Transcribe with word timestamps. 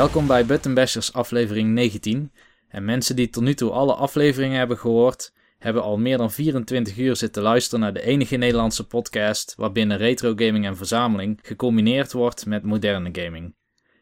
Welkom 0.00 0.26
bij 0.26 0.46
Button 0.46 0.74
Bashers 0.74 1.12
aflevering 1.12 1.68
19. 1.68 2.32
En 2.68 2.84
mensen 2.84 3.16
die 3.16 3.30
tot 3.30 3.42
nu 3.42 3.54
toe 3.54 3.70
alle 3.70 3.94
afleveringen 3.94 4.58
hebben 4.58 4.78
gehoord, 4.78 5.32
hebben 5.58 5.82
al 5.82 5.98
meer 5.98 6.18
dan 6.18 6.30
24 6.30 6.98
uur 6.98 7.16
zitten 7.16 7.42
luisteren 7.42 7.80
naar 7.80 7.92
de 7.92 8.02
enige 8.02 8.36
Nederlandse 8.36 8.86
podcast 8.86 9.54
waarbinnen 9.56 9.96
retro 9.96 10.32
gaming 10.36 10.66
en 10.66 10.76
verzameling 10.76 11.38
gecombineerd 11.42 12.12
wordt 12.12 12.46
met 12.46 12.62
moderne 12.62 13.08
gaming. 13.12 13.54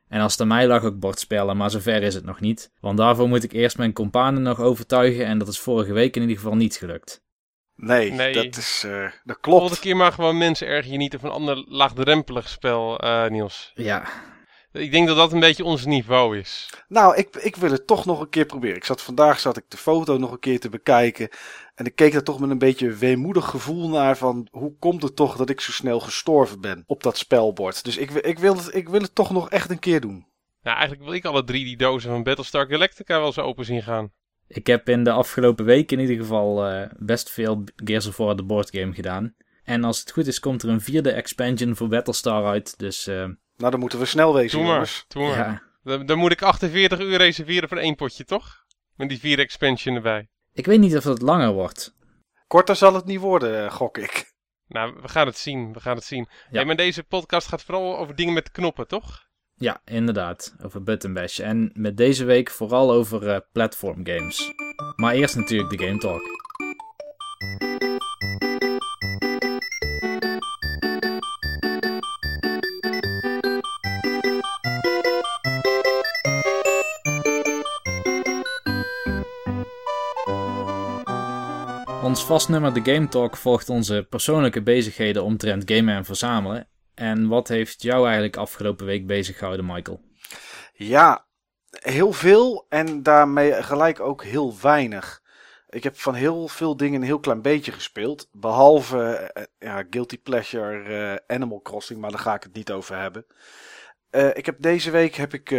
En 0.08 0.20
als 0.20 0.32
het 0.32 0.40
aan 0.40 0.48
mij 0.48 0.66
lag 0.66 0.84
ook 0.84 0.98
bordspellen, 0.98 1.56
maar 1.56 1.70
zover 1.70 2.02
is 2.02 2.14
het 2.14 2.24
nog 2.24 2.40
niet. 2.40 2.70
Want 2.80 2.98
daarvoor 2.98 3.28
moet 3.28 3.44
ik 3.44 3.52
eerst 3.52 3.78
mijn 3.78 3.92
companen 3.92 4.42
nog 4.42 4.60
overtuigen 4.60 5.26
en 5.26 5.38
dat 5.38 5.48
is 5.48 5.58
vorige 5.58 5.92
week 5.92 6.16
in 6.16 6.22
ieder 6.22 6.36
geval 6.36 6.56
niet 6.56 6.76
gelukt. 6.76 7.22
Nee, 7.76 8.12
Nee. 8.12 8.32
dat, 8.32 8.56
is, 8.56 8.82
eh, 8.86 9.10
dat 9.24 9.38
Volgende 9.40 9.68
klopt. 9.68 9.80
keer 9.80 9.96
maar 9.96 10.12
gewoon 10.12 10.38
mensen 10.38 10.66
erg 10.66 10.86
genieten 10.86 11.20
van 11.20 11.28
een 11.28 11.34
ander 11.34 11.64
laagdrempelig 11.68 12.48
spel, 12.48 12.98
eh, 12.98 13.28
Niels. 13.28 13.72
Ja, 13.74 14.08
Ik 14.78 14.90
denk 14.92 15.06
dat 15.06 15.16
dat 15.16 15.32
een 15.32 15.40
beetje 15.40 15.64
ons 15.64 15.84
niveau 15.84 16.38
is. 16.38 16.70
Nou, 16.88 17.16
ik, 17.16 17.36
ik 17.36 17.56
wil 17.56 17.70
het 17.70 17.86
toch 17.86 18.04
nog 18.06 18.20
een 18.20 18.28
keer 18.28 18.46
proberen. 18.46 18.76
Ik 18.76 18.84
zat 18.84 19.02
vandaag 19.02 19.40
zat 19.40 19.56
ik 19.56 19.64
de 19.68 19.76
foto 19.76 20.18
nog 20.18 20.32
een 20.32 20.38
keer 20.38 20.60
te 20.60 20.68
bekijken. 20.68 21.28
En 21.74 21.84
ik 21.86 21.94
keek 21.94 22.14
er 22.14 22.22
toch 22.24 22.40
met 22.40 22.50
een 22.50 22.58
beetje 22.58 22.90
weemoedig 22.92 23.44
gevoel 23.44 23.88
naar 23.88 24.16
van 24.16 24.48
hoe 24.50 24.72
komt 24.78 25.02
het 25.02 25.16
toch 25.16 25.36
dat 25.36 25.50
ik 25.50 25.60
zo 25.60 25.72
snel 25.72 26.00
gestorven 26.00 26.60
ben 26.60 26.84
op 26.86 27.02
dat 27.02 27.18
spelbord. 27.18 27.84
Dus 27.84 27.96
ik, 27.96 28.10
wil- 28.10 28.26
ik, 28.26 28.38
wil, 28.38 28.56
het, 28.56 28.74
ik 28.74 28.88
wil 28.88 29.00
het 29.00 29.14
toch 29.14 29.30
nog 29.30 29.50
echt 29.50 29.70
een 29.70 29.78
keer 29.78 30.00
doen. 30.00 30.26
Nou, 30.62 30.76
eigenlijk 30.76 31.04
wil 31.08 31.14
ik 31.14 31.24
alle 31.24 31.44
drie 31.44 31.64
die 31.64 31.76
dozen 31.76 32.10
van 32.10 32.22
Battlestar 32.22 32.66
Galactica 32.66 33.20
wel 33.20 33.32
zo 33.32 33.40
open 33.40 33.64
zien 33.64 33.82
gaan. 33.82 34.12
ik 34.48 34.66
heb 34.66 34.88
in 34.88 35.04
de 35.04 35.10
afgelopen 35.10 35.64
week 35.64 35.92
in 35.92 35.98
ieder 36.00 36.16
geval 36.16 36.66
eh, 36.66 36.90
best 36.98 37.30
veel 37.30 37.64
Gears 37.76 38.06
of 38.06 38.16
War 38.16 38.36
de 38.36 38.42
boardgame 38.42 38.94
gedaan. 38.94 39.34
En 39.64 39.84
als 39.84 40.00
het 40.00 40.10
goed 40.12 40.26
is, 40.26 40.40
komt 40.40 40.62
er 40.62 40.68
een 40.68 40.80
vierde 40.80 41.10
expansion 41.10 41.76
voor 41.76 41.88
Battlestar 41.88 42.44
uit. 42.46 42.78
Dus 42.78 43.06
eh, 43.06 43.24
Nou, 43.58 43.70
dan 43.70 43.80
moeten 43.80 43.98
we 43.98 44.04
snel 44.04 44.34
wezen, 44.34 44.58
Doe 44.58 44.66
maar, 44.66 44.72
jongens. 44.74 45.04
doe 45.08 45.26
maar. 45.28 45.36
ja, 45.36 45.62
Dan, 45.82 46.06
dan 46.06 46.18
moet 46.18 46.32
ik 46.32 46.42
48 46.42 47.00
uur 47.00 47.16
reserveren 47.16 47.68
voor 47.68 47.78
één 47.78 47.94
potje, 47.94 48.24
toch? 48.24 48.64
Met 48.96 49.08
die 49.08 49.18
vier 49.18 49.38
expansion 49.38 49.94
erbij. 49.94 50.28
ik 50.52 50.66
weet 50.66 50.78
niet 50.80 50.96
of 50.96 51.04
het 51.04 51.22
langer 51.22 51.52
wordt. 51.52 51.94
Korter 52.46 52.76
zal 52.76 52.94
het 52.94 53.04
niet 53.04 53.20
worden, 53.20 53.64
eh, 53.64 53.72
gok 53.72 53.98
ik. 53.98 54.32
Nou, 54.66 54.94
we 55.02 55.08
gaan 55.08 55.26
het 55.26 55.38
zien, 55.38 55.72
we 55.72 55.80
gaan 55.80 55.94
het 55.96 56.04
zien. 56.04 56.26
Ja. 56.28 56.36
Hey, 56.50 56.64
maar 56.64 56.76
deze 56.76 57.02
podcast 57.04 57.48
gaat 57.48 57.62
vooral 57.62 57.98
over 57.98 58.14
dingen 58.14 58.34
met 58.34 58.50
knoppen, 58.50 58.86
toch? 58.88 59.26
Ja, 59.54 59.80
inderdaad, 59.84 60.54
over 60.62 60.82
Button 60.82 61.12
Bash. 61.12 61.38
En 61.38 61.70
met 61.74 61.96
deze 61.96 62.24
week 62.24 62.50
vooral 62.50 62.92
over 62.92 63.28
eh, 63.28 63.40
platform 63.52 64.06
games. 64.06 64.52
Maar 64.96 65.14
eerst 65.14 65.36
natuurlijk 65.36 65.70
de 65.78 65.86
Game 65.86 65.98
Talk. 65.98 66.22
Ons 82.08 82.24
vastnummer 82.24 82.74
de 82.74 82.92
Game 82.92 83.08
Talk 83.08 83.36
volgt 83.36 83.68
onze 83.68 84.06
persoonlijke 84.10 84.62
bezigheden 84.62 85.24
omtrent 85.24 85.70
gamen 85.70 85.94
en 85.94 86.04
verzamelen. 86.04 86.68
En 86.94 87.28
wat 87.28 87.48
heeft 87.48 87.82
jou 87.82 88.04
eigenlijk 88.04 88.36
afgelopen 88.36 88.86
week 88.86 89.06
bezig 89.06 89.38
gehouden, 89.38 89.66
Michael? 89.66 90.00
Ja, 90.72 91.26
heel 91.70 92.12
veel 92.12 92.66
en 92.68 93.02
daarmee 93.02 93.62
gelijk 93.62 94.00
ook 94.00 94.24
heel 94.24 94.54
weinig. 94.62 95.22
Ik 95.68 95.82
heb 95.82 95.96
van 95.98 96.14
heel 96.14 96.48
veel 96.48 96.76
dingen 96.76 97.00
een 97.00 97.06
heel 97.06 97.20
klein 97.20 97.42
beetje 97.42 97.72
gespeeld. 97.72 98.28
Behalve 98.32 99.02
eh, 99.02 99.42
ja, 99.58 99.84
Guilty 99.90 100.18
Pleasure 100.18 100.82
eh, 100.82 101.36
Animal 101.36 101.62
Crossing, 101.62 102.00
maar 102.00 102.10
daar 102.10 102.20
ga 102.20 102.34
ik 102.34 102.42
het 102.42 102.54
niet 102.54 102.70
over 102.70 102.96
hebben. 102.96 103.26
Eh, 104.10 104.28
ik 104.32 104.46
heb 104.46 104.62
deze 104.62 104.90
week 104.90 105.14
heb 105.14 105.34
ik 105.34 105.50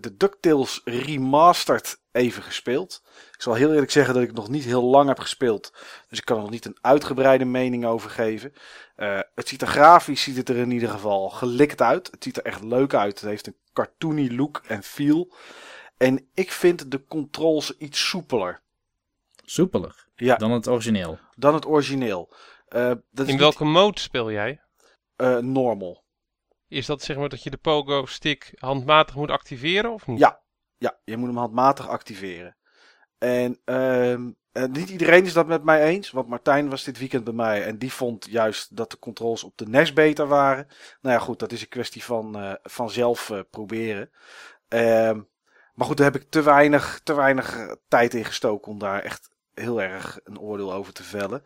de 0.00 0.16
DuckTales 0.16 0.80
Remastered 0.84 2.00
even 2.12 2.42
gespeeld. 2.42 3.02
Ik 3.32 3.42
zal 3.42 3.54
heel 3.54 3.72
eerlijk 3.72 3.90
zeggen 3.90 4.14
dat 4.14 4.22
ik 4.22 4.32
nog 4.32 4.48
niet 4.48 4.64
heel 4.64 4.82
lang 4.84 5.08
heb 5.08 5.18
gespeeld. 5.18 5.72
Dus 6.08 6.18
ik 6.18 6.24
kan 6.24 6.36
er 6.36 6.42
nog 6.42 6.50
niet 6.50 6.64
een 6.64 6.78
uitgebreide 6.80 7.44
mening 7.44 7.84
over 7.86 8.10
geven. 8.10 8.52
Eh, 8.96 9.20
het 9.34 9.48
ziet 9.48 9.62
er 9.62 9.68
grafisch 9.68 10.22
ziet 10.22 10.36
het 10.36 10.48
er 10.48 10.56
in 10.56 10.70
ieder 10.70 10.88
geval 10.88 11.28
gelikt 11.28 11.82
uit. 11.82 12.10
Het 12.10 12.24
ziet 12.24 12.36
er 12.36 12.44
echt 12.44 12.62
leuk 12.62 12.94
uit. 12.94 13.20
Het 13.20 13.28
heeft 13.30 13.46
een 13.46 13.56
cartoony 13.72 14.30
look 14.36 14.62
en 14.66 14.82
feel. 14.82 15.32
En 15.96 16.28
ik 16.34 16.52
vind 16.52 16.90
de 16.90 17.04
controls 17.04 17.76
iets 17.76 18.08
soepeler. 18.08 18.60
Soepeler 19.44 20.06
Ja, 20.14 20.36
dan 20.36 20.50
het 20.50 20.68
origineel. 20.68 21.18
dan 21.36 21.54
het 21.54 21.66
origineel. 21.66 22.32
Eh, 22.68 22.86
dat 22.88 23.00
is 23.12 23.20
In 23.24 23.26
niet, 23.26 23.38
welke 23.38 23.64
mode 23.64 24.00
speel 24.00 24.30
jij? 24.30 24.60
eh, 25.16 25.36
normal. 25.38 26.04
Is 26.68 26.86
dat 26.86 27.02
zeg 27.02 27.16
maar 27.16 27.28
dat 27.28 27.42
je 27.42 27.50
de 27.50 27.56
pogo 27.56 28.06
stick 28.06 28.52
handmatig 28.58 29.14
moet 29.14 29.30
activeren 29.30 29.92
of 29.92 30.06
niet? 30.06 30.18
Ja. 30.18 30.40
Ja, 30.78 30.98
je 31.04 31.16
moet 31.16 31.28
hem 31.28 31.36
handmatig 31.36 31.88
activeren. 31.88 32.56
En 33.18 33.60
ehm, 33.64 34.30
eh, 34.52 34.64
niet 34.64 34.90
iedereen 34.90 35.24
is 35.24 35.32
dat 35.32 35.46
met 35.46 35.64
mij 35.64 35.82
eens. 35.82 36.10
Want 36.10 36.28
Martijn 36.28 36.68
was 36.68 36.84
dit 36.84 36.98
weekend 36.98 37.24
bij 37.24 37.32
mij. 37.32 37.64
En 37.64 37.78
die 37.78 37.92
vond 37.92 38.26
juist 38.30 38.76
dat 38.76 38.90
de 38.90 38.98
controls 38.98 39.44
op 39.44 39.56
de 39.56 39.68
NES 39.68 39.92
beter 39.92 40.26
waren. 40.26 40.66
Nou 41.00 41.14
ja, 41.14 41.20
goed, 41.20 41.38
dat 41.38 41.52
is 41.52 41.60
een 41.60 41.68
kwestie 41.68 42.04
van, 42.04 42.36
eh, 42.38 42.52
van 42.62 42.90
zelf 42.90 43.30
eh, 43.30 43.40
proberen. 43.50 44.10
Ehm, 44.68 45.20
maar 45.74 45.86
goed, 45.86 45.96
daar 45.96 46.12
heb 46.12 46.22
ik 46.22 46.30
te 46.30 46.42
weinig, 46.42 47.00
te 47.04 47.14
weinig 47.14 47.76
tijd 47.88 48.14
in 48.14 48.24
gestoken 48.24 48.72
om 48.72 48.78
daar 48.78 49.02
echt 49.02 49.30
heel 49.58 49.82
erg 49.82 50.18
een 50.24 50.38
oordeel 50.40 50.72
over 50.72 50.92
te 50.92 51.02
vellen. 51.02 51.42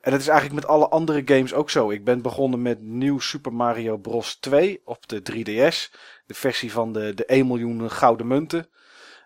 En 0.00 0.10
dat 0.10 0.20
is 0.20 0.28
eigenlijk 0.28 0.60
met 0.60 0.70
alle 0.70 0.88
andere 0.88 1.22
games 1.24 1.54
ook 1.54 1.70
zo. 1.70 1.90
Ik 1.90 2.04
ben 2.04 2.22
begonnen 2.22 2.62
met 2.62 2.80
nieuw 2.82 3.18
Super 3.18 3.52
Mario 3.52 3.96
Bros. 3.96 4.34
2 4.36 4.80
op 4.84 5.08
de 5.08 5.20
3DS. 5.32 5.94
De 6.26 6.34
versie 6.34 6.72
van 6.72 6.92
de, 6.92 7.14
de 7.14 7.24
1 7.24 7.46
miljoen 7.46 7.90
gouden 7.90 8.26
munten. 8.26 8.68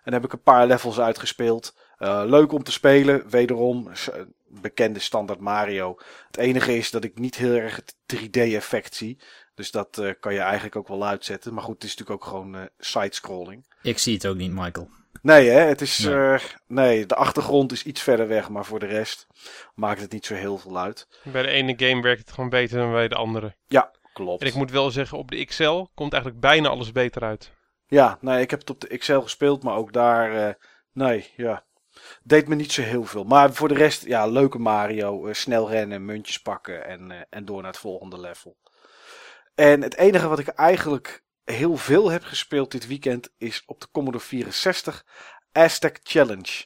En 0.03 0.13
heb 0.13 0.23
ik 0.23 0.33
een 0.33 0.41
paar 0.41 0.67
levels 0.67 0.99
uitgespeeld. 0.99 1.75
Eh, 1.97 2.23
leuk 2.25 2.51
om 2.51 2.63
te 2.63 2.71
spelen, 2.71 3.29
wederom. 3.29 3.87
eh, 3.89 4.21
Bekende 4.47 4.99
standaard 4.99 5.39
Mario. 5.39 5.95
Het 6.27 6.37
enige 6.37 6.77
is 6.77 6.91
dat 6.91 7.03
ik 7.03 7.19
niet 7.19 7.35
heel 7.35 7.53
erg 7.53 7.75
het 7.75 7.95
3D-effect 8.05 8.95
zie. 8.95 9.19
Dus 9.55 9.71
dat 9.71 9.97
eh, 9.97 10.11
kan 10.19 10.33
je 10.33 10.39
eigenlijk 10.39 10.75
ook 10.75 10.87
wel 10.87 11.05
uitzetten. 11.05 11.53
Maar 11.53 11.63
goed, 11.63 11.73
het 11.73 11.83
is 11.83 11.95
natuurlijk 11.95 12.23
ook 12.23 12.29
gewoon 12.29 12.55
eh 12.55 12.61
side-scrolling. 12.77 13.65
Ik 13.81 13.97
zie 13.97 14.13
het 14.13 14.27
ook 14.27 14.35
niet, 14.35 14.51
Michael. 14.51 14.89
Nee, 15.25 15.49
hè? 15.49 15.59
Het 15.59 15.81
is. 15.81 15.97
Nee. 15.97 16.33
eh, 16.33 16.39
nee, 16.67 17.05
de 17.05 17.15
achtergrond 17.15 17.71
is 17.71 17.83
iets 17.83 18.01
verder 18.01 18.27
weg. 18.27 18.49
Maar 18.49 18.65
voor 18.65 18.79
de 18.79 18.85
rest 18.85 19.27
maakt 19.75 20.01
het 20.01 20.11
niet 20.11 20.25
zo 20.25 20.33
heel 20.33 20.57
veel 20.57 20.79
uit. 20.79 21.07
Bij 21.23 21.41
de 21.41 21.47
ene 21.47 21.73
game 21.77 22.01
werkt 22.01 22.19
het 22.19 22.31
gewoon 22.31 22.49
beter 22.49 22.77
dan 22.77 22.91
bij 22.91 23.07
de 23.07 23.15
andere. 23.15 23.55
Ja, 23.67 23.91
klopt. 24.13 24.41
En 24.41 24.47
ik 24.47 24.53
moet 24.53 24.71
wel 24.71 24.91
zeggen, 24.91 25.17
op 25.17 25.31
de 25.31 25.45
XL 25.45 25.83
komt 25.95 26.13
eigenlijk 26.13 26.41
bijna 26.41 26.69
alles 26.69 26.91
beter 26.91 27.23
uit. 27.23 27.51
Ja, 27.87 28.17
nee, 28.21 28.41
ik 28.41 28.49
heb 28.49 28.59
het 28.59 28.69
op 28.69 28.81
de 28.81 28.97
XL 28.97 29.19
gespeeld, 29.19 29.63
maar 29.63 29.75
ook 29.75 29.93
daar, 29.93 30.47
eh, 30.47 30.53
nee, 30.91 31.33
ja, 31.35 31.63
deed 32.23 32.47
me 32.47 32.55
niet 32.55 32.71
zo 32.71 32.81
heel 32.81 33.05
veel. 33.05 33.23
Maar 33.23 33.53
voor 33.53 33.67
de 33.67 33.73
rest, 33.73 34.05
ja, 34.05 34.25
leuke 34.27 34.59
Mario, 34.59 35.27
eh, 35.27 35.33
snel 35.33 35.69
rennen, 35.69 36.05
muntjes 36.05 36.41
pakken 36.41 36.85
en, 36.85 37.27
en 37.29 37.45
door 37.45 37.61
naar 37.61 37.71
het 37.71 37.79
volgende 37.79 38.19
level. 38.19 38.57
En 39.55 39.81
het 39.81 39.95
enige 39.95 40.27
wat 40.27 40.39
ik 40.39 40.47
eigenlijk 40.47 41.23
heel 41.45 41.77
veel 41.77 42.09
heb 42.09 42.23
gespeeld 42.23 42.71
dit 42.71 42.87
weekend 42.87 43.29
is 43.37 43.63
op 43.65 43.81
de 43.81 43.87
Commodore 43.91 44.23
64 44.23 45.05
Aztec 45.51 45.99
Challenge. 46.03 46.65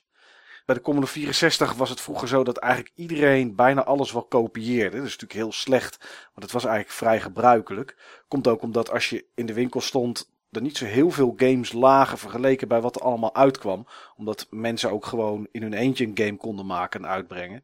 Bij 0.66 0.76
de 0.76 0.84
Commodore 0.84 1.12
64 1.12 1.74
was 1.74 1.90
het 1.90 2.02
vroeger 2.02 2.28
zo 2.28 2.44
dat 2.44 2.58
eigenlijk 2.58 2.92
iedereen 2.96 3.56
bijna 3.56 3.84
alles 3.84 4.12
wel 4.12 4.24
kopieerde. 4.24 4.98
Dat 4.98 5.06
is 5.06 5.18
natuurlijk 5.18 5.40
heel 5.40 5.52
slecht, 5.52 5.98
want 6.00 6.42
het 6.46 6.52
was 6.52 6.66
eigenlijk 6.66 6.96
vrij 6.96 7.22
gebruikelijk. 7.22 7.98
Komt 8.28 8.48
ook 8.48 8.62
omdat 8.62 8.92
als 8.92 9.10
je 9.10 9.26
in 9.36 9.46
de 9.46 9.54
winkel 9.54 9.82
stond, 9.82 10.32
er 10.52 10.62
niet 10.62 10.78
zo 10.78 10.86
heel 10.86 11.12
veel 11.12 11.34
games 11.38 11.72
lagen 11.72 12.18
vergeleken 12.18 12.68
bij 12.68 12.82
wat 12.82 12.96
er 12.96 13.02
allemaal 13.02 13.36
uitkwam. 13.36 13.88
Omdat 14.16 14.48
mensen 14.50 14.92
ook 14.92 15.06
gewoon 15.06 15.48
in 15.52 15.62
hun 15.62 15.74
eentje 15.74 16.06
een 16.06 16.18
game 16.18 16.38
konden 16.38 16.66
maken 16.66 17.04
en 17.04 17.10
uitbrengen. 17.10 17.64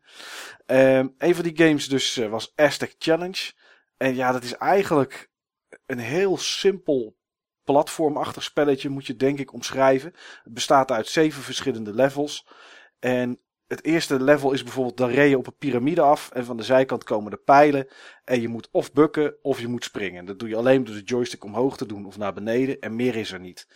Ehm 0.66 1.08
een 1.18 1.36
van 1.36 1.44
die 1.44 1.58
games 1.58 1.88
dus 1.88 2.18
eh, 2.18 2.30
was 2.30 2.54
Aztec 2.56 2.96
Challenge. 3.00 3.52
En 3.98 4.16
ja, 4.16 4.32
dat 4.32 4.44
is 4.44 4.58
eigenlijk 4.58 5.30
een 5.86 6.00
heel 6.00 6.38
simpel 6.38 7.16
platformachtig 7.64 8.44
spelletje, 8.44 8.90
moet 8.90 9.08
je 9.08 9.16
denk 9.16 9.40
ik 9.40 9.54
omschrijven. 9.54 10.14
Het 10.44 10.54
bestaat 10.54 10.92
uit 10.92 11.08
zeven 11.08 11.44
verschillende 11.44 11.94
levels. 11.94 12.48
En 13.00 13.40
het 13.68 13.84
eerste 13.84 14.24
level 14.24 14.52
is 14.52 14.64
bijvoorbeeld, 14.64 14.98
dan 14.98 15.10
rij 15.10 15.30
je 15.30 15.38
op 15.38 15.48
een 15.48 15.58
piramide 15.58 16.02
af 16.02 16.32
en 16.32 16.46
van 16.46 16.58
de 16.58 16.64
zijkant 16.64 17.04
komen 17.04 17.32
de 17.32 17.38
pijlen. 17.38 17.88
En 18.24 18.42
je 18.42 18.48
moet 18.48 18.70
of 18.72 18.94
bukken 18.94 19.36
of 19.42 19.60
je 19.60 19.68
moet 19.68 19.84
springen. 19.84 20.26
Dat 20.26 20.40
doe 20.40 20.50
je 20.50 20.56
alleen 20.56 20.84
door 20.84 20.96
de 20.96 21.04
joystick 21.04 21.44
omhoog 21.44 21.78
te 21.78 21.86
doen 21.86 22.06
of 22.06 22.18
naar 22.18 22.34
beneden 22.34 22.80
en 22.80 22.96
meer 22.96 23.16
is 23.16 23.32
er 23.32 23.40
niet. 23.40 23.68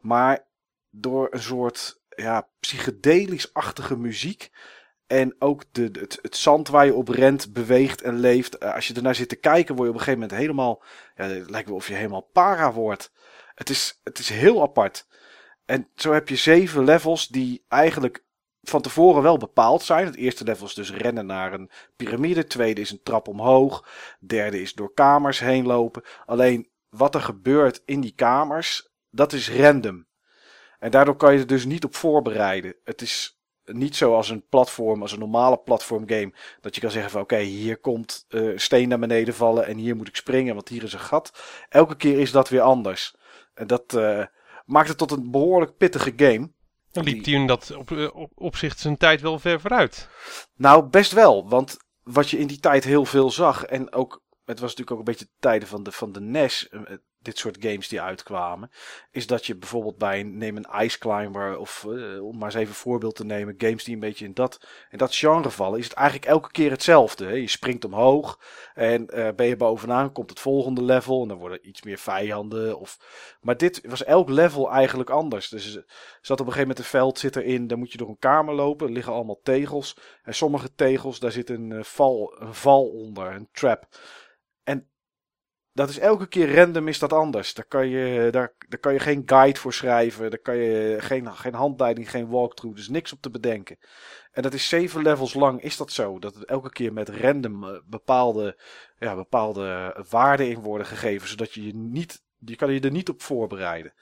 Maar 0.00 0.46
door 0.90 1.28
een 1.30 1.42
soort 1.42 2.00
ja, 2.08 2.48
psychedelisch-achtige 2.60 3.96
muziek 3.96 4.50
en 5.08 5.34
ook 5.38 5.62
de, 5.72 5.90
het, 5.92 6.18
het 6.22 6.36
zand 6.36 6.68
waar 6.68 6.86
je 6.86 6.94
op 6.94 7.08
rent, 7.08 7.52
beweegt 7.52 8.02
en 8.02 8.18
leeft. 8.20 8.58
eh, 8.58 8.74
Als 8.74 8.88
je 8.88 8.94
ernaar 8.94 9.14
zit 9.14 9.28
te 9.28 9.36
kijken, 9.36 9.74
word 9.74 9.88
je 9.88 9.94
op 9.94 9.98
een 9.98 10.04
gegeven 10.04 10.20
moment 10.20 10.40
helemaal. 10.40 10.82
Ja, 11.16 11.24
het 11.24 11.50
lijkt 11.50 11.68
wel 11.68 11.76
of 11.76 11.88
je 11.88 11.94
helemaal 11.94 12.28
para 12.32 12.72
wordt. 12.72 13.12
Het 13.54 13.70
is, 13.70 14.00
het 14.04 14.18
is 14.18 14.28
heel 14.28 14.62
apart. 14.62 15.06
En 15.64 15.88
zo 15.94 16.12
heb 16.12 16.28
je 16.28 16.36
zeven 16.36 16.84
levels 16.84 17.28
die 17.28 17.64
eigenlijk 17.68 18.24
van 18.62 18.82
tevoren 18.82 19.22
wel 19.22 19.36
bepaald 19.36 19.82
zijn. 19.82 20.06
Het 20.06 20.16
eerste 20.16 20.44
level 20.44 20.66
is 20.66 20.74
dus 20.74 20.92
rennen 20.92 21.26
naar 21.26 21.52
een 21.52 21.70
piramide. 21.96 22.40
Het 22.40 22.48
tweede 22.50 22.80
is 22.80 22.90
een 22.90 23.02
trap 23.02 23.28
omhoog. 23.28 23.88
Het 24.20 24.28
derde 24.28 24.60
is 24.60 24.72
door 24.74 24.94
kamers 24.94 25.38
heen 25.38 25.66
lopen. 25.66 26.02
Alleen 26.26 26.70
wat 26.88 27.14
er 27.14 27.20
gebeurt 27.20 27.82
in 27.84 28.00
die 28.00 28.14
kamers, 28.14 28.88
dat 29.10 29.32
is 29.32 29.50
random. 29.50 30.06
En 30.78 30.90
daardoor 30.90 31.16
kan 31.16 31.32
je 31.32 31.38
er 31.38 31.46
dus 31.46 31.64
niet 31.64 31.84
op 31.84 31.94
voorbereiden. 31.94 32.74
Het 32.84 33.02
is 33.02 33.37
niet 33.72 33.96
zoals 33.96 34.28
een 34.28 34.44
platform, 34.48 35.02
als 35.02 35.12
een 35.12 35.18
normale 35.18 35.58
platform 35.58 36.08
game. 36.08 36.32
Dat 36.60 36.74
je 36.74 36.80
kan 36.80 36.90
zeggen 36.90 37.10
van 37.10 37.20
oké, 37.20 37.38
hier 37.38 37.78
komt 37.78 38.26
uh, 38.28 38.58
steen 38.58 38.88
naar 38.88 38.98
beneden 38.98 39.34
vallen 39.34 39.66
en 39.66 39.76
hier 39.76 39.96
moet 39.96 40.08
ik 40.08 40.16
springen, 40.16 40.54
want 40.54 40.68
hier 40.68 40.82
is 40.82 40.92
een 40.92 40.98
gat. 40.98 41.42
Elke 41.68 41.96
keer 41.96 42.18
is 42.18 42.30
dat 42.30 42.48
weer 42.48 42.60
anders. 42.60 43.14
En 43.54 43.66
dat 43.66 43.92
uh, 43.94 44.24
maakt 44.64 44.88
het 44.88 44.98
tot 44.98 45.10
een 45.10 45.30
behoorlijk 45.30 45.76
pittige 45.76 46.12
game. 46.16 46.50
Dan 46.90 47.04
liep 47.04 47.48
dat 47.48 47.76
op, 47.76 47.90
eh, 47.90 48.14
op, 48.14 48.32
opzicht 48.34 48.78
zijn 48.78 48.96
tijd 48.96 49.20
wel 49.20 49.38
ver 49.38 49.60
vooruit. 49.60 50.08
Nou, 50.56 50.84
best 50.84 51.12
wel. 51.12 51.48
Want 51.48 51.76
wat 52.02 52.30
je 52.30 52.38
in 52.38 52.46
die 52.46 52.60
tijd 52.60 52.84
heel 52.84 53.04
veel 53.04 53.30
zag. 53.30 53.64
En 53.64 53.92
ook, 53.92 54.22
het 54.44 54.60
was 54.60 54.70
natuurlijk 54.70 54.90
ook 54.90 54.98
een 54.98 55.12
beetje 55.12 55.24
de 55.24 55.40
tijden 55.40 55.68
van 55.68 55.82
de, 55.82 55.92
van 55.92 56.12
de 56.12 56.20
NES 56.20 56.68
dit 57.28 57.38
soort 57.38 57.56
games 57.60 57.88
die 57.88 58.00
uitkwamen, 58.00 58.70
is 59.10 59.26
dat 59.26 59.46
je 59.46 59.56
bijvoorbeeld 59.56 59.98
bij 59.98 60.22
neem 60.22 60.56
een 60.56 60.84
Ice 60.84 60.98
Climber 60.98 61.58
of 61.58 61.84
uh, 61.88 62.24
om 62.24 62.38
maar 62.38 62.48
eens 62.48 62.54
even 62.54 62.68
een 62.68 62.74
voorbeeld 62.74 63.16
te 63.16 63.24
nemen, 63.24 63.54
games 63.58 63.84
die 63.84 63.94
een 63.94 64.00
beetje 64.00 64.24
in 64.24 64.34
dat, 64.34 64.60
in 64.90 64.98
dat 64.98 65.14
genre 65.14 65.50
vallen, 65.50 65.78
is 65.78 65.84
het 65.84 65.94
eigenlijk 65.94 66.28
elke 66.28 66.50
keer 66.50 66.70
hetzelfde. 66.70 67.24
Hè? 67.24 67.32
Je 67.32 67.48
springt 67.48 67.84
omhoog 67.84 68.40
en 68.74 69.08
uh, 69.14 69.28
ben 69.36 69.46
je 69.46 69.56
bovenaan, 69.56 70.12
komt 70.12 70.30
het 70.30 70.40
volgende 70.40 70.82
level 70.82 71.22
en 71.22 71.28
dan 71.28 71.38
worden 71.38 71.68
iets 71.68 71.82
meer 71.82 71.98
vijanden. 71.98 72.78
Of... 72.78 72.98
Maar 73.40 73.56
dit 73.56 73.80
was 73.86 74.04
elk 74.04 74.28
level 74.28 74.70
eigenlijk 74.70 75.10
anders. 75.10 75.48
Dus 75.48 75.74
er 75.74 75.84
zat 76.20 76.40
op 76.40 76.46
een 76.46 76.52
gegeven 76.52 76.60
moment 76.60 76.78
een 76.78 76.84
veld 76.84 77.18
zit 77.18 77.36
erin, 77.36 77.66
dan 77.66 77.78
moet 77.78 77.92
je 77.92 77.98
door 77.98 78.08
een 78.08 78.18
kamer 78.18 78.54
lopen, 78.54 78.86
er 78.86 78.92
liggen 78.92 79.12
allemaal 79.12 79.40
tegels 79.42 79.96
en 80.22 80.34
sommige 80.34 80.74
tegels, 80.74 81.18
daar 81.18 81.32
zit 81.32 81.50
een, 81.50 81.70
uh, 81.70 81.82
val, 81.82 82.36
een 82.38 82.54
val 82.54 82.86
onder, 82.86 83.32
een 83.32 83.48
trap. 83.52 83.86
Dat 85.78 85.88
is 85.88 85.98
elke 85.98 86.26
keer 86.26 86.54
random 86.54 86.88
is 86.88 86.98
dat 86.98 87.12
anders. 87.12 87.54
Daar 87.54 87.64
kan 87.64 87.88
je, 87.88 88.28
daar, 88.30 88.52
daar 88.68 88.78
kan 88.78 88.92
je 88.92 88.98
geen 88.98 89.22
guide 89.26 89.58
voor 89.58 89.72
schrijven. 89.72 90.30
Daar 90.30 90.38
kan 90.38 90.56
je 90.56 90.96
geen, 91.00 91.34
geen 91.34 91.54
handleiding, 91.54 92.10
geen 92.10 92.28
walkthrough. 92.28 92.76
Dus 92.76 92.88
niks 92.88 93.12
op 93.12 93.20
te 93.20 93.30
bedenken. 93.30 93.78
En 94.32 94.42
dat 94.42 94.54
is 94.54 94.68
zeven 94.68 95.02
levels 95.02 95.34
lang 95.34 95.62
is 95.62 95.76
dat 95.76 95.92
zo. 95.92 96.18
Dat 96.18 96.34
het 96.34 96.44
elke 96.44 96.70
keer 96.70 96.92
met 96.92 97.08
random 97.08 97.64
eh, 97.64 97.78
bepaalde, 97.84 98.58
ja, 98.98 99.14
bepaalde 99.14 99.96
waarden 100.10 100.48
in 100.48 100.60
worden 100.60 100.86
gegeven. 100.86 101.28
Zodat 101.28 101.54
je 101.54 101.66
je 101.66 101.74
niet, 101.74 102.22
je 102.38 102.56
kan 102.56 102.72
je 102.72 102.80
er 102.80 102.90
niet 102.90 103.08
op 103.08 103.22
voorbereiden. 103.22 103.92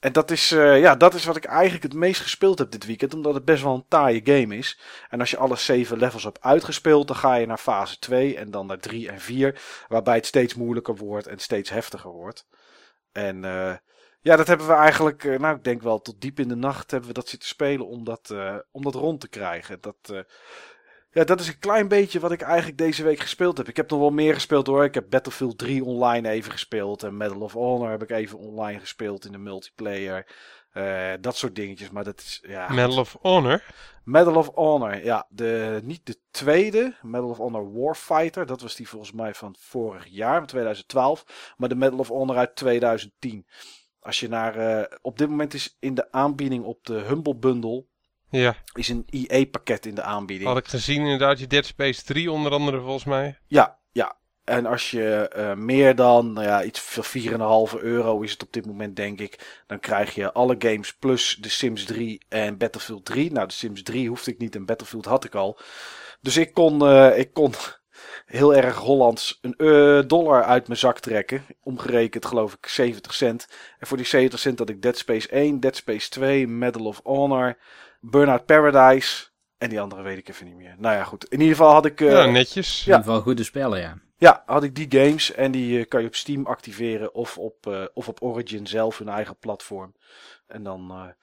En 0.00 0.12
dat 0.12 0.30
is, 0.30 0.52
uh, 0.52 0.80
ja, 0.80 0.94
dat 0.96 1.14
is 1.14 1.24
wat 1.24 1.36
ik 1.36 1.44
eigenlijk 1.44 1.82
het 1.82 1.94
meest 1.94 2.20
gespeeld 2.20 2.58
heb 2.58 2.70
dit 2.70 2.86
weekend. 2.86 3.14
Omdat 3.14 3.34
het 3.34 3.44
best 3.44 3.62
wel 3.62 3.74
een 3.74 3.88
taaie 3.88 4.20
game 4.24 4.56
is. 4.56 4.80
En 5.08 5.20
als 5.20 5.30
je 5.30 5.36
alle 5.36 5.56
zeven 5.56 5.98
levels 5.98 6.24
hebt 6.24 6.40
uitgespeeld, 6.40 7.06
dan 7.06 7.16
ga 7.16 7.34
je 7.34 7.46
naar 7.46 7.58
fase 7.58 7.98
2 7.98 8.36
en 8.36 8.50
dan 8.50 8.66
naar 8.66 8.78
3 8.78 9.10
en 9.10 9.20
4. 9.20 9.60
Waarbij 9.88 10.14
het 10.14 10.26
steeds 10.26 10.54
moeilijker 10.54 10.96
wordt 10.96 11.26
en 11.26 11.38
steeds 11.38 11.70
heftiger 11.70 12.10
wordt. 12.10 12.46
En 13.12 13.36
uh, 13.36 13.74
ja, 14.20 14.36
dat 14.36 14.46
hebben 14.46 14.66
we 14.66 14.72
eigenlijk, 14.72 15.24
uh, 15.24 15.38
nou 15.38 15.56
ik 15.56 15.64
denk 15.64 15.82
wel 15.82 16.00
tot 16.00 16.20
diep 16.20 16.40
in 16.40 16.48
de 16.48 16.56
nacht 16.56 16.90
hebben 16.90 17.08
we 17.08 17.14
dat 17.14 17.28
zitten 17.28 17.48
spelen 17.48 17.86
om 17.86 18.04
dat, 18.04 18.34
om 18.70 18.82
dat 18.82 18.94
rond 18.94 19.20
te 19.20 19.28
krijgen. 19.28 19.80
Dat, 19.80 20.24
ja, 21.18 21.24
dat 21.24 21.40
is 21.40 21.48
een 21.48 21.58
klein 21.58 21.88
beetje 21.88 22.20
wat 22.20 22.32
ik 22.32 22.40
eigenlijk 22.40 22.78
deze 22.78 23.02
week 23.02 23.20
gespeeld 23.20 23.56
heb. 23.56 23.68
Ik 23.68 23.76
heb 23.76 23.90
nog 23.90 23.98
wel 23.98 24.10
meer 24.10 24.34
gespeeld 24.34 24.66
hoor. 24.66 24.84
Ik 24.84 24.94
heb 24.94 25.10
Battlefield 25.10 25.58
3 25.58 25.84
online 25.84 26.28
even 26.28 26.52
gespeeld. 26.52 27.02
En 27.02 27.16
Medal 27.16 27.40
of 27.40 27.52
Honor 27.52 27.90
heb 27.90 28.02
ik 28.02 28.10
even 28.10 28.38
online 28.38 28.80
gespeeld 28.80 29.24
in 29.24 29.32
de 29.32 29.38
multiplayer. 29.38 30.26
Uh, 30.74 31.12
dat 31.20 31.36
soort 31.36 31.54
dingetjes. 31.54 31.90
Maar 31.90 32.04
dat 32.04 32.18
is. 32.18 32.44
Ja, 32.46 32.72
Medal 32.72 32.98
of 32.98 33.16
Honor? 33.20 33.62
Medal 34.04 34.34
of 34.34 34.50
Honor, 34.54 35.04
ja. 35.04 35.26
De, 35.28 35.80
niet 35.82 36.06
de 36.06 36.16
tweede. 36.30 36.94
Medal 37.02 37.28
of 37.28 37.36
Honor 37.36 37.72
Warfighter. 37.72 38.46
Dat 38.46 38.60
was 38.60 38.76
die 38.76 38.88
volgens 38.88 39.12
mij 39.12 39.34
van 39.34 39.54
vorig 39.58 40.06
jaar, 40.06 40.38
van 40.38 40.46
2012. 40.46 41.54
Maar 41.56 41.68
de 41.68 41.74
Medal 41.74 41.98
of 41.98 42.08
Honor 42.08 42.36
uit 42.36 42.56
2010. 42.56 43.46
Als 44.00 44.20
je 44.20 44.28
naar. 44.28 44.56
Uh, 44.58 44.98
op 45.00 45.18
dit 45.18 45.28
moment 45.28 45.54
is 45.54 45.76
in 45.80 45.94
de 45.94 46.12
aanbieding 46.12 46.64
op 46.64 46.84
de 46.84 46.94
Humble 46.94 47.36
Bundle 47.36 47.84
ja. 48.30 48.56
Is 48.72 48.88
een 48.88 49.04
IE-pakket 49.10 49.86
in 49.86 49.94
de 49.94 50.02
aanbieding. 50.02 50.48
Had 50.48 50.58
ik 50.58 50.68
gezien 50.68 51.00
inderdaad, 51.00 51.38
je 51.38 51.46
Dead 51.46 51.66
Space 51.66 52.04
3 52.04 52.30
onder 52.30 52.52
andere 52.52 52.80
volgens 52.80 53.04
mij. 53.04 53.38
Ja, 53.46 53.78
ja. 53.92 54.16
En 54.44 54.66
als 54.66 54.90
je 54.90 55.32
uh, 55.36 55.54
meer 55.54 55.94
dan, 55.94 56.32
nou 56.32 56.46
ja, 56.46 56.64
iets 56.64 56.80
voor 56.80 57.06
4,5 57.76 57.82
euro 57.82 58.20
is 58.20 58.30
het 58.30 58.42
op 58.42 58.52
dit 58.52 58.66
moment 58.66 58.96
denk 58.96 59.20
ik. 59.20 59.62
Dan 59.66 59.80
krijg 59.80 60.14
je 60.14 60.32
alle 60.32 60.54
games 60.58 60.94
plus 60.94 61.36
de 61.40 61.48
Sims 61.48 61.84
3 61.84 62.24
en 62.28 62.56
Battlefield 62.56 63.04
3. 63.04 63.32
Nou, 63.32 63.46
de 63.46 63.52
Sims 63.54 63.82
3 63.82 64.08
hoefde 64.08 64.30
ik 64.30 64.38
niet 64.38 64.54
en 64.54 64.66
Battlefield 64.66 65.04
had 65.04 65.24
ik 65.24 65.34
al. 65.34 65.58
Dus 66.20 66.36
ik 66.36 66.52
kon, 66.52 66.82
uh, 66.82 67.18
ik 67.18 67.32
kon 67.32 67.52
heel 68.26 68.54
erg 68.54 68.76
Hollands 68.76 69.38
een 69.40 69.54
uh, 69.56 70.02
dollar 70.06 70.44
uit 70.44 70.66
mijn 70.66 70.78
zak 70.78 70.98
trekken. 70.98 71.44
Omgerekend 71.62 72.26
geloof 72.26 72.52
ik 72.52 72.66
70 72.66 73.14
cent. 73.14 73.48
En 73.78 73.86
voor 73.86 73.96
die 73.96 74.06
70 74.06 74.38
cent 74.38 74.58
had 74.58 74.68
ik 74.68 74.82
Dead 74.82 74.98
Space 74.98 75.28
1, 75.28 75.60
Dead 75.60 75.76
Space 75.76 76.08
2, 76.08 76.46
Medal 76.46 76.84
of 76.84 77.00
Honor... 77.04 77.58
Burnout 78.00 78.46
Paradise. 78.46 79.26
En 79.58 79.68
die 79.68 79.80
andere 79.80 80.02
weet 80.02 80.18
ik 80.18 80.28
even 80.28 80.46
niet 80.46 80.56
meer. 80.56 80.74
Nou 80.78 80.96
ja, 80.96 81.04
goed. 81.04 81.24
In 81.24 81.40
ieder 81.40 81.56
geval 81.56 81.72
had 81.72 81.84
ik... 81.84 82.00
Uh, 82.00 82.10
ja, 82.10 82.24
netjes. 82.24 82.80
In 82.80 82.86
ieder 82.86 83.02
geval 83.02 83.20
goede 83.20 83.44
spellen, 83.44 83.80
ja. 83.80 83.98
Ja, 84.16 84.42
had 84.46 84.62
ik 84.62 84.74
die 84.74 85.00
games. 85.00 85.32
En 85.32 85.50
die 85.50 85.78
uh, 85.78 85.86
kan 85.88 86.00
je 86.00 86.06
op 86.06 86.14
Steam 86.14 86.46
activeren. 86.46 87.14
Of 87.14 87.38
op, 87.38 87.66
uh, 87.66 87.84
of 87.94 88.08
op 88.08 88.22
Origin 88.22 88.66
zelf, 88.66 88.98
hun 88.98 89.08
eigen 89.08 89.36
platform. 89.36 89.94
En 90.46 90.62
dan 90.62 91.14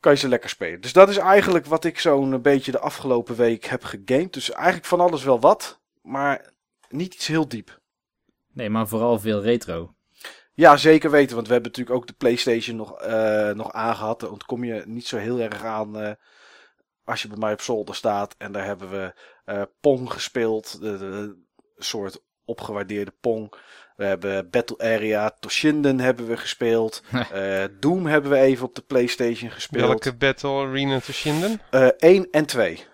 kan 0.00 0.12
je 0.12 0.18
ze 0.18 0.28
lekker 0.28 0.50
spelen. 0.50 0.80
Dus 0.80 0.92
dat 0.92 1.08
is 1.08 1.16
eigenlijk 1.16 1.66
wat 1.66 1.84
ik 1.84 1.98
zo'n 1.98 2.42
beetje 2.42 2.72
de 2.72 2.78
afgelopen 2.78 3.36
week 3.36 3.64
heb 3.64 3.84
gegamed. 3.84 4.32
Dus 4.32 4.50
eigenlijk 4.50 4.86
van 4.86 5.00
alles 5.00 5.24
wel 5.24 5.40
wat. 5.40 5.80
Maar 6.02 6.52
niet 6.88 7.14
iets 7.14 7.26
heel 7.26 7.48
diep. 7.48 7.80
Nee, 8.52 8.70
maar 8.70 8.88
vooral 8.88 9.18
veel 9.18 9.42
retro. 9.42 9.94
Ja, 10.60 10.76
zeker 10.76 11.10
weten. 11.10 11.34
Want 11.34 11.46
we 11.46 11.52
hebben 11.52 11.70
natuurlijk 11.70 11.96
ook 11.96 12.06
de 12.06 12.12
PlayStation 12.12 12.76
nog, 12.76 13.06
uh, 13.06 13.50
nog 13.50 13.72
aangehad. 13.72 14.20
Daar 14.20 14.30
ontkom 14.30 14.64
je 14.64 14.82
niet 14.86 15.06
zo 15.06 15.16
heel 15.16 15.40
erg 15.40 15.64
aan 15.64 16.02
uh, 16.02 16.10
als 17.04 17.22
je 17.22 17.28
bij 17.28 17.36
mij 17.36 17.52
op 17.52 17.60
zolder 17.60 17.94
staat. 17.94 18.34
En 18.38 18.52
daar 18.52 18.64
hebben 18.64 18.90
we 18.90 19.14
uh, 19.46 19.62
Pong 19.80 20.12
gespeeld. 20.12 20.80
De, 20.80 20.98
de, 20.98 21.36
soort 21.76 22.22
opgewaardeerde 22.44 23.12
Pong. 23.20 23.54
We 23.96 24.04
hebben 24.04 24.50
Battle 24.50 24.78
Area 24.78 25.30
Toshinden 25.40 26.00
hebben 26.00 26.26
we 26.26 26.36
gespeeld. 26.36 27.02
Doom 27.80 28.06
hebben 28.06 28.30
we 28.30 28.38
even 28.38 28.66
op 28.66 28.74
de 28.74 28.82
PlayStation 28.82 29.50
gespeeld. 29.50 29.86
Welke 29.86 30.14
Battle 30.14 30.66
Arena 30.66 31.00
Toshinden? 31.00 31.60
1 31.98 32.30
en 32.30 32.46
2. 32.46 32.84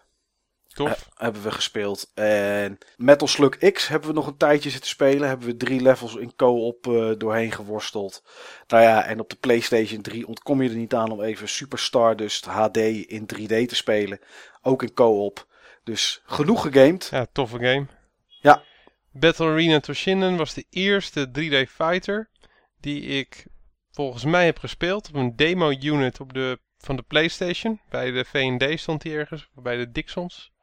Tof. 0.77 1.09
hebben 1.15 1.43
we 1.43 1.51
gespeeld. 1.51 2.11
En 2.15 2.79
Metal 2.97 3.29
Slug 3.29 3.59
X 3.59 3.89
hebben 3.89 4.09
we 4.09 4.15
nog 4.15 4.27
een 4.27 4.37
tijdje 4.37 4.71
zitten 4.71 4.91
spelen. 4.91 5.29
Hebben 5.29 5.47
we 5.47 5.57
drie 5.57 5.81
levels 5.81 6.15
in 6.15 6.37
co-op 6.37 6.87
uh, 6.87 7.13
doorheen 7.19 7.53
geworsteld. 7.53 8.23
Nou 8.67 8.83
ja, 8.83 9.05
en 9.05 9.21
op 9.21 9.31
de 9.31 9.37
PlayStation 9.37 10.03
3 10.03 10.27
ontkom 10.27 10.63
je 10.63 10.69
er 10.69 10.75
niet 10.75 10.95
aan 10.95 11.11
om 11.11 11.23
even 11.23 11.49
Super 11.49 11.79
Stardust 11.79 12.45
HD 12.45 12.77
in 12.77 13.29
3D 13.35 13.47
te 13.47 13.75
spelen. 13.75 14.21
Ook 14.63 14.83
in 14.83 14.95
co-op. 14.95 15.47
Dus 15.85 16.23
genoeg 16.27 16.63
gegamed. 16.63 17.09
Ja, 17.11 17.27
toffe 17.33 17.59
game. 17.59 17.87
Ja. 18.41 18.63
Battle 19.13 19.47
Arena 19.47 19.81
Toshinden 19.81 20.37
was 20.37 20.55
de 20.55 20.65
eerste 20.71 21.29
3D 21.29 21.71
fighter 21.71 22.31
die 22.81 23.03
ik 23.03 23.47
volgens 23.91 24.25
mij 24.25 24.45
heb 24.45 24.59
gespeeld 24.59 25.09
op 25.09 25.15
een 25.15 25.37
demo 25.37 25.71
unit 25.71 26.21
op 26.21 26.33
de, 26.33 26.59
van 26.79 26.97
de 26.97 27.03
PlayStation. 27.03 27.81
Bij 27.91 28.11
de 28.11 28.25
V&D 28.25 28.79
stond 28.81 29.03
hij 29.03 29.13
ergens, 29.13 29.49
bij 29.55 29.77
de 29.77 29.93
Dixons. 29.93 30.55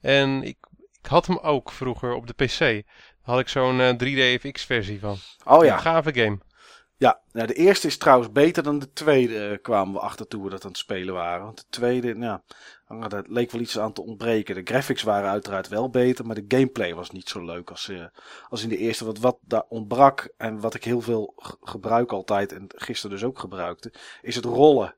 En 0.00 0.42
ik, 0.42 0.56
ik 1.02 1.06
had 1.06 1.26
hem 1.26 1.38
ook 1.38 1.72
vroeger 1.72 2.14
op 2.14 2.26
de 2.26 2.44
PC. 2.44 2.58
Daar 2.58 2.82
had 3.22 3.38
ik 3.38 3.48
zo'n 3.48 3.78
uh, 3.78 3.90
3D 3.92 4.40
FX 4.40 4.64
versie 4.64 5.00
van. 5.00 5.16
Oh 5.44 5.64
ja. 5.64 5.74
Een 5.74 5.80
gave 5.80 6.14
game. 6.14 6.38
Ja, 6.98 7.20
nou, 7.32 7.46
de 7.46 7.54
eerste 7.54 7.86
is 7.86 7.98
trouwens 7.98 8.32
beter 8.32 8.62
dan 8.62 8.78
de 8.78 8.92
tweede, 8.92 9.50
uh, 9.50 9.56
kwamen 9.62 9.94
we 9.94 10.00
achter 10.00 10.26
toen 10.28 10.42
we 10.42 10.50
dat 10.50 10.64
aan 10.64 10.70
het 10.70 10.78
spelen 10.78 11.14
waren. 11.14 11.44
Want 11.44 11.56
de 11.56 11.64
tweede, 11.70 12.14
nou, 12.14 12.40
daar 13.08 13.24
leek 13.26 13.50
wel 13.50 13.60
iets 13.60 13.78
aan 13.78 13.92
te 13.92 14.02
ontbreken. 14.02 14.54
De 14.54 14.60
graphics 14.64 15.02
waren 15.02 15.30
uiteraard 15.30 15.68
wel 15.68 15.90
beter, 15.90 16.26
maar 16.26 16.34
de 16.34 16.44
gameplay 16.48 16.94
was 16.94 17.10
niet 17.10 17.28
zo 17.28 17.44
leuk 17.44 17.70
als, 17.70 17.88
uh, 17.88 18.04
als 18.48 18.62
in 18.62 18.68
de 18.68 18.76
eerste. 18.76 19.04
Wat, 19.04 19.18
wat 19.18 19.38
daar 19.40 19.64
ontbrak 19.68 20.32
en 20.36 20.60
wat 20.60 20.74
ik 20.74 20.84
heel 20.84 21.00
veel 21.00 21.32
gebruik 21.60 22.12
altijd 22.12 22.52
en 22.52 22.66
gisteren 22.68 23.16
dus 23.16 23.24
ook 23.24 23.38
gebruikte, 23.38 23.92
is 24.22 24.34
het 24.34 24.44
rollen 24.44 24.94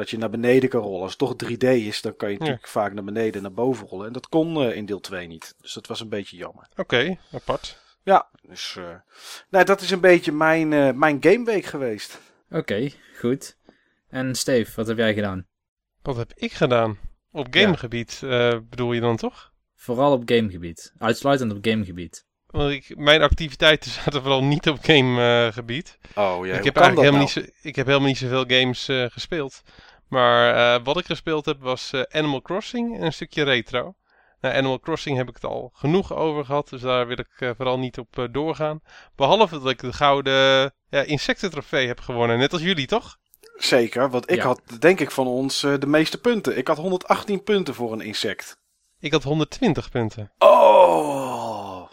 dat 0.00 0.10
je 0.10 0.18
naar 0.18 0.30
beneden 0.30 0.68
kan 0.68 0.82
rollen. 0.82 1.00
Als 1.00 1.10
het 1.10 1.18
toch 1.18 1.34
3D 1.34 1.68
is, 1.68 2.00
dan 2.00 2.16
kan 2.16 2.30
je 2.30 2.38
natuurlijk 2.38 2.64
ja. 2.64 2.70
vaak 2.70 2.92
naar 2.92 3.04
beneden 3.04 3.34
en 3.34 3.42
naar 3.42 3.52
boven 3.52 3.86
rollen. 3.86 4.06
En 4.06 4.12
dat 4.12 4.28
kon 4.28 4.66
uh, 4.66 4.76
in 4.76 4.86
deel 4.86 5.00
2 5.00 5.26
niet. 5.26 5.54
Dus 5.60 5.72
dat 5.72 5.86
was 5.86 6.00
een 6.00 6.08
beetje 6.08 6.36
jammer. 6.36 6.66
Oké, 6.70 6.80
okay, 6.80 7.18
apart. 7.32 7.78
Ja, 8.02 8.30
dus 8.42 8.76
uh, 8.78 8.94
nou, 9.50 9.64
dat 9.64 9.80
is 9.80 9.90
een 9.90 10.00
beetje 10.00 10.32
mijn, 10.32 10.72
uh, 10.72 10.90
mijn 10.92 11.16
gameweek 11.20 11.64
geweest. 11.64 12.20
Oké, 12.48 12.58
okay, 12.58 12.94
goed. 13.18 13.56
En 14.08 14.34
Steve, 14.34 14.72
wat 14.76 14.86
heb 14.86 14.96
jij 14.96 15.14
gedaan? 15.14 15.46
Wat 16.02 16.16
heb 16.16 16.32
ik 16.34 16.52
gedaan? 16.52 16.98
Op 17.32 17.46
gamegebied 17.50 18.18
ja. 18.20 18.60
bedoel 18.60 18.92
je 18.92 19.00
dan 19.00 19.16
toch? 19.16 19.52
Vooral 19.74 20.12
op 20.12 20.22
gamegebied. 20.24 20.92
Uitsluitend 20.98 21.52
op 21.52 21.58
gamegebied. 21.60 22.24
Want 22.46 22.72
ik, 22.72 22.96
mijn 22.96 23.22
activiteiten 23.22 23.90
zaten 24.02 24.20
vooral 24.20 24.44
niet 24.44 24.68
op 24.68 24.78
gamegebied. 24.80 25.98
oh 26.14 26.46
ja, 26.46 26.56
ik 26.56 26.64
heb 26.64 26.76
eigenlijk 26.76 27.08
helemaal, 27.08 27.10
nou? 27.10 27.44
niet 27.44 27.52
zo, 27.52 27.68
ik 27.68 27.76
heb 27.76 27.86
helemaal 27.86 28.08
niet 28.08 28.18
zoveel 28.18 28.44
games 28.46 28.88
uh, 28.88 29.04
gespeeld. 29.08 29.62
Maar 30.10 30.54
uh, 30.78 30.84
wat 30.84 30.98
ik 30.98 31.06
gespeeld 31.06 31.44
heb 31.46 31.60
was 31.60 31.92
uh, 31.92 32.02
Animal 32.10 32.42
Crossing 32.42 32.96
en 32.96 33.02
een 33.04 33.12
stukje 33.12 33.42
retro. 33.42 33.94
Nou, 34.40 34.54
Animal 34.54 34.80
Crossing 34.80 35.16
heb 35.16 35.28
ik 35.28 35.34
het 35.34 35.44
al 35.44 35.70
genoeg 35.74 36.14
over 36.14 36.44
gehad, 36.44 36.68
dus 36.68 36.80
daar 36.80 37.06
wil 37.06 37.18
ik 37.18 37.28
eh, 37.38 37.50
vooral 37.56 37.78
niet 37.78 37.98
op 37.98 38.18
eh, 38.18 38.24
doorgaan. 38.30 38.80
Behalve 39.16 39.60
dat 39.60 39.70
ik 39.70 39.78
de 39.78 39.92
gouden 39.92 40.72
ja, 40.88 41.02
insectentrofee 41.02 41.86
heb 41.86 42.00
gewonnen, 42.00 42.38
net 42.38 42.52
als 42.52 42.62
jullie, 42.62 42.86
toch? 42.86 43.18
Zeker, 43.56 44.10
want 44.10 44.30
ik 44.30 44.36
Ja. 44.36 44.44
had 44.44 44.60
denk 44.78 45.00
ik 45.00 45.10
van 45.10 45.26
ons 45.26 45.62
eh, 45.62 45.74
de 45.78 45.86
meeste 45.86 46.20
punten. 46.20 46.56
Ik 46.56 46.68
had 46.68 46.76
118 46.76 47.42
punten 47.42 47.74
voor 47.74 47.92
een 47.92 48.00
insect. 48.00 48.56
Ik 49.00 49.12
had 49.12 49.22
120 49.22 49.90
punten. 49.90 50.32
Oh, 50.38 51.90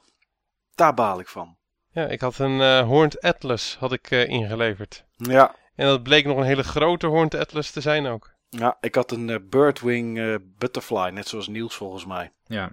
daar 0.76 0.94
baal 0.94 1.20
ik 1.20 1.28
van. 1.28 1.58
Ja, 1.92 2.06
ik 2.06 2.22
had 2.22 2.38
een 2.40 2.62
eh 2.62 2.82
Horned 2.88 3.22
Atlas 3.22 3.76
had 3.80 3.92
ik, 3.92 4.12
eh, 4.12 4.28
ingeleverd. 4.30 5.06
Ja, 5.16 5.56
En 5.78 5.86
dat 5.86 6.04
bleek 6.04 6.26
nog 6.26 6.38
een 6.38 6.44
hele 6.44 6.64
grote 6.64 7.08
Horned 7.08 7.36
Atlas 7.36 7.72
te 7.72 7.82
zijn 7.82 8.06
ook. 8.08 8.32
ja 8.50 8.78
ik 8.82 8.96
had 8.96 9.12
een 9.12 9.30
eh, 9.30 9.38
Birdwing 9.50 10.20
eh, 10.20 10.36
Butterfly, 10.58 11.10
net 11.10 11.28
zoals 11.28 11.48
Niels 11.48 11.76
volgens 11.76 12.06
mij. 12.06 12.32
Ja. 12.46 12.72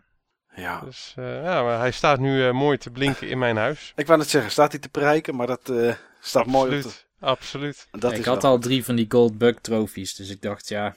Ja. 0.55 0.81
Dus 0.81 1.15
eh, 1.17 1.43
ja, 1.43 1.63
maar 1.63 1.79
hij 1.79 1.91
staat 1.91 2.19
nu 2.19 2.47
eh, 2.47 2.53
mooi 2.53 2.79
te 2.79 2.91
blinken 2.91 3.29
in 3.29 3.39
mijn 3.39 3.57
huis. 3.57 3.93
Ik 3.97 4.07
wou 4.07 4.19
net 4.19 4.29
zeggen, 4.31 4.51
staat 4.51 4.71
hij 4.73 4.81
te 4.81 4.89
prijken, 4.89 5.35
maar 5.37 5.47
dat 5.47 5.69
eh, 5.69 5.95
staat 6.21 6.47
mooi 6.47 6.85
op 6.85 6.93
Absoluut, 7.21 7.89
ik 7.93 8.25
had 8.25 8.43
wel- 8.43 8.51
al 8.51 8.59
drie 8.59 8.85
van 8.85 8.95
die 8.95 9.07
Gold 9.09 9.39
Bug 9.39 9.59
trofies, 9.61 10.15
dus 10.15 10.31
ik 10.31 10.43
dacht, 10.43 10.69
ja. 10.69 10.95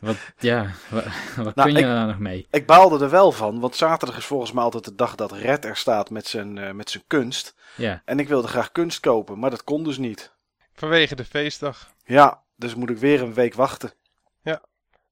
Wat, 0.00 0.16
ja, 0.38 0.70
wat, 0.90 1.04
wat 1.36 1.54
Nou, 1.54 1.68
kun 1.68 1.72
je 1.72 1.78
ik- 1.78 1.84
daar 1.84 2.06
nog 2.06 2.18
mee? 2.18 2.46
Ik 2.50 2.66
baalde 2.66 3.04
er 3.04 3.10
wel 3.10 3.32
van, 3.32 3.60
want 3.60 3.76
zaterdag 3.76 4.16
is 4.16 4.24
volgens 4.26 4.52
mij 4.52 4.64
altijd 4.64 4.84
de 4.84 4.94
dag 4.94 5.14
dat 5.14 5.32
Red 5.32 5.64
er 5.64 5.76
staat 5.76 6.10
met 6.10 6.26
zijn, 6.26 6.58
eh, 6.58 6.70
met 6.72 6.90
zijn 6.90 7.04
kunst. 7.06 7.54
Ja, 7.76 8.02
En 8.04 8.18
ik 8.18 8.28
wilde 8.28 8.48
graag 8.48 8.72
kunst 8.72 9.00
kopen, 9.00 9.38
maar 9.38 9.50
dat 9.50 9.64
kon 9.64 9.84
dus 9.84 9.98
niet. 9.98 10.32
Vanwege 10.72 11.14
de 11.14 11.24
feestdag. 11.24 11.92
Ja, 12.04 12.42
dus 12.56 12.74
moet 12.74 12.90
ik 12.90 12.98
weer 12.98 13.22
een 13.22 13.34
week 13.34 13.54
wachten. 13.54 13.92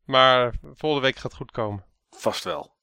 Maar 0.05 0.53
volgende 0.75 1.07
week 1.07 1.15
gaat 1.15 1.23
het 1.23 1.35
goed 1.35 1.51
komen. 1.51 1.85
Vast 2.11 2.45
wel. 2.45 2.75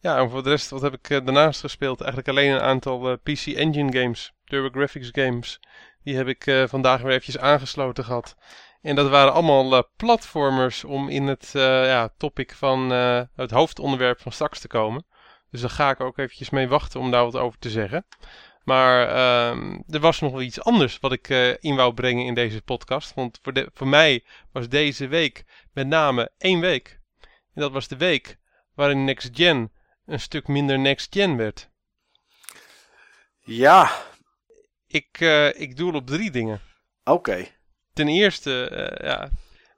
Ja, 0.00 0.18
en 0.18 0.30
voor 0.30 0.42
de 0.42 0.48
rest, 0.48 0.70
wat 0.70 0.82
heb 0.82 0.92
ik 0.94 1.10
eh, 1.10 1.24
daarnaast 1.24 1.60
gespeeld? 1.60 2.00
Eigenlijk 2.00 2.28
alleen 2.28 2.50
een 2.52 2.60
aantal 2.60 3.10
eh, 3.10 3.16
PC 3.22 3.46
Engine 3.46 3.98
games, 4.00 4.32
TurboGrafx 4.44 5.08
games. 5.12 5.60
Die 6.04 6.16
heb 6.16 6.26
ik 6.26 6.46
eh, 6.46 6.64
vandaag 6.66 7.00
weer 7.00 7.10
eventjes 7.10 7.38
aangesloten 7.38 8.04
gehad. 8.04 8.36
En 8.82 8.94
dat 8.94 9.08
waren 9.08 9.32
allemaal 9.32 9.76
eh, 9.76 9.82
platformers 9.96 10.84
om 10.84 11.08
in 11.08 11.26
het 11.26 11.50
eh, 11.54 11.62
ja, 11.86 12.08
topic 12.16 12.54
van 12.54 12.92
eh, 12.92 13.20
het 13.34 13.50
hoofdonderwerp 13.50 14.20
van 14.20 14.32
straks 14.32 14.60
te 14.60 14.68
komen. 14.68 15.06
Dus 15.50 15.60
daar 15.60 15.70
ga 15.70 15.90
ik 15.90 16.00
ook 16.00 16.18
eventjes 16.18 16.50
mee 16.50 16.68
wachten 16.68 17.00
om 17.00 17.10
daar 17.10 17.24
wat 17.24 17.36
over 17.36 17.58
te 17.58 17.70
zeggen. 17.70 18.06
Maar 18.64 19.08
ehm, 19.08 19.80
er 19.88 20.00
was 20.00 20.20
nog 20.20 20.32
wel 20.32 20.42
iets 20.42 20.60
anders 20.60 20.98
wat 21.00 21.12
ik 21.12 21.28
eh, 21.28 21.48
in 21.60 21.76
wou 21.76 21.94
brengen 21.94 22.24
in 22.24 22.34
deze 22.34 22.62
podcast. 22.62 23.14
Want 23.14 23.38
voor, 23.42 23.52
de, 23.52 23.70
voor 23.74 23.88
mij 23.88 24.24
was 24.52 24.68
deze 24.68 25.06
week 25.06 25.44
met 25.72 25.86
name 25.86 26.30
één 26.38 26.60
week. 26.60 27.00
En 27.54 27.60
dat 27.60 27.72
was 27.72 27.88
de 27.88 27.96
week 27.96 28.38
waarin 28.74 29.04
Next 29.04 29.30
Gen 29.32 29.72
een 30.06 30.20
stuk 30.20 30.48
minder 30.48 30.78
Next 30.78 31.14
Gen 31.14 31.36
werd. 31.36 31.70
Ja, 33.44 33.90
Ik, 34.86 35.20
eh, 35.20 35.60
ik 35.60 35.76
doel 35.76 35.94
op 35.94 36.06
drie 36.06 36.30
dingen. 36.30 36.60
oké. 37.04 37.46
Ten 37.92 38.08
eerste, 38.08 38.68
eh, 38.68 39.08
ja, 39.08 39.28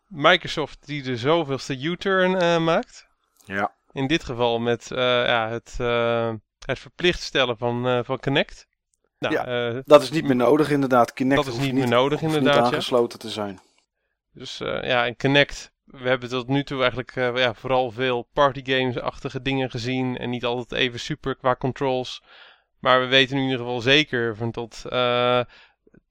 Microsoft 0.07 0.87
die 0.87 1.03
de 1.03 1.17
zoveelste 1.17 1.81
U-turn 1.81 2.37
eh, 2.37 2.59
maakt. 2.59 3.07
Ja. 3.45 3.75
In 3.93 4.07
dit 4.07 4.25
geval 4.25 4.59
met 4.59 4.91
eh, 4.91 4.99
ja, 5.27 5.49
het, 5.49 5.77
het 6.67 6.79
verplicht 6.79 7.23
stellen 7.23 7.59
van, 7.59 8.05
van 8.05 8.21
Connect. 8.21 8.67
Nou, 9.19 9.35
Ja. 9.35 9.83
Dat 9.85 10.03
is 10.03 10.11
niet 10.11 10.25
meer 10.25 10.37
nodig 10.37 10.71
inderdaad. 10.71 11.13
Kinect 11.13 11.45
Dat 11.45 11.55
is 11.55 11.61
niet 11.61 11.75
meer 11.75 11.89
nodig, 11.89 12.23
inderdaad, 12.23 12.55
niet 12.55 12.65
ja. 12.65 12.71
aangesloten 12.71 13.19
te 13.19 13.31
zijn. 13.31 13.61
Dus 14.33 14.59
ja, 14.59 15.07
en 15.07 15.17
Connect, 15.17 15.73
we 15.85 16.09
hebben 16.09 16.29
tot 16.29 16.49
nu 16.49 16.65
toe 16.65 16.79
eigenlijk 16.79 17.15
ja, 17.15 17.55
vooral 17.55 17.91
veel 17.91 18.29
partygames-achtige 18.33 19.43
dingen 19.43 19.71
gezien. 19.71 20.17
En 20.17 20.31
niet 20.31 20.45
altijd 20.45 20.81
even 20.81 21.01
super 21.01 21.37
qua 21.37 21.57
controls. 21.57 22.23
Maar 22.81 23.01
we 23.01 23.07
weten 23.07 23.37
nu 23.37 23.43
in 23.43 23.49
ieder 23.49 23.65
geval 23.65 23.81
zeker 23.81 24.37
van 24.37 24.51
tot, 24.51 24.83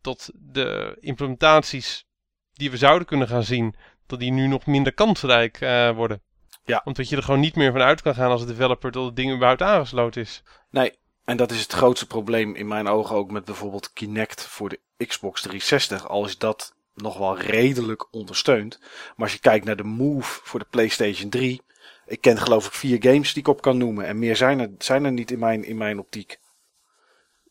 tot 0.03 0.29
de 0.33 0.97
implementaties 0.99 2.05
die 2.53 2.71
we 2.71 2.77
zouden 2.77 3.07
kunnen 3.07 3.27
gaan 3.27 3.43
zien, 3.43 3.75
dat 4.07 4.19
die 4.19 4.31
nu 4.31 4.47
nog 4.47 4.65
minder 4.65 4.93
kansrijk 4.93 5.61
eh, 5.61 5.95
worden. 5.95 6.21
Ja. 6.65 6.81
Omdat 6.83 7.09
je 7.09 7.15
er 7.15 7.23
gewoon 7.23 7.39
niet 7.39 7.55
meer 7.55 7.71
van 7.71 7.81
uit 7.81 8.01
kan 8.01 8.15
gaan 8.15 8.31
als 8.31 8.45
developer 8.45 8.91
dat 8.91 9.05
het 9.05 9.15
ding 9.15 9.31
überhaupt 9.31 9.61
aangesloten 9.61 10.21
is. 10.21 10.43
Nee, 10.69 10.93
en 11.25 11.37
dat 11.37 11.51
is 11.51 11.61
het 11.61 11.73
grootste 11.73 12.07
probleem 12.07 12.55
in 12.55 12.67
mijn 12.67 12.87
ogen 12.87 13.15
ook 13.15 13.31
met 13.31 13.45
bijvoorbeeld 13.45 13.93
Kinect 13.93 14.45
voor 14.45 14.69
de 14.69 14.79
Xbox 15.07 15.41
360. 15.41 16.07
Al 16.07 16.25
is 16.25 16.37
dat 16.37 16.75
nog 16.95 17.17
wel 17.17 17.39
redelijk 17.39 18.07
ondersteund. 18.11 18.79
Maar 18.79 19.25
als 19.25 19.33
je 19.33 19.39
kijkt 19.39 19.65
naar 19.65 19.75
de 19.75 19.83
Move 19.83 20.39
voor 20.43 20.59
de 20.59 20.67
PlayStation 20.69 21.29
3. 21.29 21.61
Ik 22.05 22.21
ken 22.21 22.37
geloof 22.37 22.65
ik 22.65 22.71
vier 22.71 22.97
games 23.01 23.33
die 23.33 23.41
ik 23.41 23.47
op 23.47 23.61
kan 23.61 23.77
noemen. 23.77 24.05
En 24.05 24.19
meer 24.19 24.35
zijn 24.35 24.59
er, 24.59 24.69
zijn 24.77 25.05
er 25.05 25.11
niet 25.11 25.31
in 25.31 25.39
mijn, 25.39 25.63
in 25.63 25.77
mijn 25.77 25.99
optiek. 25.99 26.39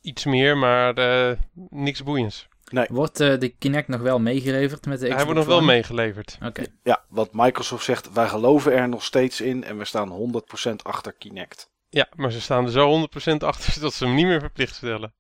Iets 0.03 0.25
meer, 0.25 0.57
maar 0.57 0.95
eh, 0.95 1.37
niks 1.71 2.03
boeiends. 2.03 2.49
wordt 2.89 3.21
eh, 3.21 3.39
de 3.39 3.49
Kinect 3.49 3.89
nog 3.89 4.01
wel 4.01 4.19
meegeleverd 4.19 4.87
met 4.87 4.99
de 5.01 5.05
Xbox 5.05 5.17
Hij 5.17 5.25
wordt 5.25 5.39
nog 5.49 5.49
wel 5.59 5.67
meegeleverd. 5.67 6.39
Oké, 6.45 6.65
Ja, 6.83 7.05
wat 7.09 7.29
Microsoft 7.33 7.85
zegt, 7.85 8.13
wij 8.13 8.29
geloven 8.29 8.73
er 8.73 8.89
nog 8.89 9.05
steeds 9.05 9.41
in. 9.41 9.65
En 9.65 9.79
we 9.79 9.85
staan 9.85 10.33
100% 10.69 10.75
achter 10.83 11.13
Kinect. 11.13 11.71
Ja, 11.89 12.09
maar 12.15 12.31
ze 12.33 12.41
staan 12.41 12.65
er 12.65 12.71
zo 12.71 13.07
100% 13.33 13.37
achter 13.39 13.81
dat 13.81 13.95
ze 13.95 14.05
hem 14.05 14.15
niet 14.15 14.27
meer 14.27 14.41
verplicht 14.41 14.75
stellen. 14.75 15.15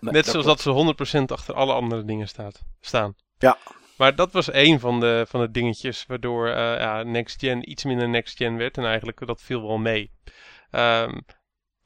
Nee, 0.00 0.12
Net 0.12 0.26
zoals 0.26 0.44
klopt. 0.44 0.64
dat 0.64 1.06
ze 1.06 1.18
100% 1.20 1.24
achter 1.26 1.54
alle 1.54 1.72
andere 1.72 2.04
dingen 2.04 2.28
staat, 2.28 2.62
staan. 2.80 3.14
Ja. 3.38 3.58
Maar 3.96 4.14
dat 4.14 4.32
was 4.32 4.50
één 4.50 4.80
van 4.80 5.00
de, 5.00 5.24
van 5.28 5.40
de 5.40 5.50
dingetjes 5.50 6.04
waardoor 6.06 6.48
eh, 6.48 6.54
ja, 6.78 7.02
Next 7.02 7.40
Gen 7.40 7.70
iets 7.70 7.84
minder 7.84 8.08
Next 8.08 8.36
Gen 8.36 8.56
werd. 8.56 8.76
En 8.78 8.84
eigenlijk 8.84 9.26
dat 9.26 9.42
viel 9.42 9.66
wel 9.66 9.78
mee. 9.78 10.10
Ehm, 10.70 11.18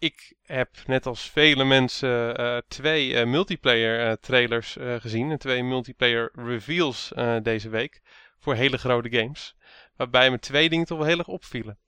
ik 0.07 0.37
heb 0.43 0.71
net 0.87 1.07
als 1.07 1.31
vele 1.31 1.65
mensen 1.65 2.37
eh, 2.37 2.59
twee 2.69 3.15
eh, 3.15 3.27
multiplayer 3.27 4.07
eh, 4.09 4.13
trailers 4.13 4.77
gezien. 4.81 5.31
En 5.31 5.39
twee 5.39 5.63
multiplayer 5.63 6.31
reveals 6.35 7.13
deze 7.43 7.69
week. 7.69 8.01
Voor 8.39 8.55
hele 8.55 8.79
grote 8.79 9.11
games. 9.11 9.57
Waarbij 9.97 10.31
me 10.31 10.39
twee 10.39 10.69
dingen 10.69 10.87
toch 10.87 10.99
wel 10.99 11.07
heel 11.07 11.19
erg 11.19 11.29
opvielen. 11.29 11.79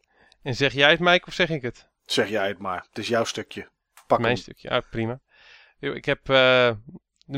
En 0.42 0.54
zeg 0.54 0.72
jij 0.72 0.90
het 0.90 1.00
Mike 1.00 1.26
of 1.26 1.34
zeg 1.34 1.50
ik 1.50 1.62
het? 1.62 1.88
Zeg 2.04 2.28
jij 2.28 2.48
het 2.48 2.58
maar. 2.58 2.86
Het 2.88 2.98
is 2.98 3.08
jouw 3.08 3.24
stukje. 3.24 3.68
Pak 4.06 4.18
Mijn 4.18 4.32
hem. 4.32 4.42
stukje, 4.42 4.70
ah, 4.70 4.82
prima. 4.90 5.20
Yo, 5.78 5.92
Ik 5.92 6.04
heb 6.04 6.24
de 6.24 6.78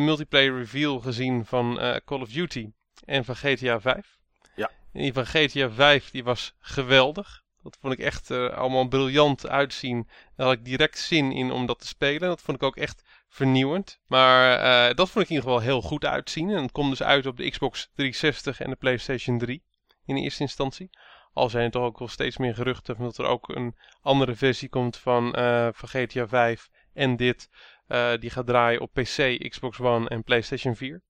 multiplayer 0.00 0.56
reveal 0.56 1.00
gezien 1.00 1.46
van 1.46 1.74
Call 2.04 2.20
of 2.20 2.28
Duty 2.28 2.70
en 3.04 3.24
van 3.24 3.36
GTA 3.36 3.80
5. 3.80 4.18
Ja. 4.54 4.70
En 4.92 5.00
die 5.02 5.12
van 5.12 5.26
GTA 5.26 5.70
5 5.70 6.10
die 6.10 6.24
was 6.24 6.54
geweldig. 6.58 7.42
Dat 7.62 7.78
vond 7.80 7.92
ik 7.92 7.98
echt 7.98 8.30
eh, 8.30 8.48
allemaal 8.48 8.88
briljant 8.88 9.48
uitzien. 9.48 10.08
Daar 10.36 10.46
had 10.46 10.56
ik 10.56 10.64
direct 10.64 10.98
zin 10.98 11.32
in 11.32 11.50
om 11.50 11.66
dat 11.66 11.78
te 11.78 11.86
spelen. 11.86 12.28
Dat 12.28 12.40
vond 12.40 12.56
ik 12.56 12.62
ook 12.62 12.76
echt 12.76 13.02
vernieuwend. 13.28 14.00
Maar 14.06 14.58
eh, 14.58 14.94
dat 14.94 15.10
vond 15.10 15.24
ik 15.24 15.30
in 15.30 15.36
ieder 15.36 15.50
geval 15.50 15.66
heel 15.66 15.82
goed 15.82 16.04
uitzien. 16.04 16.50
En 16.50 16.62
het 16.62 16.72
komt 16.72 16.90
dus 16.90 17.02
uit 17.02 17.26
op 17.26 17.36
de 17.36 17.50
Xbox 17.50 17.90
360 17.94 18.60
en 18.60 18.70
de 18.70 18.76
PlayStation 18.76 19.38
3 19.38 19.62
in 20.04 20.16
eerste 20.16 20.42
instantie. 20.42 20.90
Al 21.32 21.48
zijn 21.48 21.64
er 21.64 21.70
toch 21.70 21.82
ook 21.82 21.98
wel 21.98 22.08
steeds 22.08 22.36
meer 22.36 22.54
geruchten 22.54 22.96
dat 22.98 23.18
er 23.18 23.24
ook 23.24 23.48
een 23.48 23.76
andere 24.02 24.34
versie 24.34 24.68
komt 24.68 24.96
van, 24.96 25.34
eh, 25.34 25.68
van 25.72 25.88
GTA 25.88 26.28
5 26.28 26.68
en 26.94 27.16
dit. 27.16 27.48
die 28.20 28.30
gaat 28.30 28.46
draaien 28.46 28.80
op 28.80 28.92
PC, 28.92 29.48
Xbox 29.48 29.80
One 29.80 30.08
en 30.08 30.24
PlayStation 30.24 30.76
4. 30.76 31.02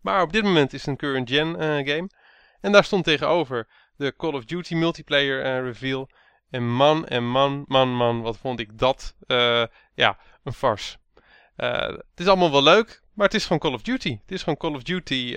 Maar 0.00 0.22
op 0.22 0.32
dit 0.32 0.42
moment 0.42 0.72
is 0.72 0.80
het 0.80 0.88
een 0.88 0.96
current 0.96 1.30
gen 1.30 1.54
game. 1.86 2.10
En 2.60 2.72
daar 2.72 2.84
stond 2.84 3.04
tegenover 3.04 3.68
de 3.98 4.16
Call 4.16 4.32
of 4.32 4.44
Duty 4.44 4.74
multiplayer 4.74 5.42
eh, 5.42 5.62
reveal. 5.62 6.08
En 6.50 6.70
man 6.70 7.06
en 7.06 7.28
man, 7.28 7.64
man, 7.66 7.88
man, 7.88 8.22
wat 8.22 8.38
vond 8.38 8.60
ik 8.60 8.78
dat 8.78 9.16
eh, 9.26 9.64
ja, 9.94 10.18
een 10.44 10.52
farce. 10.52 10.96
Eh, 11.56 11.86
het 11.86 12.20
is 12.20 12.26
allemaal 12.26 12.50
wel 12.50 12.62
leuk, 12.62 13.02
maar 13.14 13.26
het 13.26 13.34
is 13.34 13.42
gewoon 13.42 13.58
Call 13.58 13.72
of 13.72 13.82
Duty. 13.82 14.18
Het 14.20 14.30
is 14.30 14.42
gewoon 14.42 14.56
Call 14.56 14.74
of 14.74 14.82
Duty 14.82 15.34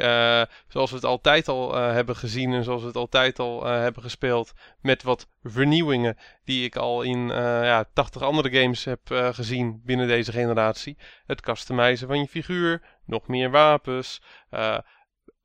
zoals 0.67 0.89
we 0.89 0.95
het 0.95 1.05
altijd 1.05 1.47
al 1.47 1.75
hebben 1.75 2.15
gezien 2.15 2.53
en 2.53 2.63
zoals 2.63 2.81
we 2.81 2.87
het 2.87 2.95
altijd 2.95 3.39
al 3.39 3.65
hebben 3.65 4.03
gespeeld. 4.03 4.53
Met 4.81 5.03
wat 5.03 5.27
vernieuwingen 5.43 6.17
die 6.43 6.65
ik 6.65 6.75
al 6.75 7.01
in 7.01 7.27
ja, 7.27 7.85
80 7.93 8.21
andere 8.21 8.61
games 8.61 8.83
heb 8.83 9.01
gezien 9.11 9.81
binnen 9.85 10.07
deze 10.07 10.31
generatie. 10.31 10.97
Het 11.25 11.41
customizen 11.41 12.07
van 12.07 12.19
je 12.19 12.27
figuur, 12.27 12.81
nog 13.05 13.27
meer 13.27 13.51
wapens, 13.51 14.21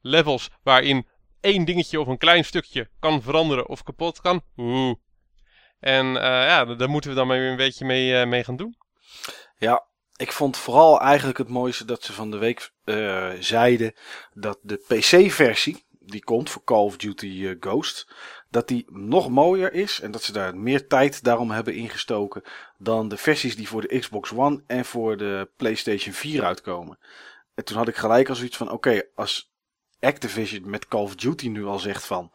levels 0.00 0.50
waarin 0.62 1.06
één 1.46 1.64
dingetje 1.64 2.00
of 2.00 2.06
een 2.06 2.18
klein 2.18 2.44
stukje 2.44 2.88
kan 3.00 3.22
veranderen 3.22 3.68
of 3.68 3.82
kapot 3.82 4.20
kan. 4.20 4.42
Oeh. 4.56 4.94
En 5.80 6.06
eh, 6.16 6.22
ja, 6.22 6.64
daar 6.64 6.90
moeten 6.90 7.10
we 7.10 7.16
dan 7.16 7.26
maar 7.26 7.38
weer 7.38 7.50
een 7.50 7.56
beetje 7.56 7.84
mee, 7.84 8.16
eh, 8.16 8.26
mee 8.26 8.44
gaan 8.44 8.56
doen. 8.56 8.76
Ja, 9.58 9.86
ik 10.16 10.32
vond 10.32 10.56
vooral 10.56 11.00
eigenlijk 11.00 11.38
het 11.38 11.48
mooiste 11.48 11.84
dat 11.84 12.02
ze 12.02 12.12
van 12.12 12.30
de 12.30 12.38
week 12.38 12.70
eh, 12.84 13.30
zeiden 13.40 13.94
dat 14.34 14.58
de 14.62 14.76
PC-versie, 14.76 15.84
die 15.90 16.24
komt 16.24 16.50
voor 16.50 16.64
Call 16.64 16.84
of 16.84 16.96
Duty 16.96 17.56
Ghost, 17.60 18.08
dat 18.50 18.68
die 18.68 18.84
nog 18.90 19.28
mooier 19.28 19.72
is 19.72 20.00
en 20.00 20.10
dat 20.10 20.22
ze 20.22 20.32
daar 20.32 20.56
meer 20.56 20.86
tijd 20.86 21.24
daarom 21.24 21.50
hebben 21.50 21.74
ingestoken 21.74 22.42
dan 22.78 23.08
de 23.08 23.16
versies 23.16 23.56
die 23.56 23.68
voor 23.68 23.80
de 23.80 23.98
Xbox 23.98 24.32
One 24.32 24.62
en 24.66 24.84
voor 24.84 25.16
de 25.16 25.50
PlayStation 25.56 26.14
4 26.14 26.44
uitkomen. 26.44 26.98
En 27.54 27.64
toen 27.64 27.76
had 27.76 27.88
ik 27.88 27.96
gelijk 27.96 28.28
al 28.28 28.34
zoiets 28.34 28.56
van, 28.56 28.70
oké, 28.70 29.02
als 29.14 29.54
Activision 30.00 30.70
met 30.70 30.88
Call 30.88 31.02
of 31.02 31.14
Duty 31.14 31.48
nu 31.48 31.64
al 31.64 31.78
zegt 31.78 32.06
van, 32.06 32.32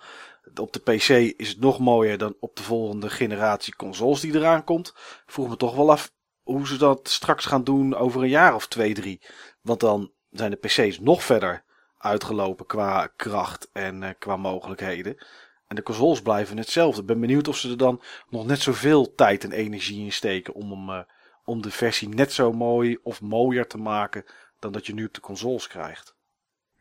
Op 0.55 0.73
de 0.73 0.79
PC 0.79 1.09
is 1.37 1.49
het 1.49 1.59
nog 1.59 1.79
mooier 1.79 2.17
dan 2.17 2.35
op 2.39 2.55
de 2.55 2.63
volgende 2.63 3.09
generatie 3.09 3.75
consoles 3.75 4.19
die 4.19 4.35
eraan 4.35 4.63
komt. 4.63 4.93
Vroeg 5.25 5.49
me 5.49 5.57
toch 5.57 5.75
wel 5.75 5.91
af 5.91 6.11
hoe 6.41 6.67
ze 6.67 6.77
dat 6.77 7.09
straks 7.09 7.45
gaan 7.45 7.63
doen 7.63 7.95
over 7.95 8.21
een 8.21 8.29
jaar 8.29 8.55
of 8.55 8.67
twee, 8.67 8.93
drie. 8.93 9.21
Want 9.61 9.79
dan 9.79 10.11
zijn 10.29 10.51
de 10.51 10.57
PC's 10.57 10.99
nog 10.99 11.23
verder 11.23 11.63
uitgelopen 11.97 12.65
qua 12.65 13.07
kracht 13.07 13.69
en 13.73 14.01
uh, 14.01 14.09
qua 14.19 14.35
mogelijkheden. 14.35 15.25
En 15.67 15.75
de 15.75 15.83
consoles 15.83 16.21
blijven 16.21 16.57
hetzelfde. 16.57 17.01
Ik 17.01 17.07
ben 17.07 17.19
benieuwd 17.19 17.47
of 17.47 17.57
ze 17.57 17.69
er 17.69 17.77
dan 17.77 18.01
nog 18.29 18.45
net 18.45 18.59
zoveel 18.59 19.15
tijd 19.15 19.43
en 19.43 19.51
energie 19.51 20.03
in 20.03 20.11
steken 20.11 20.53
om, 20.53 20.89
uh, 20.89 20.99
om 21.43 21.61
de 21.61 21.71
versie 21.71 22.09
net 22.09 22.33
zo 22.33 22.51
mooi 22.51 22.97
of 23.03 23.21
mooier 23.21 23.67
te 23.67 23.77
maken 23.77 24.25
dan 24.59 24.71
dat 24.71 24.85
je 24.85 24.93
nu 24.93 25.05
op 25.05 25.13
de 25.13 25.21
consoles 25.21 25.67
krijgt. 25.67 26.15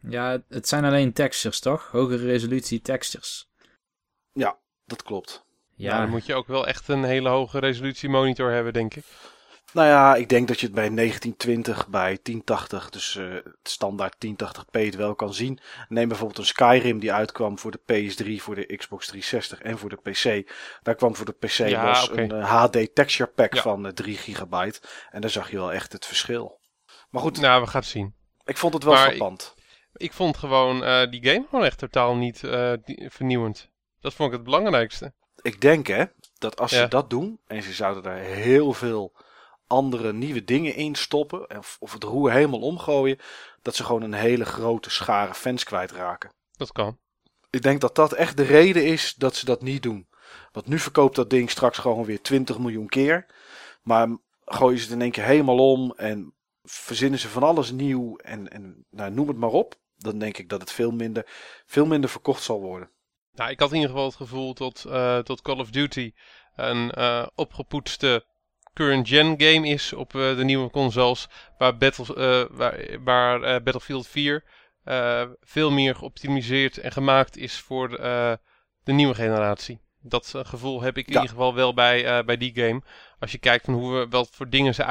Ja, 0.09 0.43
het 0.49 0.69
zijn 0.69 0.85
alleen 0.85 1.13
textures, 1.13 1.61
toch? 1.61 1.89
Hogere 1.91 2.27
resolutie 2.27 2.81
textures. 2.81 3.49
Ja, 4.33 4.59
dat 4.85 5.03
klopt. 5.03 5.45
Ja, 5.75 5.89
nou, 5.89 6.01
dan 6.01 6.11
moet 6.11 6.27
je 6.27 6.35
ook 6.35 6.47
wel 6.47 6.67
echt 6.67 6.89
een 6.89 7.05
hele 7.05 7.29
hoge 7.29 7.59
resolutie 7.59 8.09
monitor 8.09 8.51
hebben, 8.51 8.73
denk 8.73 8.95
ik. 8.95 9.05
Nou 9.73 9.89
ja, 9.89 10.15
ik 10.15 10.29
denk 10.29 10.49
dat 10.49 10.61
je 10.61 10.67
het 10.67 10.75
bij 10.75 10.89
1920 10.89 11.89
bij 11.89 12.19
1080, 12.23 12.91
dus 12.91 13.15
uh, 13.15 13.35
standaard 13.63 14.15
1080p 14.27 14.71
het 14.71 14.95
wel 14.95 15.15
kan 15.15 15.35
zien. 15.35 15.61
Neem 15.89 16.09
bijvoorbeeld 16.09 16.39
een 16.39 16.47
Skyrim 16.47 16.99
die 16.99 17.13
uitkwam 17.13 17.59
voor 17.59 17.71
de 17.71 17.81
PS3, 17.81 18.43
voor 18.43 18.55
de 18.55 18.77
Xbox 18.77 19.07
360 19.07 19.61
en 19.61 19.79
voor 19.79 19.89
de 19.89 19.97
PC. 19.97 20.53
Daar 20.83 20.95
kwam 20.95 21.17
voor 21.17 21.27
de 21.27 21.33
PC 21.33 21.51
ja, 21.51 21.85
was 21.85 22.11
een 22.11 22.43
HD 22.43 22.77
eh, 22.77 22.87
texture 22.95 23.31
pack 23.31 23.57
van 23.57 23.83
uh, 23.83 23.89
eh, 23.89 23.95
3 23.95 24.17
gigabyte. 24.17 24.81
En 25.11 25.21
daar 25.21 25.31
zag 25.31 25.51
je 25.51 25.57
wel 25.57 25.73
echt 25.73 25.93
het 25.93 26.07
verschil. 26.07 26.61
Maar 27.11 27.23
goed. 27.23 27.41
Nou, 27.41 27.63
we 27.63 27.67
gaan 27.67 27.81
het 27.81 27.91
zien. 27.91 28.15
Ik 28.45 28.57
vond 28.57 28.75
het 28.75 28.85
wel 28.85 28.97
verpand. 28.97 29.55
Ik, 29.57 29.60
ik, 29.93 30.13
vond 30.13 30.37
gewoon 30.37 31.09
die 31.11 31.25
game 31.25 31.47
gewoon 31.49 31.65
echt 31.65 31.79
totaal 31.79 32.17
niet 32.17 32.39
vernieuwend. 33.07 33.71
Dat 34.01 34.15
vond 34.15 34.29
ik 34.29 34.35
het 34.35 34.45
belangrijkste. 34.45 35.13
Ik 35.43 35.61
denk 35.61 35.87
hè, 35.87 36.05
dat 36.39 36.61
als 36.61 36.71
ze 36.71 36.89
dat 36.89 37.11
doen 37.11 37.41
en 37.47 37.63
ze 37.63 37.73
zouden 37.73 38.03
daar 38.03 38.19
heel 38.19 38.73
veel 38.73 39.13
andere 39.67 40.13
nieuwe 40.13 40.45
dingen 40.45 40.75
instoppen. 40.75 41.59
Of, 41.59 41.77
of 41.81 41.93
het 41.93 42.05
roer 42.05 42.33
helemaal 42.33 42.61
omgooien. 42.61 43.19
Dat 43.63 43.75
ze 43.75 43.85
gewoon 43.85 44.03
een 44.03 44.13
hele 44.13 44.45
grote 44.45 44.91
schare 44.91 45.35
fans 45.35 45.65
kwijtraken. 45.65 46.33
Dat 46.57 46.73
kan. 46.73 46.99
Ik 47.51 47.63
denk 47.63 47.81
dat 47.81 47.95
dat 47.95 48.13
echt 48.13 48.37
de 48.37 48.43
reden 48.43 48.85
is 48.85 49.15
dat 49.15 49.37
ze 49.37 49.45
dat 49.45 49.63
niet 49.63 49.83
doen. 49.83 50.09
Want 50.53 50.67
nu 50.67 50.79
verkoopt 50.79 51.17
dat 51.17 51.31
ding 51.31 51.51
straks 51.51 51.79
gewoon 51.79 52.05
weer 52.05 52.23
20 52.23 52.59
miljoen 52.59 52.89
keer. 52.89 53.27
Maar 53.83 54.19
gooien 54.45 54.79
ze 54.79 54.85
het 54.85 54.93
in 54.93 55.01
één 55.01 55.11
keer 55.11 55.25
helemaal 55.25 55.73
om. 55.73 55.93
En 55.97 56.35
verzinnen 56.71 57.19
ze 57.19 57.29
van 57.29 57.43
alles 57.43 57.71
nieuw. 57.71 58.17
En, 58.17 58.49
en 58.49 58.85
nou, 58.91 59.11
noem 59.11 59.29
het 59.29 59.37
maar 59.37 59.51
op. 59.51 59.75
Dan 59.97 60.19
denk 60.19 60.39
ik 60.39 60.49
dat 60.49 60.61
het 60.61 60.73
veel 60.73 60.91
minder, 60.91 61.27
veel 61.67 61.87
minder 61.87 62.11
verkocht 62.11 62.43
zal 62.43 62.61
worden. 62.61 62.91
Nou, 63.33 63.51
ik 63.51 63.61
had 63.61 63.69
in 63.69 63.75
ieder 63.75 63.91
geval 63.91 64.07
het 64.07 64.17
gevoel 64.17 64.53
tot, 64.53 64.85
uh, 64.87 65.19
Call 65.43 65.59
of 65.59 65.71
Duty 65.71 66.13
een 66.55 66.93
uh, 66.99 67.27
opgepoetste 67.35 68.25
current 68.75 69.09
gen 69.09 69.35
game 69.41 69.69
is 69.69 69.93
op 69.93 70.13
uh, 70.13 70.37
de 70.37 70.45
nieuwe 70.45 70.71
consoles. 70.71 71.29
Waar, 71.59 71.77
waar, 72.51 73.03
waar 73.05 73.63
Battlefield 73.63 74.07
4 74.07 74.45
veel 75.41 75.71
meer 75.71 75.95
geoptimiseerd 75.95 76.79
en 76.79 76.93
gemaakt 76.93 77.37
is 77.37 77.61
voor 77.61 77.89
de 78.85 78.93
nieuwe 78.93 79.15
generatie. 79.15 79.81
Dat 80.03 80.35
gevoel 80.37 80.81
heb 80.81 80.97
ik 80.97 81.07
in 81.07 81.13
ieder 81.13 81.29
geval 81.29 81.55
wel 81.55 81.75
bij, 81.75 82.25
bij 82.25 82.37
die 82.37 82.55
game. 82.55 82.83
Als 83.19 83.33
je 83.33 83.39
kijkt 83.39 83.65
van 83.65 83.75
hoe 83.75 83.99
we, 83.99 84.09
wat 84.09 84.29
voor 84.33 84.49
dingen 84.49 84.75
ze 84.75 84.85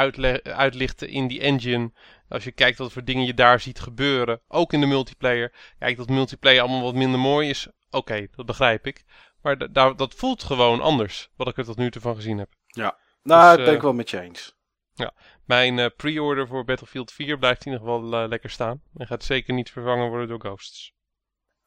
uitlichten 0.43 1.09
in 1.09 1.27
die 1.27 1.41
engine. 1.41 1.91
Als 2.29 2.43
je 2.43 2.51
kijkt 2.51 2.77
wat 2.77 2.91
voor 2.91 3.03
dingen 3.03 3.25
je 3.25 3.33
daar 3.33 3.59
ziet 3.59 3.79
gebeuren. 3.79 4.41
Ook 4.47 4.73
in 4.73 4.79
de 4.79 4.85
multiplayer. 4.85 5.53
Kijk, 5.79 5.97
dat 5.97 6.09
multiplayer 6.09 6.61
allemaal 6.61 6.81
wat 6.81 6.95
minder 6.95 7.19
mooi 7.19 7.49
is. 7.49 7.67
Oké, 7.89 8.27
dat 8.35 8.45
begrijp 8.45 8.87
ik. 8.87 9.03
Maar 9.41 9.71
dat 9.95 10.13
voelt 10.15 10.43
gewoon 10.43 10.81
anders. 10.81 11.29
Wat 11.35 11.47
ik 11.47 11.57
er 11.57 11.65
tot 11.65 11.77
nu 11.77 11.91
toe 11.91 12.01
van 12.01 12.15
gezien 12.15 12.37
heb. 12.37 12.49
Ja, 12.65 12.97
nou, 13.23 13.49
dus, 13.49 13.59
ik 13.59 13.65
ben 13.65 13.75
ik 13.75 13.81
wel 13.81 13.93
met 13.93 14.09
je 14.09 14.19
eens. 14.19 14.57
Ja, 14.93 15.13
mijn 15.45 15.77
uh, 15.77 15.85
pre-order 15.95 16.47
voor 16.47 16.65
Battlefield 16.65 17.11
4 17.11 17.37
blijft 17.37 17.65
in 17.65 17.71
ieder 17.71 17.87
geval 17.87 18.23
uh, 18.23 18.27
lekker 18.29 18.49
staan. 18.49 18.81
En 18.95 19.07
gaat 19.07 19.23
zeker 19.23 19.53
niet 19.53 19.71
vervangen 19.71 20.09
worden 20.09 20.27
door 20.27 20.39
Ghosts. 20.39 20.93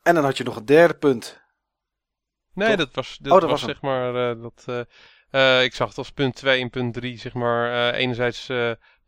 En 0.02 0.14
dan 0.14 0.24
had 0.24 0.37
je 0.37 0.44
nog 0.44 0.57
een 0.57 0.64
derde 0.64 0.94
punt. 0.94 1.41
Nee, 2.55 2.77
dat 2.77 2.95
was, 2.95 3.19
dat, 3.21 3.33
oh, 3.33 3.41
dat 3.41 3.51
was, 3.51 3.61
was 3.61 3.71
zeg 3.71 3.81
maar. 3.81 4.37
Uh, 4.37 4.43
dat, 4.43 4.87
ik 5.62 5.75
zag 5.75 5.88
het 5.88 5.99
als 5.99 6.12
punt 6.12 6.35
2 6.35 6.61
en 6.61 6.71
punt 6.71 6.95
3. 6.95 7.19
Zeg 7.19 7.33
maar 7.33 7.95
enerzijds 7.95 8.47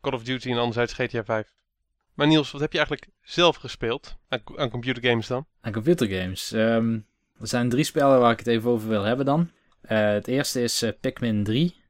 Call 0.00 0.12
of 0.12 0.22
Duty 0.22 0.50
en 0.50 0.58
anderzijds 0.58 0.92
GTA 0.92 1.24
5. 1.24 1.52
Maar 2.14 2.26
Niels, 2.26 2.50
wat 2.50 2.60
heb 2.60 2.72
je 2.72 2.78
eigenlijk 2.78 3.10
zelf 3.22 3.56
gespeeld 3.56 4.16
aan, 4.28 4.42
aan 4.56 4.70
computergames 4.70 5.26
dan? 5.26 5.46
Aan 5.60 5.72
computergames? 5.72 6.52
Um, 6.52 7.06
er 7.40 7.46
zijn 7.46 7.68
drie 7.68 7.84
spellen 7.84 8.20
waar 8.20 8.32
ik 8.32 8.38
het 8.38 8.46
even 8.46 8.70
over 8.70 8.88
wil 8.88 9.02
hebben 9.02 9.26
dan. 9.26 9.50
het 9.86 10.26
eerste 10.26 10.62
is 10.62 10.84
Pikmin 11.00 11.44
3. 11.44 11.82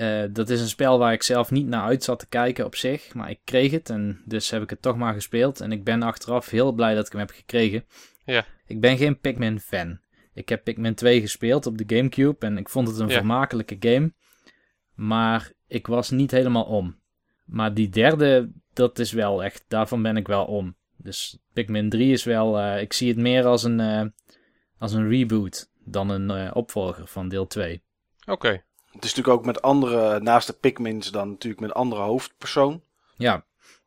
Uh, 0.00 0.24
dat 0.30 0.50
is 0.50 0.60
een 0.60 0.68
spel 0.68 0.98
waar 0.98 1.12
ik 1.12 1.22
zelf 1.22 1.50
niet 1.50 1.66
naar 1.66 1.82
uit 1.82 2.04
zat 2.04 2.18
te 2.18 2.26
kijken 2.26 2.64
op 2.64 2.74
zich. 2.74 3.14
Maar 3.14 3.30
ik 3.30 3.38
kreeg 3.44 3.70
het 3.70 3.90
en 3.90 4.22
dus 4.24 4.50
heb 4.50 4.62
ik 4.62 4.70
het 4.70 4.82
toch 4.82 4.96
maar 4.96 5.14
gespeeld. 5.14 5.60
En 5.60 5.72
ik 5.72 5.84
ben 5.84 6.02
achteraf 6.02 6.50
heel 6.50 6.72
blij 6.72 6.94
dat 6.94 7.06
ik 7.06 7.12
hem 7.12 7.20
heb 7.20 7.30
gekregen. 7.30 7.84
Ja. 8.24 8.44
Ik 8.66 8.80
ben 8.80 8.96
geen 8.96 9.20
Pikmin 9.20 9.60
fan. 9.60 10.00
Ik 10.36 10.48
heb 10.48 10.64
Pikmin 10.64 10.94
2 10.94 11.20
gespeeld 11.20 11.66
op 11.66 11.78
de 11.78 11.96
Gamecube 11.96 12.46
en 12.46 12.58
ik 12.58 12.68
vond 12.68 12.88
het 12.88 12.98
een 12.98 13.10
vermakelijke 13.10 13.76
game. 13.80 14.12
Maar 14.94 15.52
ik 15.66 15.86
was 15.86 16.10
niet 16.10 16.30
helemaal 16.30 16.64
om. 16.64 16.98
Maar 17.44 17.74
die 17.74 17.88
derde, 17.88 18.50
dat 18.72 18.98
is 18.98 19.12
wel 19.12 19.44
echt, 19.44 19.64
daarvan 19.68 20.02
ben 20.02 20.16
ik 20.16 20.26
wel 20.26 20.44
om. 20.44 20.76
Dus 20.96 21.38
Pikmin 21.52 21.88
3 21.88 22.12
is 22.12 22.24
wel, 22.24 22.60
uh, 22.60 22.80
ik 22.80 22.92
zie 22.92 23.08
het 23.08 23.16
meer 23.16 23.44
als 23.44 23.62
een, 23.62 23.78
uh, 23.78 24.02
als 24.78 24.92
een 24.92 25.08
reboot 25.08 25.70
dan 25.84 26.08
een 26.08 26.54
opvolger 26.54 27.06
van 27.06 27.28
deel 27.28 27.46
2. 27.46 27.82
Oké. 28.26 28.48
Het 28.92 29.04
is 29.04 29.14
natuurlijk 29.14 29.38
ook 29.38 29.46
met 29.46 29.62
andere, 29.62 30.20
naast 30.20 30.46
de 30.46 30.52
Pikmins 30.52 31.10
dan 31.10 31.28
natuurlijk 31.28 31.62
met 31.62 31.74
andere 31.74 32.02
hoofdpersoon. 32.02 32.82
Ja, 33.16 33.44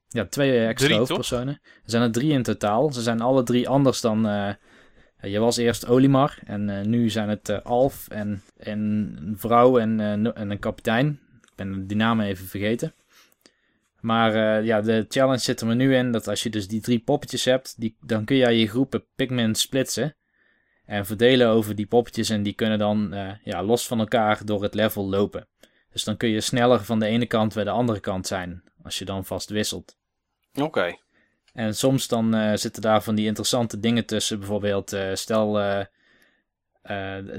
ja 0.08 0.26
twee 0.26 0.66
extra 0.66 0.98
hoofdpersonen. 0.98 1.60
Er 1.64 1.82
zijn 1.90 2.04
er 2.04 2.12
drie 2.12 2.32
in 2.32 2.44
totaal. 2.44 2.94
Ze 2.94 3.02
zijn 3.02 3.22
alle 3.22 3.44
drie 3.44 3.70
anders 3.70 4.02
dan... 4.02 4.26
Je 5.22 5.40
was 5.40 5.58
eerst 5.58 5.88
Olimar 5.88 6.38
en 6.46 6.70
uh, 6.70 6.82
nu 6.82 7.10
zijn 7.10 7.30
het 7.30 7.50
uh, 7.50 7.60
Alf 7.64 8.08
en, 8.08 8.44
en 8.58 8.80
een 9.22 9.38
vrouw 9.38 9.80
en, 9.80 10.00
en 10.36 10.52
een 10.52 10.60
kapitein. 10.60 11.20
Ik 11.42 11.56
ben 11.56 11.88
die 11.88 11.98
namen 11.98 12.26
even 12.26 12.46
vergeten. 12.46 12.94
Maar 14.00 14.64
ja, 14.64 14.82
de 14.82 15.06
challenge 15.10 15.38
zit 15.38 15.62
er 15.62 15.76
nu 15.76 15.96
in 15.96 16.12
dat 16.12 16.28
als 16.28 16.44
je 16.44 16.50
dus 16.50 16.68
die 16.68 16.82
drie 16.82 17.00
poppetjes 17.00 17.46
hebt, 17.46 17.76
die, 17.78 17.98
dan 18.02 18.26
kun 18.26 18.36
je 18.36 18.50
je 18.50 18.68
groepen 18.68 19.06
Pikmin 19.16 19.56
splitsen. 19.56 20.16
En 20.86 21.06
verdelen 21.06 21.48
over 21.48 21.76
die 21.76 21.88
poppetjes 21.88 22.30
en 22.30 22.44
die 22.44 22.54
kunnen 22.54 22.80
dan 22.80 23.16
ja, 23.44 23.64
los 23.64 23.88
van 23.88 24.00
elkaar 24.00 24.46
door 24.46 24.64
het 24.64 24.74
level 24.74 25.10
lopen. 25.10 25.48
Dus 25.92 26.04
dan 26.04 26.18
kun 26.18 26.30
je 26.30 26.42
sneller 26.42 26.84
van 26.84 27.00
de 27.00 27.06
ene 27.06 27.26
kant 27.26 27.54
bij 27.54 27.64
de 27.64 27.70
andere 27.70 28.00
kant 28.00 28.28
zijn. 28.28 28.64
Als 28.84 29.00
je 29.00 29.06
dan 29.06 29.26
vast 29.26 29.50
wisselt. 29.50 29.98
Oké. 30.54 30.98
En 31.54 31.76
soms 31.76 32.08
dan 32.08 32.36
uh, 32.36 32.56
zitten 32.56 32.82
daar 32.82 33.04
van 33.04 33.16
die 33.16 33.26
interessante 33.26 33.80
dingen 33.80 34.06
tussen. 34.06 34.40
Bijvoorbeeld, 34.40 34.94
uh, 34.94 35.14
stel 35.14 35.54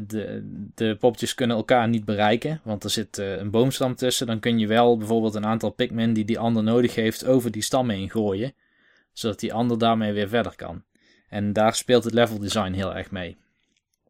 de, 0.07 0.40
de 0.75 0.96
poppetjes 0.96 1.35
kunnen 1.35 1.57
elkaar 1.57 1.88
niet 1.88 2.05
bereiken. 2.05 2.61
Want 2.64 2.85
er 2.85 2.90
zit 2.90 3.18
een 3.18 3.51
boomstam 3.51 3.94
tussen. 3.94 4.27
Dan 4.27 4.40
kun 4.40 4.59
je 4.59 4.66
wel 4.66 4.96
bijvoorbeeld 4.96 5.35
een 5.35 5.46
aantal 5.46 5.70
Pikmin 5.70 6.12
die 6.12 6.25
die 6.25 6.38
ander 6.38 6.62
nodig 6.62 6.94
heeft 6.94 7.27
over 7.27 7.51
die 7.51 7.62
stam 7.62 7.90
heen 7.90 8.11
gooien. 8.11 8.53
Zodat 9.12 9.40
die 9.40 9.53
ander 9.53 9.79
daarmee 9.79 10.12
weer 10.12 10.29
verder 10.29 10.57
kan. 10.57 10.83
En 11.29 11.53
daar 11.53 11.75
speelt 11.75 12.05
het 12.05 12.14
level 12.14 12.38
design 12.38 12.73
heel 12.73 12.94
erg 12.94 13.11
mee. 13.11 13.38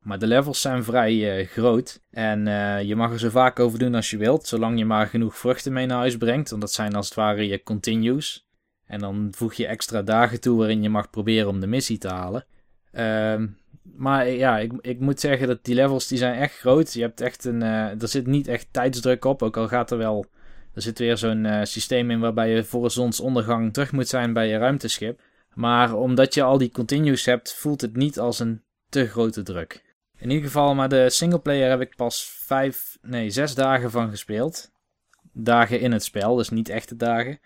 Maar 0.01 0.19
de 0.19 0.27
levels 0.27 0.61
zijn 0.61 0.85
vrij 0.85 1.41
uh, 1.41 1.47
groot. 1.47 2.01
En 2.11 2.47
uh, 2.47 2.83
je 2.83 2.97
mag 2.97 3.13
er 3.13 3.19
zo 3.19 3.29
vaak 3.29 3.59
over 3.59 3.79
doen 3.79 3.95
als 3.95 4.11
je 4.11 4.17
wilt. 4.17 4.47
Zolang 4.47 4.79
je 4.79 4.85
maar 4.85 5.07
genoeg 5.07 5.37
vruchten 5.37 5.73
mee 5.73 5.87
naar 5.87 5.99
huis 5.99 6.17
brengt. 6.17 6.51
Want 6.51 6.63
dat 6.63 6.73
zijn 6.73 6.95
als 6.95 7.07
het 7.07 7.15
ware 7.15 7.49
je 7.49 7.63
continues. 7.63 8.49
En 8.91 9.01
dan 9.01 9.29
voeg 9.31 9.55
je 9.55 9.67
extra 9.67 10.03
dagen 10.03 10.41
toe 10.41 10.59
waarin 10.59 10.83
je 10.83 10.89
mag 10.89 11.11
proberen 11.11 11.49
om 11.49 11.61
de 11.61 11.67
missie 11.67 11.99
te 11.99 12.09
halen. 12.09 12.45
Uh, 12.93 13.47
maar 13.83 14.29
ja, 14.29 14.59
ik, 14.59 14.73
ik 14.81 15.01
moet 15.01 15.21
zeggen 15.21 15.47
dat 15.47 15.65
die 15.65 15.75
levels 15.75 16.07
die 16.07 16.19
zijn 16.19 16.35
echt 16.35 16.59
groot. 16.59 16.93
Je 16.93 17.01
hebt 17.01 17.21
echt 17.21 17.45
een, 17.45 17.61
uh, 17.61 18.03
er 18.03 18.09
zit 18.09 18.27
niet 18.27 18.49
echt 18.49 18.67
tijdsdruk 18.71 19.25
op. 19.25 19.43
Ook 19.43 19.57
al 19.57 19.69
gaat 19.69 19.91
er 19.91 19.99
wel... 19.99 20.27
Er 20.75 20.83
zit 20.83 20.99
weer 20.99 21.17
zo'n 21.17 21.47
systeem 21.63 22.11
in 22.11 22.21
waarbij 22.21 22.51
je 22.51 22.65
voor 22.65 22.91
zonsondergang 22.91 23.73
terug 23.73 23.93
moet 23.93 24.09
zijn 24.09 24.33
bij 24.33 24.49
je 24.49 24.59
ruimteschip. 24.59 25.21
Maar 25.55 25.95
omdat 25.95 26.35
je 26.35 26.43
al 26.43 26.59
die 26.59 26.71
continues 26.71 27.25
hebt, 27.25 27.55
voelt 27.55 27.81
het 27.81 27.97
niet 27.97 28.19
als 28.19 28.39
een 28.39 28.63
te 28.89 29.07
grote 29.07 29.43
druk. 29.43 29.83
In 30.19 30.31
ieder 30.31 30.45
geval, 30.45 30.75
maar 30.75 30.89
de 30.89 31.11
singleplayer 31.11 31.71
heb 31.71 31.81
ik 31.81 31.97
pas 31.97 32.25
vijf, 32.45 32.99
nee, 33.03 33.31
zes 33.31 33.55
dagen 33.55 33.91
van 33.91 34.11
gespeeld. 34.11 34.71
Dagen 35.33 35.81
in 35.81 35.93
het 35.93 36.05
spel, 36.05 36.35
dus 36.35 36.49
niet 36.49 36.69
echte 36.69 36.97
dagen. 36.97 37.41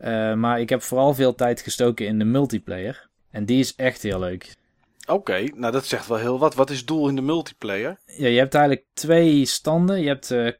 Uh, 0.00 0.34
maar 0.34 0.60
ik 0.60 0.68
heb 0.68 0.82
vooral 0.82 1.14
veel 1.14 1.34
tijd 1.34 1.60
gestoken 1.60 2.06
in 2.06 2.18
de 2.18 2.24
multiplayer. 2.24 3.08
En 3.30 3.44
die 3.44 3.58
is 3.58 3.74
echt 3.74 4.02
heel 4.02 4.18
leuk. 4.18 4.54
Oké, 5.06 5.44
nou 5.54 5.72
dat 5.72 5.86
zegt 5.86 6.06
wel 6.06 6.18
heel 6.18 6.38
wat. 6.38 6.54
Wat 6.54 6.70
is 6.70 6.78
het 6.78 6.86
doel 6.86 7.08
in 7.08 7.14
de 7.14 7.22
multiplayer? 7.22 7.98
Ja, 8.06 8.28
je 8.28 8.38
hebt 8.38 8.54
eigenlijk 8.54 8.86
twee 8.92 9.44
standen. 9.44 10.00
Je 10.00 10.06
hebt 10.06 10.30
uh, 10.30 10.50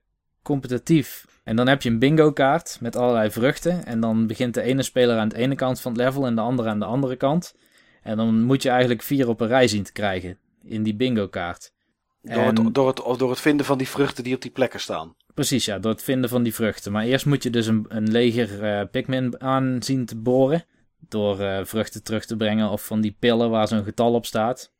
competitief. 0.43 1.25
En 1.45 1.57
dan 1.57 1.69
heb 1.69 1.83
je 1.83 1.91
een 1.91 1.99
bingo 1.99 2.33
kaart 2.33 2.79
met 2.81 2.97
allerlei 2.97 3.31
vruchten. 3.31 3.85
En 3.85 4.01
dan 4.01 4.27
begint 4.27 4.55
de 4.55 4.63
ene 4.63 4.83
speler 4.83 5.19
aan 5.19 5.29
de 5.29 5.37
ene 5.37 5.55
kant 5.55 5.81
van 5.81 5.93
het 5.93 6.01
level 6.01 6.27
en 6.27 6.35
de 6.35 6.41
andere 6.41 6.69
aan 6.69 6.79
de 6.79 6.85
andere 6.85 7.17
kant. 7.17 7.55
En 8.03 8.17
dan 8.17 8.43
moet 8.43 8.63
je 8.63 8.69
eigenlijk 8.69 9.03
vier 9.03 9.29
op 9.29 9.41
een 9.41 9.49
rij 9.49 9.69
zien 9.69 9.83
te 9.83 9.93
krijgen. 9.93 10.39
in 10.65 10.83
die 10.83 10.95
bingo 10.95 11.29
kaart. 11.29 11.73
Door, 12.23 12.45
het, 12.45 12.75
door, 12.75 12.87
het, 12.87 13.19
door 13.19 13.31
het 13.31 13.41
vinden 13.41 13.67
van 13.67 13.79
die 13.79 13.89
vruchten 13.89 14.25
die 14.25 14.35
op 14.35 14.43
die 14.43 14.51
plekken 14.51 14.81
staan. 14.81 15.15
Precies, 15.35 15.65
ja, 15.65 15.79
door 15.79 15.93
het 15.93 16.03
vinden 16.03 16.31
van 16.31 16.43
die 16.43 16.55
vruchten. 16.55 16.93
Maar 16.93 17.05
eerst 17.05 17.27
moet 17.27 17.43
je 17.43 17.51
dus 17.51 17.67
een, 17.67 17.85
een 17.89 18.11
leger 18.11 18.63
uh, 18.63 18.83
Pikmin 18.91 19.41
aan 19.41 19.83
zien 19.83 20.07
te 20.07 20.17
boren. 20.17 20.65
Door 21.09 21.41
uh, 21.41 21.61
vruchten 21.65 22.03
terug 22.03 22.25
te 22.25 22.37
brengen 22.37 22.71
of 22.71 22.87
van 22.87 23.01
die 23.01 23.17
pillen 23.19 23.51
waar 23.51 23.69
zo'n 23.69 23.85
getal 23.85 24.15
op 24.15 24.27
staat. 24.27 24.73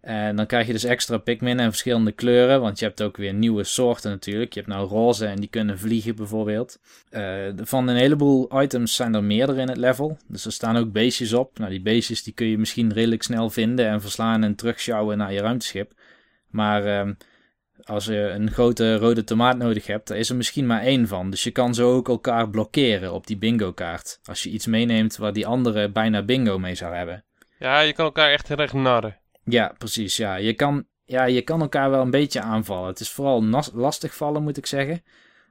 En 0.00 0.36
dan 0.36 0.46
krijg 0.46 0.66
je 0.66 0.72
dus 0.72 0.84
extra 0.84 1.18
Pikmin 1.18 1.60
en 1.60 1.70
verschillende 1.70 2.12
kleuren. 2.12 2.60
Want 2.60 2.78
je 2.78 2.84
hebt 2.84 3.02
ook 3.02 3.16
weer 3.16 3.34
nieuwe 3.34 3.64
soorten 3.64 4.10
natuurlijk. 4.10 4.52
Je 4.52 4.60
hebt 4.60 4.72
nou 4.72 4.88
roze 4.88 5.26
en 5.26 5.36
die 5.36 5.48
kunnen 5.48 5.78
vliegen 5.78 6.16
bijvoorbeeld. 6.16 6.78
Uh, 7.10 7.48
van 7.56 7.88
een 7.88 7.96
heleboel 7.96 8.62
items 8.62 8.94
zijn 8.94 9.14
er 9.14 9.24
meerdere 9.24 9.60
in 9.60 9.68
het 9.68 9.76
level. 9.76 10.18
Dus 10.28 10.44
er 10.44 10.52
staan 10.52 10.76
ook 10.76 10.92
beestjes 10.92 11.32
op. 11.32 11.58
Nou, 11.58 11.70
die 11.70 11.82
beestjes 11.82 12.22
die 12.22 12.32
kun 12.32 12.46
je 12.46 12.58
misschien 12.58 12.92
redelijk 12.92 13.22
snel 13.22 13.50
vinden 13.50 13.86
en 13.86 14.00
verslaan 14.00 14.42
en 14.42 14.54
terugsjouwen 14.54 15.18
naar 15.18 15.32
je 15.32 15.40
ruimteschip. 15.40 15.92
Maar 16.48 17.06
uh, 17.06 17.14
als 17.84 18.04
je 18.04 18.16
een 18.16 18.50
grote 18.50 18.96
rode 18.96 19.24
tomaat 19.24 19.56
nodig 19.56 19.86
hebt, 19.86 20.08
daar 20.08 20.18
is 20.18 20.28
er 20.28 20.36
misschien 20.36 20.66
maar 20.66 20.82
één 20.82 21.08
van. 21.08 21.30
Dus 21.30 21.42
je 21.42 21.50
kan 21.50 21.74
zo 21.74 21.94
ook 21.94 22.08
elkaar 22.08 22.50
blokkeren 22.50 23.12
op 23.12 23.26
die 23.26 23.38
bingo 23.38 23.72
kaart. 23.72 24.20
Als 24.24 24.42
je 24.42 24.50
iets 24.50 24.66
meeneemt 24.66 25.16
waar 25.16 25.32
die 25.32 25.46
andere 25.46 25.90
bijna 25.90 26.22
bingo 26.22 26.58
mee 26.58 26.74
zou 26.74 26.94
hebben. 26.94 27.24
Ja, 27.58 27.80
je 27.80 27.92
kan 27.92 28.04
elkaar 28.04 28.30
echt 28.30 28.48
recht 28.48 28.72
narren. 28.72 29.18
Ja, 29.44 29.74
precies. 29.78 30.16
Ja. 30.16 30.36
Je, 30.36 30.54
kan, 30.54 30.86
ja, 31.04 31.24
je 31.24 31.42
kan 31.42 31.60
elkaar 31.60 31.90
wel 31.90 32.00
een 32.00 32.10
beetje 32.10 32.40
aanvallen. 32.40 32.88
Het 32.88 33.00
is 33.00 33.10
vooral 33.10 33.44
lastig 33.72 34.14
vallen, 34.14 34.42
moet 34.42 34.56
ik 34.56 34.66
zeggen. 34.66 35.02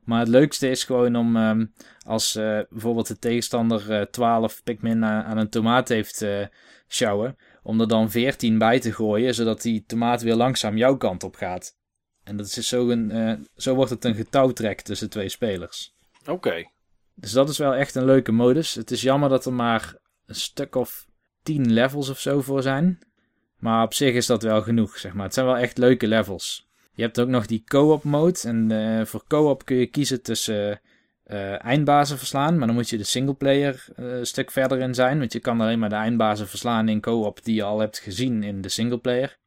Maar 0.04 0.20
het 0.20 0.28
leukste 0.28 0.70
is 0.70 0.84
gewoon 0.84 1.15
om 1.15 1.36
um, 1.36 1.74
als 2.06 2.36
uh, 2.36 2.60
bijvoorbeeld 2.70 3.08
de 3.08 3.20
tegenstander 3.20 3.89
uh, 3.89 4.02
12 4.02 4.63
Pikmin 4.63 5.06
aan 5.06 5.38
een 5.38 5.50
tomaat 5.50 5.88
heeft 5.88 6.22
uh, 6.22 6.46
sjouwen, 6.88 7.38
om 7.63 7.82
er 7.82 7.88
dan 7.88 8.12
14 8.12 8.58
bij 8.58 8.80
te 8.80 8.94
gooien, 8.94 9.34
zodat 9.34 9.62
die 9.62 9.84
tomaat 9.86 10.22
weer 10.22 10.36
langzaam 10.36 10.78
jouw 10.78 10.98
kant 10.98 11.24
op 11.24 11.36
gaat. 11.36 11.80
En 12.23 12.38
dat 12.38 12.45
is 12.45 12.67
zo, 12.67 12.89
een, 12.89 13.15
uh, 13.15 13.34
zo 13.55 13.75
wordt 13.75 13.91
het 13.91 14.05
een 14.05 14.15
getouwtrek 14.15 14.81
tussen 14.81 15.10
twee 15.10 15.29
spelers. 15.29 15.95
Oké. 16.21 16.31
Okay. 16.31 16.71
Dus 17.15 17.31
dat 17.31 17.49
is 17.49 17.57
wel 17.57 17.75
echt 17.75 17.95
een 17.95 18.05
leuke 18.05 18.31
modus. 18.31 18.73
Het 18.73 18.91
is 18.91 19.01
jammer 19.01 19.29
dat 19.29 19.45
er 19.45 19.53
maar 19.53 19.95
een 20.25 20.36
stuk 20.36 20.75
of 20.75 21.07
10 21.43 21.73
levels 21.73 22.10
of 22.10 22.19
zo 22.19 22.41
voor 22.41 22.62
zijn. 22.62 22.99
Maar 23.57 23.84
op 23.84 23.93
zich 23.93 24.13
is 24.13 24.25
dat 24.25 24.43
wel 24.43 24.62
genoeg, 24.62 24.97
zeg 24.97 25.13
maar. 25.13 25.25
Het 25.25 25.34
zijn 25.34 25.45
wel 25.45 25.57
echt 25.57 25.77
leuke 25.77 26.07
levels. 26.07 26.69
Je 26.93 27.01
hebt 27.01 27.19
ook 27.19 27.27
nog 27.27 27.45
die 27.45 27.63
co-op 27.65 28.03
mode. 28.03 28.39
En 28.43 28.69
uh, 28.71 29.05
voor 29.05 29.23
co-op 29.27 29.65
kun 29.65 29.75
je 29.75 29.86
kiezen 29.86 30.21
tussen 30.21 30.81
uh, 31.27 31.65
eindbazen 31.65 32.17
verslaan. 32.17 32.57
Maar 32.57 32.67
dan 32.67 32.75
moet 32.75 32.89
je 32.89 32.97
de 32.97 33.03
singleplayer 33.03 33.86
uh, 33.99 34.17
een 34.17 34.25
stuk 34.25 34.51
verder 34.51 34.79
in 34.79 34.93
zijn. 34.93 35.19
Want 35.19 35.34
je 35.34 35.39
kan 35.39 35.62
alleen 35.62 35.79
maar 35.79 35.89
de 35.89 35.95
eindbazen 35.95 36.47
verslaan 36.47 36.89
in 36.89 37.01
co-op 37.01 37.43
die 37.43 37.55
je 37.55 37.63
al 37.63 37.79
hebt 37.79 37.99
gezien 37.99 38.43
in 38.43 38.62
de 38.62 38.69
singleplayer. 38.69 39.38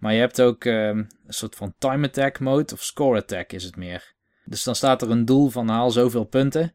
Maar 0.00 0.12
je 0.12 0.20
hebt 0.20 0.40
ook 0.40 0.64
uh, 0.64 0.86
een 0.86 1.08
soort 1.28 1.54
van 1.54 1.74
time 1.78 2.06
attack 2.06 2.38
mode 2.38 2.72
of 2.72 2.82
score 2.82 3.18
attack 3.18 3.52
is 3.52 3.64
het 3.64 3.76
meer. 3.76 4.12
Dus 4.44 4.64
dan 4.64 4.74
staat 4.74 5.02
er 5.02 5.10
een 5.10 5.24
doel 5.24 5.48
van 5.48 5.68
haal 5.68 5.90
zoveel 5.90 6.24
punten. 6.24 6.74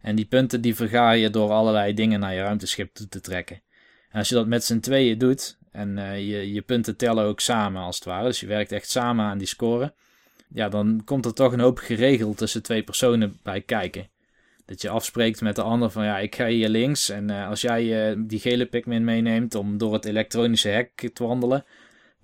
En 0.00 0.16
die 0.16 0.24
punten 0.24 0.60
die 0.60 0.74
verga 0.74 1.10
je 1.10 1.30
door 1.30 1.50
allerlei 1.50 1.94
dingen 1.94 2.20
naar 2.20 2.34
je 2.34 2.42
ruimteschip 2.42 2.94
toe 2.94 3.08
te 3.08 3.20
trekken. 3.20 3.62
En 4.10 4.18
als 4.18 4.28
je 4.28 4.34
dat 4.34 4.46
met 4.46 4.64
z'n 4.64 4.80
tweeën 4.80 5.18
doet, 5.18 5.58
en 5.70 5.96
uh, 5.96 6.18
je, 6.18 6.52
je 6.52 6.62
punten 6.62 6.96
tellen 6.96 7.24
ook 7.24 7.40
samen 7.40 7.82
als 7.82 7.96
het 7.96 8.04
ware, 8.04 8.26
dus 8.26 8.40
je 8.40 8.46
werkt 8.46 8.72
echt 8.72 8.90
samen 8.90 9.24
aan 9.24 9.38
die 9.38 9.46
score. 9.46 9.94
Ja, 10.48 10.68
dan 10.68 11.02
komt 11.04 11.24
er 11.24 11.34
toch 11.34 11.52
een 11.52 11.60
hoop 11.60 11.78
geregeld 11.78 12.36
tussen 12.36 12.62
twee 12.62 12.82
personen 12.82 13.38
bij 13.42 13.60
kijken. 13.60 14.08
Dat 14.64 14.82
je 14.82 14.88
afspreekt 14.88 15.40
met 15.40 15.56
de 15.56 15.62
ander 15.62 15.90
van 15.90 16.04
ja, 16.04 16.18
ik 16.18 16.34
ga 16.34 16.46
hier 16.46 16.68
links. 16.68 17.08
En 17.08 17.30
uh, 17.30 17.48
als 17.48 17.60
jij 17.60 18.10
uh, 18.10 18.22
die 18.26 18.40
gele 18.40 18.66
Pikmin 18.66 19.04
meeneemt 19.04 19.54
om 19.54 19.78
door 19.78 19.92
het 19.92 20.04
elektronische 20.04 20.68
hek 20.68 21.10
te 21.12 21.24
wandelen, 21.24 21.64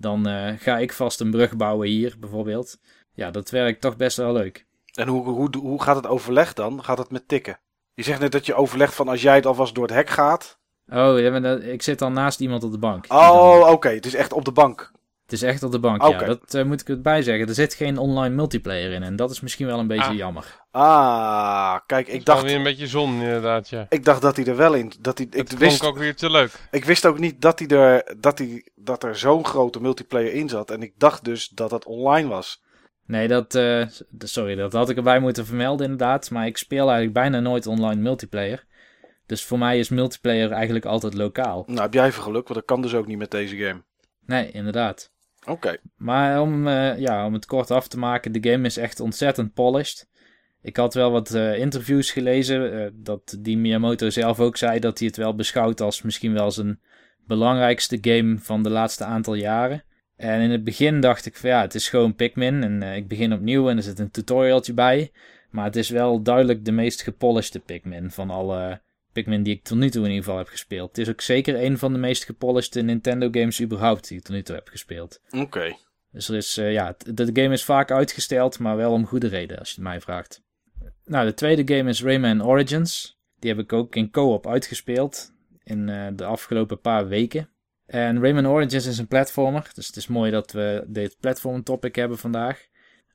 dan 0.01 0.29
uh, 0.29 0.53
ga 0.59 0.79
ik 0.79 0.93
vast 0.93 1.21
een 1.21 1.31
brug 1.31 1.57
bouwen 1.57 1.89
hier 1.89 2.17
bijvoorbeeld. 2.19 2.79
Ja, 3.13 3.31
dat 3.31 3.51
werkt 3.51 3.81
toch 3.81 3.97
best 3.97 4.17
wel 4.17 4.33
leuk. 4.33 4.67
En 4.95 5.09
hoe, 5.09 5.25
hoe, 5.25 5.49
hoe 5.59 5.83
gaat 5.83 5.97
het 5.97 6.07
overleg 6.07 6.53
dan? 6.53 6.85
Gaat 6.85 6.99
het 6.99 7.11
met 7.11 7.29
tikken? 7.29 7.59
Je 7.95 8.03
zegt 8.03 8.21
net 8.21 8.33
dat 8.33 8.47
je 8.47 8.55
overlegt 8.55 8.95
van 8.95 9.09
als 9.09 9.23
jij 9.23 9.35
het 9.35 9.47
alvast 9.47 9.75
door 9.75 9.87
het 9.87 9.95
hek 9.95 10.11
gaat. 10.11 10.59
Oh, 10.89 11.19
ja, 11.19 11.31
maar 11.31 11.61
ik 11.63 11.83
zit 11.83 11.99
dan 11.99 12.13
naast 12.13 12.41
iemand 12.41 12.65
op 12.65 12.73
de 12.73 12.79
bank. 12.79 13.05
Oh, 13.09 13.59
oké. 13.61 13.71
Okay. 13.71 13.95
Het 13.95 14.07
is 14.07 14.15
echt 14.15 14.33
op 14.33 14.45
de 14.45 14.53
bank. 14.53 14.93
Het 15.31 15.43
is 15.43 15.49
echt 15.49 15.63
op 15.63 15.73
de 15.73 15.79
bank, 15.79 16.03
okay. 16.03 16.21
ja. 16.21 16.27
Dat 16.27 16.55
uh, 16.55 16.65
moet 16.65 16.81
ik 16.81 16.89
erbij 16.89 17.23
zeggen. 17.23 17.49
Er 17.49 17.55
zit 17.55 17.75
geen 17.75 17.99
online 17.99 18.35
multiplayer 18.35 18.93
in 18.93 19.03
en 19.03 19.17
dat 19.17 19.31
is 19.31 19.41
misschien 19.41 19.67
wel 19.67 19.79
een 19.79 19.87
beetje 19.87 20.11
ah. 20.11 20.17
jammer. 20.17 20.61
Ah, 20.71 21.77
kijk, 21.87 22.09
ik 22.09 22.25
dacht... 22.25 22.43
weer 22.43 22.57
een 22.57 22.63
beetje 22.63 22.87
zon 22.87 23.13
inderdaad, 23.13 23.69
ja. 23.69 23.87
Ik 23.89 24.05
dacht 24.05 24.23
dat 24.23 24.37
hij 24.37 24.47
er 24.47 24.57
wel 24.57 24.75
in... 24.75 24.93
Dat 25.01 25.19
hij, 25.19 25.27
ik 25.31 25.51
wist 25.51 25.85
ook 25.85 25.99
weer 25.99 26.17
te 26.17 26.31
leuk. 26.31 26.53
Ik 26.71 26.85
wist 26.85 27.07
ook 27.07 27.19
niet 27.19 27.41
dat, 27.41 27.59
hij 27.59 27.69
er, 27.69 28.15
dat, 28.19 28.39
hij, 28.39 28.67
dat 28.75 29.05
er 29.05 29.17
zo'n 29.17 29.45
grote 29.45 29.81
multiplayer 29.81 30.33
in 30.33 30.49
zat. 30.49 30.71
En 30.71 30.83
ik 30.83 30.93
dacht 30.97 31.25
dus 31.25 31.49
dat 31.49 31.71
het 31.71 31.85
online 31.85 32.29
was. 32.29 32.63
Nee, 33.07 33.29
dat... 33.29 33.55
Uh, 33.55 33.85
sorry, 34.19 34.55
dat 34.55 34.73
had 34.73 34.91
ik 34.91 34.97
erbij 34.97 35.21
moeten 35.21 35.47
vermelden 35.47 35.91
inderdaad. 35.91 36.31
Maar 36.31 36.47
ik 36.47 36.57
speel 36.57 36.85
eigenlijk 36.85 37.13
bijna 37.13 37.41
nooit 37.41 37.67
online 37.67 38.01
multiplayer. 38.01 38.65
Dus 39.27 39.45
voor 39.45 39.59
mij 39.59 39.79
is 39.79 39.89
multiplayer 39.89 40.51
eigenlijk 40.51 40.85
altijd 40.85 41.15
lokaal. 41.15 41.65
Nou, 41.67 41.81
heb 41.81 41.95
jij 41.95 42.07
even 42.07 42.23
geluk, 42.23 42.49
want 42.49 42.55
dat 42.55 42.65
kan 42.65 42.83
dus 42.83 42.95
ook 42.95 43.07
niet 43.07 43.19
met 43.19 43.31
deze 43.31 43.57
game. 43.57 43.83
Nee, 44.27 44.51
inderdaad. 44.51 45.11
Oké. 45.47 45.77
Maar 45.97 46.41
om, 46.41 46.67
uh, 46.67 46.99
ja, 46.99 47.27
om 47.27 47.33
het 47.33 47.47
kort 47.47 47.71
af 47.71 47.89
te 47.89 47.99
maken, 47.99 48.33
de 48.33 48.51
game 48.51 48.67
is 48.67 48.77
echt 48.77 49.01
ontzettend 49.01 49.55
polished. 49.55 50.09
Ik 50.63 50.77
had 50.77 50.95
wel 50.95 51.11
wat 51.11 51.35
uh, 51.35 51.59
interviews 51.59 52.11
gelezen, 52.11 52.75
uh, 52.75 52.87
dat 52.93 53.37
die 53.39 53.59
Miyamoto 53.59 54.11
zelf 54.11 54.41
ook 54.41 54.57
zei 54.57 54.79
dat 54.79 54.99
hij 54.99 55.09
het 55.09 55.17
wel 55.17 55.35
beschouwt 55.35 55.81
als 55.81 56.03
misschien 56.03 56.33
wel 56.33 56.51
zijn 56.51 56.81
belangrijkste 57.27 57.99
game 58.01 58.39
van 58.39 58.63
de 58.63 58.71
laatste 58.71 59.05
aantal 59.05 59.35
jaren. 59.35 59.85
En 60.17 60.41
in 60.41 60.51
het 60.51 60.65
begin 60.65 61.01
dacht 61.01 61.27
ik 61.27 61.37
van 61.37 61.51
ja, 61.51 61.61
het 61.61 61.75
is 61.75 61.89
gewoon 61.89 62.15
Pikmin 62.15 62.63
en 62.63 62.83
ik 62.83 63.09
begin 63.09 63.33
opnieuw 63.33 63.69
en 63.69 63.77
er 63.77 63.83
zit 63.83 63.99
een 63.99 64.11
tutorialtje 64.11 64.73
bij. 64.73 65.13
Maar 65.51 65.65
het 65.65 65.77
is 65.77 65.91
wel 65.91 66.23
duidelijk 66.23 66.65
de 66.65 66.73
meest 66.73 67.03
gepolished 67.03 67.65
Pikmin 67.65 68.11
van 68.11 68.31
alle 68.31 68.81
Pikmin 69.13 69.43
die 69.43 69.55
ik 69.55 69.63
tot 69.63 69.79
nu 69.79 69.91
toe 69.91 70.03
in 70.05 70.09
ieder 70.09 70.25
geval 70.25 70.39
heb 70.39 70.49
gespeeld. 70.49 70.89
Het 70.89 70.99
is 70.99 71.09
ook 71.09 71.21
zeker 71.21 71.63
een 71.63 71.79
van 71.79 71.93
de 71.93 71.99
meest 71.99 72.25
gepolished 72.25 72.85
Nintendo 72.85 73.29
games 73.31 73.61
überhaupt 73.61 74.09
die 74.09 74.19
ik 74.19 74.25
tot 74.25 74.35
nu 74.35 74.43
toe 74.43 74.55
heb 74.55 74.69
gespeeld. 74.69 75.21
Oké. 75.31 75.43
Okay. 75.43 75.79
Dus 76.13 76.29
er 76.29 76.37
is, 76.37 76.59
uh, 76.59 76.73
ja, 76.73 76.97
de 77.15 77.31
game 77.33 77.53
is 77.53 77.65
vaak 77.65 77.91
uitgesteld, 77.91 78.59
maar 78.59 78.77
wel 78.77 78.93
om 78.93 79.07
goede 79.07 79.29
reden 79.29 79.59
als 79.59 79.69
je 79.69 79.75
het 79.75 79.85
mij 79.85 80.01
vraagt. 80.01 80.43
Nou, 81.05 81.27
de 81.27 81.35
tweede 81.35 81.75
game 81.75 81.89
is 81.89 82.03
Rayman 82.03 82.45
Origins. 82.45 83.19
Die 83.39 83.51
heb 83.51 83.59
ik 83.59 83.73
ook 83.73 83.97
in 83.97 84.11
co-op 84.11 84.47
uitgespeeld 84.47 85.33
in 85.63 85.89
uh, 85.89 86.07
de 86.15 86.25
afgelopen 86.25 86.81
paar 86.81 87.09
weken. 87.09 87.49
En 87.87 88.21
Rayman 88.21 88.47
Origins 88.47 88.87
is 88.87 88.99
een 88.99 89.09
platformer, 89.09 89.71
dus 89.75 89.87
het 89.87 89.97
is 89.97 90.07
mooi 90.07 90.31
dat 90.31 90.53
we 90.53 90.85
dit 90.87 91.17
platform 91.21 91.63
topic 91.63 91.95
hebben 91.95 92.19
vandaag. 92.19 92.67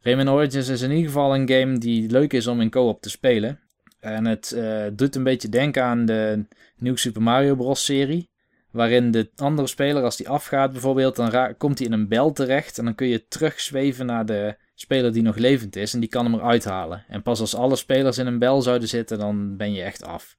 Rayman 0.02 0.30
Origins 0.30 0.68
is 0.68 0.82
in 0.82 0.92
ieder 0.92 1.06
geval 1.06 1.36
een 1.36 1.50
game 1.50 1.78
die 1.78 2.10
leuk 2.10 2.34
is 2.34 2.48
om 2.48 2.62
in 2.62 2.70
co-op 2.70 3.02
te 3.02 3.10
spelen. 3.10 3.60
En 4.06 4.26
het 4.26 4.54
uh, 4.56 4.86
doet 4.94 5.16
een 5.16 5.24
beetje 5.24 5.50
denken 5.50 5.84
aan 5.84 6.06
de 6.06 6.46
nieuwe 6.78 7.00
Super 7.00 7.22
Mario 7.22 7.56
Bros. 7.56 7.86
serie. 7.86 8.30
Waarin 8.72 9.12
de 9.12 9.30
andere 9.36 9.68
speler, 9.68 10.04
als 10.04 10.18
die 10.18 10.30
afgaat 10.30 10.72
bijvoorbeeld, 10.72 11.16
dan 11.16 11.56
komt 11.58 11.78
hij 11.78 11.88
in 11.88 11.94
een 11.94 12.08
bel 12.08 12.32
terecht. 12.32 12.78
En 12.78 12.86
dan 12.86 12.96
kun 12.96 13.08
je 13.08 13.28
terugzweven 13.28 14.06
naar 14.06 14.26
de 14.26 14.56
speler 14.74 15.14
die 15.14 15.22
nog 15.22 15.36
levend 15.36 15.76
is. 15.76 15.94
En 15.94 16.00
die 16.00 16.10
kan 16.10 16.26
hem 16.26 16.34
eruit 16.34 16.66
halen. 16.66 17.04
En 17.08 17.22
pas 17.22 17.40
als 17.40 17.56
alle 17.56 17.76
spelers 17.76 18.18
in 18.18 18.28
een 18.28 18.40
bel 18.40 18.62
zouden 18.62 18.88
zitten, 18.88 19.18
dan 19.18 19.58
ben 19.58 19.74
je 19.74 19.82
echt 19.82 20.04
af. 20.04 20.38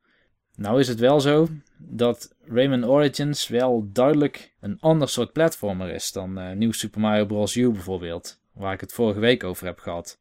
Nou 0.54 0.80
is 0.80 0.88
het 0.88 0.98
wel 0.98 1.20
zo 1.20 1.48
dat 1.78 2.34
Rayman 2.44 2.86
Origins 2.86 3.48
wel 3.48 3.88
duidelijk 3.92 4.54
een 4.60 4.76
ander 4.80 5.08
soort 5.08 5.32
platformer 5.32 5.90
is 5.90 6.12
dan 6.12 6.38
uh, 6.38 6.52
nieuw 6.52 6.72
Super 6.72 7.00
Mario 7.00 7.26
Bros. 7.26 7.56
U 7.56 7.70
bijvoorbeeld. 7.70 8.40
Waar 8.52 8.72
ik 8.72 8.80
het 8.80 8.92
vorige 8.92 9.20
week 9.20 9.44
over 9.44 9.66
heb 9.66 9.78
gehad. 9.78 10.18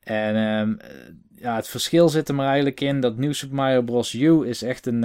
En 0.00 0.36
um, 0.36 0.78
ja, 1.42 1.56
het 1.56 1.68
verschil 1.68 2.08
zit 2.08 2.28
er 2.28 2.34
maar 2.34 2.46
eigenlijk 2.46 2.80
in 2.80 3.00
dat 3.00 3.16
New 3.16 3.32
Super 3.32 3.56
Mario 3.56 3.82
Bros. 3.82 4.14
U 4.14 4.46
is 4.46 4.62
echt 4.62 4.86
een... 4.86 5.04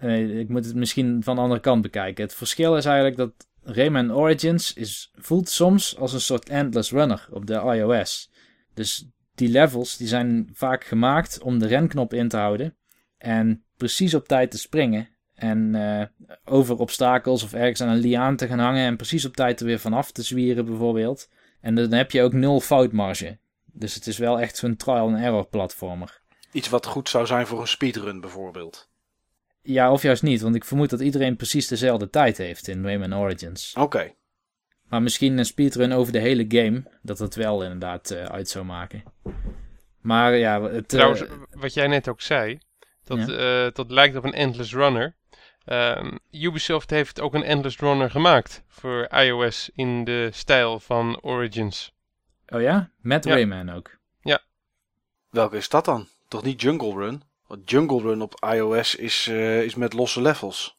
Uh, 0.00 0.38
ik 0.38 0.48
moet 0.48 0.64
het 0.64 0.74
misschien 0.74 1.22
van 1.22 1.36
de 1.36 1.42
andere 1.42 1.60
kant 1.60 1.82
bekijken. 1.82 2.24
Het 2.24 2.34
verschil 2.34 2.76
is 2.76 2.84
eigenlijk 2.84 3.16
dat 3.16 3.48
Rayman 3.62 4.12
Origins 4.12 4.72
is, 4.72 5.10
voelt 5.14 5.48
soms 5.48 5.96
als 5.98 6.12
een 6.12 6.20
soort 6.20 6.48
endless 6.48 6.90
runner 6.90 7.28
op 7.30 7.46
de 7.46 7.54
iOS. 7.54 8.30
Dus 8.74 9.08
die 9.34 9.48
levels 9.48 9.96
die 9.96 10.06
zijn 10.06 10.48
vaak 10.52 10.84
gemaakt 10.84 11.42
om 11.42 11.58
de 11.58 11.66
renknop 11.66 12.14
in 12.14 12.28
te 12.28 12.36
houden. 12.36 12.76
En 13.18 13.64
precies 13.76 14.14
op 14.14 14.28
tijd 14.28 14.50
te 14.50 14.58
springen. 14.58 15.08
En 15.34 15.74
uh, 15.74 16.02
over 16.44 16.76
obstakels 16.76 17.42
of 17.42 17.52
ergens 17.52 17.80
aan 17.80 17.88
een 17.88 18.00
liaan 18.00 18.36
te 18.36 18.46
gaan 18.46 18.58
hangen. 18.58 18.86
En 18.86 18.96
precies 18.96 19.24
op 19.24 19.36
tijd 19.36 19.60
er 19.60 19.66
weer 19.66 19.78
vanaf 19.78 20.12
te 20.12 20.22
zwieren 20.22 20.64
bijvoorbeeld. 20.64 21.28
En 21.60 21.74
dan 21.74 21.92
heb 21.92 22.10
je 22.10 22.22
ook 22.22 22.32
nul 22.32 22.60
foutmarge. 22.60 23.38
Dus 23.78 23.94
het 23.94 24.06
is 24.06 24.18
wel 24.18 24.40
echt 24.40 24.56
zo'n 24.56 24.76
trial-and-error 24.76 25.46
platformer. 25.46 26.20
Iets 26.52 26.68
wat 26.68 26.86
goed 26.86 27.08
zou 27.08 27.26
zijn 27.26 27.46
voor 27.46 27.60
een 27.60 27.68
speedrun 27.68 28.20
bijvoorbeeld. 28.20 28.88
Ja, 29.62 29.92
of 29.92 30.02
juist 30.02 30.22
niet, 30.22 30.40
want 30.40 30.54
ik 30.54 30.64
vermoed 30.64 30.90
dat 30.90 31.00
iedereen 31.00 31.36
precies 31.36 31.68
dezelfde 31.68 32.10
tijd 32.10 32.38
heeft 32.38 32.68
in 32.68 32.84
Rayman 32.84 33.14
Origins. 33.14 33.72
Oké. 33.72 33.84
Okay. 33.84 34.16
Maar 34.88 35.02
misschien 35.02 35.38
een 35.38 35.44
speedrun 35.44 35.92
over 35.92 36.12
de 36.12 36.18
hele 36.18 36.44
game, 36.48 36.82
dat 37.02 37.18
het 37.18 37.34
wel 37.34 37.62
inderdaad 37.62 38.10
uh, 38.10 38.24
uit 38.24 38.48
zou 38.48 38.64
maken. 38.64 39.02
Maar 40.00 40.36
ja, 40.36 40.62
het... 40.62 40.88
Trouwens, 40.88 41.22
uh, 41.22 41.30
wat 41.50 41.74
jij 41.74 41.86
net 41.86 42.08
ook 42.08 42.20
zei, 42.20 42.58
dat, 43.04 43.26
ja? 43.26 43.64
uh, 43.66 43.72
dat 43.72 43.90
lijkt 43.90 44.16
op 44.16 44.24
een 44.24 44.34
endless 44.34 44.72
runner. 44.72 45.16
Ehm, 45.64 46.16
Ubisoft 46.30 46.90
heeft 46.90 47.20
ook 47.20 47.34
een 47.34 47.42
Endless 47.42 47.78
Runner 47.78 48.10
gemaakt 48.10 48.62
voor 48.68 49.08
iOS 49.10 49.70
in 49.74 50.04
de 50.04 50.28
stijl 50.32 50.80
van 50.80 51.20
Origins. 51.22 51.92
Oh 52.48 52.60
ja? 52.60 52.90
Met 53.00 53.24
Ja. 53.24 53.34
Rayman 53.34 53.70
ook. 53.70 53.96
Welke 55.30 55.56
is 55.56 55.68
dat 55.68 55.84
dan? 55.84 56.08
Toch 56.28 56.42
niet 56.42 56.60
Jungle 56.60 56.92
Run? 56.94 57.22
Want 57.46 57.70
Jungle 57.70 58.00
Run 58.00 58.22
op 58.22 58.44
iOS 58.54 58.94
is, 58.94 59.26
eh, 59.26 59.62
is 59.62 59.74
met 59.74 59.92
losse 59.92 60.20
levels. 60.20 60.78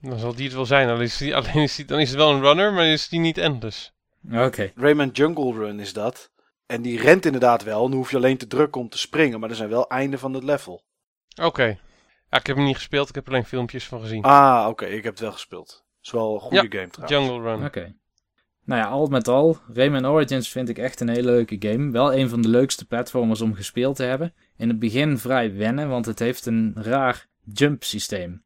Dan 0.00 0.18
zal 0.18 0.34
die 0.34 0.44
het 0.44 0.54
wel 0.54 0.66
zijn. 0.66 0.88
Alleen 0.88 1.02
is, 1.02 1.16
die, 1.16 1.36
alleen 1.36 1.62
is 1.62 1.74
die, 1.76 1.84
dan 1.84 2.00
is 2.00 2.08
het 2.08 2.18
wel 2.18 2.32
een 2.32 2.40
runner, 2.40 2.72
maar 2.72 2.86
is 2.86 3.08
die 3.08 3.20
niet 3.20 3.38
endless. 3.38 3.92
Oké. 4.32 4.72
Rayman 4.74 5.08
Jungle 5.08 5.52
Run 5.52 5.80
is 5.80 5.92
dat. 5.92 6.30
En 6.66 6.82
die 6.82 7.00
rent 7.00 7.24
inderdaad 7.24 7.62
wel. 7.62 7.88
Dan 7.88 7.96
hoef 7.98 8.10
je 8.10 8.16
alleen 8.16 8.36
te 8.36 8.46
drukken 8.46 8.80
om 8.80 8.88
te 8.88 8.98
springen. 8.98 9.40
Maar 9.40 9.50
er 9.50 9.56
zijn 9.56 9.68
wel 9.68 9.88
einden 9.88 10.18
van 10.18 10.34
het 10.34 10.44
level. 10.44 10.82
Oké. 11.42 11.78
Ja, 12.30 12.38
ik 12.38 12.46
heb 12.46 12.56
hem 12.56 12.64
niet 12.64 12.76
gespeeld, 12.76 13.08
ik 13.08 13.14
heb 13.14 13.26
er 13.26 13.32
alleen 13.32 13.44
filmpjes 13.44 13.86
van 13.86 14.00
gezien. 14.00 14.22
Ah, 14.22 14.66
oké. 14.68 14.84
ik 14.86 15.02
heb 15.04 15.12
het 15.12 15.22
wel 15.22 15.32
gespeeld. 15.32 15.68
Het 15.68 16.06
is 16.06 16.10
wel 16.10 16.34
een 16.34 16.40
goede 16.40 16.56
Ja, 16.56 16.80
game 16.80 16.88
trouwens. 16.88 17.26
Jungle 17.28 17.50
Run. 17.50 17.64
Oké. 17.64 17.94
Nou 18.68 18.80
ja, 18.80 18.88
al 18.88 19.06
met 19.06 19.28
al, 19.28 19.58
Rayman 19.72 20.06
Origins 20.06 20.48
vind 20.48 20.68
ik 20.68 20.78
echt 20.78 21.00
een 21.00 21.08
hele 21.08 21.30
leuke 21.30 21.56
game. 21.58 21.90
Wel 21.90 22.14
een 22.14 22.28
van 22.28 22.42
de 22.42 22.48
leukste 22.48 22.86
platformers 22.86 23.40
om 23.40 23.54
gespeeld 23.54 23.96
te 23.96 24.02
hebben. 24.02 24.34
In 24.56 24.68
het 24.68 24.78
begin 24.78 25.18
vrij 25.18 25.54
wennen, 25.54 25.88
want 25.88 26.06
het 26.06 26.18
heeft 26.18 26.46
een 26.46 26.72
raar 26.76 27.26
jump 27.44 27.84
systeem. 27.84 28.42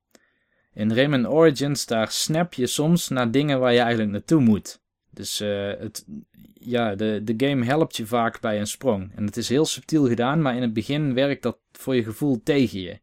In 0.75 0.93
Rayman 0.95 1.29
Origins, 1.29 1.87
daar 1.87 2.11
snap 2.11 2.55
je 2.55 2.67
soms 2.67 3.09
naar 3.09 3.31
dingen 3.31 3.61
waar 3.61 3.73
je 3.73 3.79
eigenlijk 3.79 4.11
naartoe 4.11 4.41
moet. 4.41 4.81
Dus 5.11 5.41
eh, 5.41 5.69
het, 5.79 6.07
ja, 6.55 6.95
de, 6.95 7.21
de 7.25 7.47
game 7.47 7.65
helpt 7.65 7.97
je 7.97 8.07
vaak 8.07 8.41
bij 8.41 8.61
een 8.61 8.67
sprong. 8.67 9.13
En 9.17 9.25
het 9.25 9.37
is 9.37 9.49
heel 9.49 9.67
subtiel 9.67 10.09
gedaan, 10.09 10.43
maar 10.43 10.57
in 10.57 10.63
het 10.63 10.73
begin 10.73 11.15
werkt 11.15 11.43
dat 11.43 11.59
voor 11.73 11.95
je 11.95 12.03
gevoel 12.03 12.41
tegen 12.43 12.81
je. 12.81 13.01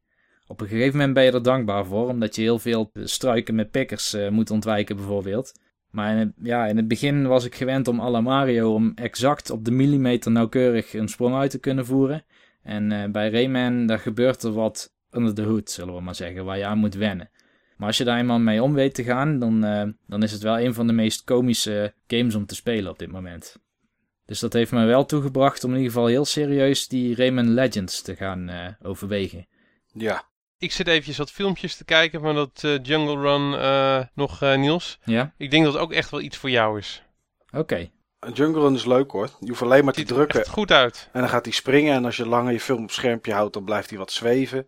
Op 0.48 0.62
een 0.62 0.68
gegeven 0.68 0.98
moment 0.98 1.14
ben 1.14 1.24
je 1.24 1.32
er 1.32 1.44
dankbaar 1.44 1.86
voor, 1.86 2.08
omdat 2.08 2.36
je 2.36 2.42
heel 2.42 2.60
veel 2.60 2.92
struiken 2.94 3.56
met 3.56 3.72
pikkers 3.72 4.14
eh, 4.14 4.30
moet 4.30 4.52
ontwijken 4.52 4.96
bijvoorbeeld. 4.96 5.52
Maar 5.92 6.12
in 6.12 6.18
het, 6.18 6.32
ja, 6.42 6.66
in 6.66 6.78
het 6.78 6.88
begin 6.88 7.28
was 7.28 7.46
ik 7.46 7.56
gewend 7.56 7.88
om 7.88 8.02
la 8.02 8.22
Mario 8.22 8.74
om 8.74 8.92
exact 8.96 9.50
op 9.50 9.66
de 9.66 9.72
millimeter 9.72 10.32
nauwkeurig 10.32 10.94
een 10.94 11.08
sprong 11.08 11.36
uit 11.36 11.52
te 11.52 11.60
kunnen 11.60 11.86
voeren. 11.86 12.24
En 12.64 12.92
eh, 12.92 13.10
bij 13.10 13.30
Rayman, 13.30 13.86
daar 13.86 14.00
gebeurt 14.00 14.44
er 14.44 14.52
wat 14.52 14.94
under 15.12 15.34
the 15.34 15.44
hood, 15.44 15.70
zullen 15.70 15.96
we 15.96 16.02
maar 16.02 16.16
zeggen, 16.16 16.46
waar 16.46 16.58
je 16.58 16.66
aan 16.66 16.78
moet 16.78 16.96
wennen. 16.96 17.30
Maar 17.78 17.88
als 17.88 17.98
je 17.98 18.04
daar 18.04 18.20
eenmaal 18.20 18.40
mee 18.40 18.64
om 18.64 18.74
weet 18.74 18.94
te 18.94 19.04
gaan, 19.04 19.40
dan, 19.40 19.64
eh, 19.64 19.88
dan 20.08 20.24
is 20.24 20.32
het 20.32 20.42
wel 20.42 20.60
een 20.60 20.74
van 20.74 20.88
de 20.88 20.94
meest 20.94 21.24
komische 21.24 21.94
games 22.08 22.36
om 22.36 22.46
te 22.46 22.56
spelen 22.56 22.92
op 22.92 23.00
dit 23.00 23.12
moment. 23.12 23.58
Dus 24.26 24.40
dat 24.40 24.54
heeft 24.54 24.72
me 24.72 24.86
wel 24.86 25.06
toegebracht 25.06 25.64
om 25.64 25.70
in 25.70 25.78
ieder 25.78 25.92
geval 25.92 26.08
heel 26.08 26.26
serieus 26.26 26.88
die 26.88 27.16
Rayman 27.16 27.54
Legends 27.54 28.02
te 28.02 28.16
gaan 28.16 28.50
eh, 28.50 28.68
overwegen. 28.82 29.48
Ja. 29.94 30.29
Ik 30.60 30.72
zit 30.72 30.88
eventjes 30.88 31.18
wat 31.18 31.32
filmpjes 31.32 31.76
te 31.76 31.86
kijken 31.86 32.22
van 32.22 32.36
dat 32.36 32.62
eh, 32.64 32.78
Jungle 32.84 33.22
Run 33.22 33.60
eh, 33.60 34.06
nog, 34.14 34.42
eh, 34.42 34.58
Niels. 34.58 35.00
Ja? 35.04 35.34
Ik 35.38 35.52
denk 35.52 35.64
dat 35.64 35.74
het 35.74 35.82
ook 35.82 35.94
echt 35.94 36.10
wel 36.10 36.22
iets 36.22 36.38
voor 36.38 36.50
jou 36.50 36.78
is. 36.78 37.04
Oké. 37.52 37.90
Een 38.20 38.32
Jungle 38.34 38.62
Run 38.62 38.74
is 38.76 38.86
leuk 38.86 39.12
hoor. 39.12 39.30
Je 39.40 39.48
hoeft 39.48 39.62
alleen 39.62 39.84
maar 39.84 39.94
te 39.94 40.00
Het 40.00 40.10
ziet 40.10 40.18
er 40.18 40.28
drukken. 40.28 40.52
goed 40.52 40.72
uit. 40.72 41.10
En 41.14 41.20
dan 41.20 41.30
gaat 41.30 41.46
hij 41.46 41.54
springen. 41.54 41.94
En 41.94 42.06
als 42.06 42.18
je 42.18 42.28
langer 42.28 42.52
je 42.52 42.60
film 42.60 42.84
op 42.84 42.92
schermpje 42.92 43.34
houdt, 43.34 43.54
dan 43.54 43.64
blijft 43.64 43.90
hij 43.90 44.00
wat 44.00 44.12
zweven. 44.12 44.68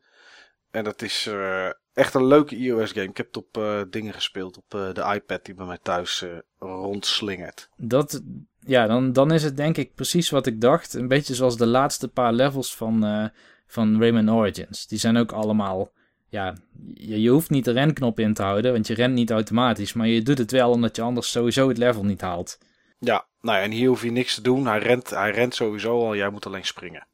En 0.72 0.84
dat 0.84 1.02
is 1.02 1.28
eh, 1.28 1.68
echt 1.94 2.14
een 2.14 2.26
leuke 2.28 2.56
iOS 2.56 2.92
game. 2.92 3.08
Ik 3.08 3.18
heb 3.18 3.26
het 3.26 3.38
op 3.38 3.58
eh, 3.58 3.82
dingen 3.90 4.14
gespeeld. 4.14 4.58
Op 4.58 4.74
eh, 4.76 4.94
de 4.94 5.14
iPad 5.16 5.46
die 5.46 5.54
bij 5.56 5.66
mij 5.66 5.80
thuis 5.82 6.22
eh, 6.22 6.30
rondslingert. 6.60 7.70
Dat, 7.78 8.22
ja, 8.60 8.88
dan, 8.88 9.14
dan 9.14 9.32
is 9.32 9.44
het 9.44 9.58
denk 9.58 9.78
ik 9.78 9.96
precies 9.96 10.30
wat 10.30 10.46
ik 10.46 10.62
dacht. 10.62 10.94
Een 10.94 11.08
beetje 11.08 11.36
zoals 11.36 11.58
de 11.58 11.66
laatste 11.68 12.08
paar 12.08 12.34
levels 12.34 12.76
van, 12.76 13.06
eh, 13.06 13.26
van 13.72 14.00
Rayman 14.00 14.32
Origins. 14.32 14.88
Die 14.88 15.00
zijn 15.00 15.18
ook 15.18 15.32
allemaal, 15.32 15.92
ja, 16.30 16.56
je, 16.94 17.22
je 17.22 17.30
hoeft 17.30 17.50
niet 17.50 17.66
de 17.66 17.72
renknop 17.72 18.20
in 18.20 18.34
te 18.34 18.44
houden, 18.44 18.72
want 18.72 18.88
je 18.88 18.94
rent 18.94 19.14
niet 19.14 19.32
automatisch. 19.32 19.94
Maar 19.94 20.08
je 20.08 20.22
doet 20.22 20.38
het 20.38 20.52
wel 20.52 20.72
omdat 20.72 20.96
je 20.96 21.02
anders 21.02 21.32
sowieso 21.32 21.68
het 21.68 21.78
level 21.78 22.04
niet 22.04 22.22
haalt. 22.22 22.58
Ja, 23.00 23.26
nou 23.42 23.58
ja, 23.58 23.64
en 23.64 23.72
hier 23.72 23.88
hoef 23.88 24.04
je 24.04 24.12
niks 24.12 24.36
te 24.36 24.42
doen. 24.42 24.66
Hij 24.66 24.80
rent, 24.80 25.10
hij 25.10 25.32
rent 25.32 25.56
sowieso 25.56 26.06
al. 26.06 26.16
Jij 26.16 26.30
moet 26.30 26.46
alleen 26.46 26.66
springen. 26.66 27.06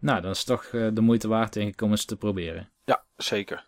Nou, 0.00 0.20
dat 0.20 0.36
is 0.36 0.44
toch 0.44 0.64
eh, 0.64 0.86
de 0.92 1.00
moeite 1.00 1.28
waard 1.28 1.52
denk 1.52 1.72
ik 1.72 1.80
om 1.80 1.90
eens 1.90 2.04
te 2.04 2.16
proberen. 2.16 2.70
Ja, 2.84 3.04
zeker. 3.16 3.66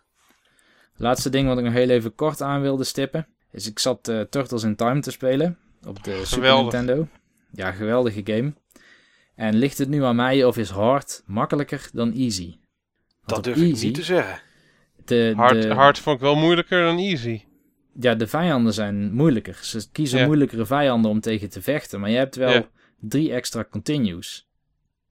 Laatste 0.95 1.29
ding 1.29 1.47
wat 1.47 1.57
ik 1.57 1.63
nog 1.63 1.73
heel 1.73 1.89
even 1.89 2.15
kort 2.15 2.41
aan 2.41 2.61
wilde 2.61 2.83
stippen, 2.83 3.27
is 3.51 3.67
ik 3.67 3.79
zat 3.79 4.07
eh, 4.07 4.21
Turtles 4.21 4.63
in 4.63 4.75
Time 4.75 4.99
te 4.99 5.11
spelen 5.11 5.57
op 5.87 6.03
de 6.03 6.11
Super 6.11 6.27
Geweldig. 6.27 6.73
Nintendo. 6.73 7.07
Ja, 7.51 7.71
geweldige 7.71 8.21
game. 8.23 8.53
En 9.41 9.55
ligt 9.55 9.77
het 9.77 9.89
nu 9.89 10.03
aan 10.03 10.15
mij 10.15 10.43
of 10.43 10.57
is 10.57 10.69
hard 10.69 11.23
makkelijker 11.25 11.89
dan 11.93 12.13
easy? 12.13 12.45
Want 12.49 12.59
Dat 13.25 13.37
op 13.37 13.43
durf 13.43 13.57
ik 13.57 13.63
easy, 13.63 13.85
niet 13.85 13.95
te 13.95 14.03
zeggen. 14.03 14.41
De, 15.05 15.33
Hard, 15.35 15.61
de, 15.61 15.73
hard 15.73 15.99
vond 15.99 16.15
ik 16.15 16.21
wel 16.21 16.35
moeilijker 16.35 16.83
dan 16.83 16.97
easy. 16.97 17.43
Ja, 17.99 18.15
de 18.15 18.27
vijanden 18.27 18.73
zijn 18.73 19.13
moeilijker. 19.13 19.59
Ze 19.61 19.91
kiezen 19.91 20.19
Ja. 20.19 20.25
moeilijkere 20.25 20.65
vijanden 20.65 21.11
om 21.11 21.19
tegen 21.19 21.49
te 21.49 21.61
vechten. 21.61 21.99
Maar 21.99 22.09
je 22.09 22.17
hebt 22.17 22.35
wel 22.35 22.51
Ja. 22.51 22.67
drie 22.99 23.33
extra 23.33 23.65
continues. 23.69 24.47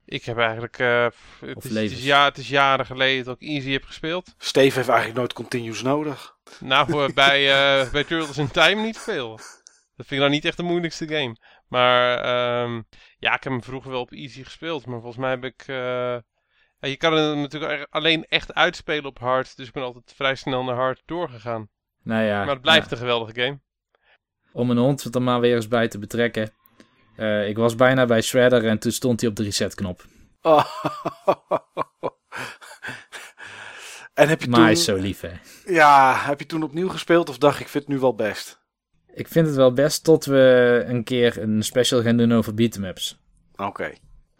Ik 0.05 0.23
heb 0.25 0.37
eigenlijk... 0.37 0.79
eh, 0.79 1.03
het, 1.03 1.55
Of 1.55 1.63
is, 1.63 1.63
het, 1.63 1.71
levens. 1.71 1.99
is, 1.99 2.05
ja, 2.05 2.25
het 2.25 2.37
is 2.37 2.49
jaren 2.49 2.85
geleden 2.85 3.25
dat 3.25 3.35
ik 3.41 3.47
easy 3.47 3.71
heb 3.71 3.83
gespeeld. 3.83 4.35
Steve 4.37 4.75
heeft 4.75 4.87
eigenlijk 4.89 5.17
nooit 5.17 5.33
continues 5.33 5.81
nodig. 5.81 6.35
Nou, 6.59 7.05
eh, 7.07 7.13
bij, 7.23 7.51
eh, 7.81 7.91
bij 7.91 8.03
Turtles 8.03 8.37
in 8.37 8.51
Time 8.51 8.81
niet 8.81 8.97
veel. 8.97 9.29
Dat 9.95 10.07
vind 10.07 10.11
ik 10.11 10.17
nou 10.17 10.29
niet 10.29 10.45
echt 10.45 10.57
de 10.57 10.63
moeilijkste 10.63 11.07
game. 11.07 11.35
Maar 11.67 12.17
ehm, 12.17 12.81
ja, 13.21 13.35
ik 13.35 13.43
heb 13.43 13.51
hem 13.51 13.63
vroeger 13.63 13.91
wel 13.91 14.01
op 14.01 14.11
easy 14.11 14.43
gespeeld. 14.43 14.85
Maar 14.85 14.99
volgens 14.99 15.21
mij 15.21 15.29
heb 15.29 15.43
ik... 15.43 15.63
eh, 15.67 15.75
ja, 16.79 16.87
je 16.87 16.97
kan 16.97 17.13
het 17.13 17.37
natuurlijk 17.37 17.87
alleen 17.89 18.25
echt 18.25 18.53
uitspelen 18.53 19.05
op 19.05 19.19
hard. 19.19 19.57
Dus 19.57 19.67
ik 19.67 19.73
ben 19.73 19.83
altijd 19.83 20.13
vrij 20.15 20.35
snel 20.35 20.63
naar 20.63 20.75
hard 20.75 21.01
doorgegaan. 21.05 21.69
Nou 22.03 22.23
ja, 22.23 22.39
maar 22.39 22.53
het 22.53 22.61
blijft 22.61 22.91
een 22.91 22.97
geweldige 22.97 23.41
game. 23.41 23.59
om 24.51 24.69
een 24.69 24.77
hond 24.77 25.15
er 25.15 25.21
maar 25.21 25.39
weer 25.39 25.55
eens 25.55 25.67
bij 25.67 25.87
te 25.87 25.99
betrekken. 25.99 26.53
Eh, 27.15 27.47
ik 27.47 27.57
was 27.57 27.75
bijna 27.75 28.05
bij 28.05 28.21
Shredder 28.21 28.67
en 28.67 28.79
toen 28.79 28.91
stond 28.91 29.21
hij 29.21 29.29
op 29.29 29.35
de 29.35 29.43
resetknop. 29.43 30.05
Oh. 30.41 30.65
en 34.13 34.27
heb 34.29 34.41
je 34.41 34.47
Maar 34.47 34.55
toen... 34.55 34.63
hij 34.63 34.71
is 34.71 34.83
zo 34.83 34.95
lief, 34.95 35.21
hè. 35.21 35.31
Ja, 35.65 36.15
heb 36.15 36.39
je 36.39 36.45
toen 36.45 36.63
opnieuw 36.63 36.89
gespeeld 36.89 37.29
of 37.29 37.37
dacht 37.37 37.59
ik 37.59 37.67
vind 37.67 37.83
het 37.83 37.93
nu 37.93 37.99
wel 37.99 38.15
best? 38.15 38.60
Ik 39.13 39.27
vind 39.27 39.47
het 39.47 39.55
wel 39.55 39.73
best 39.73 40.03
tot 40.03 40.25
we 40.25 40.83
een 40.87 41.03
keer 41.03 41.41
een 41.41 41.63
special 41.63 42.01
gaan 42.01 42.17
doen 42.17 42.33
over 42.33 42.53
beat'em-ups. 42.53 43.19
Oké. 43.55 43.91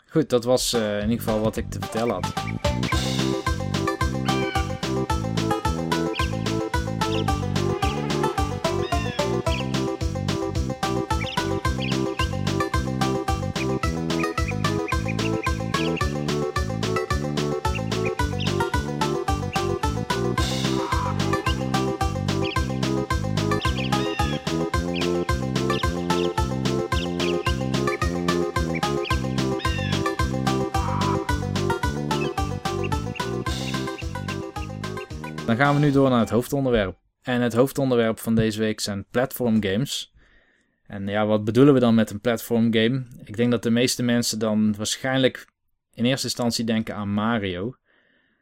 Goed, 0.09 0.29
dat 0.29 0.43
was 0.43 0.73
eh, 0.73 0.97
in 0.97 1.09
ieder 1.09 1.23
geval 1.25 1.41
wat 1.41 1.57
ik 1.57 1.69
te 1.69 1.79
vertellen 1.79 2.13
had. 2.13 2.33
Gaan 35.71 35.79
we 35.79 35.85
nu 35.85 35.93
door 35.93 36.09
naar 36.09 36.19
het 36.19 36.29
hoofdonderwerp. 36.29 36.97
En 37.21 37.41
het 37.41 37.53
hoofdonderwerp 37.53 38.19
van 38.19 38.35
deze 38.35 38.59
week 38.59 38.79
zijn 38.79 39.05
platform 39.11 39.63
games. 39.63 40.13
En 40.87 41.07
ja, 41.07 41.25
wat 41.25 41.43
bedoelen 41.43 41.73
we 41.73 41.79
dan 41.79 41.95
met 41.95 42.09
een 42.09 42.19
platform 42.19 42.73
game? 42.73 43.03
Ik 43.23 43.37
denk 43.37 43.51
dat 43.51 43.63
de 43.63 43.69
meeste 43.69 44.03
mensen 44.03 44.39
dan 44.39 44.75
waarschijnlijk 44.75 45.47
in 45.93 46.05
eerste 46.05 46.25
instantie 46.25 46.65
denken 46.65 46.95
aan 46.95 47.13
Mario. 47.13 47.75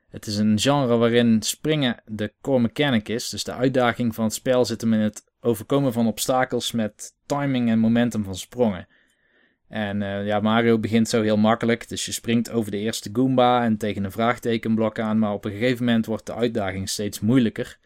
Het 0.09 0.25
is 0.25 0.37
een 0.37 0.59
genre 0.59 0.97
waarin 0.97 1.41
springen 1.41 2.01
de 2.05 2.33
core 2.41 2.59
mechanic 2.59 3.09
is. 3.09 3.29
Dus 3.29 3.43
de 3.43 3.53
uitdaging 3.53 4.15
van 4.15 4.23
het 4.23 4.33
spel 4.33 4.65
zit 4.65 4.81
hem 4.81 4.93
in 4.93 4.99
het 4.99 5.23
overkomen 5.39 5.93
van 5.93 6.07
obstakels 6.07 6.71
met 6.71 7.15
timing 7.25 7.69
en 7.69 7.79
momentum 7.79 8.23
van 8.23 8.35
sprongen. 8.35 8.87
En 9.69 10.01
eh, 10.01 10.25
ja, 10.25 10.39
Mario 10.39 10.79
begint 10.79 11.09
zo 11.09 11.21
heel 11.21 11.37
makkelijk. 11.37 11.89
Dus 11.89 12.05
je 12.05 12.11
springt 12.11 12.51
over 12.51 12.71
de 12.71 12.77
eerste 12.77 13.09
Goomba 13.13 13.63
en 13.63 13.77
tegen 13.77 14.03
een 14.03 14.11
vraagtekenblok 14.11 14.99
aan. 14.99 15.19
Maar 15.19 15.33
op 15.33 15.45
een 15.45 15.51
gegeven 15.51 15.85
moment 15.85 16.05
wordt 16.05 16.25
de 16.25 16.33
uitdaging 16.33 16.89
steeds 16.89 17.19
moeilijker. 17.19 17.77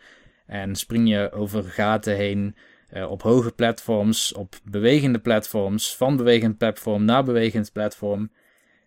En 0.45 0.75
spring 0.75 1.09
je 1.09 1.31
over 1.31 1.63
gaten 1.63 2.15
heen, 2.15 2.55
eh, 2.89 3.11
op 3.11 3.21
hoge 3.21 3.51
platforms, 3.51 4.33
op 4.33 4.55
bewegende 4.63 5.19
platforms, 5.19 5.95
van 5.95 6.17
bewegend 6.17 6.57
platform 6.57 7.05
naar 7.05 7.23
bewegend 7.23 7.71
platform. 7.71 8.31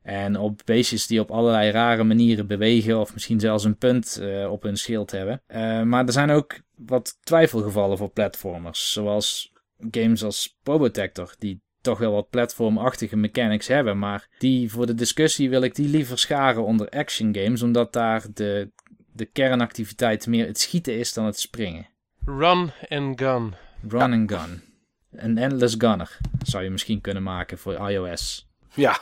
En 0.03 0.37
op 0.37 0.61
beestjes 0.65 1.07
die 1.07 1.21
op 1.21 1.31
allerlei 1.31 1.71
rare 1.71 2.05
manieren 2.05 2.47
bewegen, 2.47 3.01
of 3.01 3.13
misschien 3.13 3.41
zelfs 3.41 3.65
een 3.65 3.77
punt 3.77 4.19
eh, 4.23 4.51
op 4.53 4.63
hun 4.63 4.77
schild 4.77 5.11
hebben. 5.11 5.43
Maar 5.89 6.07
er 6.07 6.13
zijn 6.13 6.31
ook 6.31 6.59
wat 6.77 7.19
twijfelgevallen 7.23 7.99
voor 7.99 8.11
platformers, 8.11 8.93
zoals 8.93 9.53
games 9.91 10.25
als 10.25 10.59
Probotector, 10.63 11.35
die 11.39 11.61
toch 11.87 11.99
wel 11.99 12.13
wat 12.13 12.31
platformachtige 12.31 13.17
mechanics 13.17 13.67
hebben. 13.67 13.99
Maar 13.99 14.29
die 14.39 14.71
voor 14.71 14.87
de 14.87 14.95
discussie 14.95 15.51
wil 15.51 15.63
ik 15.63 15.75
die 15.75 15.89
liever 15.89 16.19
scharen 16.19 16.65
onder 16.65 16.89
action 16.89 17.35
games, 17.35 17.63
omdat 17.63 17.93
daar 17.93 18.23
de 18.35 18.71
de 19.17 19.25
kernactiviteit 19.25 20.27
meer 20.27 20.47
het 20.47 20.61
schieten 20.61 20.99
is 20.99 21.13
dan 21.13 21.25
het 21.25 21.39
springen. 21.39 21.89
Run 22.25 22.73
and 22.89 23.21
gun. 23.21 23.55
Run 23.89 24.13
and 24.13 24.33
gun. 24.33 24.63
Een 25.11 25.39
endless 25.39 25.75
gunner 25.79 26.19
zou 26.43 26.65
je 26.65 26.71
misschien 26.71 27.01
kunnen 27.01 27.23
maken 27.23 27.59
voor 27.59 27.91
iOS. 27.91 28.49
Ja, 28.75 28.99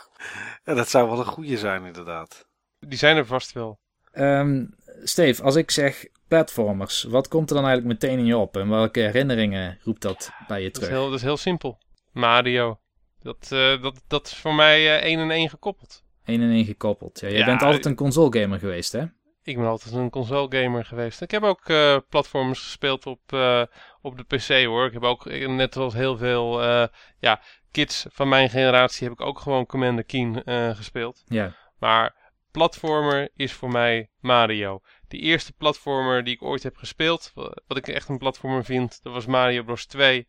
ja 0.65 0.75
dat 0.81 0.89
zou 0.89 1.09
wel 1.09 1.19
een 1.19 1.25
goede 1.25 1.59
zijn 1.59 1.85
inderdaad. 1.85 2.47
Die 2.79 2.99
zijn 2.99 3.17
er 3.17 3.27
vast 3.27 3.53
wel. 3.53 3.79
Ehm 4.13 4.65
Steve, 5.03 5.43
als 5.43 5.57
ik 5.57 5.71
zeg 5.71 6.07
platformers, 6.29 7.03
wat 7.03 7.29
komt 7.29 7.51
er 7.51 7.57
dan 7.57 7.65
eigenlijk 7.65 8.01
meteen 8.01 8.19
in 8.19 8.27
je 8.27 8.37
op? 8.37 8.57
En 8.57 8.69
welke 8.69 9.01
herinneringen 9.01 9.79
roept 9.83 10.03
dat 10.03 10.31
bij 10.47 10.63
je 10.63 10.71
Dat 10.71 10.83
is 10.83 10.89
terug? 10.89 10.99
heel, 10.99 11.11
dat 11.11 11.19
is 11.19 11.25
heel 11.25 11.37
simpel. 11.37 11.79
Mario. 12.15 12.79
Dat, 13.23 13.49
eh, 13.53 13.83
dat, 13.83 14.03
dat 14.09 14.27
is 14.27 14.35
voor 14.37 14.55
mij 14.55 14.97
eh, 14.99 15.03
één 15.05 15.19
en 15.19 15.31
één 15.31 15.49
gekoppeld. 15.49 16.03
1 16.25 16.41
en 16.43 16.51
1 16.51 16.65
gekoppeld. 16.65 17.21
Ja, 17.21 17.29
jij 17.29 17.39
Ja, 17.39 17.45
bent 17.45 17.63
altijd 17.63 17.85
een 17.85 17.95
console 17.95 18.41
gamer 18.41 18.59
geweest, 18.59 18.93
hè? 18.93 19.05
Ik 19.43 19.57
ben 19.57 19.67
altijd 19.67 19.95
een 19.95 20.11
console 20.11 20.63
gamer 20.63 20.85
geweest. 20.85 21.21
Ik 21.23 21.31
heb 21.31 21.43
ook 21.43 21.69
eh, 21.69 21.97
platformers 22.09 22.61
gespeeld 22.63 23.07
op, 23.07 23.21
eh, 23.33 23.63
op 24.03 24.17
de 24.17 24.37
PC 24.37 24.65
hoor. 24.65 24.87
Ik 24.87 24.93
heb 24.93 25.03
ook, 25.03 25.27
eh, 25.27 25.49
net 25.49 25.73
zoals 25.75 25.95
heel 25.95 26.17
veel 26.17 26.63
eh, 26.63 26.87
ja, 27.19 27.41
kids 27.71 28.07
van 28.11 28.29
mijn 28.29 28.51
generatie, 28.51 29.09
heb 29.09 29.13
ik 29.21 29.27
ook 29.27 29.39
gewoon 29.39 29.67
Commander 29.67 30.05
Keen 30.05 30.45
eh, 30.45 30.71
gespeeld. 30.77 31.23
Ja. 31.27 31.57
Maar 31.79 32.33
platformer 32.51 33.29
is 33.37 33.53
voor 33.53 33.71
mij 33.71 34.11
Mario. 34.21 34.81
De 35.09 35.19
eerste 35.19 35.53
platformer 35.53 36.25
die 36.25 36.35
ik 36.35 36.43
ooit 36.43 36.63
heb 36.63 36.77
gespeeld, 36.77 37.31
wa- 37.35 37.57
wat 37.67 37.77
ik 37.77 37.89
echt 37.89 38.09
een 38.09 38.19
platformer 38.19 38.65
vind, 38.65 39.03
dat 39.03 39.13
was 39.13 39.27
Mario 39.27 39.63
Bros 39.63 39.87
2. 39.87 40.29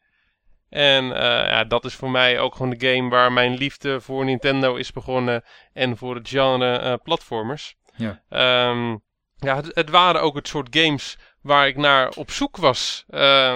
En 0.75 1.11
eh, 1.15 1.49
ja, 1.49 1.63
dat 1.63 1.85
is 1.85 1.95
voor 1.95 2.11
mij 2.11 2.39
ook 2.39 2.55
gewoon 2.55 2.75
de 2.77 2.87
game 2.87 3.09
waar 3.09 3.31
mijn 3.31 3.53
liefde 3.53 4.01
voor 4.01 4.25
Nintendo 4.25 4.75
is 4.75 4.91
begonnen 4.91 5.43
en 5.73 5.97
voor 5.97 6.15
het 6.15 6.29
genre 6.29 6.77
eh, 6.77 6.93
platformers. 7.03 7.75
Ja. 7.95 8.21
Ehm, 8.29 8.89
ja, 9.35 9.55
het, 9.55 9.71
het 9.75 9.89
waren 9.89 10.21
ook 10.21 10.35
het 10.35 10.47
soort 10.47 10.67
games 10.77 11.17
waar 11.41 11.67
ik 11.67 11.77
naar 11.77 12.09
op 12.09 12.31
zoek 12.31 12.57
was 12.57 13.03
eh, 13.07 13.55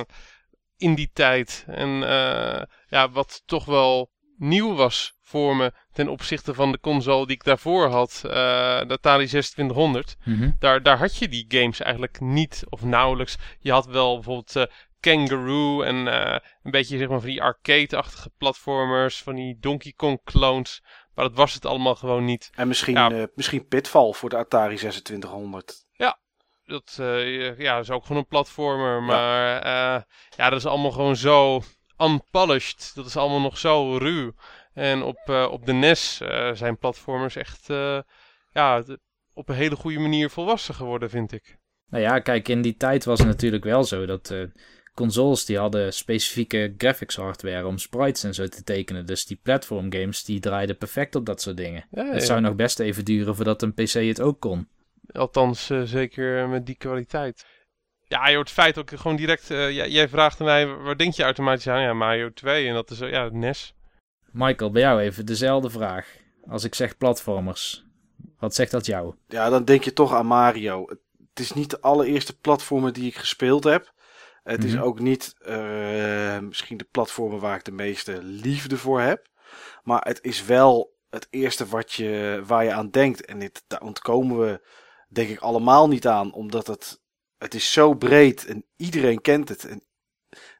in 0.77 0.95
die 0.95 1.09
tijd. 1.13 1.65
En 1.67 1.89
ja, 2.87 3.09
wat 3.09 3.43
toch 3.45 3.65
wel 3.65 4.11
nieuw 4.37 4.75
was 4.75 5.13
voor 5.29 5.55
me 5.55 5.71
ten 5.91 6.07
opzichte 6.07 6.53
van 6.53 6.71
de 6.71 6.79
console 6.79 7.25
die 7.25 7.35
ik 7.35 7.43
daarvoor 7.43 7.87
had, 7.89 8.21
eh, 8.25 8.31
de 8.31 8.93
Atari 8.93 9.27
2600 9.27 10.15
Mhm. 10.23 10.51
daar, 10.59 10.83
daar 10.83 10.97
had 10.97 11.15
je 11.17 11.27
die 11.27 11.45
games 11.47 11.79
eigenlijk 11.79 12.19
niet 12.19 12.63
of 12.69 12.83
nauwelijks. 12.83 13.37
Je 13.59 13.71
had 13.71 13.85
wel 13.85 14.13
bijvoorbeeld 14.13 14.67
Kangaroo 14.99 15.81
en 15.81 16.07
eh, 16.07 16.37
een 16.63 16.71
beetje 16.71 16.97
zeg 16.97 17.07
maar 17.09 17.19
van 17.19 17.29
die 17.29 17.41
arcade-achtige 17.41 18.31
platformers, 18.37 19.21
van 19.23 19.35
die 19.35 19.57
Donkey 19.59 19.93
Kong 19.95 20.23
clones. 20.23 20.83
Maar 21.15 21.25
dat 21.27 21.37
was 21.37 21.53
het 21.53 21.65
allemaal 21.65 21.95
gewoon 21.95 22.25
niet. 22.25 22.49
En 22.55 22.67
misschien, 22.67 22.93
Ja. 22.93 23.11
eh, 23.11 23.23
misschien 23.35 23.67
Pitfall 23.67 24.13
voor 24.13 24.29
de 24.29 24.37
Atari 24.37 24.75
2600. 24.75 25.87
Dat, 26.65 26.97
eh, 26.99 27.57
ja, 27.59 27.75
dat 27.75 27.83
is 27.83 27.91
ook 27.91 28.05
gewoon 28.05 28.17
een 28.21 28.27
platformer. 28.27 29.03
Maar 29.03 29.55
eh, 29.61 30.01
ja, 30.37 30.49
dat 30.49 30.59
is 30.59 30.65
allemaal 30.65 30.91
gewoon 30.91 31.15
zo 31.15 31.61
unpolished. 31.97 32.91
Dat 32.95 33.05
is 33.05 33.17
allemaal 33.17 33.39
nog 33.41 33.57
zo 33.57 33.97
ruw. 33.97 34.31
En 34.73 35.01
op, 35.03 35.17
eh, 35.25 35.47
op 35.51 35.65
de 35.65 35.73
NES 35.73 36.21
eh, 36.21 36.51
zijn 36.53 36.77
platformers 36.77 37.35
echt 37.35 37.69
eh, 37.69 37.99
ja, 38.51 38.81
de- 38.81 38.99
op 39.33 39.49
een 39.49 39.55
hele 39.55 39.75
goede 39.75 39.99
manier 39.99 40.29
volwassen 40.29 40.73
geworden, 40.75 41.09
vind 41.09 41.31
ik. 41.31 41.57
Nou 41.89 42.03
ja, 42.03 42.19
kijk, 42.19 42.47
in 42.47 42.61
die 42.61 42.75
tijd 42.77 43.05
was 43.05 43.19
het 43.19 43.27
natuurlijk 43.27 43.63
wel 43.63 43.83
zo 43.83 44.05
dat 44.05 44.29
eh, 44.31 44.43
consoles 44.99 45.45
die 45.45 45.57
hadden 45.57 45.93
specifieke 45.93 46.73
graphics 46.77 47.15
hardware 47.15 47.65
om 47.67 47.77
sprites 47.77 48.23
en 48.23 48.33
zo 48.33 48.47
te 48.47 48.63
tekenen. 48.63 49.05
Dus 49.05 49.25
die 49.25 49.39
platform 49.43 49.91
games 49.93 50.23
die 50.23 50.39
draaiden 50.39 50.77
perfect 50.77 51.15
op 51.15 51.25
dat 51.25 51.41
soort 51.41 51.57
dingen. 51.57 51.85
Ja, 51.91 52.05
Het 52.05 52.23
zou 52.23 52.41
nog 52.41 52.55
best 52.55 52.79
even 52.79 53.05
duren 53.05 53.35
voordat 53.35 53.61
een 53.61 53.73
PC 53.73 53.93
het 53.93 54.21
ook 54.21 54.39
kon. 54.39 54.67
Althans, 55.11 55.69
eh, 55.69 55.81
zeker 55.81 56.49
met 56.49 56.65
die 56.65 56.75
kwaliteit. 56.75 57.45
Ja, 58.07 58.31
joh, 58.31 58.39
het 58.39 58.49
feit 58.49 58.77
ook 58.77 58.89
gewoon 58.89 59.15
direct... 59.15 59.51
eh, 59.51 59.71
jij, 59.71 59.89
jij 59.89 60.09
vraagt 60.09 60.39
mij, 60.39 60.67
waar 60.67 60.97
denk 60.97 61.13
je 61.13 61.23
automatisch 61.23 61.67
aan? 61.67 61.81
Ja, 61.81 61.93
Mario 61.93 62.33
2 62.33 62.67
en 62.67 62.73
dat 62.73 62.91
is 62.91 63.01
eh, 63.01 63.09
ja, 63.11 63.29
NES. 63.31 63.73
Michael, 64.31 64.71
bij 64.71 64.81
jou 64.81 65.01
even 65.01 65.25
dezelfde 65.25 65.69
vraag. 65.69 66.07
Als 66.49 66.63
ik 66.63 66.75
zeg 66.75 66.97
platformers, 66.97 67.85
wat 68.39 68.55
zegt 68.55 68.71
dat 68.71 68.85
jou? 68.85 69.15
Ja, 69.27 69.49
dan 69.49 69.65
denk 69.65 69.83
je 69.83 69.93
toch 69.93 70.13
aan 70.13 70.25
Mario. 70.25 70.85
Het 71.29 71.39
is 71.39 71.53
niet 71.53 71.69
de 71.69 71.81
allereerste 71.81 72.37
platformer 72.39 72.93
die 72.93 73.05
ik 73.07 73.15
gespeeld 73.15 73.63
heb. 73.63 73.93
Het 74.49 74.63
is 74.63 74.73
Mhm. 74.73 74.83
ook 74.83 74.99
niet 74.99 75.33
eh, 75.39 76.39
misschien 76.39 76.77
de 76.77 76.87
platformer 76.91 77.39
waar 77.39 77.55
ik 77.55 77.63
de 77.65 77.71
meeste 77.71 78.23
liefde 78.23 78.77
voor 78.77 79.01
heb. 79.01 79.27
Maar 79.83 80.01
het 80.01 80.19
is 80.21 80.45
wel 80.45 80.97
het 81.09 81.27
eerste 81.29 81.67
wat 81.67 81.91
je, 81.93 82.41
waar 82.45 82.63
je 82.63 82.73
aan 82.73 82.89
denkt. 82.89 83.25
En 83.25 83.39
dit, 83.39 83.63
daar 83.67 83.81
ontkomen 83.81 84.39
we 84.39 84.67
denk 85.09 85.29
ik 85.29 85.39
allemaal 85.39 85.87
niet 85.87 86.07
aan. 86.07 86.33
Omdat 86.33 86.67
het, 86.67 87.01
het 87.37 87.53
is 87.53 87.71
zo 87.71 87.93
breed 87.93 88.45
en 88.45 88.65
iedereen 88.75 89.21
kent 89.21 89.49
het. 89.49 89.65
En 89.65 89.83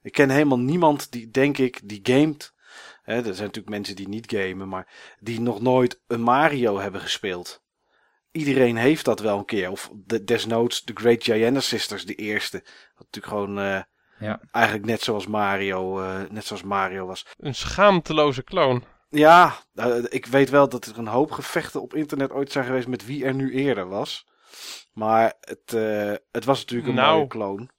ik 0.02 0.12
ken 0.12 0.30
helemaal 0.30 0.60
niemand 0.60 1.12
die, 1.12 1.32
denk 1.32 1.58
ik, 1.58 1.80
die 1.84 1.99
gamet. 2.04 2.54
Hè, 3.02 3.15
er 3.15 3.23
zijn 3.23 3.38
natuurlijk 3.47 3.69
mensen 3.69 3.95
die 3.95 4.08
niet 4.08 4.32
gamen, 4.36 4.67
maar 4.69 5.15
die 5.19 5.41
nog 5.41 5.62
nooit 5.62 6.02
een 6.08 6.21
Mario 6.21 6.80
hebben 6.80 7.02
gespeeld. 7.02 7.63
Iedereen 8.31 8.77
heeft 8.77 9.05
dat 9.05 9.19
wel 9.19 9.37
een 9.37 9.45
keer. 9.45 9.71
Of 9.71 9.89
de, 10.05 10.23
desnoods 10.23 10.83
de 10.83 10.93
Great 10.95 11.23
Giana 11.23 11.59
Sisters, 11.59 12.05
de 12.05 12.15
eerste. 12.15 12.57
Wat 12.95 13.07
natuurlijk 13.11 13.33
gewoon 13.33 13.59
eh, 13.59 13.81
Ja. 14.19 14.39
eigenlijk 14.51 14.85
net 14.85 15.01
zoals 15.01 15.27
Mario, 15.27 16.01
eh, 16.01 16.19
net 16.29 16.45
zoals 16.45 16.63
Mario 16.63 17.05
was. 17.05 17.25
Een 17.37 17.55
schaamteloze 17.55 18.43
kloon. 18.43 18.83
Ja, 19.09 19.53
nou, 19.73 20.05
ik 20.09 20.25
weet 20.25 20.49
wel 20.49 20.69
dat 20.69 20.85
er 20.85 20.97
een 20.97 21.07
hoop 21.07 21.31
gevechten 21.31 21.81
op 21.81 21.93
internet 21.95 22.31
ooit 22.31 22.51
zijn 22.51 22.65
geweest 22.65 22.87
met 22.87 23.05
wie 23.05 23.25
er 23.25 23.33
nu 23.33 23.53
eerder 23.53 23.87
was. 23.87 24.25
Maar 24.93 25.33
het, 25.39 25.73
eh, 25.73 26.13
het 26.31 26.45
was 26.45 26.59
natuurlijk 26.59 26.89
een 26.89 26.95
Nou. 26.95 27.15
mooie 27.15 27.27
kloon. 27.27 27.69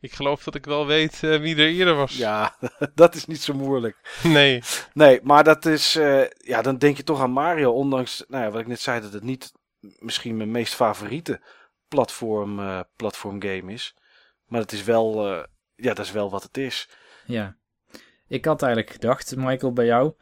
Ik 0.00 0.12
geloof 0.12 0.42
dat 0.44 0.54
ik 0.54 0.64
wel 0.64 0.86
weet 0.86 1.22
eh, 1.22 1.40
wie 1.40 1.56
er 1.56 1.68
eerder 1.68 1.94
was. 1.94 2.16
Ja, 2.16 2.56
dat 2.94 3.14
is 3.14 3.26
niet 3.26 3.42
zo 3.42 3.54
moeilijk. 3.54 3.96
Nee. 4.22 4.62
Nee, 4.92 5.20
maar 5.22 5.44
dat 5.44 5.66
is. 5.66 5.96
eh, 5.96 6.22
ja, 6.30 6.62
dan 6.62 6.78
denk 6.78 6.96
je 6.96 7.02
toch 7.02 7.20
aan 7.20 7.30
Mario. 7.30 7.72
Ondanks, 7.72 8.24
nou 8.28 8.44
ja, 8.44 8.50
wat 8.50 8.60
ik 8.60 8.66
net 8.66 8.80
zei, 8.80 9.00
dat 9.00 9.12
het 9.12 9.22
niet 9.22 9.52
misschien 9.80 10.36
mijn 10.36 10.50
meest 10.50 10.74
favoriete 10.74 11.40
platform, 11.88 12.58
eh, 12.58 12.80
platform 12.96 13.42
game 13.42 13.72
is. 13.72 13.94
Maar 14.46 14.60
het 14.60 14.72
is 14.72 14.84
wel. 14.84 15.26
eh, 15.36 15.44
ja, 15.74 15.94
dat 15.94 16.04
is 16.04 16.12
wel 16.12 16.30
wat 16.30 16.42
het 16.42 16.56
is. 16.56 16.88
Ja. 17.26 17.56
Ik 18.28 18.44
had 18.44 18.62
eigenlijk 18.62 18.92
gedacht, 18.92 19.36
Michael, 19.36 19.72
bij 19.72 19.84
jou, 19.86 20.12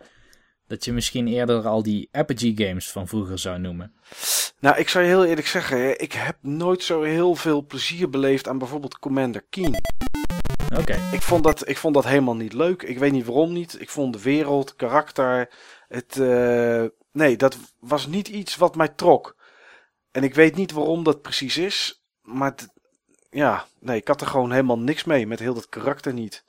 dat 0.66 0.84
je 0.84 0.92
misschien 0.92 1.28
eerder 1.28 1.66
al 1.66 1.82
die 1.82 2.08
Apogee 2.12 2.52
games 2.56 2.90
van 2.90 3.08
vroeger 3.08 3.38
zou 3.38 3.58
noemen. 3.58 3.94
Nou, 4.60 4.76
ik 4.78 4.88
zou 4.88 5.04
je 5.04 5.10
heel 5.10 5.24
eerlijk 5.24 5.46
zeggen, 5.46 6.00
ik 6.00 6.12
heb 6.12 6.36
nooit 6.40 6.82
zo 6.82 7.02
heel 7.02 7.34
veel 7.34 7.66
plezier 7.66 8.10
beleefd 8.10 8.48
aan 8.48 8.58
bijvoorbeeld 8.58 8.98
Commander 8.98 9.44
Keen. 9.50 9.76
Oké. 10.78 10.98
Ik 11.12 11.22
vond, 11.22 11.44
dat, 11.44 11.68
ik 11.68 11.76
vond 11.76 11.94
dat 11.94 12.04
helemaal 12.04 12.36
niet 12.36 12.52
leuk. 12.52 12.82
Ik 12.82 12.98
weet 12.98 13.12
niet 13.12 13.24
waarom 13.26 13.52
niet. 13.52 13.80
Ik 13.80 13.88
vond 13.90 14.12
de 14.12 14.22
wereld, 14.22 14.76
karakter, 14.76 15.50
het. 15.88 16.16
eh, 16.18 16.84
nee, 17.12 17.36
dat 17.36 17.58
was 17.80 18.06
niet 18.06 18.28
iets 18.28 18.56
wat 18.56 18.76
mij 18.76 18.88
trok. 18.88 19.36
En 20.18 20.24
ik 20.24 20.34
weet 20.34 20.54
niet 20.56 20.72
waarom 20.72 21.02
dat 21.04 21.22
precies 21.22 21.56
is. 21.56 22.02
Maar 22.22 22.54
ja, 23.30 23.66
nee, 23.80 23.96
ik 23.96 24.08
had 24.08 24.20
er 24.20 24.26
gewoon 24.26 24.50
helemaal 24.50 24.78
niks 24.78 25.04
mee 25.04 25.26
met 25.26 25.38
heel 25.38 25.54
dat 25.54 25.68
karakter 25.68 26.12
niet. 26.12 26.44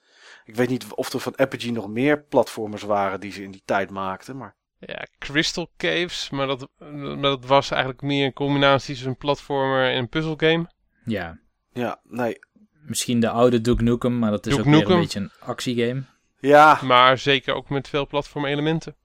Ik 0.45 0.55
weet 0.55 0.69
niet 0.69 0.85
of 0.93 1.13
er 1.13 1.19
van 1.19 1.39
Apogee 1.39 1.71
nog 1.71 1.87
meer 1.87 2.23
platformers 2.23 2.81
waren 2.83 3.19
die 3.19 3.31
ze 3.31 3.43
in 3.43 3.51
die 3.51 3.61
tijd 3.65 3.89
maakten. 3.89 4.37
Maar 4.37 4.55
Ja, 4.79 5.05
Crystal 5.17 5.71
Caves, 5.77 6.29
maar 6.29 6.47
dat, 6.47 6.69
maar 6.79 7.21
dat 7.21 7.45
was 7.45 7.71
eigenlijk 7.71 8.01
meer 8.01 8.25
een 8.25 8.33
combinatie 8.33 8.93
tussen 8.93 9.09
een 9.09 9.17
platformer 9.17 9.91
en 9.91 9.97
een 9.97 10.09
puzzelgame. 10.09 10.69
Ja. 11.05 11.39
ja, 11.73 11.99
nee. 12.03 12.37
Misschien 12.71 13.19
de 13.19 13.29
oude 13.29 13.61
Duke 13.61 13.83
Nukem, 13.83 14.19
maar 14.19 14.31
dat 14.31 14.45
is 14.45 14.55
Duke 14.55 14.67
ook 14.67 14.73
weer 14.73 14.79
Nukem. 14.79 14.95
een 14.95 15.01
beetje 15.01 15.19
een 15.19 15.31
actiegame. 15.39 16.03
Ja, 16.39 16.79
Maar 16.83 17.17
zeker 17.17 17.53
ook 17.53 17.69
met 17.69 17.87
veel 17.89 18.07
platformelementen. 18.07 18.95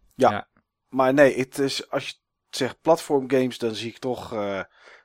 maar 0.88 1.14
nee, 1.14 1.36
het 1.38 1.58
is, 1.58 1.90
als 1.90 2.08
je 2.08 2.14
zegt 2.56 2.80
platformgames, 2.80 3.58
dan 3.58 3.74
zie 3.74 3.90
ik 3.90 3.98
toch, 3.98 4.32
eh, 4.32 4.60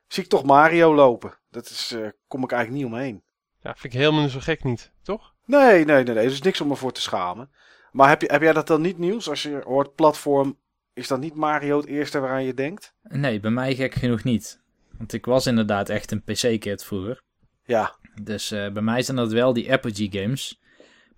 zie 0.08 0.24
ik 0.24 0.30
toch 0.30 0.43
Mario 0.43 0.95
lopen. 0.95 1.38
Dat 1.50 1.70
is, 1.70 1.91
eh, 1.91 2.08
kom 2.28 2.43
ik 2.43 2.52
eigenlijk 2.52 2.84
niet 2.84 2.93
omheen. 2.93 3.24
Ja, 3.62 3.76
vind 3.78 3.93
ik 3.93 4.00
helemaal 4.00 4.22
niet 4.22 4.32
zo 4.32 4.39
gek 4.39 4.64
niet, 4.64 4.91
toch? 5.04 5.34
Nee, 5.45 5.86
nee, 5.86 6.04
nee, 6.04 6.04
nee. 6.04 6.16
Er 6.26 6.32
is 6.32 6.41
niks 6.41 6.62
om 6.62 6.68
me 6.68 6.76
voor 6.76 6.91
te 6.91 7.02
schamen. 7.02 7.52
Maar 7.91 8.10
heb, 8.10 8.22
je, 8.22 8.32
heb 8.32 8.41
jij 8.41 8.54
dat 8.54 8.68
dan 8.68 8.82
niet 8.82 8.97
nieuws? 8.97 9.30
Als 9.30 9.43
je 9.43 9.62
hoort 9.64 9.95
platform, 9.95 10.58
is 10.93 11.08
dat 11.08 11.20
niet 11.20 11.36
Mario 11.36 11.78
het 11.78 11.86
eerste 11.86 12.20
waaraan 12.20 12.43
je 12.43 12.54
denkt? 12.54 12.93
Nee, 13.02 13.39
bij 13.39 13.52
mij 13.52 13.76
gek 13.76 13.93
genoeg 13.93 14.24
niet. 14.24 14.62
Want 14.97 15.14
ik 15.14 15.26
was 15.26 15.47
inderdaad 15.47 15.89
echt 15.89 16.12
een 16.12 16.24
PC-kid 16.24 16.84
vroeger. 16.84 17.22
Ja, 17.64 17.95
Dus 18.22 18.52
eh, 18.52 18.72
bij 18.72 18.82
mij 18.82 19.02
zijn 19.02 19.18
dat 19.18 19.32
wel 19.32 19.54
die 19.54 19.72
Apogee 19.72 20.10
games. 20.12 20.60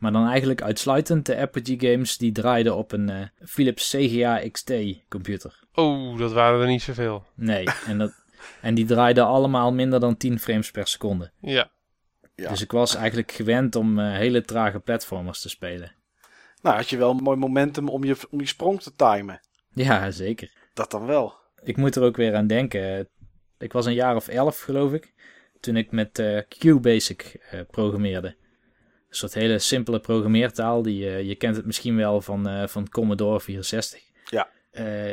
Maar 0.02 0.12
dan 0.12 0.28
eigenlijk 0.28 0.62
uitsluitend 0.62 1.26
de 1.26 1.38
Apogee 1.38 1.80
games 1.80 2.18
die 2.18 2.32
draaiden 2.32 2.76
op 2.76 2.91
een 2.91 3.10
eh, 3.10 3.28
Philips 3.45 3.89
CGA 3.89 4.49
XT 4.52 4.74
computer. 5.10 5.60
Oh, 5.74 6.18
dat 6.18 6.32
waren 6.34 6.62
er 6.62 6.68
niet 6.68 6.82
zoveel. 6.82 7.26
Nee, 7.36 7.68
en, 7.86 7.97
dat, 7.97 8.12
en 8.62 8.74
die 8.74 8.86
draaiden 8.86 9.26
allemaal 9.26 9.74
minder 9.74 9.99
dan 9.99 10.18
10 10.18 10.39
frames 10.39 10.72
per 10.72 10.88
seconde. 10.88 11.32
Ja, 11.41 11.72
Ja. 12.36 12.49
Dus 12.49 12.62
ik 12.62 12.72
was 12.72 12.95
eigenlijk 12.95 13.32
gewend 13.32 13.76
om 13.76 13.99
eh, 13.99 14.12
hele 14.12 14.41
trage 14.41 14.80
platformers 14.80 15.41
te 15.41 15.49
spelen. 15.49 15.95
nou 16.62 16.76
had 16.76 16.89
je 16.89 16.97
wel 16.97 17.12
een 17.12 17.24
mooi 17.24 17.38
momentum 17.38 17.89
om 17.89 18.04
je, 18.04 18.16
om 18.30 18.39
je 18.39 18.47
sprong 18.47 18.82
te 18.82 18.95
timen. 18.95 19.41
Ja, 19.74 20.12
zeker. 20.12 20.52
Dat 20.74 20.91
dan 20.91 21.06
wel. 21.06 21.34
Ik 21.64 21.78
moet 21.78 21.95
er 21.95 22.04
ook 22.04 22.16
weer 22.16 22.36
aan 22.36 22.47
denken. 22.47 23.10
Ik 23.58 23.74
was 23.74 23.86
een 23.86 23.93
jaar 23.93 24.16
of 24.16 24.28
elf, 24.28 24.60
geloof 24.60 24.93
ik. 24.93 25.14
toen 25.60 25.76
ik 25.76 25.91
met 25.91 26.20
uh, 26.20 26.41
QBasic 26.47 27.39
uh, 27.54 27.62
programmeerde. 27.72 28.36
Een 29.12 29.18
soort 29.18 29.34
hele 29.34 29.59
simpele 29.59 29.99
programmeertaal. 29.99 30.82
Die, 30.82 31.03
uh, 31.03 31.22
je 31.22 31.36
kent 31.36 31.55
het 31.55 31.66
misschien 31.66 31.95
wel 31.95 32.22
van, 32.22 32.70
van 32.70 32.89
Commodore 32.89 33.39
64. 33.39 33.99
Ja. 34.30 34.47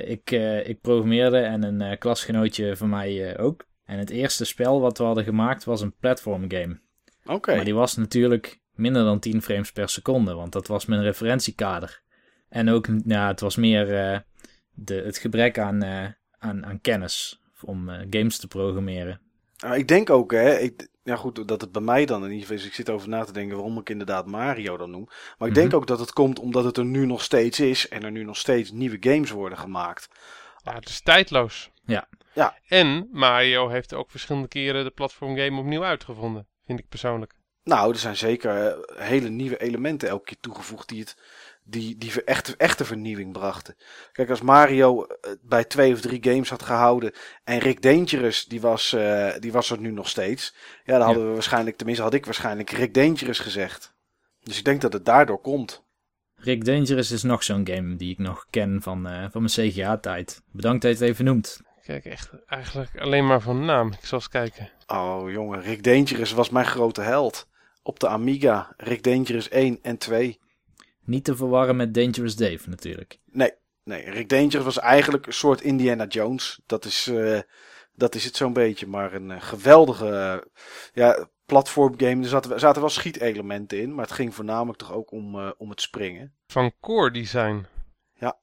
ik, 0.00 0.30
ik 0.64 0.80
programmeerde 0.80 1.38
en 1.38 1.62
een 1.62 1.98
klasgenootje 1.98 2.76
van 2.76 2.88
mij 2.88 3.38
ook. 3.38 3.66
En 3.84 3.98
het 3.98 4.10
eerste 4.10 4.44
spel 4.44 4.80
wat 4.80 4.98
we 4.98 5.04
hadden 5.04 5.24
gemaakt 5.24 5.64
was 5.64 5.80
een 5.80 5.94
platform 6.00 6.50
game. 6.50 6.80
Oké. 7.24 7.54
Maar 7.54 7.64
die 7.64 7.74
was 7.74 7.96
natuurlijk 7.96 8.60
minder 8.74 9.04
dan 9.04 9.18
10 9.18 9.42
frames 9.42 9.72
per 9.72 9.88
seconde, 9.88 10.34
want 10.34 10.52
dat 10.52 10.66
was 10.66 10.86
mijn 10.86 11.02
referentiekader. 11.02 12.02
En 12.48 12.68
ook, 12.68 12.88
ja, 13.04 13.28
het 13.28 13.40
was 13.40 13.56
meer 13.56 13.86
de, 14.74 14.94
het 14.94 15.18
gebrek 15.18 15.58
aan, 15.58 15.84
aan, 16.38 16.66
aan 16.66 16.80
kennis 16.80 17.40
om 17.62 17.88
games 18.10 18.38
te 18.38 18.48
programmeren. 18.48 19.20
Nou, 19.58 19.76
ik 19.76 19.88
denk 19.88 20.10
ook, 20.10 20.32
hè, 20.32 20.58
ik, 20.58 20.88
ja 21.08 21.16
goed, 21.16 21.48
dat 21.48 21.60
het 21.60 21.72
bij 21.72 21.82
mij 21.82 22.06
dan 22.06 22.24
in 22.24 22.30
ieder 22.30 22.40
geval 22.40 22.56
is. 22.56 22.66
Ik 22.66 22.74
zit 22.74 22.90
over 22.90 23.08
na 23.08 23.24
te 23.24 23.32
denken 23.32 23.56
waarom 23.56 23.78
ik 23.78 23.88
inderdaad 23.88 24.26
Mario 24.26 24.76
dan 24.76 24.90
noem. 24.90 25.08
Maar 25.38 25.48
ik 25.48 25.54
denk 25.54 25.66
mhm. 25.68 25.76
ook 25.76 25.86
dat 25.86 25.98
het 25.98 26.12
komt 26.12 26.38
omdat 26.38 26.64
het 26.64 26.76
er 26.76 26.84
nu 26.84 27.06
nog 27.06 27.22
steeds 27.22 27.60
is 27.60 27.88
en 27.88 28.02
er 28.02 28.10
nu 28.10 28.24
nog 28.24 28.36
steeds 28.36 28.70
nieuwe 28.70 28.96
games 29.00 29.30
worden 29.30 29.58
gemaakt. 29.58 30.08
Ja, 30.62 30.74
het 30.74 30.88
is 30.88 31.00
tijdloos. 31.00 31.70
Ja. 31.84 32.08
ja. 32.32 32.58
En 32.66 33.08
Mario 33.12 33.68
heeft 33.68 33.94
ook 33.94 34.10
verschillende 34.10 34.48
keren 34.48 34.84
de 34.84 34.90
platformgame 34.90 35.58
opnieuw 35.60 35.84
uitgevonden, 35.84 36.46
vind 36.66 36.78
ik 36.78 36.88
persoonlijk. 36.88 37.34
Nou, 37.64 37.92
er 37.92 37.98
zijn 37.98 38.16
zeker 38.16 38.66
eh, 38.66 39.08
hele 39.08 39.28
nieuwe 39.28 39.56
elementen 39.56 40.08
elke 40.08 40.24
keer 40.24 40.40
toegevoegd 40.40 40.88
die 40.88 41.00
het 41.00 41.16
die, 41.68 41.96
die 41.96 42.24
echte, 42.24 42.54
echte 42.56 42.84
vernieuwing 42.84 43.32
brachten. 43.32 43.76
Kijk, 44.12 44.30
als 44.30 44.40
Mario 44.40 45.04
eh, 45.04 45.32
bij 45.42 45.64
twee 45.64 45.92
of 45.92 46.00
drie 46.00 46.22
games 46.22 46.50
had 46.50 46.62
gehouden 46.62 47.12
en 47.44 47.58
Rick 47.58 47.82
Dangerous, 47.82 48.44
die 48.44 48.60
was, 48.60 48.92
uh, 48.92 49.32
die 49.38 49.52
was 49.52 49.70
er 49.70 49.80
nu 49.80 49.90
nog 49.90 50.08
steeds. 50.08 50.54
Ja, 50.84 50.96
dan 50.98 51.06
hadden 51.06 51.26
we 51.26 51.32
waarschijnlijk, 51.32 51.76
tenminste 51.76 52.04
had 52.04 52.14
ik 52.14 52.24
waarschijnlijk 52.24 52.70
Rick 52.70 52.94
Dangerous 52.94 53.38
gezegd. 53.38 53.94
Dus 54.42 54.58
ik 54.58 54.64
denk 54.64 54.80
dat 54.80 54.92
het 54.92 55.04
daardoor 55.04 55.40
komt. 55.40 55.86
Rick 56.34 56.64
Dangerous 56.64 57.10
is 57.10 57.22
nog 57.22 57.42
zo'n 57.42 57.68
game 57.68 57.96
die 57.96 58.10
ik 58.10 58.18
nog 58.18 58.46
ken 58.50 58.82
van, 58.82 59.06
uh, 59.06 59.24
van 59.30 59.42
mijn 59.42 59.70
CGA-tijd. 59.70 60.42
Bedankt 60.52 60.82
dat 60.82 60.98
je 60.98 60.98
het 60.98 61.12
even 61.12 61.24
noemt. 61.24 61.60
Kijk, 61.82 62.04
echt 62.04 62.30
eigenlijk 62.46 63.00
alleen 63.00 63.26
maar 63.26 63.40
van 63.40 63.64
naam. 63.64 63.92
Ik 63.92 64.04
zal 64.04 64.18
eens 64.18 64.28
kijken. 64.28 64.70
Oh 64.86 65.30
jongen, 65.30 65.62
Rick 65.62 65.82
Dangerous 65.82 66.32
was 66.32 66.50
mijn 66.50 66.66
grote 66.66 67.00
held. 67.00 67.48
Op 67.82 68.00
de 68.00 68.08
Amiga, 68.08 68.74
Rick 68.76 69.02
Dangerous 69.02 69.48
1 69.48 69.78
en 69.82 69.98
2. 69.98 70.38
Niet 71.08 71.24
te 71.24 71.36
verwarren 71.36 71.76
met 71.76 71.94
Dangerous 71.94 72.36
Dave 72.36 72.68
natuurlijk. 72.68 73.18
Nee, 73.24 73.52
nee. 73.84 74.10
Rick 74.10 74.28
Dangerous 74.28 74.64
was 74.64 74.78
eigenlijk 74.78 75.26
een 75.26 75.32
soort 75.32 75.60
Indiana 75.60 76.06
Jones. 76.06 76.60
Dat 76.66 76.84
is, 76.84 77.06
uh, 77.06 77.40
dat 77.92 78.14
is 78.14 78.24
het 78.24 78.36
zo'n 78.36 78.52
beetje. 78.52 78.86
Maar 78.86 79.12
een 79.12 79.30
uh, 79.30 79.42
geweldige 79.42 80.06
uh, 80.06 80.52
ja, 80.92 81.28
platformgame. 81.46 82.22
Er 82.22 82.28
zaten, 82.28 82.60
zaten 82.60 82.80
wel 82.80 82.90
schietelementen 82.90 83.80
in. 83.80 83.94
Maar 83.94 84.04
het 84.04 84.14
ging 84.14 84.34
voornamelijk 84.34 84.78
toch 84.78 84.92
ook 84.92 85.10
om, 85.10 85.52
om 85.52 85.70
het 85.70 85.80
springen. 85.80 86.34
Van 86.46 86.72
Core 86.80 87.10
Design. 87.10 87.66
Ja. 88.14 88.38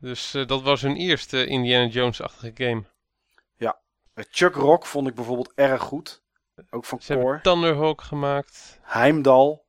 Dus 0.00 0.30
dat 0.30 0.62
was 0.62 0.82
hun 0.82 0.96
eerste 0.96 1.46
Indiana 1.46 1.86
Jones-achtige 1.86 2.52
game. 2.54 2.84
Ja. 3.56 3.80
Chuck 4.14 4.54
Rock 4.54 4.86
vond 4.86 5.08
ik 5.08 5.14
bijvoorbeeld 5.14 5.52
erg 5.54 5.82
goed. 5.82 6.22
Ook 6.70 6.84
van 6.84 7.02
Ze 7.02 7.14
Core. 7.14 7.40
Thunderhawk 7.40 8.02
gemaakt. 8.02 8.78
Heimdall. 8.82 9.61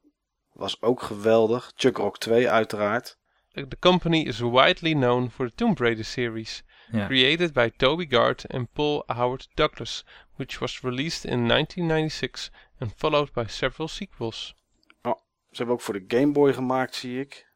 Was 0.54 0.82
ook 0.82 1.01
geweldig. 1.01 1.72
Chuck 1.76 1.97
Rock 1.97 2.18
2 2.18 2.49
uiteraard. 2.49 3.18
The 3.54 3.78
company 3.80 4.22
is 4.22 4.39
widely 4.39 4.93
known 4.93 5.30
for 5.30 5.47
the 5.47 5.56
Tomb 5.56 5.76
Raider 5.78 6.04
series, 6.04 6.64
created 6.91 7.54
by 7.54 7.70
Toby 7.78 8.06
Gard 8.10 8.45
and 8.51 8.74
Paul 8.74 9.04
Howard 9.08 9.47
Douglas, 9.54 10.04
which 10.38 10.60
was 10.60 10.82
released 10.82 11.26
in 11.26 11.47
1996 11.47 12.49
and 12.80 12.93
followed 12.95 13.34
by 13.34 13.45
several 13.47 13.88
sequels. 13.88 14.56
Oh, 15.01 15.16
ze 15.49 15.58
hebben 15.58 15.76
ook 15.76 15.82
voor 15.82 15.93
de 15.93 16.18
Game 16.18 16.32
Boy 16.32 16.54
gemaakt, 16.54 16.95
zie 16.95 17.20
ik. 17.20 17.47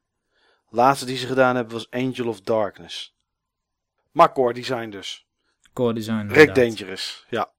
Laatste 0.70 1.06
die 1.06 1.18
ze 1.18 1.28
gedaan 1.28 1.56
hebben 1.56 1.74
was 1.74 1.90
Angel 1.92 2.28
of 2.28 2.42
Darkness. 2.42 3.16
Maar 4.12 4.32
core 4.32 4.54
design 4.54 4.90
dus. 4.90 5.28
Core 5.74 5.94
design. 5.94 6.28
Rick 6.28 6.56
Dangerous, 6.56 7.26
ja. 7.30 7.52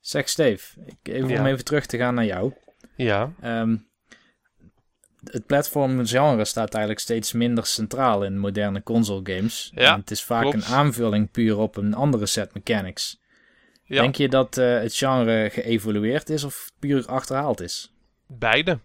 Zeg 0.00 0.28
Steve, 0.28 0.94
even 1.02 1.28
ja. 1.28 1.40
om 1.40 1.46
even 1.46 1.64
terug 1.64 1.86
te 1.86 1.96
gaan 1.96 2.14
naar 2.14 2.24
jou. 2.24 2.54
Ja. 2.96 3.32
Um, 3.42 3.89
het 5.24 5.46
platformgenre 5.46 6.44
staat 6.44 6.74
eigenlijk 6.74 7.02
steeds 7.02 7.32
minder 7.32 7.66
centraal 7.66 8.24
in 8.24 8.38
moderne 8.38 8.82
console 8.82 9.20
games. 9.22 9.70
Ja, 9.74 9.92
en 9.92 10.00
het 10.00 10.10
is 10.10 10.22
vaak 10.22 10.52
een 10.52 10.64
aanvulling 10.64 11.30
puur 11.30 11.58
op 11.58 11.76
een 11.76 11.94
andere 11.94 12.26
set 12.26 12.54
mechanics. 12.54 13.20
Ja. 13.84 14.00
Denk 14.00 14.16
je 14.16 14.28
dat 14.28 14.56
uh, 14.56 14.78
het 14.80 14.96
genre 14.96 15.50
geëvolueerd 15.50 16.28
is 16.28 16.44
of 16.44 16.70
puur 16.78 17.06
achterhaald 17.06 17.60
is? 17.60 17.94
Beide. 18.26 18.78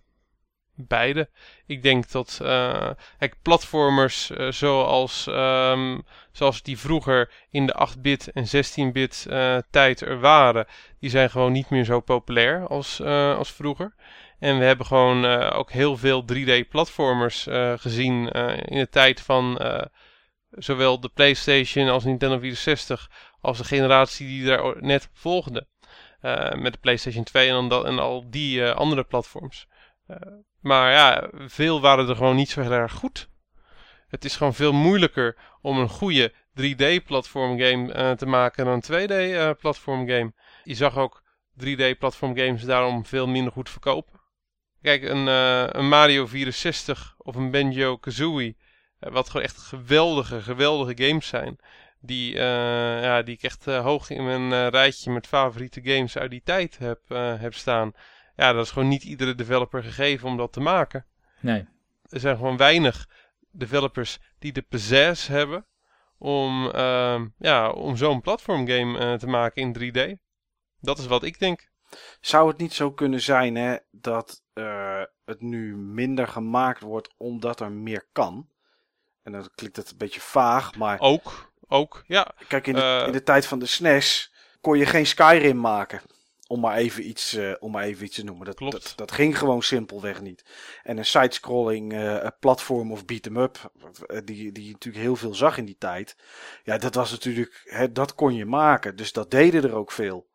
Beide. 0.75 1.29
Ik 1.65 1.83
denk 1.83 2.11
dat 2.11 2.39
uh, 2.41 2.89
kijk, 3.17 3.35
platformers 3.41 4.31
uh, 4.31 4.51
zoals, 4.51 5.25
um, 5.29 6.03
zoals 6.31 6.61
die 6.61 6.79
vroeger 6.79 7.31
in 7.49 7.65
de 7.65 7.87
8-bit 7.89 8.31
en 8.31 8.45
16-bit 8.45 9.27
tijd 9.69 10.01
er 10.01 10.19
waren, 10.19 10.67
die 10.99 11.09
zijn 11.09 11.29
gewoon 11.29 11.51
niet 11.51 11.69
meer 11.69 11.85
zo 11.85 11.99
populair 11.99 12.67
als, 12.67 13.01
als 13.37 13.51
vroeger. 13.51 13.93
En 14.45 14.59
we 14.59 14.65
hebben 14.65 14.85
gewoon 14.85 15.25
uh, 15.25 15.51
ook 15.53 15.71
heel 15.71 15.97
veel 15.97 16.25
3D-platformers 16.33 17.47
uh, 17.47 17.73
gezien 17.77 18.37
uh, 18.37 18.57
in 18.57 18.77
de 18.77 18.89
tijd 18.89 19.21
van 19.21 19.59
zowel 20.49 20.99
de 20.99 21.09
PlayStation 21.09 21.89
als 21.89 22.03
Nintendo 22.03 22.39
64, 22.39 23.09
als 23.41 23.57
de 23.57 23.63
generatie 23.63 24.27
die 24.27 24.45
daar 24.45 24.83
net 24.83 25.09
volgde. 25.13 25.67
met 26.55 26.73
de 26.73 26.79
PlayStation 26.81 27.23
2 27.23 27.49
en, 27.49 27.67
dan 27.67 27.85
en 27.85 27.99
al 27.99 28.29
die 28.29 28.65
andere 28.65 29.03
platforms. 29.03 29.67
maar 30.61 30.91
ja, 30.91 31.29
veel 31.33 31.81
waren 31.81 32.09
er 32.09 32.15
gewoon 32.15 32.35
niet 32.35 32.49
zo 32.49 32.61
erg 32.61 32.93
goed. 32.93 33.29
Het 34.07 34.25
is 34.25 34.35
gewoon 34.35 34.53
veel 34.53 34.73
moeilijker 34.73 35.37
om 35.61 35.79
een 35.79 35.89
goede 35.89 36.33
3D-platformgame 36.61 38.15
te 38.15 38.25
maken 38.25 38.65
dan 38.65 38.81
een 38.81 39.07
2D-platformgame. 39.07 40.33
Je 40.63 40.75
zag 40.75 40.97
ook 40.97 41.23
3D-platformgames 41.63 42.65
daarom 42.65 43.05
veel 43.05 43.27
minder 43.27 43.53
goed 43.53 43.69
verkopen. 43.69 44.14
Kijk, 44.85 45.03
een, 45.03 45.27
uh, 45.27 45.65
een 45.67 45.87
Mario 45.87 46.25
64 46.25 47.15
of 47.17 47.35
een 47.35 47.51
Banjo 47.51 47.97
Kazooie. 47.97 48.55
Uh, 48.99 49.11
wat 49.11 49.29
gewoon 49.29 49.45
echt 49.45 49.57
geweldige, 49.57 50.41
geweldige 50.41 51.07
games 51.07 51.27
zijn. 51.27 51.57
Die, 51.99 52.33
uh, 52.33 52.39
ja, 53.03 53.21
die 53.21 53.35
ik 53.35 53.43
echt 53.43 53.65
hoog 53.65 54.09
in 54.09 54.25
mijn 54.25 54.69
rijtje 54.69 55.11
met 55.11 55.27
favoriete 55.27 55.81
games 55.83 56.17
uit 56.17 56.31
die 56.31 56.41
tijd 56.43 56.77
heb, 56.77 56.99
heb 57.39 57.53
staan. 57.53 57.91
Ja, 58.35 58.53
dat 58.53 58.65
is 58.65 58.71
gewoon 58.71 58.87
niet 58.87 59.03
iedere 59.03 59.35
developer 59.35 59.83
gegeven 59.83 60.27
om 60.27 60.37
dat 60.37 60.53
te 60.53 60.59
maken. 60.59 61.05
Nee. 61.39 61.67
Er 62.09 62.19
zijn 62.19 62.35
gewoon 62.35 62.57
weinig 62.57 63.09
developers 63.51 64.19
die 64.39 64.53
de 64.53 64.61
pizzazz 64.61 65.27
hebben 65.27 65.65
om, 66.17 66.69
ehm, 66.69 67.27
ja, 67.37 67.69
om 67.69 67.97
zo'n 67.97 68.21
platformgame 68.21 69.17
te 69.17 69.27
maken 69.27 69.61
in 69.61 69.73
3D. 69.73 70.17
Dat 70.79 70.97
is 70.97 71.05
wat 71.05 71.23
ik 71.23 71.39
denk. 71.39 71.73
Zou 72.19 72.47
het 72.47 72.57
niet 72.57 72.73
zo 72.73 72.91
kunnen 72.91 73.21
zijn 73.21 73.55
hè, 73.55 73.77
dat 73.91 74.43
uh, 74.53 75.01
het 75.25 75.41
nu 75.41 75.75
minder 75.75 76.27
gemaakt 76.27 76.81
wordt 76.81 77.13
omdat 77.17 77.59
er 77.59 77.71
meer 77.71 78.07
kan? 78.11 78.49
En 79.23 79.31
dan 79.31 79.49
klinkt 79.55 79.75
het 79.77 79.91
een 79.91 79.97
beetje 79.97 80.19
vaag, 80.19 80.75
maar... 80.75 80.99
Ook, 80.99 81.51
ook, 81.67 82.03
ja. 82.07 82.35
Kijk, 82.47 82.67
in 82.67 82.73
de, 82.73 82.99
uh, 83.01 83.03
in 83.05 83.11
de 83.11 83.23
tijd 83.23 83.45
van 83.45 83.59
de 83.59 83.65
SNES 83.65 84.31
e 84.31 84.57
kon 84.61 84.77
je 84.77 84.85
geen 84.85 85.05
Skyrim 85.05 85.59
maken. 85.59 86.01
Om 86.47 86.59
maar 86.59 86.75
even 86.75 87.07
iets, 87.09 87.33
uh, 87.33 87.53
om 87.59 87.71
maar 87.71 87.83
even 87.83 88.05
iets 88.05 88.15
te 88.15 88.23
noemen. 88.23 88.45
Dat, 88.45 88.57
dat, 88.57 88.93
dat, 88.95 89.11
ging 89.11 89.37
gewoon 89.37 89.61
simpelweg 89.61 90.21
niet. 90.21 90.45
En 90.83 90.97
een 90.97 91.05
sidescrolling 91.05 91.93
uh, 91.93 92.27
platform 92.39 92.91
of 92.91 93.05
beat-em-up, 93.05 93.71
die, 94.23 94.51
die 94.51 94.65
je 94.65 94.71
natuurlijk 94.71 95.03
heel 95.03 95.15
veel 95.15 95.35
zag 95.35 95.57
in 95.57 95.65
die 95.65 95.77
tijd. 95.77 96.17
Ja, 96.63 96.77
dat 96.77 96.95
was 96.95 97.11
natuurlijk, 97.11 97.61
hè, 97.63 97.91
dat 97.91 98.15
kon 98.15 98.35
je 98.35 98.45
maken. 98.45 98.95
Dus 98.95 99.11
dat 99.11 99.31
deden 99.31 99.63
er 99.63 99.75
ook 99.75 99.91
veel. 99.91 100.27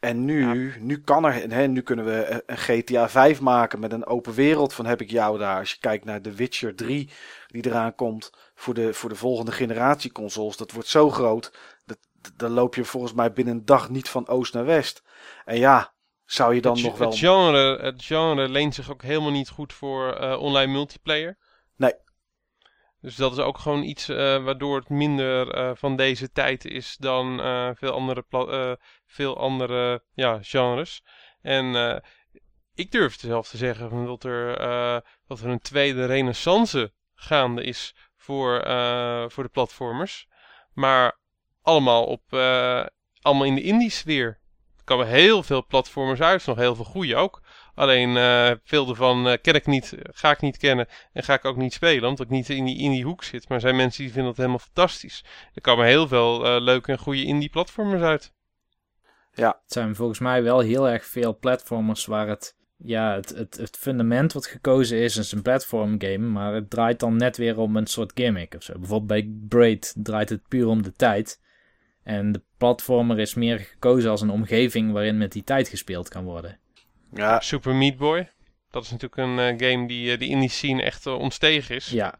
En 0.00 0.24
nu, 0.24 0.72
nu 0.80 1.00
kan 1.00 1.24
er, 1.24 1.50
hè, 1.52 1.66
nu 1.66 1.82
kunnen 1.82 2.04
we 2.04 2.42
een 2.46 2.56
GTA 2.56 3.08
5 3.08 3.40
maken 3.40 3.80
met 3.80 3.92
een 3.92 4.06
open 4.06 4.34
wereld 4.34 4.72
van 4.72 4.86
heb 4.86 5.00
ik 5.00 5.10
jou 5.10 5.38
daar. 5.38 5.58
Als 5.58 5.70
je 5.70 5.78
kijkt 5.80 6.04
naar 6.04 6.20
The 6.20 6.32
Witcher 6.32 6.74
3 6.74 7.10
die 7.46 7.66
eraan 7.66 7.94
komt 7.94 8.30
voor 8.54 8.74
de, 8.74 8.94
voor 8.94 9.08
de 9.08 9.14
volgende 9.14 9.52
generatie 9.52 10.12
consoles. 10.12 10.56
Dat 10.56 10.72
wordt 10.72 10.88
zo 10.88 11.10
groot, 11.10 11.52
dat, 11.84 11.98
dan 12.36 12.50
loop 12.50 12.74
je 12.74 12.84
volgens 12.84 13.12
mij 13.12 13.32
binnen 13.32 13.54
een 13.54 13.64
dag 13.64 13.90
niet 13.90 14.08
van 14.08 14.28
oost 14.28 14.54
naar 14.54 14.64
west. 14.64 15.02
En 15.44 15.58
ja, 15.58 15.92
zou 16.24 16.54
je 16.54 16.60
dan 16.60 16.74
het, 16.74 16.84
nog 16.84 16.98
wel... 16.98 17.08
Het 17.08 17.18
genre, 17.18 17.82
het 17.82 18.04
genre 18.04 18.48
leent 18.48 18.74
zich 18.74 18.90
ook 18.90 19.02
helemaal 19.02 19.30
niet 19.30 19.48
goed 19.48 19.72
voor 19.72 20.20
uh, 20.20 20.40
online 20.40 20.72
multiplayer. 20.72 21.38
Nee, 21.76 21.94
dus 23.00 23.16
dat 23.16 23.32
is 23.32 23.38
ook 23.38 23.58
gewoon 23.58 23.82
iets 23.82 24.08
uh, 24.08 24.16
waardoor 24.44 24.76
het 24.76 24.88
minder 24.88 25.56
uh, 25.56 25.70
van 25.74 25.96
deze 25.96 26.32
tijd 26.32 26.64
is 26.64 26.96
dan 26.98 27.36
veel 27.76 27.92
andere, 27.92 28.24
veel 29.06 29.38
andere 29.38 30.02
ja, 30.14 30.38
genres. 30.42 31.02
En 31.42 32.02
ik 32.74 32.90
durf 32.90 33.20
zelf 33.20 33.48
te 33.48 33.56
zeggen 33.56 34.04
dat 34.04 34.24
er, 34.24 34.58
dat 35.26 35.40
er 35.40 35.46
een 35.46 35.60
tweede 35.60 36.04
renaissance 36.04 36.92
gaande 37.14 37.62
is 37.62 37.94
voor, 38.16 38.60
voor 39.30 39.42
de 39.42 39.50
platformers. 39.52 40.28
Maar 40.72 41.18
allemaal, 41.62 42.04
op, 42.04 42.32
allemaal 43.20 43.44
in 43.44 43.54
de 43.54 43.62
indie 43.62 43.90
sfeer. 43.90 44.40
komen 44.84 45.06
heel 45.06 45.42
veel 45.42 45.66
platformers 45.66 46.20
uit, 46.20 46.46
nog 46.46 46.56
heel 46.56 46.74
veel 46.74 46.84
goede 46.84 47.16
ook. 47.16 47.42
Alleen 47.74 48.14
veel 48.64 48.88
ervan 48.88 49.38
ken 49.40 49.54
ik 49.54 49.66
niet, 49.66 49.94
ga 50.02 50.30
ik 50.30 50.40
niet 50.40 50.56
kennen 50.56 50.88
en 51.12 51.22
ga 51.22 51.34
ik 51.34 51.44
ook 51.44 51.56
niet 51.56 51.72
spelen, 51.72 52.08
omdat 52.08 52.26
ik 52.26 52.32
niet 52.32 52.48
in 52.48 52.64
die, 52.64 52.78
in 52.78 52.90
die 52.90 53.04
hoek 53.04 53.24
zit. 53.24 53.48
Maar 53.48 53.56
er 53.56 53.62
zijn 53.62 53.76
mensen 53.76 54.02
die 54.02 54.12
vinden 54.12 54.30
dat 54.30 54.36
helemaal 54.36 54.58
fantastisch. 54.58 55.24
Er 55.54 55.60
komen 55.60 55.86
heel 55.86 56.08
veel 56.08 56.60
leuke 56.60 56.92
en 56.92 56.98
goede 56.98 57.24
indie 57.24 57.48
platformers 57.48 58.02
uit. 58.02 58.34
Ja. 59.36 59.60
Het 59.62 59.72
zijn 59.72 59.94
volgens 59.94 60.18
mij 60.18 60.42
wel 60.42 60.60
heel 60.60 60.88
erg 60.88 61.04
veel 61.04 61.38
platformers 61.38 62.06
waar 62.06 62.28
het, 62.28 62.56
ja, 62.76 63.14
het, 63.14 63.28
het, 63.28 63.56
het 63.56 63.76
fundament 63.76 64.32
wat 64.32 64.46
gekozen 64.46 64.98
is, 64.98 65.16
is 65.16 65.32
een 65.32 65.42
platform 65.42 65.94
game, 65.98 66.18
maar 66.28 66.54
het 66.54 66.70
draait 66.70 67.00
dan 67.00 67.16
net 67.16 67.36
weer 67.36 67.58
om 67.58 67.76
een 67.76 67.86
soort 67.86 68.12
gimmick 68.14 68.54
of 68.54 68.62
zo. 68.62 68.78
Bijvoorbeeld 68.78 69.08
bij 69.08 69.32
Braid 69.48 69.94
draait 69.96 70.28
het 70.28 70.48
puur 70.48 70.66
om 70.66 70.82
de 70.82 70.92
tijd. 70.92 71.40
En 72.02 72.32
de 72.32 72.42
platformer 72.56 73.18
is 73.18 73.34
meer 73.34 73.58
gekozen 73.58 74.10
als 74.10 74.20
een 74.20 74.30
omgeving 74.30 74.92
waarin 74.92 75.18
met 75.18 75.32
die 75.32 75.44
tijd 75.44 75.68
gespeeld 75.68 76.08
kan 76.08 76.24
worden. 76.24 76.58
Ja. 77.12 77.40
Super 77.40 77.74
Meat 77.74 77.96
Boy. 77.96 78.30
Dat 78.70 78.82
is 78.84 78.90
natuurlijk 78.90 79.22
een 79.22 79.38
uh, 79.60 79.70
game 79.70 79.86
die, 79.86 80.12
uh, 80.12 80.18
die 80.18 80.30
in 80.30 80.40
die 80.40 80.48
scene 80.48 80.82
echt 80.82 81.06
uh, 81.06 81.18
ontstegen 81.18 81.74
is. 81.74 81.88
Ja. 81.88 82.18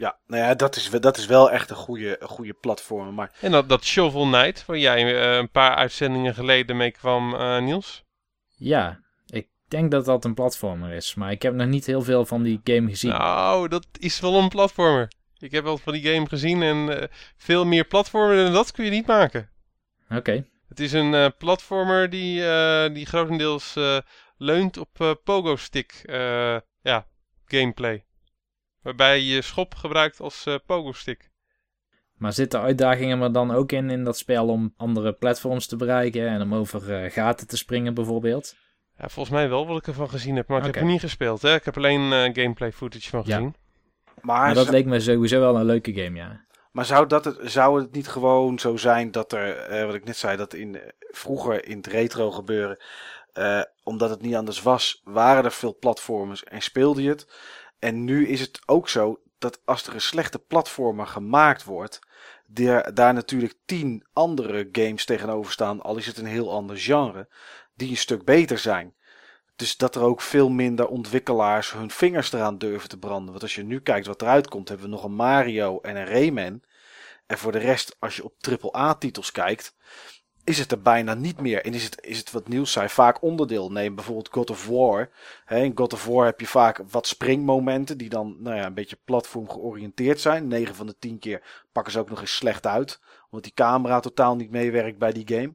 Ja, 0.00 0.18
nou 0.26 0.42
ja, 0.42 0.54
dat 0.54 0.76
is, 0.76 0.90
dat 0.90 1.16
is 1.16 1.26
wel 1.26 1.50
echt 1.50 1.70
een 1.70 1.76
goede, 1.76 2.22
een 2.22 2.28
goede 2.28 2.52
platform. 2.52 3.14
Maar... 3.14 3.32
En 3.40 3.50
dat, 3.50 3.68
dat 3.68 3.84
Shovel 3.84 4.24
Knight, 4.24 4.66
waar 4.66 4.78
jij 4.78 5.36
een 5.38 5.50
paar 5.50 5.74
uitzendingen 5.74 6.34
geleden 6.34 6.76
mee 6.76 6.90
kwam, 6.90 7.36
Niels? 7.64 8.04
Ja, 8.56 9.00
ik 9.26 9.48
denk 9.68 9.90
dat 9.90 10.04
dat 10.04 10.24
een 10.24 10.34
platformer 10.34 10.92
is. 10.92 11.14
Maar 11.14 11.30
ik 11.30 11.42
heb 11.42 11.54
nog 11.54 11.66
niet 11.66 11.86
heel 11.86 12.02
veel 12.02 12.26
van 12.26 12.42
die 12.42 12.60
game 12.64 12.88
gezien. 12.88 13.10
Nou, 13.10 13.68
dat 13.68 13.86
is 13.98 14.20
wel 14.20 14.34
een 14.34 14.48
platformer. 14.48 15.12
Ik 15.38 15.50
heb 15.50 15.64
wel 15.64 15.78
van 15.78 15.92
die 15.92 16.12
game 16.12 16.28
gezien 16.28 16.62
en 16.62 17.08
veel 17.36 17.64
meer 17.64 17.84
platformen 17.84 18.44
dan 18.44 18.52
dat 18.52 18.72
kun 18.72 18.84
je 18.84 18.90
niet 18.90 19.06
maken. 19.06 19.50
Oké. 20.10 20.44
Het 20.68 20.80
is 20.80 20.92
een 20.92 21.12
uh, 21.12 21.26
platformer 21.38 22.10
die, 22.10 22.40
uh, 22.40 22.94
die 22.94 23.06
grotendeels 23.06 23.76
uh, 23.76 23.98
leunt 24.36 24.76
op 24.76 25.18
pogo-stick 25.24 26.02
ja, 26.82 27.06
gameplay. 27.44 28.04
Waarbij 28.82 29.20
je 29.20 29.42
schop 29.42 29.74
gebruikt 29.74 30.20
als 30.20 30.46
pogo-stick. 30.66 31.30
Maar 32.14 32.32
zitten 32.32 32.60
uitdagingen 32.60 33.20
er 33.20 33.32
dan 33.32 33.50
ook 33.50 33.72
in 33.72 33.90
in 33.90 34.04
dat 34.04 34.18
spel 34.18 34.48
om 34.48 34.74
andere 34.76 35.12
platforms 35.12 35.66
te 35.66 35.76
bereiken 35.76 36.28
en 36.28 36.42
om 36.42 36.54
over 36.54 37.10
gaten 37.10 37.46
te 37.46 37.56
springen 37.56 37.94
bijvoorbeeld? 37.94 38.54
Ja, 38.98 39.08
volgens 39.08 39.34
mij 39.34 39.48
wel 39.48 39.66
wat 39.66 39.78
ik 39.78 39.86
ervan 39.86 40.08
gezien 40.08 40.36
heb, 40.36 40.48
maar 40.48 40.56
okay. 40.56 40.68
ik 40.68 40.74
heb 40.74 40.84
er 40.84 40.90
niet 40.90 41.00
gespeeld. 41.00 41.42
Hè? 41.42 41.54
Ik 41.54 41.64
heb 41.64 41.76
alleen 41.76 42.34
gameplay 42.34 42.72
footage 42.72 43.08
van 43.08 43.24
gezien. 43.24 43.42
Ja. 43.42 43.52
Maar, 44.20 44.44
maar 44.44 44.54
dat 44.54 44.70
leek 44.70 44.86
me 44.86 45.00
sowieso 45.00 45.40
wel 45.40 45.56
een 45.56 45.64
leuke 45.64 45.92
game, 45.92 46.16
ja. 46.16 46.44
Maar 46.72 46.84
zou, 46.84 47.06
dat 47.06 47.24
het, 47.24 47.38
zou 47.42 47.80
het 47.80 47.92
niet 47.92 48.08
gewoon 48.08 48.58
zo 48.58 48.76
zijn 48.76 49.10
dat 49.10 49.32
er, 49.32 49.56
eh, 49.56 49.84
wat 49.84 49.94
ik 49.94 50.04
net 50.04 50.16
zei, 50.16 50.36
dat 50.36 50.54
in, 50.54 50.80
vroeger 50.98 51.64
in 51.66 51.76
het 51.76 51.86
retro 51.86 52.30
gebeuren, 52.30 52.78
eh, 53.32 53.62
omdat 53.82 54.10
het 54.10 54.22
niet 54.22 54.34
anders 54.34 54.62
was, 54.62 55.00
waren 55.04 55.44
er 55.44 55.52
veel 55.52 55.76
platformers 55.78 56.44
en 56.44 56.62
speelde 56.62 57.02
je 57.02 57.08
het. 57.08 57.32
En 57.80 58.04
nu 58.04 58.28
is 58.28 58.40
het 58.40 58.60
ook 58.66 58.88
zo 58.88 59.20
dat 59.38 59.60
als 59.64 59.86
er 59.86 59.94
een 59.94 60.00
slechte 60.00 60.38
platformer 60.38 61.06
gemaakt 61.06 61.64
wordt, 61.64 61.98
daar, 62.46 62.94
daar 62.94 63.14
natuurlijk 63.14 63.54
tien 63.64 64.06
andere 64.12 64.68
games 64.72 65.04
tegenover 65.04 65.52
staan, 65.52 65.80
al 65.80 65.96
is 65.96 66.06
het 66.06 66.18
een 66.18 66.26
heel 66.26 66.52
ander 66.52 66.78
genre, 66.78 67.28
die 67.74 67.90
een 67.90 67.96
stuk 67.96 68.24
beter 68.24 68.58
zijn. 68.58 68.94
Dus 69.56 69.76
dat 69.76 69.94
er 69.94 70.02
ook 70.02 70.20
veel 70.20 70.48
minder 70.48 70.86
ontwikkelaars 70.86 71.72
hun 71.72 71.90
vingers 71.90 72.32
eraan 72.32 72.58
durven 72.58 72.88
te 72.88 72.98
branden. 72.98 73.30
Want 73.30 73.42
als 73.42 73.54
je 73.54 73.62
nu 73.62 73.80
kijkt 73.80 74.06
wat 74.06 74.22
eruit 74.22 74.48
komt, 74.48 74.68
hebben 74.68 74.86
we 74.86 74.92
nog 74.92 75.04
een 75.04 75.14
Mario 75.14 75.80
en 75.80 75.96
een 75.96 76.06
Rayman. 76.06 76.62
En 77.26 77.38
voor 77.38 77.52
de 77.52 77.58
rest, 77.58 77.96
als 77.98 78.16
je 78.16 78.24
op 78.24 78.34
AAA-titels 78.40 79.32
kijkt, 79.32 79.74
is 80.44 80.58
het 80.58 80.72
er 80.72 80.82
bijna 80.82 81.14
niet 81.14 81.40
meer. 81.40 81.64
En 81.64 81.74
is 81.74 81.84
het, 81.84 82.04
is 82.04 82.18
het 82.18 82.30
wat 82.30 82.48
nieuws 82.48 82.72
zei, 82.72 82.88
vaak 82.88 83.22
onderdeel. 83.22 83.72
Neem 83.72 83.94
bijvoorbeeld 83.94 84.28
God 84.28 84.50
of 84.50 84.66
War. 84.66 85.10
in 85.48 85.72
God 85.74 85.92
of 85.92 86.04
War 86.04 86.24
heb 86.24 86.40
je 86.40 86.46
vaak 86.46 86.82
wat 86.90 87.06
springmomenten 87.06 87.98
die 87.98 88.08
dan 88.08 88.36
nou 88.38 88.56
ja, 88.56 88.66
een 88.66 88.74
beetje 88.74 88.98
platform 89.04 89.50
georiënteerd 89.50 90.20
zijn. 90.20 90.48
9 90.48 90.74
van 90.74 90.86
de 90.86 90.98
10 90.98 91.18
keer 91.18 91.64
pakken 91.72 91.92
ze 91.92 91.98
ook 91.98 92.10
nog 92.10 92.20
eens 92.20 92.36
slecht 92.36 92.66
uit. 92.66 93.00
Omdat 93.24 93.42
die 93.42 93.54
camera 93.54 94.00
totaal 94.00 94.36
niet 94.36 94.50
meewerkt 94.50 94.98
bij 94.98 95.12
die 95.12 95.28
game. 95.28 95.54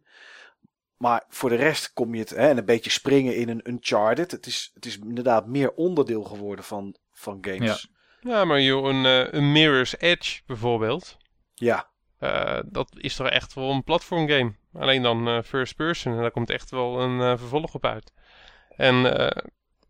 Maar 0.98 1.26
voor 1.30 1.50
de 1.50 1.56
rest 1.56 1.94
kom 1.94 2.14
je 2.14 2.20
het, 2.20 2.30
hè, 2.30 2.48
en 2.48 2.58
een 2.58 2.66
beetje 2.66 2.90
springen 2.90 3.36
in 3.36 3.50
een 3.50 3.70
Uncharted. 3.70 4.32
Het 4.32 4.46
is, 4.46 4.72
het 4.74 4.86
is 4.86 4.98
inderdaad 5.00 5.48
meer 5.48 5.74
onderdeel 5.74 6.24
geworden 6.24 6.66
van, 6.66 6.96
van 7.12 7.38
games. 7.42 7.90
Ja, 8.20 8.32
ja 8.32 8.46
maar 8.46 8.62
joh, 8.62 8.88
een, 8.88 9.06
uh, 9.06 9.34
een 9.34 9.52
Mirror's 9.52 9.96
Edge 10.00 10.42
bijvoorbeeld. 10.46 11.18
Ja. 11.54 11.94
Uh, 12.20 12.60
dat 12.66 12.96
is 12.98 13.16
toch 13.16 13.30
echt 13.30 13.54
wel 13.54 13.72
een 13.72 13.84
platform 13.84 14.28
game. 14.28 14.56
Alleen 14.74 15.02
dan 15.02 15.28
uh, 15.28 15.42
first 15.42 15.76
person. 15.76 16.14
En 16.14 16.22
daar 16.22 16.32
komt 16.32 16.50
echt 16.50 16.70
wel 16.70 17.02
een 17.02 17.38
vervolg 17.38 17.74
op 17.74 17.86
uit. 17.86 18.14
En, 18.70 19.02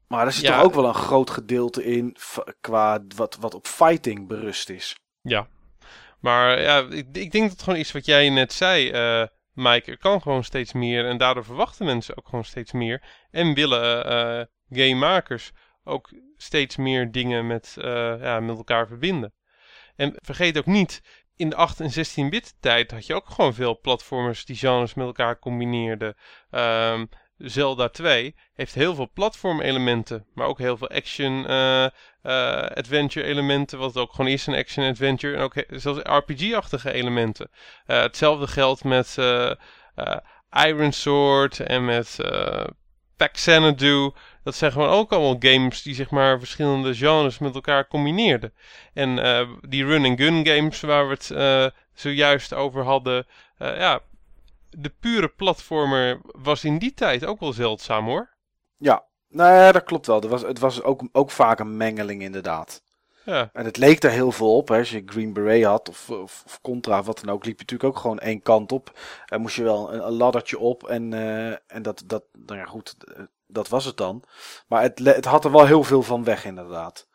maar 0.07 0.25
er 0.25 0.31
zit 0.31 0.45
toch 0.45 0.63
ook 0.63 0.73
wel 0.73 0.85
een 0.87 0.93
groot 0.93 1.29
gedeelte 1.29 1.83
in 1.83 2.15
qua 2.61 3.03
wat, 3.15 3.37
wat 3.39 3.53
op 3.53 3.67
fighting 3.67 4.27
berust 4.27 4.69
is. 4.69 4.99
Ja. 5.21 5.47
Maar 6.19 6.61
ja, 6.61 6.79
ik, 6.89 7.07
ik 7.11 7.31
denk 7.31 7.49
dat 7.49 7.63
gewoon 7.63 7.79
iets 7.79 7.91
wat 7.91 8.05
jij 8.05 8.29
net 8.29 8.53
zei 8.53 8.91
Mike, 9.53 9.91
er 9.91 9.97
kan 9.97 10.21
gewoon 10.21 10.43
steeds 10.43 10.73
meer 10.73 11.05
en 11.05 11.17
daardoor 11.17 11.45
verwachten 11.45 11.85
mensen 11.85 12.17
ook 12.17 12.27
gewoon 12.27 12.45
steeds 12.45 12.71
meer. 12.71 13.03
En 13.31 13.53
willen 13.53 14.49
gamemakers 14.69 15.51
ook 15.83 16.13
steeds 16.35 16.75
meer 16.75 17.11
dingen 17.11 17.47
met, 17.47 17.73
ja, 18.19 18.39
met 18.39 18.57
elkaar 18.57 18.87
verbinden. 18.87 19.33
En 19.95 20.13
vergeet 20.15 20.57
ook 20.57 20.65
niet, 20.65 21.01
in 21.35 21.49
de 21.49 21.55
8 21.55 21.79
en 21.79 21.91
16-bit 21.91 22.55
tijd 22.59 22.91
had 22.91 23.05
je 23.05 23.13
ook 23.13 23.29
gewoon 23.29 23.53
veel 23.53 23.79
platformers 23.79 24.45
die 24.45 24.55
genres 24.55 24.93
met 24.93 25.05
elkaar 25.05 25.39
combineerden. 25.39 26.15
Um, 26.51 27.09
Zelda 27.37 27.89
2 27.89 28.35
heeft 28.53 28.73
heel 28.73 28.95
veel 28.95 29.09
platformelementen, 29.13 30.25
maar 30.33 30.47
ook 30.47 30.59
heel 30.59 30.77
veel 30.77 30.89
action 30.89 31.51
uh, 31.51 31.87
uh, 32.23 32.61
adventure 32.61 33.25
elementen, 33.25 33.79
wat 33.79 33.97
ook 33.97 34.13
gewoon 34.13 34.31
is, 34.31 34.47
een 34.47 34.55
action 34.55 34.89
adventure. 34.89 35.35
En 35.35 35.41
ook 35.41 35.53
zelfs 35.69 35.99
RPG-achtige 36.03 36.91
elementen. 36.91 37.49
Uh, 37.87 38.01
hetzelfde 38.01 38.47
geldt 38.47 38.83
met 38.83 39.17
Iron 40.65 40.91
Sword 40.91 41.59
en 41.59 41.85
met 41.85 42.17
Pack 43.17 43.33
Xanadu. 43.33 44.11
Dat 44.45 44.55
zijn 44.55 44.71
gewoon 44.71 44.89
ook 44.89 45.11
allemaal 45.11 45.35
games 45.39 45.81
die 45.81 45.95
zeg 45.95 46.09
maar 46.09 46.39
verschillende 46.39 46.95
genres 46.95 47.37
met 47.37 47.55
elkaar 47.55 47.87
combineerden. 47.87 48.53
En 48.93 49.15
die 49.67 49.85
run-and-gun 49.85 50.47
games 50.47 50.81
waar 50.81 51.07
we 51.07 51.13
het 51.13 51.73
zojuist 51.93 52.53
over 52.53 52.83
hadden, 52.83 53.25
ja, 53.57 54.01
de 54.69 54.91
pure 54.99 55.27
platformer 55.27 56.21
was 56.23 56.63
in 56.63 56.77
die 56.77 56.93
tijd 56.93 57.25
ook 57.25 57.39
wel 57.39 57.53
zeldzaam 57.53 58.05
hoor. 58.05 58.29
Ja, 58.77 59.05
nou 59.29 59.71
dat 59.71 59.83
klopt 59.83 60.07
wel. 60.07 60.15
Het 60.15 60.29
was, 60.29 60.41
het 60.41 60.59
was 60.59 60.83
ook, 60.83 61.01
ook 61.11 61.31
vaak 61.31 61.59
een 61.59 61.77
mengeling 61.77 62.21
inderdaad. 62.21 62.83
Ja. 63.25 63.49
En 63.53 63.65
het 63.65 63.77
leek 63.77 64.03
er 64.03 64.11
heel 64.11 64.31
veel 64.31 64.55
op. 64.55 64.67
Hè. 64.67 64.77
Als 64.77 64.89
je 64.89 65.03
Green 65.05 65.33
Beret 65.33 65.63
had 65.63 65.89
of, 65.89 66.09
of, 66.09 66.43
of, 66.45 66.61
Contra 66.61 66.99
of 66.99 67.05
wat 67.05 67.19
dan 67.19 67.33
ook, 67.33 67.45
liep 67.45 67.59
je 67.59 67.61
natuurlijk 67.61 67.95
ook 67.95 68.01
gewoon 68.01 68.19
één 68.19 68.41
kant 68.41 68.71
op. 68.71 68.99
En 69.25 69.41
moest 69.41 69.55
je 69.55 69.63
wel 69.63 69.93
een, 69.93 70.07
een 70.07 70.13
laddertje 70.13 70.59
op. 70.59 70.87
En, 70.87 71.11
uh, 71.11 71.49
en 71.49 71.81
dat, 71.81 72.03
dat, 72.05 72.23
nou 72.45 72.59
ja 72.59 72.65
goed, 72.65 72.95
eh, 73.03 73.23
dat 73.55 73.69
was 73.69 73.85
het 73.85 73.97
dan. 73.97 74.23
Maar 74.67 74.81
het, 74.81 74.99
het 74.99 75.25
had 75.25 75.45
er 75.45 75.51
wel 75.51 75.65
heel 75.65 75.83
veel 75.83 76.03
van 76.03 76.23
weg 76.23 76.45
inderdaad. 76.45 77.07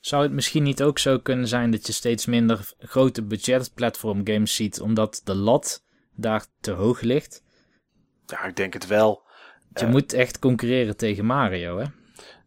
Zou 0.00 0.22
het 0.22 0.32
misschien 0.32 0.62
niet 0.62 0.82
ook 0.82 0.98
zo 0.98 1.18
kunnen 1.18 1.48
zijn 1.48 1.70
dat 1.70 1.86
je 1.86 1.92
steeds 1.92 2.26
minder 2.26 2.72
grote 2.78 3.22
budget 3.22 3.74
platform 3.74 4.26
games 4.26 4.54
ziet, 4.54 4.80
omdat 4.80 5.20
de 5.24 5.34
lat 5.34 5.84
daar 6.14 6.46
te 6.60 6.70
hoog 6.70 7.00
ligt? 7.00 7.42
Ja, 8.26 8.44
ik 8.44 8.56
denk 8.56 8.72
het 8.72 8.86
wel. 8.86 9.22
Je 9.74 9.84
uh, 9.84 9.90
moet 9.90 10.12
echt 10.12 10.38
concurreren 10.38 10.96
tegen 10.96 11.24
Mario, 11.24 11.78
hè? 11.78 11.84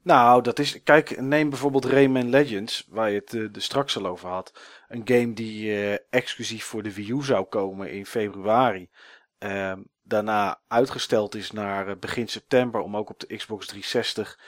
Nou, 0.01 0.41
dat 0.41 0.59
is. 0.59 0.83
Kijk, 0.83 1.21
neem 1.21 1.49
bijvoorbeeld 1.49 1.85
Rayman 1.85 2.29
Legends, 2.29 2.87
waar 2.89 3.09
je 3.09 3.19
het 3.19 3.33
uh, 3.33 3.55
er 3.55 3.61
straks 3.61 3.97
al 3.97 4.05
over 4.05 4.29
had. 4.29 4.53
Een 4.87 5.01
game 5.05 5.33
die 5.33 5.65
uh, 5.65 5.95
exclusief 6.09 6.65
voor 6.65 6.83
de 6.83 6.93
Wii 6.93 7.11
U 7.11 7.23
zou 7.23 7.45
komen 7.45 7.91
in 7.91 8.05
februari. 8.05 8.89
Ehm, 9.37 9.81
daarna 10.13 10.59
uitgesteld 10.67 11.35
is 11.35 11.51
naar 11.51 11.97
begin 11.97 12.27
september 12.27 12.81
om 12.81 12.97
ook 12.97 13.09
op 13.09 13.19
de 13.19 13.35
Xbox 13.35 13.67
360, 13.67 14.39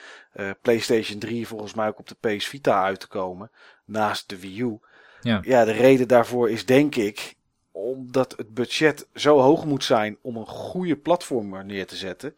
PlayStation 0.62 1.20
3, 1.20 1.48
volgens 1.48 1.74
mij 1.74 1.88
ook 1.88 2.00
op 2.00 2.08
de 2.08 2.36
PS 2.36 2.46
Vita 2.46 2.84
uit 2.84 3.00
te 3.00 3.08
komen. 3.08 3.52
Naast 3.86 4.30
de 4.30 4.40
Wii 4.40 4.62
U. 4.62 4.80
Ja. 5.22 5.40
ja, 5.44 5.66
de 5.66 5.72
reden 5.72 6.08
daarvoor 6.08 6.50
is 6.50 6.66
denk 6.66 6.96
ik 6.96 7.36
omdat 7.72 8.34
het 8.38 8.54
budget 8.54 9.08
zo 9.14 9.40
hoog 9.40 9.66
moet 9.66 9.84
zijn 9.84 10.18
om 10.22 10.38
een 10.38 10.48
goede 10.48 10.96
platformer 10.96 11.66
neer 11.66 11.88
te 11.88 11.96
zetten, 11.96 12.36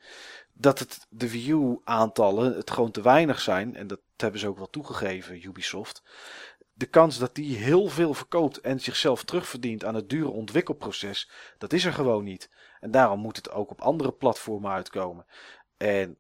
dat 0.54 0.80
het 0.80 1.06
de 1.10 1.28
view 1.28 1.76
aantallen 1.84 2.56
het 2.56 2.72
gewoon 2.72 2.92
te 2.92 3.02
weinig 3.02 3.42
zijn, 3.42 3.76
en 3.76 3.88
dat 3.88 4.00
hebben 4.18 4.40
ze 4.40 4.48
ook 4.48 4.58
wel 4.58 4.70
toegegeven, 4.70 5.46
Ubisoft. 5.46 6.04
De 6.78 6.86
kans 6.86 7.18
dat 7.18 7.36
die 7.36 7.58
heel 7.58 7.88
veel 7.88 8.14
verkoopt 8.14 8.62
en 8.62 8.80
zichzelf 8.80 9.24
terugverdient 9.24 9.86
aan 9.86 9.96
het 9.96 10.10
dure 10.10 10.30
ontwikkelproces, 10.30 11.30
dat 11.58 11.74
is 11.74 11.86
er 11.86 11.94
gewoon 11.94 12.24
niet. 12.24 12.50
En 12.80 12.92
daarom 12.92 13.20
moet 13.20 13.36
het 13.36 13.52
ook 13.52 13.72
op 13.72 13.82
andere 13.82 14.12
platformen 14.12 14.72
uitkomen. 14.72 15.26
En 15.78 16.18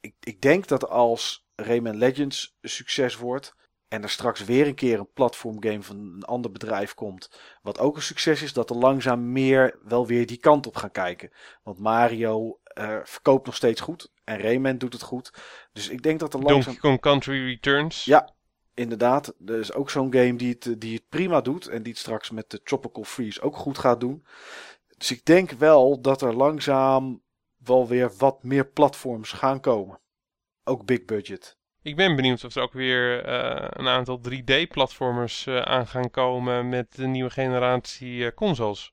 ik, 0.00 0.14
ik 0.20 0.40
denk 0.40 0.66
dat 0.66 0.88
als 0.88 1.46
Rayman 1.54 1.96
Legends 1.96 2.56
een 2.60 2.70
succes 2.70 3.16
wordt, 3.16 3.54
en 3.88 4.02
er 4.02 4.10
straks 4.10 4.44
weer 4.44 4.66
een 4.66 4.74
keer 4.74 4.98
een 4.98 5.12
platformgame 5.12 5.82
van 5.82 5.96
een 5.96 6.24
ander 6.24 6.50
bedrijf 6.50 6.94
komt, 6.94 7.30
wat 7.62 7.78
ook 7.78 7.96
een 7.96 8.02
succes 8.02 8.42
is, 8.42 8.52
dat 8.52 8.70
er 8.70 8.76
langzaam 8.76 9.32
meer 9.32 9.78
wel 9.82 10.06
weer 10.06 10.26
die 10.26 10.36
kant 10.36 10.66
op 10.66 10.76
gaan 10.76 10.90
kijken. 10.90 11.32
Want 11.62 11.78
Mario 11.78 12.60
uh, 12.78 12.98
verkoopt 13.04 13.46
nog 13.46 13.56
steeds 13.56 13.80
goed 13.80 14.12
en 14.24 14.40
Rayman 14.40 14.78
doet 14.78 14.92
het 14.92 15.02
goed. 15.02 15.32
Dus 15.72 15.88
ik 15.88 16.02
denk 16.02 16.20
dat 16.20 16.34
er 16.34 16.40
langzaam... 16.40 16.62
Donkey 16.62 16.80
Kong 16.80 17.00
Country 17.00 17.44
Returns. 17.44 18.04
Ja, 18.04 18.34
inderdaad. 18.74 19.34
Er 19.46 19.58
is 19.58 19.72
ook 19.72 19.90
zo'n 19.90 20.12
game 20.12 20.36
die 20.36 20.56
het, 20.60 20.80
die 20.80 20.94
het 20.94 21.08
prima 21.08 21.40
doet 21.40 21.66
en 21.66 21.82
die 21.82 21.92
het 21.92 22.00
straks 22.00 22.30
met 22.30 22.50
de 22.50 22.62
Tropical 22.62 23.04
Freeze 23.04 23.40
ook 23.40 23.56
goed 23.56 23.78
gaat 23.78 24.00
doen. 24.00 24.24
Dus 24.96 25.10
ik 25.10 25.24
denk 25.24 25.50
wel 25.50 26.00
dat 26.00 26.22
er 26.22 26.34
langzaam 26.34 27.22
wel 27.56 27.88
weer 27.88 28.12
wat 28.18 28.42
meer 28.42 28.66
platforms 28.66 29.32
gaan 29.32 29.60
komen. 29.60 30.00
Ook 30.64 30.84
big 30.84 31.04
budget. 31.04 31.58
Ik 31.82 31.96
ben 31.96 32.16
benieuwd 32.16 32.44
of 32.44 32.54
er 32.54 32.62
ook 32.62 32.72
weer 32.72 33.28
uh, 33.28 33.66
een 33.68 33.88
aantal 33.88 34.20
3D-platformers 34.30 35.46
uh, 35.46 35.60
aan 35.60 35.86
gaan 35.86 36.10
komen 36.10 36.68
met 36.68 36.94
de 36.94 37.06
nieuwe 37.06 37.30
generatie 37.30 38.12
uh, 38.16 38.30
consoles. 38.34 38.92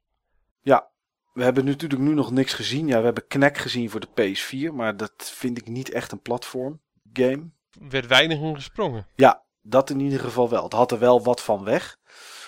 Ja, 0.61 0.89
we 1.33 1.43
hebben 1.43 1.65
natuurlijk 1.65 2.01
nu 2.01 2.13
nog 2.13 2.31
niks 2.31 2.53
gezien. 2.53 2.87
Ja, 2.87 2.97
we 2.97 3.05
hebben 3.05 3.27
Knack 3.27 3.57
gezien 3.57 3.89
voor 3.89 3.99
de 3.99 4.07
PS4, 4.07 4.73
maar 4.73 4.97
dat 4.97 5.31
vind 5.35 5.57
ik 5.57 5.67
niet 5.67 5.91
echt 5.91 6.11
een 6.11 6.21
platform 6.21 6.81
game. 7.13 7.49
Er 7.81 7.89
werd 7.89 8.07
weinig 8.07 8.39
in 8.39 8.55
gesprongen. 8.55 9.07
Ja, 9.15 9.43
dat 9.69 9.89
in 9.89 9.99
ieder 9.99 10.19
geval 10.19 10.49
wel. 10.49 10.63
Het 10.63 10.73
had 10.73 10.91
er 10.91 10.99
wel 10.99 11.23
wat 11.23 11.41
van 11.41 11.63
weg. 11.63 11.97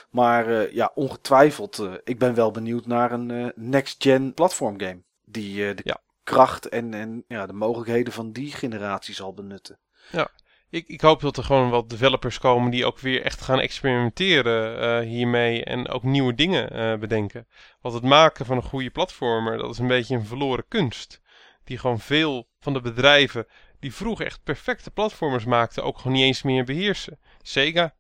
Maar 0.09 0.73
ja, 0.73 0.91
ongetwijfeld, 0.95 1.87
ik 2.03 2.19
ben 2.19 2.33
wel 2.33 2.51
benieuwd 2.51 2.85
naar 2.85 3.11
een 3.11 3.51
next-gen 3.55 4.33
platform 4.33 4.79
game. 4.79 5.03
Die 5.25 5.73
de 5.73 5.81
ja. 5.83 6.01
kracht 6.23 6.69
en, 6.69 6.93
en 6.93 7.23
ja, 7.27 7.45
de 7.45 7.53
mogelijkheden 7.53 8.13
van 8.13 8.31
die 8.31 8.51
generatie 8.51 9.13
zal 9.13 9.33
benutten. 9.33 9.79
Ja, 10.11 10.29
ik, 10.69 10.87
ik 10.87 11.01
hoop 11.01 11.21
dat 11.21 11.37
er 11.37 11.43
gewoon 11.43 11.69
wat 11.69 11.89
developers 11.89 12.39
komen 12.39 12.71
die 12.71 12.85
ook 12.85 12.99
weer 12.99 13.23
echt 13.23 13.41
gaan 13.41 13.59
experimenteren 13.59 15.03
hiermee 15.03 15.63
en 15.63 15.89
ook 15.89 16.03
nieuwe 16.03 16.35
dingen 16.35 16.99
bedenken. 16.99 17.47
Want 17.81 17.95
het 17.95 18.03
maken 18.03 18.45
van 18.45 18.57
een 18.57 18.63
goede 18.63 18.89
platformer, 18.89 19.57
dat 19.57 19.69
is 19.69 19.79
een 19.79 19.87
beetje 19.87 20.15
een 20.15 20.25
verloren 20.25 20.65
kunst. 20.67 21.21
Die 21.63 21.77
gewoon 21.77 21.99
veel 21.99 22.47
van 22.59 22.73
de 22.73 22.81
bedrijven 22.81 23.47
die 23.79 23.93
vroeger 23.93 24.25
echt 24.25 24.43
perfecte 24.43 24.91
platformers 24.91 25.45
maakten, 25.45 25.83
ook 25.83 25.97
gewoon 25.97 26.13
niet 26.13 26.25
eens 26.25 26.41
meer 26.41 26.63
beheersen. 26.63 27.19
Sega. 27.41 27.95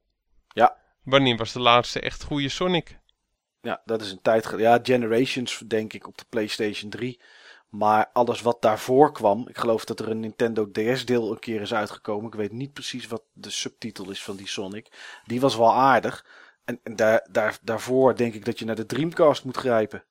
Ja. 0.47 0.77
Wanneer 1.03 1.37
was 1.37 1.53
de 1.53 1.59
laatste 1.59 1.99
echt 1.99 2.23
goede 2.23 2.49
Sonic? 2.49 2.99
Ja, 3.61 3.81
dat 3.85 4.01
is 4.01 4.11
een 4.11 4.21
tijd 4.21 4.45
geleden. 4.45 4.71
Ja, 4.71 4.79
Generations 4.83 5.57
denk 5.67 5.93
ik 5.93 6.07
op 6.07 6.17
de 6.17 6.25
PlayStation 6.29 6.89
3. 6.89 7.21
Maar 7.69 8.09
alles 8.13 8.41
wat 8.41 8.61
daarvoor 8.61 9.11
kwam, 9.11 9.47
ik 9.47 9.57
geloof 9.57 9.85
dat 9.85 9.99
er 9.99 10.09
een 10.09 10.19
Nintendo 10.19 10.71
DS-deel 10.71 11.31
een 11.31 11.39
keer 11.39 11.61
is 11.61 11.73
uitgekomen. 11.73 12.27
Ik 12.27 12.35
weet 12.35 12.51
niet 12.51 12.73
precies 12.73 13.07
wat 13.07 13.23
de 13.33 13.49
subtitel 13.49 14.09
is 14.09 14.23
van 14.23 14.35
die 14.35 14.47
Sonic. 14.47 14.91
Die 15.25 15.39
was 15.39 15.55
wel 15.55 15.73
aardig. 15.73 16.25
En, 16.65 16.79
en 16.83 16.95
daar, 16.95 17.27
daar, 17.31 17.57
daarvoor 17.61 18.15
denk 18.15 18.33
ik 18.33 18.45
dat 18.45 18.59
je 18.59 18.65
naar 18.65 18.75
de 18.75 18.85
Dreamcast 18.85 19.43
moet 19.43 19.57
grijpen. 19.57 20.03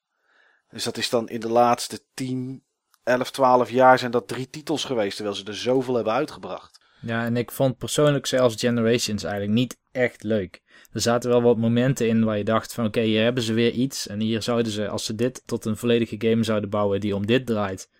Dus 0.68 0.84
dat 0.84 0.96
is 0.96 1.08
dan 1.08 1.28
in 1.28 1.40
de 1.40 1.48
laatste 1.48 2.00
10, 2.14 2.64
11, 3.08 3.30
12 3.30 3.70
jaar 3.70 3.98
zijn 3.98 4.10
dat 4.10 4.28
drie 4.28 4.50
titels 4.50 4.84
geweest, 4.84 5.14
terwijl 5.16 5.36
ze 5.36 5.44
er 5.44 5.56
zoveel 5.56 5.94
hebben 5.94 6.12
uitgebracht. 6.12 6.78
Ja, 7.00 7.24
en 7.24 7.36
ik 7.36 7.50
vond 7.50 7.78
persoonlijk 7.78 8.26
zelfs 8.26 8.60
Generations 8.60 9.22
eigenlijk 9.22 9.54
niet 9.54 9.78
echt 9.92 10.22
leuk. 10.22 10.62
Er 10.92 11.00
zaten 11.00 11.30
wel 11.30 11.42
wat 11.42 11.56
momenten 11.56 12.08
in 12.08 12.24
waar 12.24 12.38
je 12.38 12.44
dacht 12.44 12.74
van 12.74 12.86
oké, 12.86 13.00
hier 13.00 13.22
hebben 13.22 13.42
ze 13.42 13.52
weer 13.52 13.72
iets. 13.72 14.06
En 14.06 14.20
hier 14.20 14.42
zouden 14.42 14.72
ze, 14.72 14.88
als 14.88 15.04
ze 15.04 15.14
dit 15.14 15.42
tot 15.46 15.64
een 15.64 15.76
volledige 15.76 16.16
game 16.18 16.44
zouden 16.44 16.70
bouwen 16.70 17.00
die 17.00 17.14
om 17.14 17.26
dit 17.26 17.46
draait, 17.46 17.90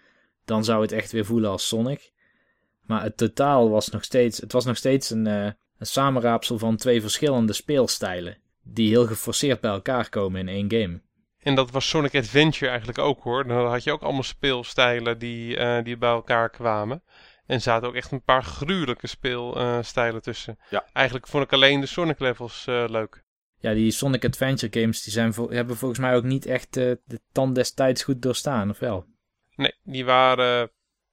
dan 0.44 0.64
zou 0.64 0.82
het 0.82 0.92
echt 0.92 1.12
weer 1.12 1.24
voelen 1.24 1.50
als 1.50 1.68
Sonic. 1.68 2.12
Maar 2.86 3.02
het 3.02 3.16
totaal 3.16 3.70
was 3.70 3.88
nog 3.88 4.04
steeds, 4.04 4.40
het 4.40 4.52
was 4.52 4.64
nog 4.64 4.76
steeds 4.76 5.10
een, 5.10 5.26
uh, 5.26 5.44
een 5.78 5.86
samenraapsel 5.86 6.58
van 6.58 6.76
twee 6.76 7.00
verschillende 7.00 7.52
speelstijlen. 7.52 8.38
Die 8.62 8.88
heel 8.88 9.06
geforceerd 9.06 9.60
bij 9.60 9.70
elkaar 9.70 10.08
komen 10.08 10.40
in 10.40 10.48
één 10.48 10.80
game. 10.80 11.00
En 11.48 11.54
dat 11.54 11.70
was 11.70 11.88
Sonic 11.88 12.14
Adventure 12.14 12.68
eigenlijk 12.68 12.98
ook 12.98 13.22
hoor. 13.22 13.46
Dan 13.46 13.66
had 13.66 13.84
je 13.84 13.92
ook 13.92 14.02
allemaal 14.02 14.22
speelstijlen 14.22 15.18
die, 15.18 15.56
uh, 15.56 15.82
die 15.82 15.96
bij 15.96 16.10
elkaar 16.10 16.50
kwamen. 16.50 17.02
En 17.46 17.60
zaten 17.60 17.88
ook 17.88 17.94
echt 17.94 18.12
een 18.12 18.22
paar 18.22 18.42
gruwelijke 18.42 19.06
speelstijlen 19.06 20.22
tussen. 20.22 20.58
Ja. 20.70 20.84
Eigenlijk 20.92 21.26
vond 21.26 21.44
ik 21.44 21.52
alleen 21.52 21.80
de 21.80 21.86
Sonic 21.86 22.18
levels 22.18 22.66
uh, 22.68 22.84
leuk. 22.88 23.24
Ja, 23.58 23.72
die 23.72 23.90
Sonic 23.90 24.24
Adventure 24.24 24.80
games 24.80 25.02
die 25.02 25.12
zijn 25.12 25.34
hebben 25.48 25.76
volgens 25.76 26.00
mij 26.00 26.16
ook 26.16 26.24
niet 26.24 26.46
echt 26.46 26.76
uh, 26.76 26.92
de 27.04 27.20
tand 27.32 27.54
destijds 27.54 28.02
goed 28.02 28.22
doorstaan, 28.22 28.70
of 28.70 28.78
wel? 28.78 29.06
Nee, 29.54 29.74
die 29.82 30.04
waren 30.04 30.70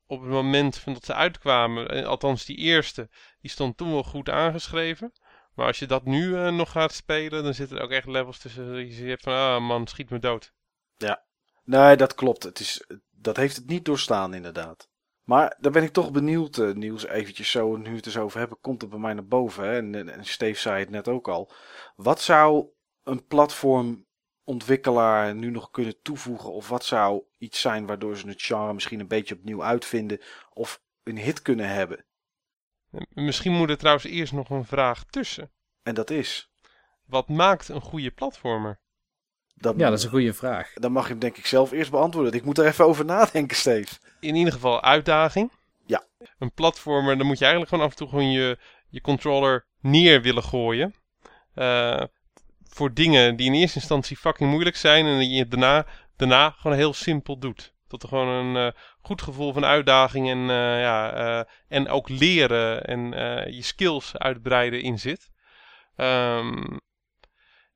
op 0.08 0.22
het 0.22 0.30
moment 0.30 0.78
van 0.78 0.94
dat 0.94 1.06
ze 1.06 1.14
uitkwamen, 1.14 1.90
eh, 1.90 2.06
althans 2.06 2.46
die 2.46 2.58
eerste, 2.58 3.10
die 3.42 3.52
stond 3.52 3.78
toen 3.78 3.92
wel 3.92 4.04
goed 4.04 4.30
aangeschreven. 4.30 5.12
Maar 5.56 5.68
als 5.68 5.80
je 5.80 5.88
dat 5.88 6.06
nu 6.06 6.28
uh, 6.28 6.52
nog 6.52 6.72
gaat 6.72 6.94
spelen, 6.94 7.44
dan 7.44 7.54
zitten 7.54 7.78
er 7.78 7.84
ook 7.84 7.92
echt 7.92 8.08
levels 8.08 8.40
tussen. 8.40 8.96
Je 8.96 9.10
hebt 9.10 9.24
van, 9.24 9.34
ah 9.34 9.68
man, 9.68 9.88
schiet 9.88 10.10
me 10.10 10.20
dood. 10.20 10.54
Ja, 10.98 11.24
nee, 11.64 11.98
dat 11.98 12.16
klopt. 12.16 12.44
Het 12.44 12.60
is, 12.60 12.88
dat 13.12 13.38
heeft 13.38 13.56
het 13.56 13.68
niet 13.68 13.86
doorstaan, 13.86 14.34
inderdaad. 14.34 14.90
Maar 15.24 15.58
dan 15.60 15.72
ben 15.72 15.84
ik 15.84 15.94
toch 15.94 16.12
benieuwd, 16.12 16.58
uh, 16.58 16.74
Niels, 16.74 17.06
eventjes 17.06 17.52
zo, 17.52 17.76
nu 17.76 17.96
het 17.96 18.06
eens 18.06 18.18
over 18.18 18.40
hebben, 18.40 18.58
komt 18.62 18.82
het 18.82 18.90
bij 18.90 19.00
mij 19.00 19.14
naar 19.14 19.28
boven. 19.28 19.64
Hè? 19.64 19.78
En, 19.78 20.10
en 20.10 20.26
Steve 20.26 20.60
zei 20.60 20.80
het 20.80 20.90
net 20.90 21.08
ook 21.08 21.28
al. 21.28 21.52
Wat 21.96 22.22
zou 22.22 22.68
een 23.04 23.26
platformontwikkelaar 23.26 25.36
nu 25.36 25.50
nog 25.50 25.72
kunnen 25.72 26.02
toevoegen? 26.02 26.52
Of 26.52 26.70
wat 26.70 26.86
zou 26.86 27.24
iets 27.38 27.62
zijn 27.62 27.86
waardoor 27.86 28.18
ze 28.18 28.28
het 28.28 28.42
genre 28.42 28.74
misschien 28.74 29.00
een 29.00 29.08
beetje 29.08 29.36
opnieuw 29.36 29.64
uitvinden 29.64 30.22
of 30.54 30.82
een 31.04 31.18
hit 31.18 31.42
kunnen 31.42 31.70
hebben? 31.70 32.06
Misschien 33.10 33.54
moet 33.54 33.70
er 33.70 33.78
trouwens 33.78 34.06
eerst 34.06 34.34
nog 34.34 34.50
een 34.50 34.66
vraag 34.66 35.04
tussen. 35.04 35.52
En 35.84 35.96
dat 35.96 36.10
is? 36.10 36.50
Wat 37.06 37.30
maakt 37.30 37.70
een 37.70 37.82
goede 37.82 38.12
platformer? 38.12 38.80
Dat, 39.56 39.76
ja, 39.78 39.90
dat 39.90 39.98
is 39.98 40.04
een 40.04 40.10
goede 40.10 40.34
vraag. 40.34 40.74
Dan 40.74 40.92
mag 40.92 41.04
je 41.04 41.10
hem 41.10 41.20
denk 41.20 41.38
ik 41.38 41.46
zelf 41.46 41.72
eerst 41.72 41.92
beantwoorden. 41.92 42.34
Ik 42.34 42.44
moet 42.44 42.58
er 42.58 42.66
even 42.66 42.86
over 42.86 43.06
nadenken, 43.06 43.58
Steve. 43.58 43.96
In 44.20 44.36
ieder 44.36 44.54
geval 44.54 44.84
uitdaging. 44.84 45.52
Ja. 45.86 46.08
Een 46.40 46.54
platformer, 46.54 47.18
dan 47.18 47.28
moet 47.28 47.38
je 47.38 47.44
eigenlijk 47.44 47.74
gewoon 47.74 47.86
af 47.86 47.92
en 47.92 47.98
toe 47.98 48.10
gewoon 48.10 48.32
je, 48.32 48.58
je 48.90 49.02
controller 49.02 49.66
neer 49.82 50.22
willen 50.22 50.44
gooien. 50.44 50.94
Uh, 51.56 52.04
voor 52.64 52.94
dingen 52.94 53.36
die 53.36 53.46
in 53.48 53.54
eerste 53.54 53.80
instantie 53.80 54.18
fucking 54.18 54.50
moeilijk 54.50 54.76
zijn 54.76 55.06
en 55.06 55.20
die 55.20 55.30
je 55.30 55.48
daarna, 55.48 55.86
daarna 56.16 56.50
gewoon 56.50 56.78
heel 56.78 56.94
simpel 56.94 57.40
doet. 57.40 57.74
Dat 58.00 58.12
er 58.12 58.18
gewoon 58.18 58.56
een 58.56 58.66
uh, 58.66 58.72
goed 59.02 59.22
gevoel 59.22 59.54
van 59.54 59.66
uitdaging 59.66 60.30
en, 60.30 60.38
uh, 60.38 60.80
ja, 60.82 61.48
en 61.68 61.88
ook 61.88 62.10
leren 62.10 62.86
en 62.86 63.02
je 63.54 63.62
skills 63.62 64.18
uitbreiden 64.18 64.82
in 64.82 65.00
zit. 65.00 65.32
Um, 65.96 66.80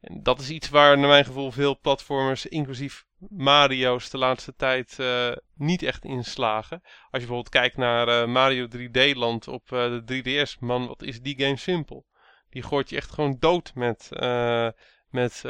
en 0.01 0.23
dat 0.23 0.39
is 0.39 0.49
iets 0.49 0.69
waar 0.69 0.97
naar 0.97 1.09
mijn 1.09 1.25
gevoel 1.25 1.51
veel 1.51 1.79
platformers, 1.79 2.45
inclusief 2.45 3.05
Mario's, 3.29 4.09
de 4.09 4.17
laatste 4.17 4.55
tijd 4.55 4.97
niet 5.55 5.83
echt 5.83 6.05
in 6.05 6.23
slagen. 6.23 6.79
Als 6.83 6.91
je 7.21 7.27
bijvoorbeeld 7.27 7.49
kijkt 7.49 7.77
naar 7.77 8.29
Mario 8.29 8.67
3D 8.77 9.15
Land 9.15 9.47
op 9.47 9.67
de 9.67 10.03
3DS, 10.23 10.59
man, 10.59 10.87
wat 10.87 11.01
is 11.01 11.21
die 11.21 11.39
game 11.39 11.57
simpel. 11.57 12.05
Die 12.49 12.63
gooit 12.63 12.89
je 12.89 12.95
echt 12.95 13.11
gewoon 13.11 13.35
dood 13.39 13.71
met, 13.75 14.09
met 15.09 15.43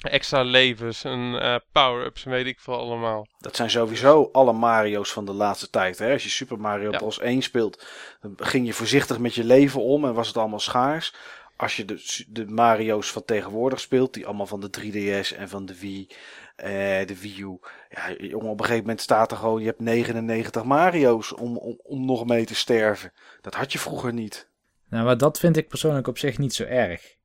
extra 0.00 0.42
levens 0.42 1.04
en 1.04 1.62
power-ups 1.72 2.24
en 2.24 2.30
weet 2.30 2.46
ik 2.46 2.60
veel 2.60 2.78
allemaal. 2.78 3.26
Dat 3.38 3.56
zijn 3.56 3.70
sowieso 3.70 4.28
alle 4.32 4.52
Mario's 4.52 5.12
van 5.12 5.24
de 5.24 5.32
laatste 5.32 5.70
tijd. 5.70 5.98
Hè? 5.98 6.12
Als 6.12 6.22
je 6.22 6.28
Super 6.28 6.58
Mario 6.58 6.90
Bros. 6.90 7.18
1 7.18 7.42
speelt, 7.42 7.86
dan 8.20 8.34
ging 8.36 8.66
je 8.66 8.72
voorzichtig 8.72 9.18
met 9.18 9.34
je 9.34 9.44
leven 9.44 9.82
om 9.82 10.04
en 10.04 10.14
was 10.14 10.28
het 10.28 10.36
allemaal 10.36 10.60
schaars 10.60 11.12
als 11.60 11.76
je 11.76 11.84
de, 11.84 12.24
de 12.28 12.46
Mario's 12.46 13.12
van 13.12 13.24
tegenwoordig 13.24 13.80
speelt, 13.80 14.14
die 14.14 14.26
allemaal 14.26 14.46
van 14.46 14.60
de 14.60 14.70
3DS 14.80 15.36
en 15.36 15.48
van 15.48 15.66
de 15.66 15.78
Wii, 15.78 16.08
eh, 16.56 17.06
de 17.06 17.20
Wii 17.20 17.40
U. 17.40 17.58
Ja, 17.90 18.12
jongen, 18.18 18.48
op 18.48 18.58
een 18.58 18.64
gegeven 18.64 18.80
moment 18.80 19.00
staat 19.00 19.30
er 19.30 19.36
gewoon, 19.36 19.60
je 19.60 19.66
hebt 19.66 19.80
99 19.80 20.64
Mario's 20.64 21.34
om, 21.34 21.56
om, 21.56 21.78
om 21.82 22.04
nog 22.04 22.26
mee 22.26 22.44
te 22.44 22.54
sterven. 22.54 23.12
Dat 23.40 23.54
had 23.54 23.72
je 23.72 23.78
vroeger 23.78 24.12
niet. 24.12 24.48
Nou, 24.88 25.04
maar 25.04 25.18
dat 25.18 25.38
vind 25.38 25.56
ik 25.56 25.68
persoonlijk 25.68 26.06
op 26.06 26.18
zich 26.18 26.38
niet 26.38 26.54
zo 26.54 26.64
erg. 26.64 27.16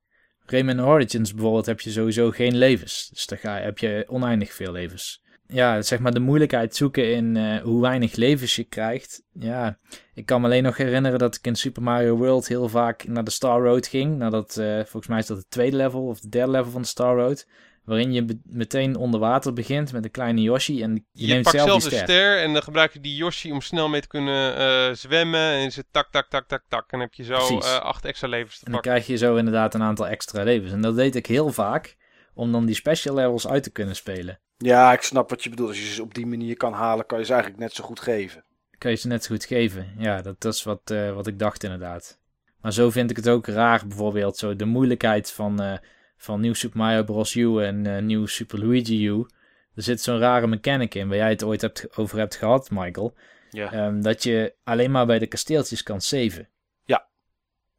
Rayman 0.46 0.84
Origins 0.84 1.34
bijvoorbeeld 1.34 1.66
heb 1.66 1.80
je 1.80 1.90
sowieso 1.90 2.30
geen 2.30 2.56
levens. 2.56 3.08
Dus 3.12 3.26
dan 3.26 3.38
ga, 3.38 3.60
heb 3.60 3.78
je 3.78 4.04
oneindig 4.08 4.52
veel 4.52 4.72
levens 4.72 5.24
ja, 5.48 5.82
zeg 5.82 5.98
maar 5.98 6.12
de 6.12 6.20
moeilijkheid 6.20 6.76
zoeken 6.76 7.14
in 7.14 7.34
uh, 7.34 7.62
hoe 7.62 7.80
weinig 7.80 8.14
levens 8.14 8.56
je 8.56 8.64
krijgt. 8.64 9.22
Ja, 9.32 9.78
ik 10.14 10.26
kan 10.26 10.40
me 10.40 10.46
alleen 10.46 10.62
nog 10.62 10.76
herinneren 10.76 11.18
dat 11.18 11.34
ik 11.34 11.46
in 11.46 11.54
Super 11.54 11.82
Mario 11.82 12.16
World 12.16 12.48
heel 12.48 12.68
vaak 12.68 13.06
naar 13.06 13.24
de 13.24 13.30
Star 13.30 13.62
Road 13.62 13.86
ging. 13.86 14.18
Nadat, 14.18 14.56
uh, 14.60 14.74
volgens 14.74 15.06
mij 15.06 15.18
is 15.18 15.26
dat 15.26 15.36
het 15.36 15.50
tweede 15.50 15.76
level 15.76 16.06
of 16.06 16.20
de 16.20 16.28
derde 16.28 16.50
level 16.50 16.70
van 16.70 16.82
de 16.82 16.88
Star 16.88 17.16
Road. 17.16 17.46
Waarin 17.86 18.12
je 18.12 18.40
meteen 18.44 18.96
onder 18.96 19.20
water 19.20 19.52
begint 19.52 19.92
met 19.92 20.04
een 20.04 20.10
kleine 20.10 20.40
Yoshi. 20.40 20.82
En 20.82 20.94
je, 20.94 21.26
je 21.26 21.32
neemt 21.32 21.44
pakt 21.44 21.56
zelf 21.56 21.82
de 21.82 21.96
ster. 21.96 22.42
En 22.42 22.52
dan 22.52 22.62
gebruik 22.62 22.92
je 22.92 23.00
die 23.00 23.16
Yoshi 23.16 23.52
om 23.52 23.60
snel 23.60 23.88
mee 23.88 24.00
te 24.00 24.08
kunnen 24.08 24.58
uh, 24.58 24.94
zwemmen. 24.94 25.40
En 25.40 25.66
is 25.66 25.76
het 25.76 25.86
tak, 25.90 26.08
tak, 26.10 26.28
tak, 26.28 26.48
tak, 26.48 26.62
tak. 26.68 26.80
En 26.80 26.86
dan 26.90 27.00
heb 27.00 27.14
je 27.14 27.24
zo 27.24 27.58
acht 27.78 28.04
extra 28.04 28.28
levens 28.28 28.58
te 28.58 28.66
en 28.66 28.72
pakken. 28.72 28.90
dan 28.90 29.00
krijg 29.00 29.20
je 29.20 29.26
zo 29.26 29.36
inderdaad 29.36 29.74
een 29.74 29.82
aantal 29.82 30.06
extra 30.06 30.42
levens. 30.42 30.72
En 30.72 30.80
dat 30.80 30.96
deed 30.96 31.14
ik 31.14 31.26
heel 31.26 31.52
vaak. 31.52 31.96
Om 32.34 32.52
dan 32.52 32.66
die 32.66 32.74
special 32.74 33.14
levels 33.14 33.48
uit 33.48 33.62
te 33.62 33.70
kunnen 33.70 33.96
spelen. 33.96 34.40
Ja, 34.56 34.92
ik 34.92 35.02
snap 35.02 35.30
wat 35.30 35.42
je 35.42 35.50
bedoelt. 35.50 35.68
Als 35.68 35.78
je 35.78 35.94
ze 35.94 36.02
op 36.02 36.14
die 36.14 36.26
manier 36.26 36.56
kan 36.56 36.72
halen, 36.72 37.06
kan 37.06 37.18
je 37.18 37.24
ze 37.24 37.32
eigenlijk 37.32 37.62
net 37.62 37.72
zo 37.72 37.84
goed 37.84 38.00
geven. 38.00 38.44
Kan 38.78 38.90
je 38.90 38.96
ze 38.96 39.06
net 39.06 39.24
zo 39.24 39.34
goed 39.34 39.44
geven. 39.44 39.94
Ja, 39.98 40.22
dat, 40.22 40.40
dat 40.40 40.54
is 40.54 40.62
wat, 40.62 40.90
uh, 40.92 41.12
wat 41.12 41.26
ik 41.26 41.38
dacht 41.38 41.64
inderdaad. 41.64 42.18
Maar 42.60 42.72
zo 42.72 42.90
vind 42.90 43.10
ik 43.10 43.16
het 43.16 43.28
ook 43.28 43.46
raar, 43.46 43.86
bijvoorbeeld 43.86 44.36
zo 44.36 44.56
de 44.56 44.64
moeilijkheid 44.64 45.32
van, 45.32 45.62
uh, 45.62 45.76
van 46.16 46.40
Nieuw 46.40 46.54
Super 46.54 46.78
Mario 46.78 47.02
Bros. 47.02 47.34
U 47.34 47.62
en 47.62 47.84
uh, 47.84 47.98
Nieuw 47.98 48.26
Super 48.26 48.58
Luigi 48.58 49.06
U. 49.06 49.26
Er 49.74 49.82
zit 49.82 50.00
zo'n 50.00 50.18
rare 50.18 50.46
mechanic 50.46 50.94
in, 50.94 51.08
waar 51.08 51.16
jij 51.16 51.28
het 51.28 51.42
ooit 51.42 51.60
hebt, 51.60 51.96
over 51.96 52.18
hebt 52.18 52.36
gehad, 52.36 52.70
Michael. 52.70 53.14
Ja. 53.50 53.86
Um, 53.86 54.02
dat 54.02 54.22
je 54.22 54.54
alleen 54.64 54.90
maar 54.90 55.06
bij 55.06 55.18
de 55.18 55.26
kasteeltjes 55.26 55.82
kan 55.82 56.00
saven. 56.00 56.48
Ja. 56.84 57.06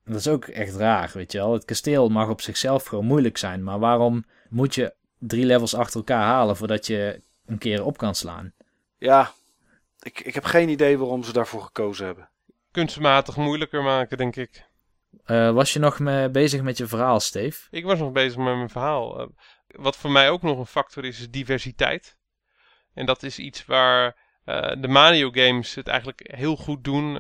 Dat 0.05 0.15
is 0.15 0.27
ook 0.27 0.45
echt 0.45 0.75
raar, 0.75 1.11
weet 1.13 1.31
je 1.31 1.38
wel. 1.38 1.53
Het 1.53 1.65
kasteel 1.65 2.09
mag 2.09 2.29
op 2.29 2.41
zichzelf 2.41 2.85
gewoon 2.85 3.05
moeilijk 3.05 3.38
zijn, 3.38 3.63
maar 3.63 3.79
waarom 3.79 4.25
moet 4.49 4.75
je 4.75 4.93
drie 5.19 5.45
levels 5.45 5.75
achter 5.75 5.97
elkaar 5.97 6.23
halen 6.23 6.57
voordat 6.57 6.88
je 6.88 7.21
een 7.45 7.57
keer 7.57 7.83
op 7.83 7.97
kan 7.97 8.15
slaan? 8.15 8.53
Ja, 8.97 9.31
ik, 10.01 10.19
ik 10.19 10.33
heb 10.33 10.43
geen 10.43 10.69
idee 10.69 10.97
waarom 10.97 11.23
ze 11.23 11.33
daarvoor 11.33 11.61
gekozen 11.61 12.05
hebben. 12.05 12.29
Kunstmatig 12.71 13.38
moeilijker 13.38 13.83
maken, 13.83 14.17
denk 14.17 14.35
ik. 14.35 14.65
Uh, 15.26 15.51
was 15.51 15.74
je 15.74 15.80
nog 15.80 15.99
mee 15.99 16.30
bezig 16.30 16.61
met 16.61 16.78
je 16.78 16.88
verhaal, 16.88 17.20
Steve? 17.20 17.68
Ik 17.72 17.86
was 17.86 17.99
nog 17.99 18.11
bezig 18.11 18.38
met 18.38 18.55
mijn 18.55 18.70
verhaal. 18.70 19.22
Uh, 19.22 19.28
wat 19.68 19.95
voor 19.95 20.11
mij 20.11 20.30
ook 20.30 20.41
nog 20.41 20.57
een 20.57 20.65
factor 20.65 21.05
is, 21.05 21.20
is 21.20 21.30
diversiteit. 21.30 22.18
En 22.93 23.05
dat 23.05 23.24
is 23.24 23.39
iets 23.39 23.65
waar 23.65 24.26
uh, 24.45 24.72
de 24.78 24.88
Mario 24.88 25.32
games 25.32 25.76
het 25.76 25.88
eigenlijk 25.88 26.22
heel 26.34 26.55
goed 26.55 26.84
doen, 26.84 27.18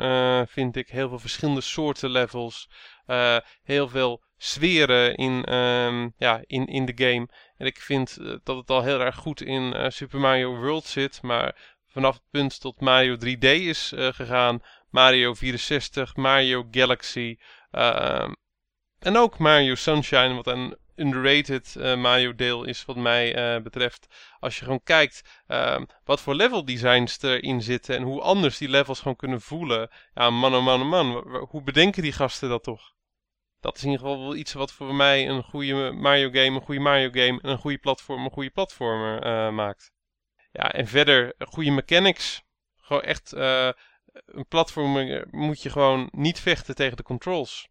vind 0.47 0.75
ik. 0.75 0.89
Heel 0.89 1.09
veel 1.09 1.19
verschillende 1.19 1.61
soorten 1.61 2.09
levels. 2.09 2.69
heel 3.63 3.87
veel 3.87 4.23
sferen 4.37 5.15
in, 5.15 5.53
um, 5.53 6.13
ja, 6.17 6.41
in, 6.45 6.65
in 6.65 6.85
de 6.85 6.93
game. 6.95 7.27
En 7.57 7.65
ik 7.65 7.79
vind 7.79 8.17
dat 8.43 8.57
het 8.57 8.69
al 8.69 8.83
heel 8.83 9.01
erg 9.01 9.15
goed 9.15 9.41
in 9.41 9.91
Super 9.91 10.19
Mario 10.19 10.55
World 10.55 10.85
zit. 10.85 11.21
Maar 11.21 11.55
vanaf 11.87 12.13
het 12.13 12.29
punt 12.31 12.61
tot 12.61 12.81
Mario 12.81 13.15
3D 13.15 13.39
is 13.39 13.93
gegaan, 13.95 14.61
Mario 14.89 15.33
64, 15.33 16.15
Mario 16.15 16.67
Galaxy... 16.71 17.37
Uh, 17.71 18.29
en 18.99 19.17
ook 19.17 19.37
Mario 19.37 19.75
Sunshine, 19.75 20.33
wat 20.33 20.47
een 20.47 20.77
underrated 20.97 21.75
uh, 21.77 21.95
Mario 21.95 22.35
deel 22.35 22.63
is 22.63 22.85
wat 22.85 22.95
mij 22.95 23.55
uh, 23.55 23.61
betreft. 23.61 24.07
Als 24.39 24.57
je 24.57 24.63
gewoon 24.63 24.83
kijkt 24.83 25.43
uh, 25.47 25.81
wat 26.03 26.21
voor 26.21 26.35
level 26.35 26.65
designs 26.65 27.21
erin 27.21 27.61
zitten 27.61 27.95
en 27.95 28.03
hoe 28.03 28.21
anders 28.21 28.57
die 28.57 28.69
levels 28.69 28.99
gewoon 28.99 29.15
kunnen 29.15 29.41
voelen. 29.41 29.89
Ja, 30.13 30.29
man 30.29 30.55
oh 30.55 30.63
man 30.63 30.81
oh 30.81 30.89
man, 30.89 31.11
hoe 31.49 31.63
bedenken 31.63 32.01
die 32.01 32.11
gasten 32.11 32.49
dat 32.49 32.63
toch? 32.63 32.95
Dat 33.59 33.75
is 33.75 33.83
in 33.83 33.89
ieder 33.89 34.05
geval 34.05 34.23
wel 34.23 34.35
iets 34.35 34.53
wat 34.53 34.71
voor 34.71 34.95
mij 34.95 35.29
een 35.29 35.43
goede 35.43 35.91
Mario 35.91 36.29
game, 36.29 36.55
een 36.55 36.61
goede 36.61 36.81
Mario 36.81 37.09
game 37.09 37.41
en 37.41 37.49
een 37.49 37.57
goede 37.57 37.77
platform, 37.77 38.25
een 38.25 38.31
goede 38.31 38.49
platformer 38.49 39.25
uh, 39.25 39.53
maakt. 39.53 39.91
Ja, 40.51 40.71
en 40.71 40.87
verder 40.87 41.33
goede 41.37 41.71
mechanics. 41.71 42.43
Gewoon 42.81 43.01
echt 43.01 43.33
een 44.25 44.47
platform 44.47 45.25
moet 45.31 45.61
je 45.61 45.69
gewoon 45.69 46.09
niet 46.11 46.39
vechten 46.39 46.75
tegen 46.75 46.97
de 46.97 47.03
controls. 47.03 47.69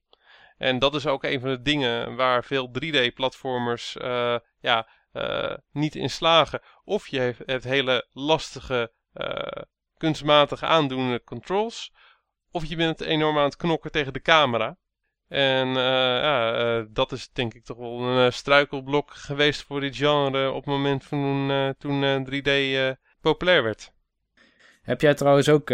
En 0.57 0.79
dat 0.79 0.95
is 0.95 1.07
ook 1.07 1.25
een 1.25 1.41
van 1.41 1.49
de 1.49 1.63
dingen 1.63 2.17
waar 2.17 2.45
veel 2.45 2.71
3D-platformers 2.83 3.97
uh, 3.97 4.39
ja, 4.61 4.89
uh, 5.13 5.55
niet 5.73 5.95
in 5.95 6.11
slagen. 6.11 6.61
Of 6.85 7.09
je 7.09 7.35
hebt 7.47 7.65
hele 7.65 8.07
lastige, 8.13 8.93
kunstmatig 9.97 10.63
aandoende 10.63 11.23
controls. 11.25 11.93
Of 12.51 12.65
je 12.65 12.77
bent 12.77 13.01
enorm 13.01 13.39
aan 13.39 13.45
het 13.45 13.57
knokken 13.57 13.91
tegen 13.91 14.13
de 14.13 14.21
camera. 14.21 14.77
En 15.29 15.69
ja, 15.69 16.81
dat 16.91 17.13
is 17.13 17.29
denk 17.33 17.55
ik 17.55 17.65
toch 17.65 17.77
wel 17.77 18.01
een 18.01 18.33
struikelblok 18.33 19.11
geweest 19.15 19.63
voor 19.63 19.81
dit 19.81 19.97
genre 19.97 20.51
op 20.51 20.65
het 20.65 20.75
moment 20.75 21.05
van 21.05 21.75
toen 21.79 22.27
3D 22.31 22.51
populair 23.21 23.63
werd. 23.63 23.93
Heb 24.83 25.01
jij 25.01 25.15
trouwens 25.15 25.49
ook 25.49 25.71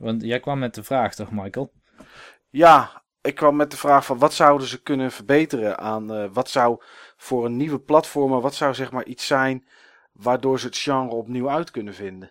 want 0.00 0.22
jij 0.22 0.40
kwam 0.40 0.58
met 0.58 0.74
de 0.74 0.84
vraag, 0.84 1.14
toch, 1.14 1.30
Michael? 1.30 1.72
Ja, 2.50 3.02
ik 3.20 3.34
kwam 3.34 3.56
met 3.56 3.70
de 3.70 3.76
vraag 3.76 4.04
van 4.04 4.18
wat 4.18 4.32
zouden 4.32 4.66
ze 4.66 4.82
kunnen 4.82 5.12
verbeteren 5.12 5.78
aan 5.78 6.12
uh, 6.12 6.28
wat 6.32 6.50
zou 6.50 6.82
voor 7.16 7.44
een 7.44 7.56
nieuwe 7.56 7.80
platformer, 7.80 8.40
wat 8.40 8.54
zou 8.54 8.74
zeg 8.74 8.92
maar 8.92 9.04
iets 9.04 9.26
zijn 9.26 9.66
waardoor 10.12 10.60
ze 10.60 10.66
het 10.66 10.76
genre 10.76 11.14
opnieuw 11.14 11.50
uit 11.50 11.70
kunnen 11.70 11.94
vinden. 11.94 12.30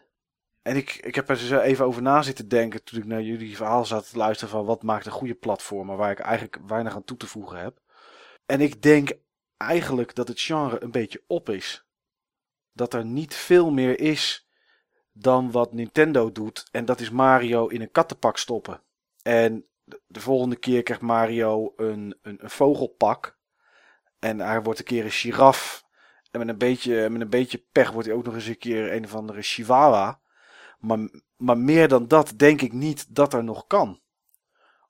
En 0.61 0.75
ik, 0.75 0.95
ik 0.95 1.15
heb 1.15 1.29
er 1.29 1.37
dus 1.37 1.51
even 1.51 1.85
over 1.85 2.01
na 2.01 2.21
zitten 2.21 2.47
denken 2.47 2.83
toen 2.83 2.99
ik 2.99 3.05
naar 3.05 3.21
jullie 3.21 3.55
verhaal 3.55 3.85
zat 3.85 4.09
te 4.09 4.17
luisteren 4.17 4.53
van 4.53 4.65
wat 4.65 4.83
maakt 4.83 5.05
een 5.05 5.11
goede 5.11 5.33
platformer 5.33 5.97
waar 5.97 6.11
ik 6.11 6.19
eigenlijk 6.19 6.57
weinig 6.67 6.95
aan 6.95 7.03
toe 7.03 7.17
te 7.17 7.27
voegen 7.27 7.59
heb. 7.59 7.79
En 8.45 8.61
ik 8.61 8.81
denk 8.81 9.11
eigenlijk 9.57 10.15
dat 10.15 10.27
het 10.27 10.41
genre 10.41 10.83
een 10.83 10.91
beetje 10.91 11.23
op 11.27 11.49
is. 11.49 11.85
Dat 12.73 12.93
er 12.93 13.05
niet 13.05 13.35
veel 13.35 13.71
meer 13.71 13.99
is 13.99 14.48
dan 15.19 15.51
wat 15.51 15.73
Nintendo 15.73 16.31
doet. 16.31 16.67
En 16.71 16.85
dat 16.85 16.99
is 16.99 17.09
Mario 17.09 17.67
in 17.67 17.81
een 17.81 17.91
kattenpak 17.91 18.37
stoppen. 18.37 18.81
En 19.21 19.65
de 20.07 20.19
volgende 20.19 20.55
keer 20.55 20.83
krijgt 20.83 21.03
Mario 21.03 21.73
een, 21.75 22.17
een, 22.21 22.37
een 22.43 22.49
vogelpak. 22.49 23.37
En 24.19 24.39
hij 24.39 24.61
wordt 24.61 24.79
een 24.79 24.85
keer 24.85 25.03
een 25.03 25.11
giraf. 25.11 25.85
En 26.31 26.39
met 26.39 26.49
een 26.49 26.57
beetje, 26.57 27.09
met 27.09 27.21
een 27.21 27.29
beetje 27.29 27.65
pech 27.71 27.91
wordt 27.91 28.07
hij 28.07 28.17
ook 28.17 28.25
nog 28.25 28.33
eens 28.33 28.45
een 28.45 28.57
keer 28.57 28.93
een 28.93 29.03
of 29.03 29.15
andere 29.15 29.41
chihuahua. 29.41 30.21
Maar, 30.79 31.09
maar 31.37 31.57
meer 31.57 31.87
dan 31.87 32.07
dat 32.07 32.33
denk 32.35 32.61
ik 32.61 32.73
niet 32.73 33.15
dat 33.15 33.33
er 33.33 33.43
nog 33.43 33.67
kan. 33.67 34.01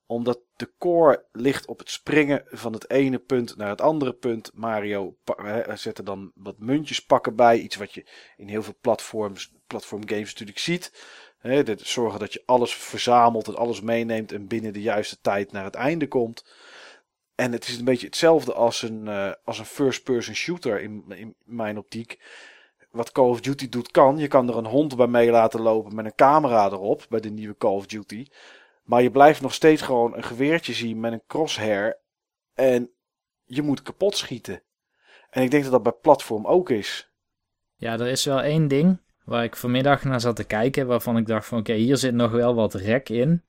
Omdat 0.05 0.39
de 0.59 0.71
core 0.77 1.25
ligt 1.31 1.67
op 1.67 1.79
het 1.79 1.89
springen 1.89 2.43
van 2.47 2.73
het 2.73 2.89
ene 2.89 3.19
punt 3.19 3.55
naar 3.55 3.69
het 3.69 3.81
andere 3.81 4.13
punt. 4.13 4.51
Mario 4.53 5.15
zet 5.73 5.97
er 5.97 6.03
dan 6.03 6.31
wat 6.35 6.59
muntjes 6.59 7.05
pakken 7.05 7.35
bij. 7.35 7.59
Iets 7.59 7.75
wat 7.75 7.93
je 7.93 8.05
in 8.37 8.47
heel 8.47 8.63
veel 8.63 8.77
platforms, 8.81 9.53
platform 9.67 10.09
games 10.09 10.29
natuurlijk 10.29 10.59
ziet. 10.59 11.05
He, 11.37 11.63
zorgen 11.77 12.19
dat 12.19 12.33
je 12.33 12.43
alles 12.45 12.73
verzamelt 12.73 13.47
en 13.47 13.55
alles 13.55 13.81
meeneemt 13.81 14.31
en 14.31 14.47
binnen 14.47 14.73
de 14.73 14.81
juiste 14.81 15.17
tijd 15.21 15.51
naar 15.51 15.63
het 15.63 15.75
einde 15.75 16.07
komt. 16.07 16.45
En 17.35 17.51
het 17.51 17.67
is 17.67 17.77
een 17.77 17.85
beetje 17.85 18.05
hetzelfde 18.05 18.53
als 18.53 18.81
een, 18.81 19.05
uh, 19.05 19.31
als 19.43 19.59
een 19.59 19.65
first-person 19.65 20.35
shooter 20.35 20.81
in, 20.81 21.03
in 21.07 21.35
mijn 21.43 21.77
optiek. 21.77 22.19
Wat 22.91 23.11
Call 23.11 23.29
of 23.29 23.41
Duty 23.41 23.69
doet 23.69 23.91
kan. 23.91 24.17
Je 24.17 24.27
kan 24.27 24.49
er 24.49 24.57
een 24.57 24.65
hond 24.65 24.95
bij 24.95 25.07
mee 25.07 25.31
laten 25.31 25.61
lopen 25.61 25.95
met 25.95 26.05
een 26.05 26.15
camera 26.15 26.65
erop 26.65 27.05
bij 27.09 27.19
de 27.19 27.29
nieuwe 27.29 27.57
Call 27.57 27.75
of 27.75 27.85
Duty. 27.85 28.25
Maar 28.89 29.01
je 29.01 29.11
blijft 29.11 29.41
nog 29.41 29.53
steeds 29.53 29.81
gewoon 29.81 30.15
een 30.15 30.23
geweertje 30.23 30.73
zien 30.73 30.99
met 30.99 31.11
een 31.11 31.23
crosshair. 31.27 31.99
En 32.53 32.89
je 33.45 33.61
moet 33.61 33.81
kapot 33.81 34.17
schieten. 34.17 34.61
En 35.29 35.43
ik 35.43 35.51
denk 35.51 35.63
dat 35.63 35.71
dat 35.71 35.83
bij 35.83 35.91
platform 36.01 36.45
ook 36.45 36.69
is. 36.69 37.11
Ja, 37.75 37.93
er 37.93 38.07
is 38.07 38.25
wel 38.25 38.41
één 38.41 38.67
ding 38.67 39.01
waar 39.23 39.43
ik 39.43 39.55
vanmiddag 39.55 40.03
naar 40.03 40.19
zat 40.19 40.35
te 40.35 40.43
kijken. 40.43 40.87
Waarvan 40.87 41.17
ik 41.17 41.27
dacht 41.27 41.47
van 41.47 41.59
oké, 41.59 41.73
hier 41.73 41.97
zit 41.97 42.13
nog 42.13 42.31
wel 42.31 42.55
wat 42.55 42.73
rek 42.73 43.09
in. 43.09 43.43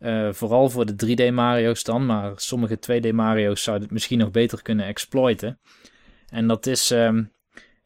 Uh, 0.00 0.32
vooral 0.32 0.70
voor 0.70 0.86
de 0.96 1.06
3D 1.06 1.34
Mario's 1.34 1.84
dan. 1.84 2.06
Maar 2.06 2.32
sommige 2.36 2.76
2D 2.76 3.14
Mario's 3.14 3.62
zouden 3.62 3.84
het 3.84 3.94
misschien 3.94 4.18
nog 4.18 4.30
beter 4.30 4.62
kunnen 4.62 4.86
exploiten. 4.86 5.60
En 6.28 6.46
dat 6.46 6.66
is... 6.66 6.90
Um, 6.90 7.32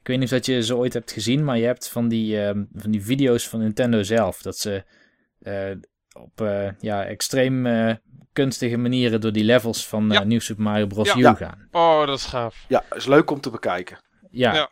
ik 0.01 0.07
weet 0.07 0.19
niet 0.19 0.33
of 0.33 0.39
dat 0.39 0.47
je 0.47 0.63
ze 0.63 0.77
ooit 0.77 0.93
hebt 0.93 1.13
gezien. 1.13 1.45
Maar 1.45 1.59
je 1.59 1.67
hebt 1.67 1.89
van 1.89 2.09
die, 2.09 2.41
um, 2.41 2.69
van 2.75 2.91
die 2.91 3.05
video's 3.05 3.49
van 3.49 3.61
Nintendo 3.61 4.03
zelf. 4.03 4.43
Dat 4.43 4.59
ze... 4.59 4.85
Uh, 5.43 5.71
op 6.15 6.41
uh, 6.41 6.69
ja, 6.79 7.05
extreem 7.05 7.67
uh, 7.67 7.95
kunstige 8.33 8.77
manieren 8.77 9.21
door 9.21 9.33
die 9.33 9.45
levels 9.45 9.87
van 9.87 10.05
uh, 10.05 10.19
ja. 10.19 10.25
New 10.25 10.41
Super 10.41 10.63
Mario 10.63 10.87
Bros. 10.87 11.09
Ja. 11.09 11.17
U 11.17 11.21
ja. 11.21 11.35
gaan. 11.35 11.69
Oh, 11.71 12.07
dat 12.07 12.19
is 12.19 12.25
gaaf. 12.25 12.65
Ja, 12.69 12.85
is 12.95 13.07
leuk 13.07 13.31
om 13.31 13.41
te 13.41 13.51
bekijken. 13.51 13.99
Ja. 14.31 14.55
ja. 14.55 14.71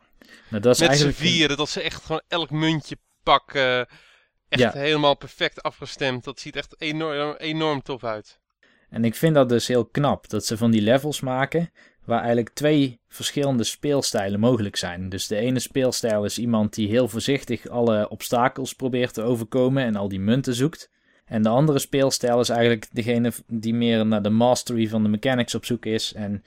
Nou, 0.49 0.62
dat 0.62 0.74
is 0.74 0.80
Met 0.80 0.88
eigenlijk... 0.88 1.18
z'n 1.18 1.24
vieren, 1.24 1.57
dat 1.57 1.68
ze 1.68 1.82
echt 1.82 2.05
gewoon 2.05 2.22
elk 2.28 2.51
muntje 2.51 2.97
pakken. 3.22 3.88
Echt 4.49 4.72
helemaal 4.72 5.16
perfect 5.16 5.62
afgestemd. 5.62 6.24
Dat 6.24 6.40
ziet 6.40 6.57
echt 6.57 6.80
enorm, 6.80 7.34
enorm 7.36 7.82
tof 7.82 8.05
uit. 8.05 8.40
En 8.90 9.05
ik 9.05 9.14
vind 9.14 9.34
dat 9.34 9.49
dus 9.49 9.68
heel 9.68 9.84
knap, 9.84 10.28
dat 10.28 10.47
ze 10.47 10.57
van 10.57 10.70
die 10.70 10.82
levels 10.82 11.20
maken 11.20 11.70
waar 12.05 12.18
eigenlijk 12.18 12.51
twee 12.55 13.01
verschillende 13.09 13.64
speelstijlen 13.64 14.40
mogelijk 14.40 14.76
zijn. 14.76 15.09
Dus 15.09 15.26
de 15.26 15.36
ene 15.36 15.59
speelstijl 15.59 16.24
is 16.24 16.38
iemand 16.38 16.74
die 16.74 16.88
heel 16.88 17.09
voorzichtig 17.09 17.68
alle 17.68 18.09
obstakels 18.09 18.72
probeert 18.74 19.14
te 19.14 19.22
overkomen 19.22 19.84
en 19.84 19.97
al 19.97 20.09
die 20.09 20.20
munten 20.20 20.55
zoekt. 20.55 20.90
En 21.32 21.42
de 21.42 21.48
andere 21.48 21.78
speelstijl 21.78 22.40
is 22.40 22.48
eigenlijk 22.48 22.86
degene 22.92 23.32
die 23.46 23.74
meer 23.74 24.06
naar 24.06 24.22
de 24.22 24.30
mastery 24.30 24.88
van 24.88 25.02
de 25.02 25.08
mechanics 25.08 25.54
op 25.54 25.64
zoek 25.64 25.86
is. 25.86 26.12
En 26.12 26.44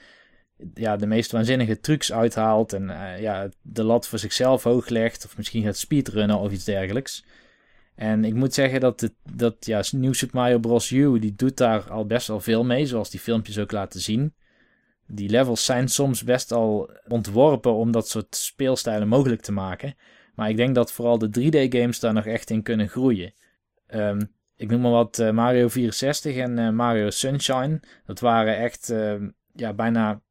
ja, 0.74 0.96
de 0.96 1.08
meest 1.08 1.32
waanzinnige 1.32 1.80
trucs 1.80 2.12
uithaalt. 2.12 2.74
En 2.74 2.84
uh, 2.84 3.22
ja, 3.22 3.50
de 3.62 3.84
lat 3.84 4.08
voor 4.08 4.20
zichzelf 4.20 4.64
hoog 4.64 4.90
legt. 4.90 5.26
Of 5.26 5.38
misschien 5.38 5.64
gaat 5.64 5.78
speedrunnen 5.78 6.38
of 6.40 6.52
iets 6.52 6.64
dergelijks. 6.64 7.26
En 7.96 8.26
ik 8.26 8.34
moet 8.34 8.54
zeggen 8.54 8.80
dat, 8.80 9.02
het, 9.02 9.14
dat 9.34 9.56
ja, 9.60 9.84
New 9.92 10.14
Super 10.14 10.40
Mario 10.40 10.60
Bros. 10.60 10.92
U, 10.92 11.20
die 11.20 11.36
doet 11.36 11.58
daar 11.58 11.92
al 11.92 12.06
best 12.06 12.28
wel 12.28 12.40
veel 12.40 12.64
mee. 12.64 12.86
Zoals 12.86 13.10
die 13.10 13.20
filmpjes 13.20 13.60
ook 13.60 13.72
laten 13.72 14.00
zien. 14.00 14.34
Die 15.08 15.30
levels 15.30 15.66
zijn 15.66 15.88
soms 15.88 16.24
best 16.24 16.52
al 16.52 16.90
ontworpen 17.08 17.74
om 17.74 17.92
dat 17.92 18.10
soort 18.10 18.36
speelstijlen 18.36 19.08
mogelijk 19.08 19.42
te 19.42 19.52
maken. 19.52 19.96
Maar 20.36 20.50
ik 20.50 20.58
denk 20.58 20.76
dat 20.76 20.92
vooral 20.92 21.18
de 21.18 21.30
3D-games 21.40 22.00
daar 22.00 22.14
nog 22.14 22.26
echt 22.26 22.50
in 22.50 22.64
kunnen 22.64 22.90
groeien. 22.90 23.34
Um, 23.88 24.34
ik 24.58 24.70
noem 24.70 24.82
maar 24.82 24.92
wat 24.92 25.20
uh, 25.20 25.32
Mario 25.32 25.68
64 25.68 26.36
en 26.36 26.58
uh, 26.58 26.70
Mario 26.70 27.10
Sunshine. 27.10 27.80
Dat 28.06 28.20
waren 28.20 28.58
echt 28.58 28.90
uh, 28.92 29.14
ja, 29.54 29.74
bijna 29.74 30.22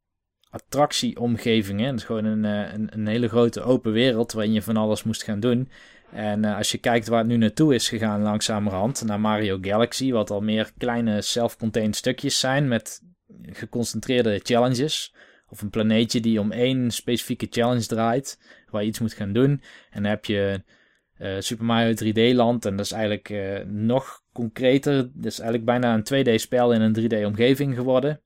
attractieomgevingen. 0.50 1.86
Het 1.86 1.98
is 1.98 2.04
gewoon 2.04 2.24
een, 2.24 2.44
een, 2.44 2.88
een, 2.92 3.06
hele 3.06 3.28
grote 3.28 3.62
open 3.62 3.92
wereld 3.92 4.32
waarin 4.32 4.52
je 4.52 4.62
van 4.62 4.76
alles 4.76 5.02
moest 5.02 5.22
gaan 5.22 5.40
doen. 5.40 5.68
En 6.12 6.44
als 6.44 6.72
je 6.72 6.78
kijkt 6.78 7.08
waar 7.08 7.18
het 7.18 7.28
nu 7.28 7.36
naartoe 7.36 7.74
is 7.74 7.88
gegaan 7.88 8.22
langzamerhand, 8.22 9.04
naar 9.04 9.20
Mario 9.20 9.58
Galaxy, 9.60 10.12
wat 10.12 10.30
al 10.30 10.40
meer 10.40 10.72
kleine 10.78 11.22
self-contained 11.22 11.96
stukjes 11.96 12.40
zijn 12.40 12.68
met 12.68 13.02
geconcentreerde 13.42 14.40
challenges. 14.42 15.14
Of 15.48 15.62
een 15.62 15.70
planeetje 15.70 16.20
die 16.20 16.40
om 16.40 16.52
één 16.52 16.90
specifieke 16.90 17.46
challenge 17.50 17.86
draait, 17.86 18.38
waar 18.70 18.82
je 18.82 18.88
iets 18.88 18.98
moet 18.98 19.12
gaan 19.12 19.32
doen. 19.32 19.50
En 19.90 20.02
dan 20.02 20.10
heb 20.10 20.24
je 20.24 20.62
uh, 21.24 21.36
Super 21.38 21.64
Mario 21.64 21.94
3D 21.94 22.34
Land 22.34 22.64
en 22.64 22.76
dat 22.76 22.84
is 22.84 22.92
eigenlijk 22.92 23.28
uh, 23.28 23.58
nog 23.66 24.22
concreter. 24.32 24.96
Dat 24.96 25.32
is 25.32 25.38
eigenlijk 25.38 25.64
bijna 25.64 25.94
een 25.94 26.24
2D-spel 26.24 26.72
in 26.72 26.80
een 26.80 26.96
3D-omgeving 27.00 27.74
geworden. 27.74 28.20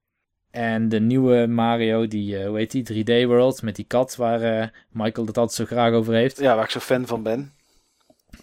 En 0.51 0.89
de 0.89 1.01
nieuwe 1.01 1.47
Mario, 1.47 2.07
die, 2.07 2.39
uh, 2.39 2.47
hoe 2.47 2.57
heet 2.57 2.71
die, 2.71 3.05
3D 3.05 3.27
World, 3.27 3.63
met 3.63 3.77
die 3.77 3.85
kat 3.85 4.17
waar 4.17 4.73
Michael 4.91 5.27
het 5.27 5.39
altijd 5.39 5.53
zo 5.53 5.65
graag 5.65 5.93
over 5.93 6.15
heeft. 6.15 6.39
Ja, 6.39 6.55
waar 6.55 6.65
ik 6.65 6.71
zo 6.71 6.81
fan 6.81 7.07
van 7.07 7.23
ben. 7.23 7.53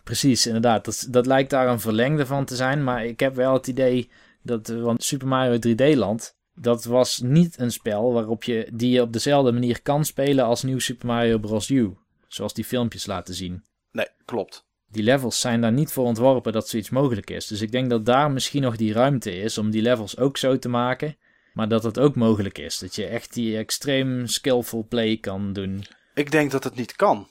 Precies, 0.04 0.46
inderdaad. 0.46 0.86
Dat, 0.86 1.08
dat 1.10 1.26
lijkt 1.26 1.50
daar 1.50 1.68
een 1.68 1.80
verlengde 1.80 2.26
van 2.26 2.46
te 2.46 2.56
zijn. 2.56 2.84
Maar 2.84 3.06
ik 3.06 3.20
heb 3.20 3.36
wel 3.36 3.54
het 3.54 3.68
idee 3.68 4.10
dat, 4.42 4.68
want 4.68 5.04
Super 5.04 5.28
Mario 5.28 5.58
3D 5.68 5.98
Land, 5.98 6.36
dat 6.54 6.84
was 6.84 7.20
niet 7.20 7.60
een 7.60 7.72
spel 7.72 8.14
waarop 8.14 8.44
je, 8.44 8.70
die 8.74 8.92
je 8.92 9.02
op 9.02 9.14
dezelfde 9.14 9.52
manier 9.52 9.82
kan 9.82 10.06
spelen 10.06 10.46
als 10.46 10.64
nieuw 10.64 10.80
Super 10.80 11.08
Mario 11.08 11.38
Bros. 11.38 11.70
U. 11.70 11.94
Zoals 12.28 12.54
die 12.54 12.66
filmpjes 12.66 13.06
laten 13.06 13.34
zien. 13.34 13.64
Nee, 13.96 14.08
klopt. 14.26 14.66
Die 14.88 15.04
levels 15.04 15.40
zijn 15.40 15.62
daar 15.62 15.72
niet 15.72 15.92
voor 15.92 16.06
ontworpen 16.06 16.54
dat 16.54 16.70
zoiets 16.70 16.90
mogelijk 16.90 17.30
is. 17.30 17.48
Dus 17.48 17.62
ik 17.62 17.72
denk 17.72 17.90
dat 17.90 18.06
daar 18.06 18.32
misschien 18.32 18.62
nog 18.62 18.76
die 18.76 18.94
ruimte 18.94 19.38
is 19.38 19.58
om 19.58 19.72
die 19.72 19.82
levels 19.82 20.18
ook 20.18 20.38
zo 20.38 20.60
te 20.60 20.70
maken. 20.70 21.18
Maar 21.54 21.68
dat 21.68 21.84
het 21.84 22.00
ook 22.00 22.16
mogelijk 22.16 22.58
is. 22.58 22.78
Dat 22.78 22.96
je 22.96 23.06
echt 23.06 23.34
die 23.34 23.58
extreem 23.58 24.28
skillful 24.28 24.86
play 24.90 25.18
kan 25.18 25.54
doen. 25.54 25.86
Ik 26.14 26.32
denk 26.32 26.52
dat 26.52 26.64
het 26.64 26.76
niet 26.76 26.96
kan. 26.96 27.28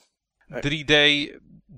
3D 0.49 0.93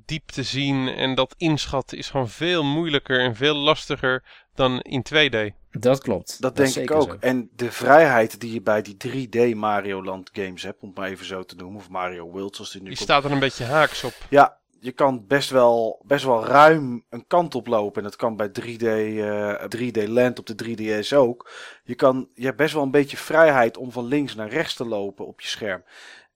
diep 0.06 0.28
te 0.28 0.44
zien 0.44 0.88
en 0.88 1.16
dat 1.16 1.36
inschatten 1.38 1.98
is 1.98 2.10
gewoon 2.10 2.30
veel 2.30 2.64
moeilijker 2.64 3.20
en 3.20 3.36
veel 3.36 3.56
lastiger 3.56 4.24
dan 4.56 4.82
in 4.82 5.06
2D. 5.14 5.56
Dat 5.72 6.02
klopt. 6.02 6.42
Dat, 6.42 6.56
denk 6.56 6.76
ik 6.76 6.92
ook. 6.92 7.18
En 7.20 7.50
de 7.56 7.72
vrijheid 7.72 8.40
die 8.40 8.54
je 8.54 8.62
bij 8.62 8.82
die 8.82 8.98
3D 9.08 9.56
Mario 9.56 10.04
Land 10.04 10.30
games 10.34 10.64
hebt, 10.64 10.82
om 10.82 10.88
het 10.88 10.98
maar 10.98 11.10
even 11.10 11.26
zo 11.26 11.44
te 11.44 11.56
noemen, 11.56 11.80
of 11.80 11.90
Mario 11.90 12.30
World 12.30 12.56
zoals 12.56 12.72
die 12.72 12.82
nu 12.82 12.88
Die 12.88 12.98
staat 12.98 13.24
er 13.24 13.32
een 13.32 13.40
beetje 13.40 13.64
haaks 13.64 14.04
op. 14.04 14.14
Ja, 14.30 14.58
je 14.80 14.91
kan 14.91 15.28
best 15.28 15.49
wel, 15.49 16.01
best 16.05 16.25
wel 16.25 16.45
ruim 16.45 17.05
een 17.09 17.28
kant 17.28 17.55
op 17.55 17.67
lopen. 17.67 17.97
En 17.97 18.03
dat 18.03 18.15
kan 18.15 18.36
bij 18.36 18.49
3D, 18.49 18.84
uh, 18.84 19.63
3D 19.75 20.07
Land 20.07 20.39
op 20.39 20.45
de 20.45 21.03
3DS 21.03 21.13
ook. 21.15 21.49
Je, 21.84 21.95
kan, 21.95 22.30
je 22.34 22.45
hebt 22.45 22.57
best 22.57 22.73
wel 22.73 22.84
een 22.84 22.91
beetje 22.91 23.17
vrijheid 23.17 23.78
om 23.78 23.91
van 23.91 24.05
links 24.05 24.36
naar 24.36 24.49
rechts 24.49 24.73
te 24.73 24.86
lopen 24.86 25.28
op 25.28 25.41
je 25.41 25.47
scherm. 25.47 25.84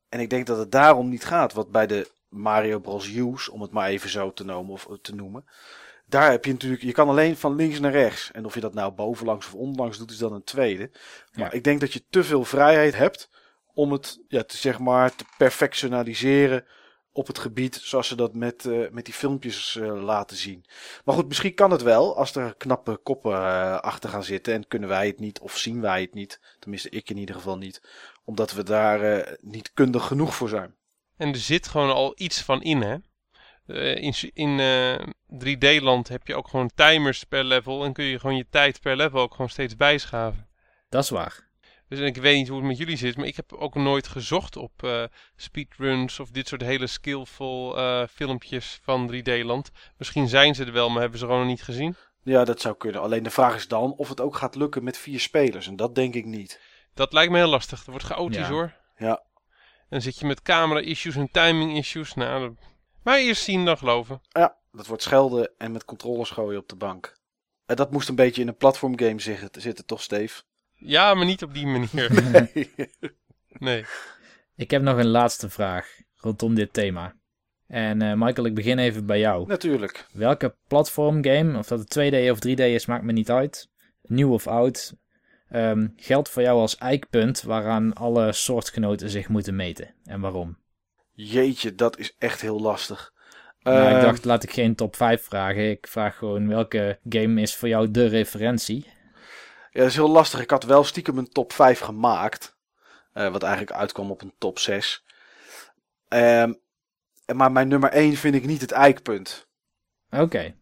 En 0.10 0.20
ik 0.20 0.30
denk 0.30 0.48
dat 0.48 0.58
het 0.58 0.72
daarom 0.72 1.10
niet 1.10 1.26
gaat. 1.26 1.54
Wat 1.54 1.72
bij 1.72 1.88
de 1.88 2.12
Mario 2.30 2.80
Bros. 2.80 3.08
U's, 3.08 3.50
om 3.50 3.62
het 3.62 3.72
maar 3.72 3.88
even 3.88 4.10
zo 4.10 4.34
te 4.34 4.46
noemen. 4.46 4.74
Of 4.74 4.88
te 5.02 5.16
noemen 5.16 5.46
daar 6.12 6.32
heb 6.32 6.46
je 6.46 6.52
natuurlijk, 6.52 6.82
je 6.82 6.92
kan 6.92 7.10
alleen 7.10 7.38
van 7.38 7.56
links 7.56 7.80
naar 7.80 7.92
rechts. 7.92 8.32
En 8.32 8.46
of 8.46 8.54
je 8.54 8.60
dat 8.60 8.74
nou 8.74 8.92
bovenlangs 8.92 9.46
of 9.46 9.54
onderlangs 9.54 9.98
doet, 9.98 10.12
is 10.12 10.18
dan 10.18 10.34
een 10.34 10.44
tweede. 10.44 10.92
Maar 11.34 11.54
ik 11.54 11.64
denk 11.64 11.80
dat 11.80 11.94
je 11.94 12.04
te 12.10 12.24
veel 12.24 12.44
vrijheid 12.44 12.96
hebt 12.96 13.30
om 13.74 13.92
het, 13.92 14.20
ja, 14.28 14.44
te, 14.44 14.58
zeg 14.58 14.80
maar, 14.80 15.16
te 15.16 15.26
perfectionaliseren 15.38 16.66
op 17.12 17.28
het 17.28 17.40
gebied 17.40 17.76
zoals 17.76 18.08
ze 18.08 18.16
dat 18.16 18.34
met, 18.34 18.66
uh, 18.66 18.90
met 18.90 19.06
die 19.06 19.14
filmpjes 19.14 19.76
uh, 19.76 20.04
laten 20.04 20.38
zien. 20.38 20.66
Maar 21.06 21.16
goed, 21.16 21.28
misschien 21.28 21.54
kan 21.54 21.72
het 21.72 21.82
wel 21.82 22.18
als 22.18 22.36
er 22.36 22.56
knappe 22.58 22.98
koppen 23.04 23.32
uh, 23.32 23.78
achter 23.80 24.10
gaan 24.10 24.24
zitten 24.24 24.54
en 24.54 24.68
kunnen 24.68 24.90
wij 24.90 25.08
het 25.08 25.20
niet 25.20 25.40
of 25.40 25.58
zien 25.58 25.82
wij 25.82 26.02
het 26.02 26.14
niet. 26.14 26.40
Tenminste, 26.60 26.90
ik 26.90 27.10
in 27.10 27.18
ieder 27.18 27.36
geval 27.36 27.58
niet. 27.58 27.82
Omdat 28.24 28.52
we 28.52 28.64
daar 28.64 29.28
niet 29.42 29.72
kundig 29.74 30.08
genoeg 30.08 30.36
voor 30.36 30.50
zijn. 30.50 30.76
En 31.18 31.30
er 31.30 31.38
zit 31.38 31.68
gewoon 31.68 31.94
al 31.94 32.14
iets 32.16 32.42
van 32.42 32.62
in, 32.62 32.82
hè? 32.82 32.98
In 33.96 34.14
in 34.34 34.60
uh, 34.60 35.00
3D-land 35.46 36.08
heb 36.08 36.28
je 36.28 36.36
ook 36.36 36.48
gewoon 36.48 36.72
timers 36.76 37.24
per 37.24 37.44
level. 37.44 37.84
En 37.84 37.94
kun 37.94 38.06
je 38.06 38.20
gewoon 38.20 38.36
je 38.36 38.48
tijd 38.50 38.82
per 38.82 38.96
level 38.96 39.20
ook 39.20 39.32
gewoon 39.32 39.50
steeds 39.50 39.76
bijschaven. 39.76 40.50
Dat 40.90 41.04
is 41.04 41.10
waar. 41.10 41.51
Dus 41.92 42.00
ik 42.00 42.18
weet 42.18 42.36
niet 42.36 42.48
hoe 42.48 42.58
het 42.58 42.68
met 42.68 42.78
jullie 42.78 42.98
zit, 42.98 43.18
maar 43.18 43.26
ik 43.26 43.36
heb 43.36 43.54
ook 43.54 43.76
nooit 43.76 44.08
gezocht 44.08 44.58
op 44.58 44.84
uh, 44.84 45.04
speedruns 45.36 46.20
of 46.20 46.30
dit 46.30 46.48
soort 46.48 46.62
hele 46.62 46.88
skillful 46.88 47.78
uh, 47.78 48.04
filmpjes 48.08 48.80
van 48.84 49.14
3D-land. 49.14 49.72
Misschien 49.98 50.28
zijn 50.28 50.56
ze 50.56 50.66
er 50.66 50.72
wel, 50.72 50.90
maar 50.90 51.02
hebben 51.02 51.20
ze 51.20 51.26
gewoon 51.26 51.40
nog 51.40 51.50
niet 51.50 51.64
gezien. 51.64 51.96
Ja, 52.24 52.44
dat 52.46 52.62
zou 52.62 52.76
kunnen. 52.76 53.02
Alleen 53.02 53.24
de 53.24 53.30
vraag 53.30 53.56
is 53.56 53.68
dan 53.68 53.94
of 53.94 54.10
het 54.10 54.22
ook 54.22 54.36
gaat 54.36 54.56
lukken 54.56 54.84
met 54.84 54.98
vier 54.98 55.20
spelers. 55.20 55.68
En 55.68 55.76
dat 55.76 55.96
denk 55.96 56.14
ik 56.14 56.26
niet. 56.26 56.60
Dat 56.94 57.14
lijkt 57.14 57.32
me 57.32 57.38
heel 57.38 57.48
lastig. 57.48 57.78
Dat 57.78 57.88
wordt 57.88 58.06
chaotisch 58.06 58.38
ja. 58.38 58.50
hoor. 58.50 58.74
Ja. 58.96 59.24
Dan 59.90 60.02
zit 60.02 60.20
je 60.20 60.26
met 60.26 60.42
camera-issues 60.42 61.16
en 61.16 61.32
timing-issues. 61.32 62.14
Nou, 62.14 62.48
dat... 62.48 62.66
maar 63.04 63.18
eerst 63.18 63.44
zien 63.44 63.66
dan 63.66 63.78
geloven. 63.78 64.22
Ja, 64.30 64.58
dat 64.72 64.88
wordt 64.88 65.04
schelden 65.04 65.52
en 65.58 65.72
met 65.72 65.86
controllers 65.86 66.30
gooien 66.30 66.60
op 66.60 66.70
de 66.70 66.76
bank. 66.76 67.20
En 67.66 67.76
dat 67.76 67.92
moest 67.92 68.10
een 68.10 68.16
beetje 68.16 68.42
in 68.42 68.48
een 68.48 68.58
platformgame 68.58 69.20
zitten, 69.20 69.62
zitten 69.62 69.86
toch, 69.86 70.02
Steve? 70.02 70.42
Ja, 70.84 71.14
maar 71.14 71.26
niet 71.26 71.44
op 71.44 71.54
die 71.54 71.68
manier. 71.68 72.10
Nee. 72.32 72.72
nee. 73.60 73.86
Ik 74.56 74.72
heb 74.72 74.82
nog 74.82 74.98
een 74.98 75.08
laatste 75.08 75.50
vraag 75.50 75.88
rondom 76.16 76.56
dit 76.56 76.74
thema. 76.74 77.16
En 77.68 78.04
uh, 78.04 78.14
Michael, 78.14 78.48
ik 78.48 78.54
begin 78.54 78.80
even 78.80 79.06
bij 79.06 79.20
jou. 79.20 79.48
Natuurlijk. 79.48 80.06
Welke 80.14 80.56
platformgame, 80.68 81.58
of 81.58 81.68
dat 81.68 81.80
het 81.80 82.14
2D 82.14 82.30
of 82.30 82.38
3D 82.48 82.62
is, 82.62 82.86
maakt 82.86 83.04
me 83.04 83.12
niet 83.12 83.30
uit. 83.30 83.70
Nieuw 84.02 84.34
of 84.34 84.48
oud. 84.48 84.96
Um, 85.54 85.94
geldt 85.96 86.30
voor 86.30 86.42
jou 86.42 86.60
als 86.60 86.78
eikpunt 86.78 87.42
waaraan 87.42 87.94
alle 87.94 88.32
soortgenoten 88.32 89.10
zich 89.10 89.30
moeten 89.30 89.56
meten. 89.56 89.94
En 90.04 90.20
waarom? 90.20 90.58
Jeetje, 91.12 91.76
dat 91.76 91.98
is 91.98 92.16
echt 92.18 92.42
heel 92.42 92.60
lastig. 92.60 93.14
Nou, 93.60 93.88
Ehm, 93.88 93.96
ik 93.96 94.02
dacht, 94.02 94.26
laat 94.26 94.44
ik 94.44 94.52
geen 94.52 94.76
top 94.76 94.96
5 94.96 95.24
vragen. 95.24 95.70
Ik 95.70 95.88
vraag 95.88 96.18
gewoon 96.18 96.48
welke 96.48 97.00
game 97.10 97.42
is 97.42 97.56
voor 97.56 97.68
jou 97.68 97.92
de 97.92 98.06
referentie. 98.06 98.86
Ja, 99.72 99.80
dat 99.80 99.90
is 99.90 99.96
heel 99.96 100.10
lastig. 100.10 100.40
Ik 100.42 100.50
had 100.50 100.64
wel 100.64 100.84
stiekem 100.84 101.18
een 101.18 101.30
top 101.32 101.54
5 101.54 101.80
gemaakt. 101.80 102.56
eh, 103.14 103.32
wat 103.32 103.44
eigenlijk 103.44 103.74
uitkwam 103.78 104.12
op 104.12 104.22
een 104.22 104.34
top 104.38 104.60
6. 104.60 105.04
Ehm, 106.08 106.54
maar 107.36 107.52
mijn 107.52 107.68
nummer 107.68 107.92
1 107.94 108.16
vind 108.16 108.36
ik 108.36 108.46
niet 108.46 108.62
het 108.62 108.72
eikpunt. 108.72 109.48
Oké. 110.10 110.56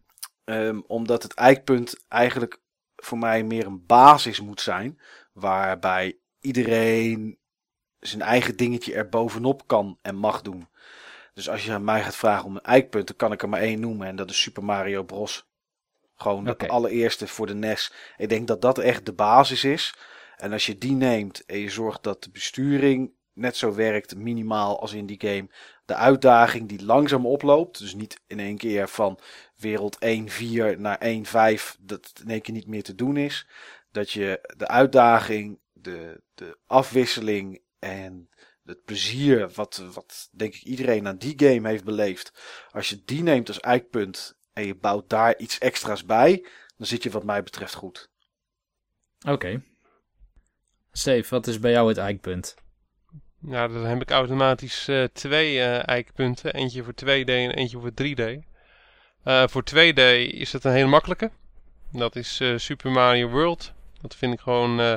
Ehm, 0.44 0.80
omdat 0.86 1.22
het 1.22 1.34
eikpunt 1.34 2.04
eigenlijk 2.08 2.60
voor 2.96 3.18
mij 3.18 3.42
meer 3.44 3.66
een 3.66 3.86
basis 3.86 4.40
moet 4.40 4.60
zijn. 4.60 5.00
Waarbij 5.32 6.18
iedereen 6.40 7.38
zijn 8.00 8.22
eigen 8.22 8.56
dingetje 8.56 8.94
er 8.94 9.08
bovenop 9.08 9.66
kan 9.66 9.98
en 10.02 10.16
mag 10.16 10.42
doen. 10.42 10.68
Dus 11.34 11.48
als 11.48 11.64
je 11.64 11.72
aan 11.72 11.84
mij 11.84 12.02
gaat 12.02 12.16
vragen 12.16 12.44
om 12.44 12.56
een 12.56 12.62
eikpunt, 12.62 13.06
dan 13.06 13.16
kan 13.16 13.32
ik 13.32 13.42
er 13.42 13.48
maar 13.48 13.60
één 13.60 13.80
noemen. 13.80 14.06
En 14.06 14.16
dat 14.16 14.30
is 14.30 14.40
Super 14.40 14.64
Mario 14.64 15.02
Bros. 15.02 15.49
Gewoon 16.20 16.44
de 16.44 16.68
allereerste 16.68 17.26
voor 17.26 17.46
de 17.46 17.54
NES. 17.54 17.92
Ik 18.16 18.28
denk 18.28 18.46
dat 18.46 18.62
dat 18.62 18.78
echt 18.78 19.06
de 19.06 19.12
basis 19.12 19.64
is. 19.64 19.94
En 20.36 20.52
als 20.52 20.66
je 20.66 20.78
die 20.78 20.92
neemt 20.92 21.44
en 21.46 21.58
je 21.58 21.70
zorgt 21.70 22.02
dat 22.02 22.22
de 22.22 22.30
besturing 22.30 23.12
net 23.32 23.56
zo 23.56 23.74
werkt, 23.74 24.16
minimaal 24.16 24.80
als 24.80 24.92
in 24.92 25.06
die 25.06 25.20
game. 25.20 25.48
De 25.84 25.94
uitdaging 25.94 26.68
die 26.68 26.84
langzaam 26.84 27.26
oploopt. 27.26 27.78
Dus 27.78 27.94
niet 27.94 28.20
in 28.26 28.40
één 28.40 28.56
keer 28.56 28.88
van 28.88 29.18
wereld 29.56 29.98
1-4 30.04 30.78
naar 30.78 31.00
1-5. 31.60 31.76
Dat 31.80 32.12
in 32.22 32.30
één 32.30 32.40
keer 32.40 32.54
niet 32.54 32.66
meer 32.66 32.82
te 32.82 32.94
doen 32.94 33.16
is. 33.16 33.46
Dat 33.90 34.10
je 34.10 34.54
de 34.56 34.68
uitdaging, 34.68 35.58
de, 35.72 36.22
de 36.34 36.58
afwisseling 36.66 37.62
en 37.78 38.28
het 38.64 38.84
plezier 38.84 39.50
wat, 39.54 39.82
wat 39.92 40.28
denk 40.32 40.54
ik 40.54 40.62
iedereen 40.62 41.06
aan 41.06 41.18
die 41.18 41.34
game 41.36 41.68
heeft 41.68 41.84
beleefd. 41.84 42.32
Als 42.70 42.88
je 42.88 43.02
die 43.04 43.22
neemt 43.22 43.48
als 43.48 43.60
eikpunt 43.60 44.38
en 44.52 44.66
je 44.66 44.74
bouwt 44.74 45.08
daar 45.08 45.36
iets 45.38 45.58
extra's 45.58 46.04
bij, 46.04 46.46
dan 46.76 46.86
zit 46.86 47.02
je 47.02 47.10
wat 47.10 47.24
mij 47.24 47.42
betreft 47.42 47.74
goed. 47.74 48.10
Oké. 49.28 49.62
Steve, 50.92 51.34
wat 51.34 51.46
is 51.46 51.58
bij 51.58 51.70
jou 51.70 51.88
het 51.88 51.98
eikpunt? 51.98 52.54
Nou, 53.38 53.72
dan 53.72 53.84
heb 53.84 54.00
ik 54.00 54.10
automatisch 54.10 54.88
eh, 54.88 55.04
twee 55.12 55.60
eh, 55.60 55.88
eikpunten. 55.88 56.54
Eentje 56.54 56.82
voor 56.82 56.92
2D 57.04 57.24
en 57.24 57.50
eentje 57.50 57.80
voor 57.80 57.92
3D. 58.02 58.48
Eh, 59.22 59.44
voor 59.48 59.62
2D 59.74 60.00
is 60.32 60.52
het 60.52 60.64
een 60.64 60.72
hele 60.72 60.88
makkelijke. 60.88 61.30
Dat 61.92 62.16
is 62.16 62.40
eh, 62.40 62.56
Super 62.56 62.90
Mario 62.90 63.28
World. 63.28 63.72
Dat 64.00 64.16
vind 64.16 64.32
ik 64.32 64.40
gewoon 64.40 64.80
eh, 64.80 64.94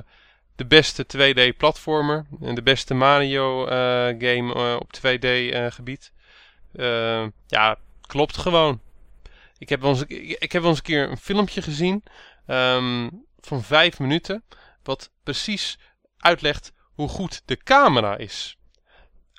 de 0.56 0.66
beste 0.66 1.06
2D 1.06 1.58
platformer. 1.58 2.26
En 2.42 2.56
de 2.56 2.62
beste 2.62 2.94
Mario 2.94 3.66
eh, 3.66 3.76
game 4.20 4.54
eh, 4.54 4.76
op 4.80 4.90
2D 4.98 5.24
eh, 5.24 5.72
gebied. 5.72 6.12
Eh, 6.74 7.26
ja, 7.48 7.78
klopt 8.02 8.38
gewoon. 8.38 8.80
Ik 9.58 9.70
heb, 9.70 9.82
wel 9.82 9.90
eens, 9.90 10.04
ik, 10.40 10.52
heb 10.52 10.64
eens 10.64 10.78
een 10.78 10.84
keer 10.84 11.10
een 11.10 11.18
filmpje 11.18 11.62
gezien 11.62 12.04
ehm, 12.46 13.10
van 13.40 13.64
vijf 13.64 14.00
minuten. 14.00 14.44
Wat 14.84 15.12
precies 15.24 15.78
uitlegt 16.18 16.72
hoe 16.94 17.08
goed 17.08 17.42
de 17.46 17.58
camera 17.58 18.18
is. 18.18 18.58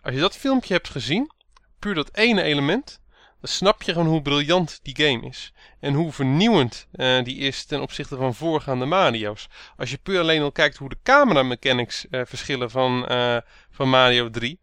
Als 0.03 0.15
je 0.15 0.21
dat 0.21 0.37
filmpje 0.37 0.75
hebt 0.75 0.89
gezien, 0.89 1.31
puur 1.79 1.95
dat 1.95 2.17
ene 2.17 2.43
element, 2.43 3.01
dan 3.41 3.53
snap 3.53 3.83
je 3.83 3.93
gewoon 3.93 4.09
hoe 4.09 4.23
briljant 4.23 4.81
die 4.83 4.97
game 4.97 5.27
is. 5.27 5.53
En 5.81 5.95
hoe 5.95 6.13
vernieuwend 6.13 6.89
eh, 6.93 7.25
die 7.25 7.37
is 7.37 7.65
ten 7.65 7.81
opzichte 7.81 8.17
van 8.17 8.35
voorgaande 8.35 8.85
Mario's. 8.85 9.49
Als 9.77 9.91
je 9.91 9.99
puur 9.99 10.21
alleen 10.21 10.43
al 10.43 10.53
kijkt 10.53 10.77
hoe 10.77 10.89
de 10.89 10.99
camera 11.03 11.43
mechanics 11.43 12.09
eh, 12.09 12.21
verschillen 12.25 12.71
van, 12.71 13.07
eh, 13.07 13.37
van 13.71 13.89
Mario 13.89 14.31
3. 14.31 14.61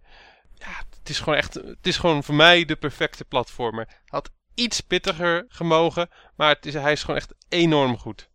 Ja, 0.53 0.83
het 0.99 1.09
is 1.09 1.19
gewoon 1.19 1.35
echt, 1.35 1.53
het 1.53 1.87
is 1.87 1.97
gewoon 1.97 2.23
voor 2.23 2.35
mij 2.35 2.65
de 2.65 2.75
perfecte 2.75 3.25
platformer. 3.25 3.87
Had 4.05 4.31
iets 4.53 4.81
pittiger 4.81 5.45
gemogen, 5.47 6.09
maar 6.35 6.49
het 6.55 6.65
is, 6.65 6.73
hij 6.73 6.91
is 6.91 7.01
gewoon 7.01 7.15
echt 7.19 7.33
enorm 7.49 7.97
goed. 7.97 8.29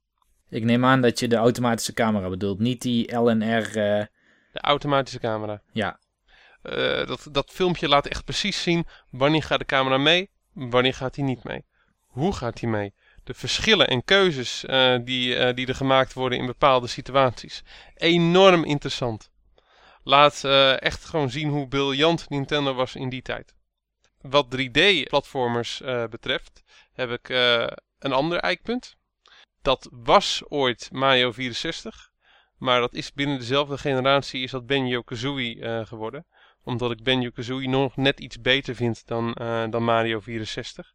Ik 0.48 0.64
neem 0.64 0.84
aan 0.84 1.00
dat 1.00 1.18
je 1.18 1.28
de 1.28 1.36
automatische 1.36 1.92
camera 1.92 2.28
bedoelt, 2.28 2.58
niet 2.58 2.82
die 2.82 3.16
LNR. 3.16 3.66
eh, 3.66 4.04
De 4.52 4.60
automatische 4.60 5.18
camera. 5.18 5.62
ja, 5.72 5.98
Eh, 6.62 7.06
dat, 7.06 7.28
dat 7.32 7.50
filmpje 7.50 7.88
laat 7.88 8.06
echt 8.06 8.24
precies 8.24 8.62
zien 8.62 8.86
wanneer 9.10 9.42
gaat 9.42 9.58
de 9.58 9.64
camera 9.64 9.98
mee, 9.98 10.30
wanneer 10.52 10.94
gaat 10.94 11.16
hij 11.16 11.24
niet 11.24 11.44
mee. 11.44 11.64
Hoe 12.06 12.32
gaat 12.32 12.60
hij 12.60 12.70
mee? 12.70 12.94
De 13.24 13.34
verschillen 13.34 13.88
en 13.88 14.04
keuzes 14.04 14.64
eh, 14.64 14.96
die, 15.04 15.54
die 15.54 15.66
er 15.66 15.74
gemaakt 15.74 16.12
worden 16.12 16.38
in 16.38 16.46
bepaalde 16.46 16.86
situaties. 16.86 17.62
Enorm 17.94 18.64
interessant. 18.64 19.30
Laat 20.02 20.44
echt 20.78 21.04
gewoon 21.04 21.30
zien 21.30 21.48
hoe 21.48 21.68
briljant 21.68 22.28
Nintendo 22.28 22.74
was 22.74 22.94
in 22.94 23.08
die 23.08 23.22
tijd. 23.22 23.54
Wat 24.30 24.46
3D-platformers 24.56 25.80
eh, 25.80 26.04
betreft 26.06 26.62
heb 26.92 27.10
ik 27.10 27.28
eh, 27.28 27.66
een 27.98 28.12
ander 28.12 28.38
eikpunt. 28.38 28.96
Dat 29.62 29.88
was 29.92 30.42
ooit 30.48 30.88
Mario 30.92 31.32
64. 31.32 32.10
Maar 32.58 32.80
dat 32.80 32.94
is 32.94 33.12
binnen 33.12 33.38
dezelfde 33.38 33.78
generatie 33.78 34.42
is 34.42 34.50
dat 34.50 34.66
Banjo-Kazooie 34.66 35.60
eh, 35.60 35.86
geworden 35.86 36.26
omdat 36.62 36.90
ik 36.90 37.02
Banjo-Kazooie 37.02 37.68
nog 37.68 37.96
net 37.96 38.20
iets 38.20 38.40
beter 38.40 38.74
vind 38.74 39.06
dan, 39.06 39.32
dan 39.70 39.84
Mario 39.84 40.20
64. 40.20 40.92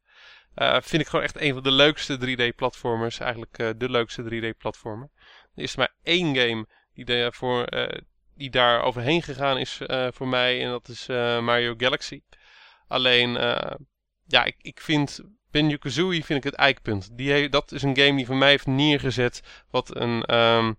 Eh, 0.54 0.78
vind 0.82 1.02
ik 1.02 1.08
gewoon 1.08 1.26
echt 1.26 1.42
een 1.42 1.54
van 1.54 1.64
de 1.64 1.72
leukste 1.72 2.18
3D-platformers. 2.18 3.20
Eigenlijk 3.20 3.80
de 3.80 3.90
leukste 3.90 4.24
3D-platformer. 4.24 5.10
Er 5.56 5.64
is 5.64 5.76
maar 5.76 5.94
één 6.04 6.36
game 6.36 6.68
die, 6.94 7.06
die 8.36 8.50
daar 8.50 8.82
overheen 8.82 9.22
gegaan 9.22 9.58
is 9.58 9.80
voor 10.10 10.28
mij. 10.28 10.64
En 10.64 10.70
dat 10.70 10.88
is 10.88 11.08
Mario 11.42 11.74
Galaxy. 11.78 12.22
Alleen, 12.92 13.38
eh, 13.38 13.76
ja, 14.26 14.44
ik, 14.44 14.56
ik 14.62 14.82
vind 14.82 15.20
Banjo-Kazooie 15.52 16.24
vind 16.26 16.40
ik 16.46 16.52
het 16.52 16.60
eikpunt. 16.60 17.10
Die 17.18 17.32
he- 17.32 17.50
dat 17.50 17.72
is 17.72 17.82
een 17.84 17.98
game 17.98 18.16
die 18.16 18.26
voor 18.26 18.36
mij 18.36 18.50
heeft 18.50 18.66
neergezet 18.66 19.42
wat 19.70 19.96
een 19.96 20.24
ehm, 20.24 20.74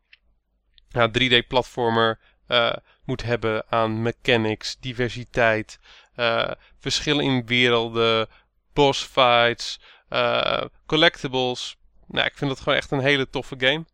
ja, 0.88 1.08
3D-platformer 1.18 2.20
eh, 2.46 2.72
moet 3.04 3.22
hebben 3.22 3.64
aan 3.70 4.02
mechanics, 4.02 4.76
diversiteit, 4.80 5.78
eh, 6.14 6.50
verschillen 6.78 7.24
in 7.24 7.46
werelden, 7.46 8.28
boss 8.72 9.02
fights, 9.04 9.80
eh, 10.08 10.64
collectibles. 10.86 11.76
Nou, 12.06 12.26
ik 12.26 12.36
vind 12.36 12.50
dat 12.50 12.60
gewoon 12.60 12.78
echt 12.78 12.90
een 12.90 13.00
hele 13.00 13.30
toffe 13.30 13.54
game. 13.58 13.84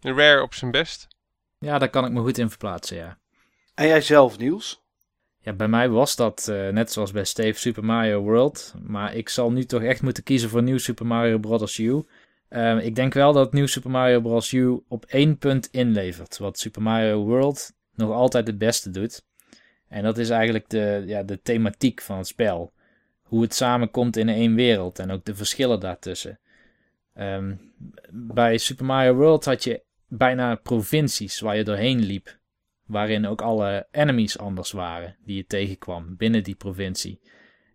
Rare 0.00 0.42
op 0.42 0.54
zijn 0.54 0.70
best. 0.70 1.06
ja, 1.58 1.78
daar 1.78 1.90
kan 1.90 2.04
ik 2.04 2.12
me 2.12 2.20
goed 2.20 2.38
in 2.38 2.48
verplaatsen, 2.48 2.96
ja. 2.96 3.18
En 3.74 3.86
jij 3.86 4.00
zelf, 4.00 4.38
Niels? 4.38 4.83
Ja, 5.44 5.52
bij 5.52 5.68
mij 5.68 5.88
was 5.88 6.16
dat 6.16 6.48
eh, 6.48 6.68
net 6.68 6.92
zoals 6.92 7.12
bij 7.12 7.24
Steve 7.24 7.58
Super 7.58 7.84
Mario 7.84 8.20
World. 8.20 8.74
Maar 8.82 9.14
ik 9.14 9.28
zal 9.28 9.52
nu 9.52 9.64
toch 9.64 9.82
echt 9.82 10.02
moeten 10.02 10.22
kiezen 10.22 10.48
voor 10.48 10.62
Nieuw 10.62 10.78
Super 10.78 11.06
Mario 11.06 11.38
Bros. 11.38 11.78
U. 11.78 12.04
Ehm, 12.48 12.78
ik 12.78 12.94
denk 12.94 13.14
wel 13.14 13.32
dat 13.32 13.52
Nieuw 13.52 13.66
Super 13.66 13.90
Mario 13.90 14.20
Bros. 14.20 14.52
U 14.52 14.80
op 14.88 15.04
één 15.04 15.38
punt 15.38 15.68
inlevert. 15.70 16.38
Wat 16.38 16.58
Super 16.58 16.82
Mario 16.82 17.24
World 17.24 17.72
nog 17.94 18.10
altijd 18.10 18.46
het 18.46 18.58
beste 18.58 18.90
doet. 18.90 19.24
En 19.88 20.02
dat 20.02 20.18
is 20.18 20.30
eigenlijk 20.30 20.68
de, 20.68 21.02
ja, 21.06 21.22
de 21.22 21.42
thematiek 21.42 22.00
van 22.00 22.16
het 22.18 22.26
spel. 22.26 22.72
Hoe 23.22 23.42
het 23.42 23.54
samenkomt 23.54 24.16
in 24.16 24.28
één 24.28 24.54
wereld 24.54 24.98
en 24.98 25.10
ook 25.10 25.24
de 25.24 25.34
verschillen 25.34 25.80
daartussen. 25.80 26.38
Ehm, 27.14 27.54
bij 28.10 28.58
Super 28.58 28.84
Mario 28.84 29.14
World 29.14 29.44
had 29.44 29.64
je 29.64 29.82
bijna 30.08 30.54
provincies 30.54 31.40
waar 31.40 31.56
je 31.56 31.64
doorheen 31.64 31.98
liep 31.98 32.38
waarin 32.86 33.26
ook 33.26 33.42
alle 33.42 33.86
enemies 33.90 34.38
anders 34.38 34.72
waren 34.72 35.16
die 35.24 35.36
je 35.36 35.46
tegenkwam 35.46 36.16
binnen 36.16 36.42
die 36.42 36.54
provincie. 36.54 37.20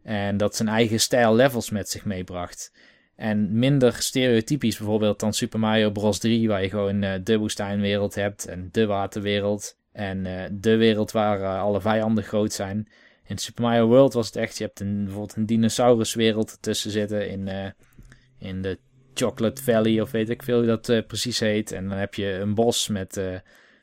En 0.03 0.38
dat 0.38 0.55
zijn 0.55 0.68
eigen 0.68 0.99
stijl 0.99 1.36
levels 1.36 1.70
met 1.70 1.89
zich 1.89 2.05
meebracht. 2.05 2.72
En 3.16 3.60
minder 3.60 3.93
stereotypisch 3.93 4.78
bijvoorbeeld 4.78 5.20
dan 5.20 5.34
Super 5.34 5.60
Mario 5.60 5.91
Bros. 5.91 6.20
3, 6.20 6.47
waar 6.47 6.62
je 6.62 6.70
gewoon 6.70 7.03
eh, 7.03 7.20
de 7.24 7.38
woestijnwereld 7.38 8.16
hebt 8.16 8.45
en 8.45 8.70
de 8.72 8.86
waterwereld. 8.86 9.78
En 9.91 10.26
eh, 10.26 10.49
de 10.51 10.76
wereld 10.76 11.12
waar 11.12 11.41
eh, 11.41 11.62
alle 11.62 11.82
vijanden 11.82 12.24
groot 12.24 12.53
zijn. 12.53 12.88
In 13.26 13.38
Super 13.38 13.64
Mario 13.64 13.88
World 13.88 14.14
was 14.14 14.26
het 14.26 14.36
echt, 14.36 14.57
je 14.57 14.64
hebt 14.64 14.80
een, 14.80 15.03
bijvoorbeeld 15.03 15.36
een 15.36 15.45
dinosauruswereld 15.45 16.51
ertussen 16.51 16.91
zitten 16.91 17.30
in, 17.30 17.74
in 18.39 18.62
de 18.62 18.80
Chocolate 19.14 19.64
Valley 19.64 20.01
of 20.01 20.12
weet 20.12 20.30
ik 20.30 20.43
veel 20.43 20.57
hoe 20.57 20.80
dat 20.80 21.07
precies 21.07 21.39
heet. 21.39 21.72
En 21.72 21.88
dan 21.88 21.97
heb 21.97 22.14
je 22.14 22.34
een 22.34 22.53
bos 22.53 22.88
met, 22.88 23.22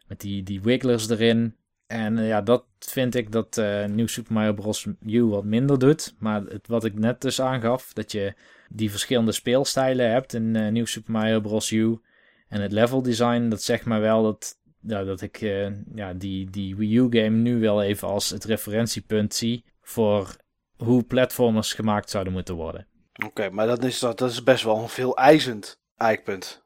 met 0.07 0.21
die, 0.21 0.43
die 0.43 0.61
wigglers 0.61 1.09
erin. 1.09 1.57
En 1.87 2.19
eh, 2.19 2.29
ja, 2.29 2.43
dat 2.43 2.65
vind 2.79 3.15
ik 3.15 3.33
dat 3.33 3.59
eh 3.59 3.85
Nieuw 3.85 4.07
Super 4.07 4.33
Mario 4.33 4.53
Bros. 4.53 4.87
U 5.01 5.25
wat 5.25 5.45
minder 5.45 5.79
doet. 5.79 6.15
Maar 6.19 6.43
het, 6.43 6.69
wat 6.69 6.85
ik 6.85 6.99
net 6.99 7.21
dus 7.21 7.41
aangaf, 7.41 7.93
dat 7.93 8.13
je 8.13 8.35
die 8.69 8.91
verschillende 8.91 9.33
speelstijlen 9.33 10.11
hebt 10.11 10.35
in 10.35 10.57
eh, 10.57 10.69
Nieuw 10.73 10.85
Super 10.85 11.13
Mario 11.13 11.41
Bros. 11.41 11.71
U. 11.71 12.01
En 12.49 12.61
het 12.61 12.73
level 12.73 13.03
design, 13.03 13.49
dat 13.49 13.63
zegt 13.63 13.85
maar 13.85 14.01
wel 14.01 14.23
dat, 14.23 14.59
ja, 14.81 15.05
dat 15.05 15.21
ik 15.21 15.41
eh, 15.41 15.69
ja, 15.95 16.15
die, 16.15 16.51
die 16.51 16.77
Wii 16.77 16.97
U 16.97 17.07
game 17.11 17.37
nu 17.37 17.61
wel 17.61 17.83
even 17.83 18.09
als 18.09 18.31
het 18.31 18.45
referentiepunt 18.45 19.35
zie 19.35 19.65
voor 19.81 20.37
hoe 20.77 21.03
platformers 21.03 21.73
gemaakt 21.73 22.11
zouden 22.11 22.33
moeten 22.33 22.55
worden. 22.55 22.87
Oké, 23.25 23.51
maar 23.51 23.67
dat 23.67 23.85
is, 23.85 23.99
dat 23.99 24.21
is 24.21 24.43
best 24.43 24.65
wel 24.65 24.79
een 24.79 24.89
veel 24.89 25.17
eisend 25.17 25.81
eikpunt. 25.97 26.65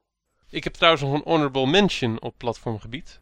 Ik 0.50 0.64
heb 0.64 0.72
trouwens 0.72 1.02
nog 1.02 1.12
een 1.12 1.22
honorable 1.24 1.66
mention 1.66 2.20
op 2.20 2.34
platformgebied. 2.38 3.20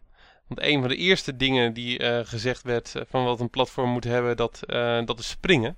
Want 0.49 0.63
een 0.63 0.81
van 0.81 0.89
de 0.89 0.97
eerste 0.97 1.37
dingen 1.37 1.73
die 1.73 1.99
eh, 1.99 2.27
gezegd 2.27 2.63
werd 2.63 2.95
eh, 2.95 3.03
van 3.09 3.25
wat 3.25 3.41
een 3.41 3.51
platform 3.51 3.91
moet 3.91 4.05
hebben, 4.05 4.37
dat, 4.37 4.63
eh, 4.63 5.05
dat 5.05 5.19
is 5.19 5.29
springen. 5.29 5.77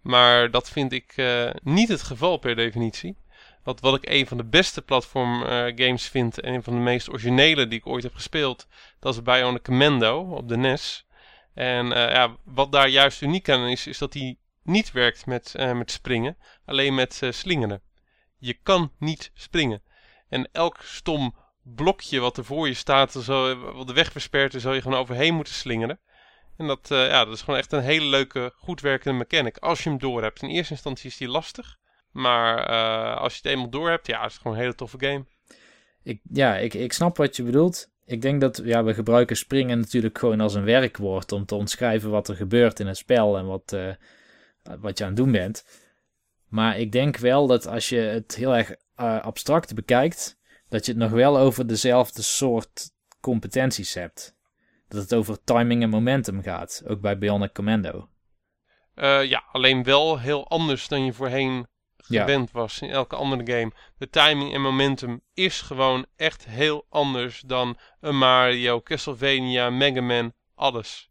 Maar 0.00 0.50
dat 0.50 0.70
vind 0.70 0.92
ik 0.92 1.14
niet 1.62 1.88
het 1.88 2.02
geval 2.02 2.36
per 2.36 2.56
definitie. 2.56 3.16
Want 3.62 3.80
wat 3.80 3.96
ik 3.96 4.08
een 4.08 4.26
van 4.26 4.36
de 4.36 4.44
beste 4.44 4.82
platform 4.82 5.40
games 5.74 6.08
vind 6.08 6.40
en 6.40 6.54
een 6.54 6.62
van 6.62 6.72
de 6.72 6.80
meest 6.80 7.08
originele 7.08 7.68
die 7.68 7.78
ik 7.78 7.86
ooit 7.86 8.02
heb 8.02 8.14
gespeeld, 8.14 8.66
dat 9.00 9.14
is 9.14 9.22
Bionic 9.22 9.62
Commando 9.62 10.20
op 10.20 10.48
de 10.48 10.56
NES. 10.56 11.06
En 11.54 11.86
ja, 11.86 12.36
wat 12.44 12.72
daar 12.72 12.88
juist 12.88 13.20
uniek 13.20 13.48
aan 13.48 13.68
is, 13.68 13.86
is 13.86 13.98
dat 13.98 14.14
hij 14.14 14.36
niet 14.62 14.92
werkt 14.92 15.26
met, 15.26 15.54
met 15.74 15.90
springen, 15.90 16.36
alleen 16.64 16.94
met 16.94 17.20
slingeren. 17.30 17.82
Je 18.38 18.58
kan 18.62 18.92
niet 18.98 19.30
springen. 19.34 19.82
En 20.28 20.48
elk 20.52 20.78
stom 20.82 21.34
blokje 21.62 22.20
wat 22.20 22.36
er 22.36 22.44
voor 22.44 22.68
je 22.68 22.74
staat, 22.74 23.14
wat 23.14 23.86
de 23.86 23.92
weg 23.92 24.12
verspert, 24.12 24.52
daar 24.52 24.60
zou 24.60 24.74
je 24.74 24.82
gewoon 24.82 24.98
overheen 24.98 25.34
moeten 25.34 25.54
slingeren. 25.54 26.00
En 26.56 26.66
dat, 26.66 26.90
eh, 26.90 27.06
ja, 27.06 27.24
dat 27.24 27.34
is 27.34 27.42
gewoon 27.42 27.58
echt 27.58 27.72
een 27.72 27.82
hele 27.82 28.04
leuke, 28.06 28.52
goed 28.56 28.80
werkende 28.80 29.18
mechanic. 29.18 29.56
Als 29.58 29.82
je 29.82 29.88
hem 29.88 29.98
door 29.98 30.22
hebt. 30.22 30.42
In 30.42 30.48
eerste 30.48 30.72
instantie 30.72 31.10
is 31.10 31.16
die 31.16 31.28
lastig. 31.28 31.78
Maar 32.10 32.66
eh, 32.66 33.20
als 33.20 33.32
je 33.32 33.40
het 33.42 33.52
eenmaal 33.52 33.70
door 33.70 33.90
hebt, 33.90 34.06
ja, 34.06 34.24
is 34.24 34.32
het 34.32 34.42
gewoon 34.42 34.56
een 34.56 34.62
hele 34.62 34.74
toffe 34.74 34.96
game. 34.98 35.24
Ik, 36.02 36.20
ja, 36.32 36.56
ik, 36.56 36.74
ik 36.74 36.92
snap 36.92 37.16
wat 37.16 37.36
je 37.36 37.42
bedoelt. 37.42 37.90
Ik 38.04 38.22
denk 38.22 38.40
dat 38.40 38.60
ja, 38.64 38.84
we 38.84 38.94
gebruiken 38.94 39.36
springen 39.36 39.78
natuurlijk 39.78 40.18
gewoon 40.18 40.40
als 40.40 40.54
een 40.54 40.64
werkwoord 40.64 41.32
om 41.32 41.46
te 41.46 41.54
omschrijven 41.54 42.10
wat 42.10 42.28
er 42.28 42.36
gebeurt 42.36 42.80
in 42.80 42.86
het 42.86 42.96
spel 42.96 43.38
en 43.38 43.46
wat, 43.46 43.72
eh, 43.72 43.94
wat 44.80 44.98
je 44.98 45.04
aan 45.04 45.10
het 45.10 45.18
doen 45.18 45.32
bent. 45.32 45.64
Maar 46.48 46.78
ik 46.78 46.92
denk 46.92 47.16
wel 47.16 47.46
dat 47.46 47.66
als 47.66 47.88
je 47.88 47.96
het 47.96 48.34
heel 48.34 48.56
erg 48.56 48.74
abstract 48.94 49.74
bekijkt, 49.74 50.38
dat 50.72 50.86
je 50.86 50.92
het 50.92 51.00
nog 51.00 51.10
wel 51.10 51.38
over 51.38 51.66
dezelfde 51.66 52.22
soort 52.22 52.90
competenties 53.20 53.94
hebt. 53.94 54.34
Dat 54.88 55.02
het 55.02 55.14
over 55.14 55.44
timing 55.44 55.82
en 55.82 55.88
momentum 55.88 56.42
gaat, 56.42 56.82
ook 56.86 57.00
bij 57.00 57.18
Bionic 57.18 57.52
Commando. 57.52 58.08
Eh, 58.94 59.24
ja, 59.24 59.44
alleen 59.52 59.82
wel 59.82 60.18
heel 60.18 60.48
anders 60.48 60.88
dan 60.88 61.04
je 61.04 61.12
voorheen 61.12 61.66
Ja. 61.96 62.20
gewend 62.20 62.50
was 62.50 62.80
in 62.80 62.90
elke 62.90 63.16
andere 63.16 63.52
game. 63.52 63.72
De 63.98 64.08
timing 64.08 64.54
en 64.54 64.60
momentum 64.60 65.20
is 65.34 65.60
gewoon 65.60 66.06
echt 66.16 66.46
heel 66.46 66.86
anders 66.88 67.40
dan 67.40 67.78
een 68.00 68.18
Mario, 68.18 68.80
Castlevania, 68.80 69.70
Mega 69.70 70.00
Man, 70.00 70.32
alles. 70.54 71.10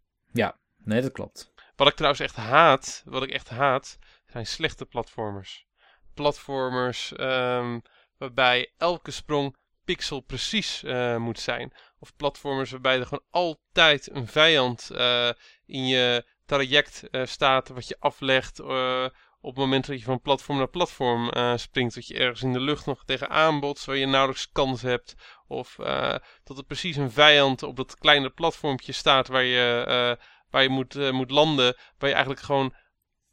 Nee, 0.83 1.01
dat 1.01 1.11
klopt. 1.11 1.51
Wat 1.75 1.87
ik 1.87 1.93
trouwens 1.95 2.21
echt 2.21 2.35
haat, 2.35 3.03
wat 3.05 3.23
ik 3.23 3.29
echt 3.29 3.49
haat, 3.49 3.97
zijn 4.31 4.45
slechte 4.45 4.85
platformers. 4.85 5.65
Platformers 6.13 7.13
ehm, 7.13 7.79
waarbij 8.21 8.73
elke 8.77 9.11
sprong 9.11 9.55
pixelprecies 9.85 10.83
eh 10.83 11.17
moet 11.17 11.39
zijn. 11.39 11.73
Of 11.99 12.15
platformers 12.15 12.71
waarbij 12.71 12.99
er 12.99 13.05
gewoon 13.05 13.25
altijd 13.29 14.09
een 14.11 14.27
vijand 14.27 14.89
eh, 14.89 15.29
in 15.65 15.87
je 15.87 16.25
traject 16.45 17.09
eh, 17.09 17.25
staat 17.25 17.67
wat 17.67 17.87
je 17.87 17.95
aflegt 17.99 18.59
op 19.43 19.49
het 19.49 19.55
moment 19.55 19.87
dat 19.87 19.99
je 19.99 20.03
van 20.05 20.21
platform 20.21 20.57
naar 20.57 20.69
platform 20.69 21.31
springt. 21.57 21.95
Dat 21.95 22.07
je 22.07 22.17
ergens 22.17 22.41
in 22.41 22.53
de 22.53 22.59
lucht 22.59 22.85
nog 22.85 23.03
tegenaan 23.05 23.59
botst 23.59 23.85
waar 23.85 23.95
je 23.95 24.05
nauwelijks 24.05 24.51
kans 24.51 24.81
hebt. 24.81 25.15
Of 25.47 25.75
dat 26.43 26.57
er 26.57 26.63
precies 26.63 26.95
een 26.95 27.11
vijand 27.11 27.63
op 27.63 27.75
dat 27.75 27.97
kleine 27.97 28.29
platformpje 28.29 28.91
staat 28.91 29.27
waar 29.27 29.43
je, 29.43 30.17
waar 30.49 30.63
je 30.63 30.69
moet, 30.69 31.11
moet 31.11 31.31
landen. 31.31 31.75
Waar 31.97 32.09
je 32.09 32.15
eigenlijk 32.15 32.45
gewoon 32.45 32.73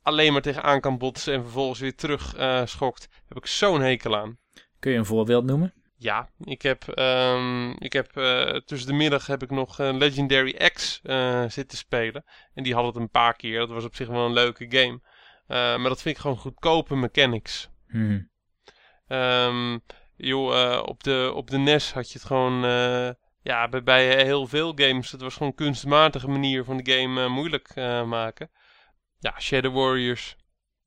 alleen 0.03 0.33
maar 0.33 0.43
tegenaan 0.43 0.81
kan 0.81 0.99
botsen 0.99 1.35
en 1.35 1.43
vervolgens 1.43 1.81
weer 1.81 1.97
terug 1.97 2.35
schokt. 2.69 3.09
Daar 3.11 3.29
heb 3.29 3.39
ik 3.39 3.47
zo'n 3.47 3.81
hekel 3.81 4.17
aan. 4.17 4.39
Kun 4.79 4.93
je 4.93 4.99
een 4.99 5.05
voorbeeld 5.05 5.45
noemen? 5.45 5.73
Ja, 6.01 6.29
ik 6.39 6.63
heb, 6.63 6.89
ehm, 6.89 7.71
ik 7.71 7.93
heb 7.93 8.17
eh, 8.17 8.57
tussen 8.57 8.89
de 8.89 8.95
middag 8.95 9.27
heb 9.27 9.43
ik 9.43 9.51
nog 9.51 9.81
uh, 9.81 9.93
Legendary 9.93 10.53
X 10.73 11.01
uh, 11.05 11.45
zitten 11.49 11.79
spelen. 11.79 12.25
En 12.55 12.63
die 12.63 12.75
had 12.75 12.85
het 12.85 12.97
een 12.97 13.11
paar 13.11 13.37
keer. 13.37 13.59
Dat 13.59 13.69
was 13.69 13.85
op 13.85 13.95
zich 13.95 14.09
wel 14.09 14.27
een 14.27 14.33
leuke 14.33 14.67
game. 14.69 15.01
maar 15.49 15.89
dat 15.89 16.03
vind 16.03 16.15
ik 16.15 16.21
gewoon 16.21 16.37
goedkope 16.37 16.97
mechanics. 16.97 17.71
Hmm. 17.89 18.31
Um, 19.09 19.81
joh, 20.17 20.83
op, 20.87 21.03
de, 21.03 21.33
op 21.35 21.51
de 21.51 21.59
NES 21.59 21.93
had 21.93 22.13
je 22.13 22.19
het 22.19 22.27
gewoon... 22.27 22.61
ja, 23.43 23.69
bij, 23.69 23.83
bij 23.83 24.25
heel 24.25 24.47
veel 24.47 24.73
games. 24.75 25.11
Het 25.11 25.21
was 25.21 25.33
gewoon 25.33 25.49
een 25.49 25.55
kunstmatige 25.55 26.29
manier 26.29 26.65
van 26.65 26.77
de 26.77 26.93
game 26.93 27.29
moeilijk 27.29 27.75
maken. 28.07 28.51
Ja, 29.19 29.41
Shadow 29.41 29.75
Warriors. 29.75 30.37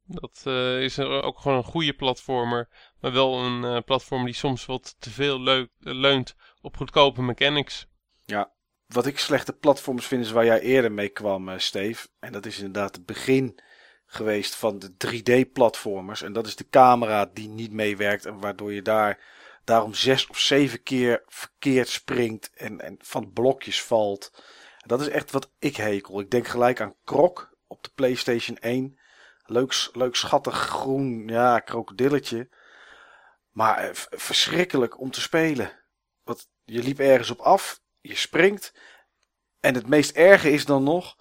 Dat 0.05 0.45
is 0.79 0.99
ook 0.99 1.39
gewoon 1.39 1.57
een 1.57 1.63
goede 1.63 1.93
platformer. 1.93 2.69
Maar 3.01 3.11
wel 3.11 3.37
een 3.37 3.63
uh, 3.63 3.77
platform 3.85 4.25
die 4.25 4.33
soms 4.33 4.65
wat 4.65 4.95
te 4.99 5.09
veel 5.09 5.65
leunt 5.79 6.35
op 6.61 6.77
goedkope 6.77 7.21
mechanics. 7.21 7.87
Ja, 8.25 8.51
wat 8.87 9.05
ik 9.05 9.19
slechte 9.19 9.53
platforms 9.53 10.05
vind 10.05 10.25
is 10.25 10.31
waar 10.31 10.45
jij 10.45 10.59
eerder 10.59 10.91
mee 10.91 11.09
kwam, 11.09 11.49
uh, 11.49 11.57
Steve. 11.57 12.07
En 12.19 12.31
dat 12.31 12.45
is 12.45 12.57
inderdaad 12.57 12.95
het 12.95 13.05
begin 13.05 13.59
geweest 14.05 14.55
van 14.55 14.79
de 14.79 14.91
3D-platformers. 15.07 16.21
En 16.21 16.33
dat 16.33 16.47
is 16.47 16.55
de 16.55 16.69
camera 16.69 17.25
die 17.25 17.47
niet 17.47 17.71
meewerkt 17.71 18.25
en 18.25 18.39
waardoor 18.39 18.73
je 18.73 18.81
daar 18.81 19.19
daarom 19.63 19.93
zes 19.93 20.27
of 20.27 20.39
zeven 20.39 20.83
keer 20.83 21.23
verkeerd 21.27 21.89
springt 21.89 22.51
en, 22.53 22.81
en 22.81 22.95
van 22.99 23.33
blokjes 23.33 23.83
valt. 23.83 24.43
Dat 24.85 25.01
is 25.01 25.07
echt 25.07 25.31
wat 25.31 25.51
ik 25.59 25.75
hekel. 25.75 26.19
Ik 26.19 26.31
denk 26.31 26.47
gelijk 26.47 26.81
aan 26.81 26.95
Krok 27.03 27.57
op 27.67 27.83
de 27.83 27.89
PlayStation 27.95 28.57
1. 28.57 28.99
Leuk, 29.45 29.89
leuk 29.93 30.15
schattig 30.15 30.55
groen, 30.55 31.27
ja, 31.27 31.59
krokodilletje. 31.59 32.49
Maar 33.51 33.77
eh, 33.77 33.89
verschrikkelijk 34.09 34.99
om 34.99 35.11
te 35.11 35.21
spelen. 35.21 35.71
Want 36.23 36.49
je 36.63 36.83
liep 36.83 36.99
ergens 36.99 37.29
op 37.29 37.39
af, 37.39 37.81
je 38.01 38.15
springt. 38.15 38.73
En 39.59 39.75
het 39.75 39.87
meest 39.87 40.15
erge 40.15 40.51
is 40.51 40.65
dan 40.65 40.83
nog, 40.83 41.17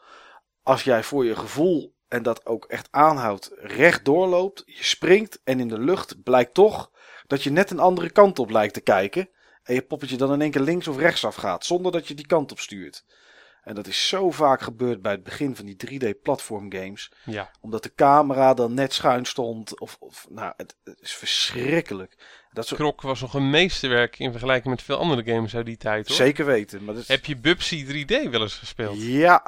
als 0.63 0.85
jij 0.85 1.03
voor 1.03 1.25
je 1.25 1.37
gevoel, 1.37 1.95
en 2.11 2.23
dat 2.23 2.47
ook 2.47 2.65
echt 2.65 2.89
aanhoudt, 2.91 3.51
recht 3.57 4.05
doorloopt. 4.05 4.63
Je 4.67 4.85
springt 4.85 5.41
en 5.45 5.61
in 5.61 5.69
de 5.69 5.79
lucht 5.79 6.23
blijkt 6.23 6.55
toch 6.55 6.91
dat 7.27 7.43
je 7.43 7.51
net 7.51 7.71
een 7.71 7.79
andere 7.79 8.11
kant 8.11 8.39
op 8.39 8.51
lijkt 8.51 8.75
te 8.75 8.81
kijken. 8.81 9.31
En 9.63 9.75
je 9.75 9.83
poppetje 9.83 10.17
dan 10.17 10.33
in 10.33 10.41
één 10.41 10.51
keer 10.51 10.61
links 10.61 10.89
of 10.89 10.97
rechts 10.97 11.25
afgaat, 11.25 11.65
zonder 11.65 11.93
dat 11.93 12.09
je 12.09 12.15
die 12.15 12.27
kant 12.27 12.53
op 12.53 12.59
stuurt. 12.59 13.05
En 13.63 13.75
dat 13.75 13.87
is 13.87 14.09
zo 14.09 14.31
vaak 14.31 14.61
gebeurd 14.61 15.03
bij 15.03 15.13
het 15.13 15.23
begin 15.23 15.57
van 15.57 15.67
die 15.67 15.77
3D-platform 15.87 16.73
games. 16.73 17.13
Ja. 17.25 17.51
Omdat 17.61 17.83
de 17.83 17.95
camera 17.95 18.55
dan 18.55 18.75
net 18.75 18.93
schuin 18.93 19.25
stond. 19.25 19.81
Of, 19.81 19.97
of 20.01 20.27
nou, 20.31 20.53
het, 20.57 20.77
is 21.01 21.13
verschrikkelijk. 21.13 22.17
Dat 22.53 22.67
soort... 22.67 22.81
Krok 22.81 23.03
was 23.03 23.21
nog 23.21 23.35
een 23.35 23.51
meesterwerk 23.51 24.19
in 24.19 24.31
vergelijking 24.31 24.75
met 24.75 24.83
veel 24.83 24.97
andere 24.97 25.35
games 25.35 25.55
uit 25.55 25.67
die 25.67 25.77
tijd, 25.77 26.09
hoor. 26.09 26.17
Zeker 26.17 26.45
weten. 26.45 26.85
Maar 26.85 26.95
Heb 27.07 27.25
je 27.25 27.37
Bubsy 27.37 27.87
3D 27.87 28.31
wel 28.31 28.43
eens 28.43 28.59
gespeeld? 28.59 29.03
Ja, 29.03 29.43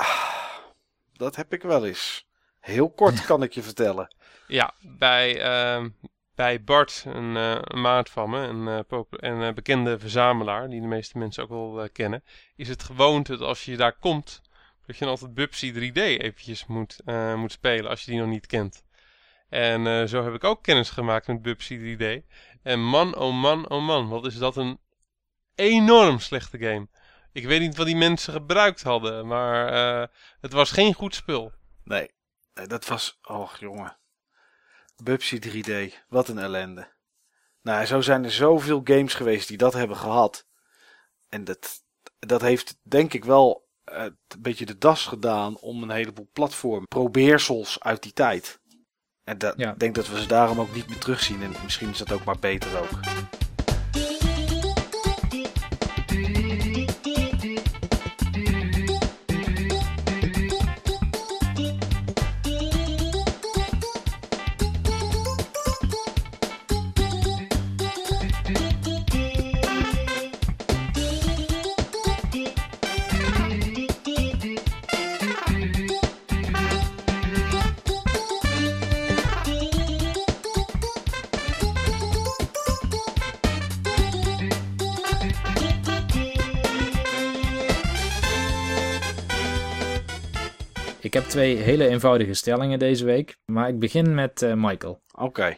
dat 1.13 1.37
heb 1.37 1.53
ik 1.53 1.63
wel 1.63 1.87
eens. 1.87 2.27
Heel 2.61 2.91
kort 2.91 3.25
kan 3.31 3.43
ik 3.43 3.53
je 3.53 3.63
vertellen. 3.63 4.15
Ja, 4.47 4.75
bij, 4.81 5.45
uh, 5.81 5.87
bij 6.35 6.63
Bart, 6.63 7.05
een, 7.07 7.37
uh, 7.37 7.59
een 7.61 7.81
maat 7.81 8.11
van 8.11 8.31
me, 8.31 8.39
een, 8.39 8.67
uh, 8.67 9.01
een 9.11 9.41
uh, 9.41 9.53
bekende 9.53 9.99
verzamelaar, 9.99 10.69
die 10.69 10.81
de 10.81 10.87
meeste 10.87 11.19
mensen 11.19 11.43
ook 11.43 11.75
wel 11.75 11.89
kennen, 11.91 12.25
is 12.57 12.69
het 12.69 12.83
gewoonte 12.83 13.33
dat 13.37 13.49
als 13.49 13.65
je 13.65 13.77
daar 13.77 13.99
komt, 13.99 14.43
dat 14.87 14.97
je 14.97 15.05
dan 15.05 15.15
altijd 15.15 15.35
Bubsy 15.35 15.73
3D 15.73 15.95
eventjes 15.95 16.67
moet, 16.67 17.01
moet 17.37 17.53
spelen 17.53 17.91
als 17.91 18.05
je 18.05 18.11
die 18.11 18.21
nog 18.21 18.29
niet 18.29 18.47
kent. 18.47 18.85
En 19.49 20.09
zo 20.09 20.25
heb 20.25 20.35
ik 20.35 20.45
ook 20.45 20.63
kennis 20.63 20.91
gemaakt 20.91 21.27
met 21.27 21.43
Bubsy 21.43 21.79
3D. 21.79 22.27
En 22.63 22.85
man, 22.85 23.17
oh 23.17 23.41
man, 23.41 23.69
oh 23.69 23.87
man, 23.87 24.09
wat 24.09 24.27
is 24.27 24.39
dat 24.39 24.57
een 24.57 24.79
enorm 25.55 26.19
slechte 26.19 26.59
game. 26.59 26.89
Ik 27.33 27.47
weet 27.47 27.61
niet 27.61 27.77
wat 27.77 27.87
die 27.87 27.97
mensen 27.97 28.33
gebruikt 28.33 28.83
hadden, 28.83 29.27
maar 29.27 29.73
het 30.41 30.53
was 30.53 30.71
geen 30.71 30.95
goed 30.95 31.15
spul. 31.15 31.53
Nee, 31.85 32.11
dat 32.53 32.87
was, 32.87 33.19
och 33.23 33.59
jongen. 33.59 33.97
Bubsy 35.03 35.39
3D, 35.49 35.95
wat 36.09 36.29
een 36.29 36.39
ellende. 36.39 36.93
Nou, 37.63 37.85
zo 37.85 38.01
zijn 38.01 38.25
er 38.25 38.33
zoveel 38.33 38.81
games 38.85 39.15
geweest 39.15 39.49
die 39.49 39.57
dat 39.57 39.73
hebben 39.73 39.97
gehad. 39.97 40.47
En 41.29 41.45
dat, 41.45 41.85
dat 42.19 42.41
heeft 42.41 42.79
denk 42.83 43.13
ik 43.13 43.25
wel 43.25 43.69
uh, 43.93 44.03
een 44.03 44.17
beetje 44.39 44.67
de 44.67 44.79
das 44.79 45.07
gedaan 45.07 45.57
om 45.57 45.83
een 45.83 45.91
heleboel 45.91 46.29
platform 46.33 46.87
probeersels 46.87 47.81
uit 47.81 48.03
die 48.03 48.13
tijd. 48.13 48.61
En 49.25 49.37
ik 49.37 49.53
ja. 49.57 49.75
denk 49.77 49.95
dat 49.95 50.09
we 50.09 50.21
ze 50.21 50.27
daarom 50.27 50.61
ook 50.61 50.75
niet 50.75 50.89
meer 50.89 50.99
terugzien. 50.99 51.43
En 51.43 51.55
misschien 51.63 51.91
is 51.91 51.99
dat 51.99 52.13
ook 52.13 52.25
maar 52.25 52.39
beter 52.39 52.79
ook. 52.79 52.91
Ik 91.13 91.21
heb 91.21 91.29
twee 91.29 91.57
hele 91.57 91.89
eenvoudige 91.89 92.35
stellingen 92.35 92.79
deze 92.79 93.05
week, 93.05 93.39
maar 93.45 93.69
ik 93.69 93.79
begin 93.79 94.15
met 94.15 94.43
uh, 94.43 94.55
Michael. 94.55 95.03
Oké. 95.19 95.57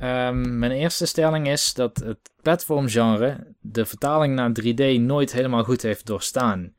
Um, 0.00 0.58
mijn 0.58 0.72
eerste 0.72 1.06
stelling 1.06 1.48
is 1.48 1.74
dat 1.74 1.96
het 1.96 2.30
platformgenre 2.42 3.54
de 3.60 3.86
vertaling 3.86 4.34
naar 4.34 4.50
3D 4.50 5.00
nooit 5.00 5.32
helemaal 5.32 5.64
goed 5.64 5.82
heeft 5.82 6.06
doorstaan. 6.06 6.74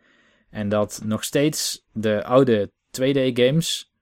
En 0.50 0.70
dat 0.70 1.02
nog 1.04 1.24
steeds 1.24 1.86
de 1.94 2.24
oude 2.24 2.72
2D-games 3.02 3.94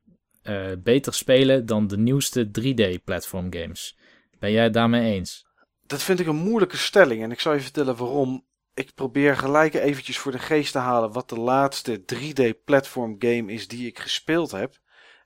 uh, 0.43 0.71
beter 0.79 1.13
spelen 1.13 1.65
dan 1.65 1.87
de 1.87 1.97
nieuwste 1.97 2.47
3D-platform 2.47 3.53
games. 3.53 3.97
Ben 4.39 4.51
jij 4.51 4.63
het 4.63 4.73
daarmee 4.73 5.13
eens? 5.13 5.45
Dat 5.87 6.03
vind 6.03 6.19
ik 6.19 6.27
een 6.27 6.35
moeilijke 6.35 6.77
stelling 6.77 7.23
en 7.23 7.31
ik 7.31 7.39
zal 7.39 7.53
je 7.53 7.59
vertellen 7.59 7.95
waarom 7.95 8.45
ik 8.75 8.93
probeer 8.95 9.37
gelijk 9.37 9.73
eventjes 9.73 10.17
voor 10.17 10.31
de 10.31 10.39
geest 10.39 10.71
te 10.71 10.77
halen 10.77 11.11
wat 11.11 11.29
de 11.29 11.39
laatste 11.39 12.03
3D 12.13 12.63
platform 12.65 13.15
game 13.19 13.51
is 13.51 13.67
die 13.67 13.87
ik 13.87 13.99
gespeeld 13.99 14.51
heb. 14.51 14.77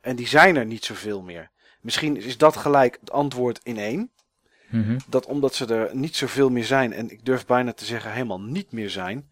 En 0.02 0.16
die 0.16 0.28
zijn 0.28 0.56
er 0.56 0.66
niet 0.66 0.86
zoveel 0.86 1.22
meer. 1.22 1.52
Misschien 1.82 2.18
is 2.18 2.38
dat 2.38 2.58
gelijk 2.58 2.98
het 3.00 3.12
antwoord 3.12 3.60
in 3.64 3.78
één. 3.78 4.12
Mhm. 4.70 4.98
Dat 5.08 5.26
omdat 5.26 5.56
ze 5.56 5.66
er 5.66 5.96
niet 5.96 6.16
zoveel 6.16 6.50
meer 6.50 6.66
zijn, 6.66 6.94
en 6.94 7.10
ik 7.10 7.26
durf 7.26 7.46
bijna 7.46 7.74
te 7.74 7.86
zeggen 7.86 8.12
helemaal 8.12 8.42
niet 8.42 8.72
meer 8.72 8.90
zijn, 8.90 9.32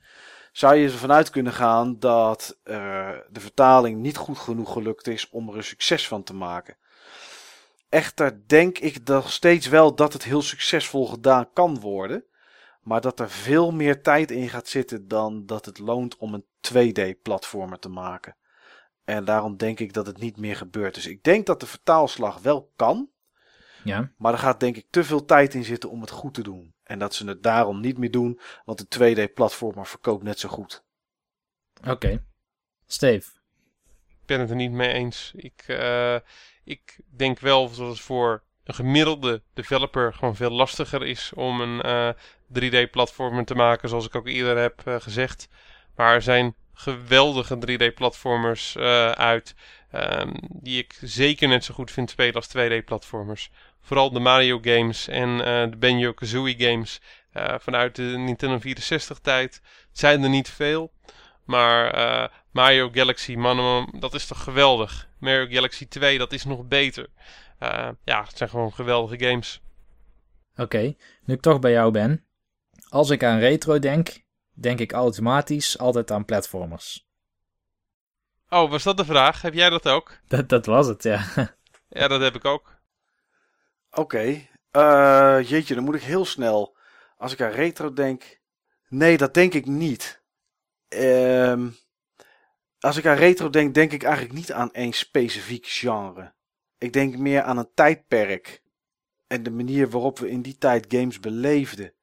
zou 0.52 0.76
je 0.76 0.88
ervan 0.88 1.12
uit 1.12 1.30
kunnen 1.30 1.54
gaan 1.54 2.00
dat 2.00 2.58
uh, 2.64 3.10
de 3.30 3.40
vertaling 3.40 4.00
niet 4.00 4.18
goed 4.18 4.38
genoeg 4.38 4.72
gelukt 4.72 5.08
is 5.08 5.30
om 5.30 5.50
er 5.50 5.56
een 5.58 5.64
succes 5.64 6.08
van 6.08 6.24
te 6.24 6.34
maken. 6.34 6.78
Echter 7.90 8.48
denk 8.48 8.78
ik 8.78 9.04
nog 9.04 9.32
steeds 9.32 9.68
wel 9.68 9.96
dat 9.96 10.14
het 10.14 10.24
heel 10.24 10.42
succesvol 10.42 11.08
gedaan 11.08 11.54
kan 11.54 11.80
worden. 11.80 12.24
Maar 12.88 13.02
dat 13.02 13.20
er 13.20 13.30
veel 13.30 13.72
meer 13.72 14.02
tijd 14.02 14.32
in 14.32 14.50
gaat 14.50 14.68
zitten 14.68 15.08
dan 15.08 15.46
dat 15.46 15.66
het 15.66 15.80
loont 15.80 16.18
om 16.18 16.34
een 16.34 16.46
2D-platformer 16.74 17.80
te 17.80 17.90
maken. 17.90 18.36
En 19.04 19.26
daarom 19.26 19.58
denk 19.58 19.80
ik 19.80 19.94
dat 19.94 20.06
het 20.08 20.18
niet 20.18 20.38
meer 20.38 20.56
gebeurt. 20.56 20.96
Dus 20.96 21.06
ik 21.06 21.24
denk 21.24 21.46
dat 21.46 21.60
de 21.60 21.66
vertaalslag 21.66 22.40
wel 22.40 22.72
kan. 22.76 23.10
Ja. 23.84 24.12
Maar 24.18 24.34
er 24.34 24.40
gaat 24.40 24.60
denk 24.60 24.78
ik 24.78 24.88
te 24.90 25.04
veel 25.04 25.26
tijd 25.26 25.54
in 25.54 25.64
zitten 25.64 25.90
om 25.90 26.02
het 26.02 26.10
goed 26.10 26.34
te 26.34 26.44
doen. 26.44 26.74
En 26.84 27.00
dat 27.00 27.16
ze 27.16 27.28
het 27.28 27.44
daarom 27.44 27.80
niet 27.80 27.98
meer 27.98 28.12
doen, 28.12 28.40
want 28.66 28.90
de 28.90 29.28
2D-platformer 29.28 29.86
verkoopt 29.86 30.24
net 30.24 30.40
zo 30.40 30.50
goed. 30.50 30.84
Oké. 31.88 32.24
Steve? 32.86 33.32
Ik 34.08 34.26
ben 34.26 34.40
het 34.40 34.50
er 34.50 34.56
niet 34.56 34.72
mee 34.72 34.94
eens. 34.94 35.32
Ik, 35.36 35.64
uh, 35.68 36.18
ik 36.64 37.00
denk 37.16 37.40
wel 37.40 37.70
dat 37.70 37.88
het 37.88 38.00
voor 38.00 38.44
een 38.64 38.74
gemiddelde 38.74 39.42
developer 39.54 40.14
gewoon 40.14 40.36
veel 40.36 40.52
lastiger 40.52 41.06
is 41.06 41.32
om 41.34 41.62
een 41.62 41.86
uh, 41.86 42.10
3D-platformer 42.54 43.46
te 43.46 43.56
maken, 43.56 43.90
zoals 43.90 44.06
ik 44.06 44.16
ook 44.16 44.28
eerder 44.28 44.58
heb 44.58 44.82
uh, 44.88 44.96
gezegd. 45.00 45.48
Maar 45.96 46.14
er 46.14 46.22
zijn 46.22 46.56
geweldige 46.74 47.56
3D-platformers 47.56 48.76
uh, 48.76 49.12
uit, 49.12 49.56
um, 49.94 50.34
die 50.50 50.78
ik 50.78 50.98
zeker 51.02 51.48
net 51.48 51.64
zo 51.64 51.74
goed 51.74 51.92
vind 51.92 52.10
spelen 52.10 52.34
als 52.34 52.48
2D-platformers. 52.58 53.50
Vooral 53.82 54.12
de 54.12 54.20
Mario 54.20 54.60
games 54.62 55.08
en 55.08 55.30
uh, 55.30 55.44
de 55.44 55.78
Banjo-Kazooie 55.80 56.56
games 56.58 57.02
vanuit 57.60 57.96
de 57.96 58.04
Nintendo 58.04 58.58
64-tijd. 58.58 59.54
Het 59.90 60.00
zijn 60.00 60.24
er 60.24 60.30
niet 60.30 60.50
veel, 60.50 60.92
maar 61.46 62.32
Mario 62.52 62.90
Galaxy, 62.92 63.36
man, 63.36 63.90
dat 64.00 64.14
is 64.14 64.28
toch 64.28 64.44
geweldig. 64.44 65.10
Mario 65.20 65.48
Galaxy 65.50 65.88
2, 65.88 66.18
dat 66.18 66.34
is 66.34 66.46
nog 66.46 66.68
beter. 66.68 67.08
ja, 68.04 68.24
het 68.24 68.38
zijn 68.38 68.50
gewoon 68.50 68.74
geweldige 68.74 69.26
games. 69.26 69.62
Oké, 70.56 70.96
nu 71.24 71.34
ik 71.34 71.42
toch 71.42 71.60
bij 71.60 71.72
jou 71.72 71.92
ben. 71.92 72.27
Als 72.90 73.10
ik 73.10 73.24
aan 73.24 73.40
retro 73.40 73.80
denk, 73.80 74.24
denk 74.54 74.80
ik 74.80 74.92
automatisch 74.92 75.78
altijd 75.78 76.12
aan 76.12 76.26
platformers. 76.26 77.08
Oh, 78.50 78.70
was 78.70 78.84
dat 78.84 78.98
de 78.98 79.06
vraag? 79.06 79.42
Heb 79.42 79.54
jij 79.54 79.70
dat 79.70 79.88
ook? 79.88 80.18
Dat, 80.28 80.50
dat 80.50 80.66
was 80.66 80.88
het, 80.88 81.04
ja. 81.04 81.26
Ja, 81.90 82.08
dat 82.08 82.22
heb 82.22 82.36
ik 82.36 82.46
ook. 82.46 82.76
Oké. 83.92 84.48
Eh, 84.72 85.40
jeetje, 85.46 85.76
dan 85.76 85.84
moet 85.84 85.96
ik 85.96 86.02
heel 86.02 86.26
snel. 86.26 86.78
Als 87.18 87.34
ik 87.34 87.42
aan 87.42 87.52
retro 87.52 87.94
denk. 87.94 88.40
Nee, 88.90 89.18
dat 89.18 89.34
denk 89.34 89.54
ik 89.54 89.66
niet. 89.66 90.22
Ehm, 90.88 91.70
als 92.80 92.98
ik 92.98 93.06
aan 93.06 93.16
retro 93.16 93.50
denk, 93.50 93.74
denk 93.74 93.92
ik 93.92 94.04
eigenlijk 94.04 94.34
niet 94.34 94.52
aan 94.52 94.74
één 94.74 94.94
specifiek 94.94 95.66
genre. 95.68 96.34
Ik 96.78 96.94
denk 96.94 97.18
meer 97.18 97.42
aan 97.42 97.58
een 97.58 97.74
tijdperk. 97.74 98.64
En 99.28 99.44
de 99.44 99.52
manier 99.52 99.90
waarop 99.90 100.20
we 100.20 100.30
in 100.30 100.42
die 100.42 100.58
tijd 100.58 100.86
games 100.90 101.20
beleefden. 101.20 101.94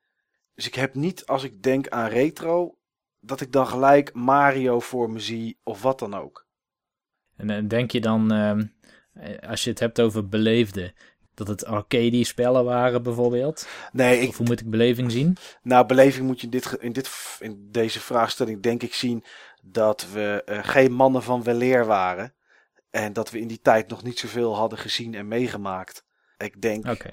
Dus 0.54 0.66
ik 0.66 0.74
heb 0.74 0.94
niet, 0.94 1.26
als 1.26 1.42
ik 1.42 1.62
denk 1.62 1.88
aan 1.88 2.08
retro, 2.08 2.78
dat 3.20 3.40
ik 3.40 3.52
dan 3.52 3.66
gelijk 3.66 4.14
Mario 4.14 4.80
voor 4.80 5.10
me 5.10 5.18
zie 5.18 5.58
of 5.62 5.82
wat 5.82 5.98
dan 5.98 6.14
ook. 6.14 6.46
En 7.36 7.50
eh, 7.50 7.68
denk 7.68 7.90
je 7.90 8.00
dan, 8.00 8.32
ehm, 8.32 8.64
eh, 9.12 9.48
als 9.48 9.64
je 9.64 9.70
het 9.70 9.78
hebt 9.78 10.00
over 10.00 10.28
beleefde, 10.28 10.94
dat 11.34 11.46
het 11.48 11.64
arcade 11.64 12.24
spellen 12.24 12.64
waren 12.64 13.02
bijvoorbeeld? 13.02 13.68
Nee, 13.92 14.20
ik, 14.20 14.28
Of 14.28 14.36
hoe 14.36 14.46
moet 14.46 14.60
ik 14.60 14.70
beleving 14.70 15.12
zien? 15.12 15.36
Nou, 15.62 15.86
beleving 15.86 16.26
moet 16.26 16.40
je 16.40 16.46
in, 16.46 16.50
dit, 16.50 16.76
in, 16.80 16.92
dit, 16.92 17.10
in 17.38 17.68
deze 17.70 18.00
vraagstelling 18.00 18.62
denk 18.62 18.82
ik 18.82 18.94
zien 18.94 19.24
dat 19.62 20.10
we 20.12 20.42
eh, 20.44 20.58
geen 20.62 20.92
mannen 20.92 21.22
van 21.22 21.42
weleer 21.42 21.86
waren. 21.86 22.34
En 22.90 23.12
dat 23.12 23.30
we 23.30 23.40
in 23.40 23.48
die 23.48 23.60
tijd 23.60 23.88
nog 23.88 24.02
niet 24.02 24.18
zoveel 24.18 24.56
hadden 24.56 24.78
gezien 24.78 25.14
en 25.14 25.28
meegemaakt. 25.28 26.04
Ik 26.36 26.60
denk, 26.60 26.86
Oké. 26.88 27.10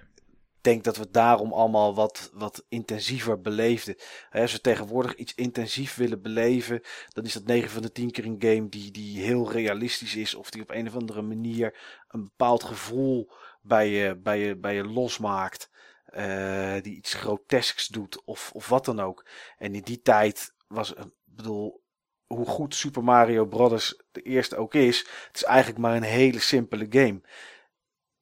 Denk 0.64 0.84
dat 0.84 0.98
we 0.98 1.10
daarom 1.12 1.54
allemaal 1.54 1.96
wat, 1.96 2.30
wat 2.34 2.66
intensiever 2.70 3.42
beleefden. 3.42 3.96
Als 4.32 4.52
we 4.52 4.62
tegenwoordig 4.62 5.16
iets 5.16 5.34
intensief 5.36 5.96
willen 5.96 6.22
beleven, 6.22 6.82
dan 7.08 7.24
is 7.24 7.34
dat 7.34 7.46
9 7.46 7.70
van 7.70 7.82
de 7.82 7.92
10 7.92 8.12
keer 8.12 8.26
een 8.26 8.36
game 8.40 8.70
die, 8.70 8.92
die 8.92 9.22
heel 9.22 9.52
realistisch 9.52 10.16
is. 10.16 10.36
Of 10.36 10.50
die 10.50 10.62
op 10.62 10.70
een 10.72 10.88
of 10.88 10.96
andere 10.96 11.22
manier 11.22 11.78
een 12.08 12.24
bepaald 12.24 12.64
gevoel 12.64 13.32
bij 13.62 13.90
je, 13.90 14.18
bij 14.18 14.40
je, 14.40 14.58
bij 14.58 14.76
je 14.76 14.84
losmaakt. 14.84 15.70
eh, 16.06 16.82
die 16.82 16.96
iets 16.96 17.14
grotesks 17.14 17.88
doet 17.88 18.24
of, 18.24 18.52
of 18.54 18.68
wat 18.70 18.86
dan 18.86 19.00
ook. 19.00 19.26
En 19.58 19.76
in 19.76 19.82
die 19.82 20.02
tijd 20.02 20.54
was, 20.68 20.94
ik 20.94 21.06
bedoel, 21.24 21.84
hoe 22.28 22.46
goed 22.46 22.76
Super 22.76 23.04
Mario 23.04 23.46
Bros. 23.46 24.04
de 24.12 24.22
eerste 24.22 24.56
ook 24.56 24.74
is, 24.74 25.00
het 25.00 25.36
is 25.36 25.44
eigenlijk 25.44 25.80
maar 25.80 25.96
een 25.96 26.04
hele 26.04 26.40
simpele 26.40 26.86
game. 26.90 27.22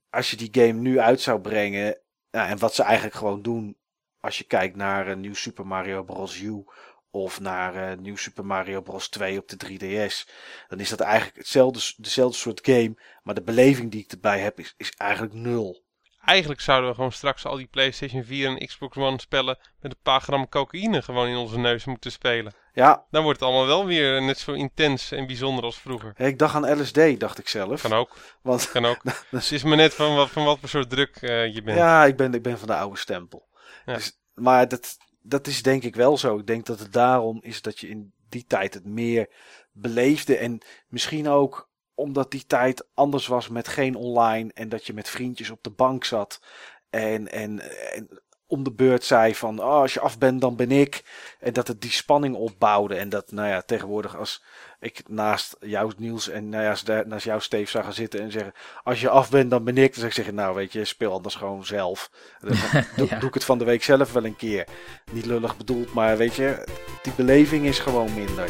Als 0.10 0.32
je 0.32 0.38
die 0.38 0.50
game 0.52 0.80
nu 0.80 1.00
uit 1.00 1.22
zou 1.22 1.42
brengen, 1.42 2.02
nou, 2.32 2.50
en 2.50 2.58
wat 2.58 2.74
ze 2.76 2.84
eigenlijk 2.84 3.16
gewoon 3.16 3.42
doen, 3.42 3.78
als 4.20 4.38
je 4.38 4.44
kijkt 4.44 4.76
naar 4.76 5.08
een 5.08 5.20
nieuw 5.20 5.34
Super 5.34 5.68
Mario 5.68 6.04
Bros. 6.04 6.40
U 6.42 6.66
of 7.12 7.40
naar 7.40 7.76
eh, 7.76 7.98
nieuw 7.98 8.16
Super 8.16 8.46
Mario 8.46 8.82
Bros. 8.82 9.10
2 9.10 9.40
op 9.40 9.48
de 9.48 9.58
3DS, 9.58 10.30
dan 10.68 10.80
is 10.80 10.90
dat 10.90 11.00
eigenlijk 11.00 11.38
hetzelfde, 11.38 11.94
dezelfde 11.98 12.38
soort 12.38 12.66
game, 12.66 12.98
maar 13.24 13.36
de 13.36 13.44
beleving 13.44 13.92
die 13.92 14.04
ik 14.04 14.12
erbij 14.12 14.40
heb 14.40 14.60
is, 14.60 14.74
is 14.78 14.92
eigenlijk 14.98 15.34
nul. 15.34 15.88
Eigenlijk 16.30 16.62
zouden 16.62 16.90
we 16.90 16.96
gewoon 16.96 17.12
straks 17.12 17.46
al 17.46 17.56
die 17.56 17.68
PlayStation 17.68 18.24
4 18.24 18.48
en 18.48 18.68
Xbox 18.68 18.98
One 18.98 19.20
spellen 19.20 19.58
met 19.82 19.92
een 19.92 20.00
paar 20.04 20.22
gram 20.22 20.50
cocaïne 20.50 21.02
gewoon 21.02 21.28
in 21.28 21.36
onze 21.36 21.60
neus 21.60 21.86
moeten 21.86 22.12
spelen. 22.12 22.54
Ja, 22.74 23.06
Dan 23.12 23.24
wordt 23.24 23.40
het 23.40 23.50
allemaal 23.50 23.68
wel 23.68 23.86
weer 23.86 24.22
net 24.22 24.38
zo 24.38 24.54
intens 24.54 25.12
en 25.12 25.28
bijzonder 25.28 25.64
als 25.64 25.80
vroeger. 25.80 26.14
ik 26.16 26.40
dacht 26.40 26.56
aan 26.56 26.80
LSD, 26.82 27.20
dacht 27.20 27.40
ik 27.40 27.48
zelf. 27.48 27.82
Kan 27.82 27.94
ook, 27.94 28.18
Want 28.42 28.72
kan 28.72 28.86
ook. 28.86 29.02
Dus 29.04 29.20
het 29.50 29.52
is 29.52 29.64
maar 29.64 29.78
net 29.78 29.94
van 29.94 30.16
wat, 30.16 30.30
van 30.30 30.44
wat 30.44 30.60
voor 30.60 30.70
soort 30.70 30.90
druk 30.90 31.16
eh, 31.16 31.54
je 31.54 31.62
bent. 31.62 31.78
Ja, 31.78 32.06
ik 32.06 32.18
ben, 32.18 32.34
ik 32.34 32.42
ben 32.42 32.58
van 32.60 32.68
de 32.68 32.76
oude 32.76 32.98
stempel. 32.98 33.48
Ja. 33.86 33.94
Dus, 33.94 34.20
maar 34.34 34.68
dat, 34.68 34.98
dat 35.22 35.48
is 35.48 35.62
denk 35.62 35.84
ik 35.84 35.96
wel 35.96 36.18
zo. 36.18 36.38
Ik 36.38 36.48
denk 36.48 36.66
dat 36.66 36.80
het 36.80 36.94
daarom 36.94 37.40
is 37.42 37.62
dat 37.62 37.80
je 37.80 37.90
in 37.90 38.14
die 38.30 38.46
tijd 38.48 38.74
het 38.74 38.86
meer 38.86 39.30
beleefde. 39.72 40.38
En 40.38 40.62
misschien 40.88 41.30
ook 41.30 41.69
omdat 42.00 42.32
die 42.32 42.46
tijd 42.48 42.88
anders 42.94 43.28
was 43.28 43.50
met 43.50 43.68
geen 43.68 43.96
online. 43.96 44.52
En 44.54 44.70
dat 44.70 44.86
je 44.86 44.94
met 44.94 45.10
vriendjes 45.10 45.50
op 45.50 45.64
de 45.64 45.70
bank 45.70 46.04
zat. 46.04 46.42
En, 46.90 47.32
en, 47.32 47.60
en 47.94 48.10
om 48.50 48.64
de 48.64 48.72
beurt 48.72 49.04
zei 49.04 49.36
van 49.36 49.60
oh, 49.60 49.66
als 49.66 49.94
je 49.94 50.00
af 50.00 50.18
bent 50.18 50.42
dan 50.42 50.56
ben 50.56 50.72
ik. 50.72 51.04
En 51.40 51.54
dat 51.54 51.68
het 51.68 51.82
die 51.82 51.92
spanning 51.92 52.36
opbouwde. 52.36 52.96
En 52.96 53.10
dat 53.10 53.32
nou 53.32 53.48
ja, 53.48 53.62
tegenwoordig 53.62 54.18
als 54.18 54.44
ik 54.80 55.02
naast 55.08 55.56
jou 55.60 55.94
Niels 55.98 56.30
en 56.30 56.50
nou 56.50 56.64
ja, 56.64 57.04
naast 57.06 57.26
jou 57.26 57.42
Steve 57.42 57.70
zou 57.70 57.84
gaan 57.84 57.94
zitten 57.94 58.20
en 58.20 58.32
zeggen 58.32 58.54
als 58.84 59.02
je 59.02 59.10
af 59.10 59.30
bent 59.30 59.50
dan 59.50 59.64
ben 59.64 59.78
ik. 59.78 59.86
Dan 59.86 59.94
zou 59.94 60.08
ik 60.08 60.14
zeggen 60.14 60.36
nou 60.36 60.56
weet 60.56 60.74
je 60.74 60.86
speel 60.86 61.14
anders 61.14 61.36
gewoon 61.36 61.66
zelf. 61.66 62.12
Dan 62.42 62.58
doe, 62.96 63.08
Ja. 63.10 63.20
doe 63.20 63.28
ik 63.28 63.34
het 63.34 63.46
van 63.46 63.58
de 63.58 63.66
week 63.66 63.84
zelf 63.84 64.14
wel 64.14 64.26
een 64.26 64.36
keer. 64.36 64.68
Niet 65.12 65.26
lullig 65.26 65.58
bedoeld 65.58 65.94
maar 65.94 66.18
weet 66.18 66.36
je 66.36 66.64
die 67.02 67.14
beleving 67.14 67.66
is 67.66 67.80
gewoon 67.80 68.14
minder. 68.14 68.50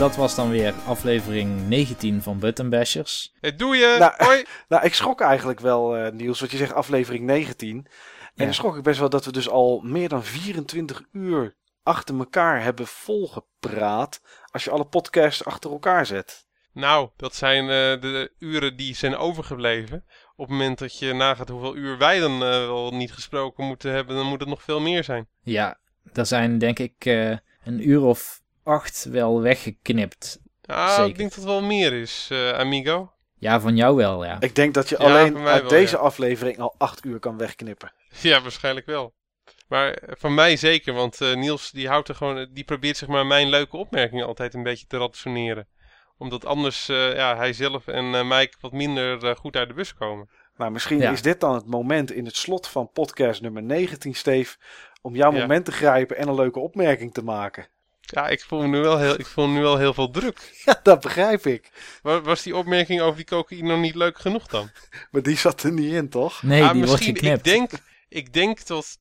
Dat 0.00 0.16
was 0.16 0.34
dan 0.34 0.50
weer 0.50 0.74
aflevering 0.86 1.68
19 1.68 2.22
van 2.22 2.38
Button 2.38 2.70
Bashers. 2.70 3.34
Eh, 3.40 3.56
doe 3.56 3.76
je! 3.76 3.96
Nou, 3.98 4.12
Hoi! 4.16 4.44
Nou, 4.68 4.84
ik 4.84 4.94
schrok 4.94 5.20
eigenlijk 5.20 5.60
wel, 5.60 5.96
eh, 5.96 6.12
Niels, 6.12 6.40
wat 6.40 6.50
je 6.50 6.56
zegt, 6.56 6.72
aflevering 6.72 7.24
19. 7.24 7.76
En 7.76 7.86
Ja. 8.34 8.44
dan 8.44 8.54
schrok 8.54 8.76
ik 8.76 8.82
best 8.82 8.98
wel 8.98 9.08
dat 9.08 9.24
we 9.24 9.32
dus 9.32 9.48
al 9.48 9.80
meer 9.84 10.08
dan 10.08 10.24
24 10.24 11.02
uur 11.12 11.56
achter 11.82 12.18
elkaar 12.18 12.62
hebben 12.62 12.86
volgepraat. 12.86 14.20
Als 14.50 14.64
je 14.64 14.70
alle 14.70 14.84
podcasts 14.84 15.44
achter 15.44 15.70
elkaar 15.70 16.06
zet. 16.06 16.46
Nou, 16.72 17.10
dat 17.16 17.34
zijn 17.34 17.62
eh, 17.62 18.00
de 18.00 18.32
uren 18.38 18.76
die 18.76 18.94
zijn 18.94 19.16
overgebleven. 19.16 20.04
Op 20.36 20.48
het 20.48 20.56
moment 20.58 20.78
dat 20.78 20.98
je 20.98 21.12
nagaat 21.12 21.48
hoeveel 21.48 21.76
uur 21.76 21.98
wij 21.98 22.18
dan 22.18 22.32
eh, 22.32 22.48
wel 22.48 22.90
niet 22.90 23.12
gesproken 23.12 23.64
moeten 23.64 23.92
hebben, 23.92 24.16
dan 24.16 24.26
moet 24.26 24.40
het 24.40 24.48
nog 24.48 24.62
veel 24.62 24.80
meer 24.80 25.04
zijn. 25.04 25.28
Ja, 25.42 25.78
er 26.12 26.26
zijn 26.26 26.58
denk 26.58 26.78
ik 26.78 26.94
eh, 26.98 27.30
een 27.64 27.88
uur 27.88 28.00
of 28.02 28.39
acht 28.62 29.04
wel 29.04 29.40
weggeknipt. 29.42 30.40
Ah, 30.66 30.88
Zeker. 30.88 31.06
ik 31.10 31.16
denk 31.16 31.28
dat 31.28 31.38
het 31.38 31.48
wel 31.48 31.62
meer 31.62 31.92
is, 31.92 32.28
eh, 32.32 32.50
amigo. 32.52 33.12
Ja, 33.34 33.60
van 33.60 33.76
jou 33.76 33.96
wel, 33.96 34.24
ja. 34.24 34.36
Ik 34.40 34.54
denk 34.54 34.74
dat 34.74 34.88
je 34.88 34.96
Ja, 34.98 35.04
alleen 35.04 35.38
uit 35.46 35.60
wel, 35.60 35.70
deze 35.70 35.96
ja. 35.96 36.02
aflevering 36.02 36.58
al 36.58 36.74
8 36.78 37.04
uur 37.04 37.18
kan 37.18 37.36
wegknippen. 37.38 37.92
Ja, 38.20 38.40
waarschijnlijk 38.42 38.86
wel. 38.86 39.14
Maar 39.68 39.92
eh, 39.92 40.14
van 40.18 40.34
mij 40.34 40.56
zeker, 40.56 40.92
want 40.94 41.20
eh, 41.20 41.34
Niels 41.34 41.70
die 41.70 41.88
houdt 41.88 42.08
er 42.08 42.14
gewoon, 42.14 42.48
die 42.52 42.64
probeert 42.64 42.96
zeg 42.96 43.08
maar 43.08 43.26
mijn 43.26 43.48
leuke 43.48 43.76
opmerkingen 43.76 44.26
altijd 44.26 44.54
een 44.54 44.62
beetje 44.62 44.86
te 44.86 44.98
rationeren. 44.98 45.68
Omdat 46.18 46.44
anders 46.44 46.88
eh, 46.88 47.14
ja, 47.14 47.36
hij 47.36 47.52
zelf 47.52 47.86
en 47.86 48.14
eh 48.14 48.28
Mike 48.28 48.56
wat 48.60 48.72
minder 48.72 49.36
goed 49.36 49.56
uit 49.56 49.68
de 49.68 49.74
bus 49.74 49.94
komen. 49.94 50.28
Nou, 50.56 50.70
misschien 50.72 50.98
Ja. 50.98 51.10
is 51.10 51.22
dit 51.22 51.40
dan 51.40 51.54
het 51.54 51.66
moment 51.66 52.12
in 52.12 52.24
het 52.24 52.36
slot 52.36 52.66
van 52.68 52.90
podcast 52.92 53.42
nummer 53.42 53.62
19, 53.62 54.14
Steve. 54.14 54.56
Om 55.02 55.14
jouw 55.16 55.32
Ja. 55.32 55.40
moment 55.40 55.64
te 55.64 55.72
grijpen 55.72 56.16
en 56.16 56.28
een 56.28 56.34
leuke 56.34 56.58
opmerking 56.58 57.12
te 57.14 57.22
maken. 57.24 57.68
Ja, 58.10 58.28
ik 58.28 58.44
voel 58.44 58.62
nu 58.62 58.80
wel 58.80 58.98
heel, 58.98 59.14
ik 59.20 59.26
voel 59.26 59.48
nu 59.48 59.60
wel 59.60 59.76
heel 59.78 59.94
veel 59.94 60.10
druk. 60.10 60.38
Ja, 60.64 60.80
dat 60.82 61.00
begrijp 61.00 61.46
ik. 61.46 61.70
Wa- 62.02 62.20
Was 62.20 62.42
die 62.42 62.56
opmerking 62.56 63.00
over 63.00 63.16
die 63.16 63.24
cocaïne 63.24 63.68
nog 63.68 63.80
niet 63.80 63.94
leuk 63.94 64.18
genoeg 64.18 64.46
dan? 64.46 64.70
Maar 65.10 65.22
die 65.22 65.36
zat 65.36 65.62
er 65.62 65.72
niet 65.72 65.92
in, 65.92 66.08
toch? 66.08 66.42
Nee, 66.42 66.62
Ah, 66.62 66.72
die 66.72 66.84
wordt 66.84 66.90
misschien, 67.04 67.14
geknipt. 67.16 67.46
Ik 67.46 67.52
denk, 67.52 67.70
ik 68.08 68.32
denk 68.32 68.66
dat, 68.66 68.98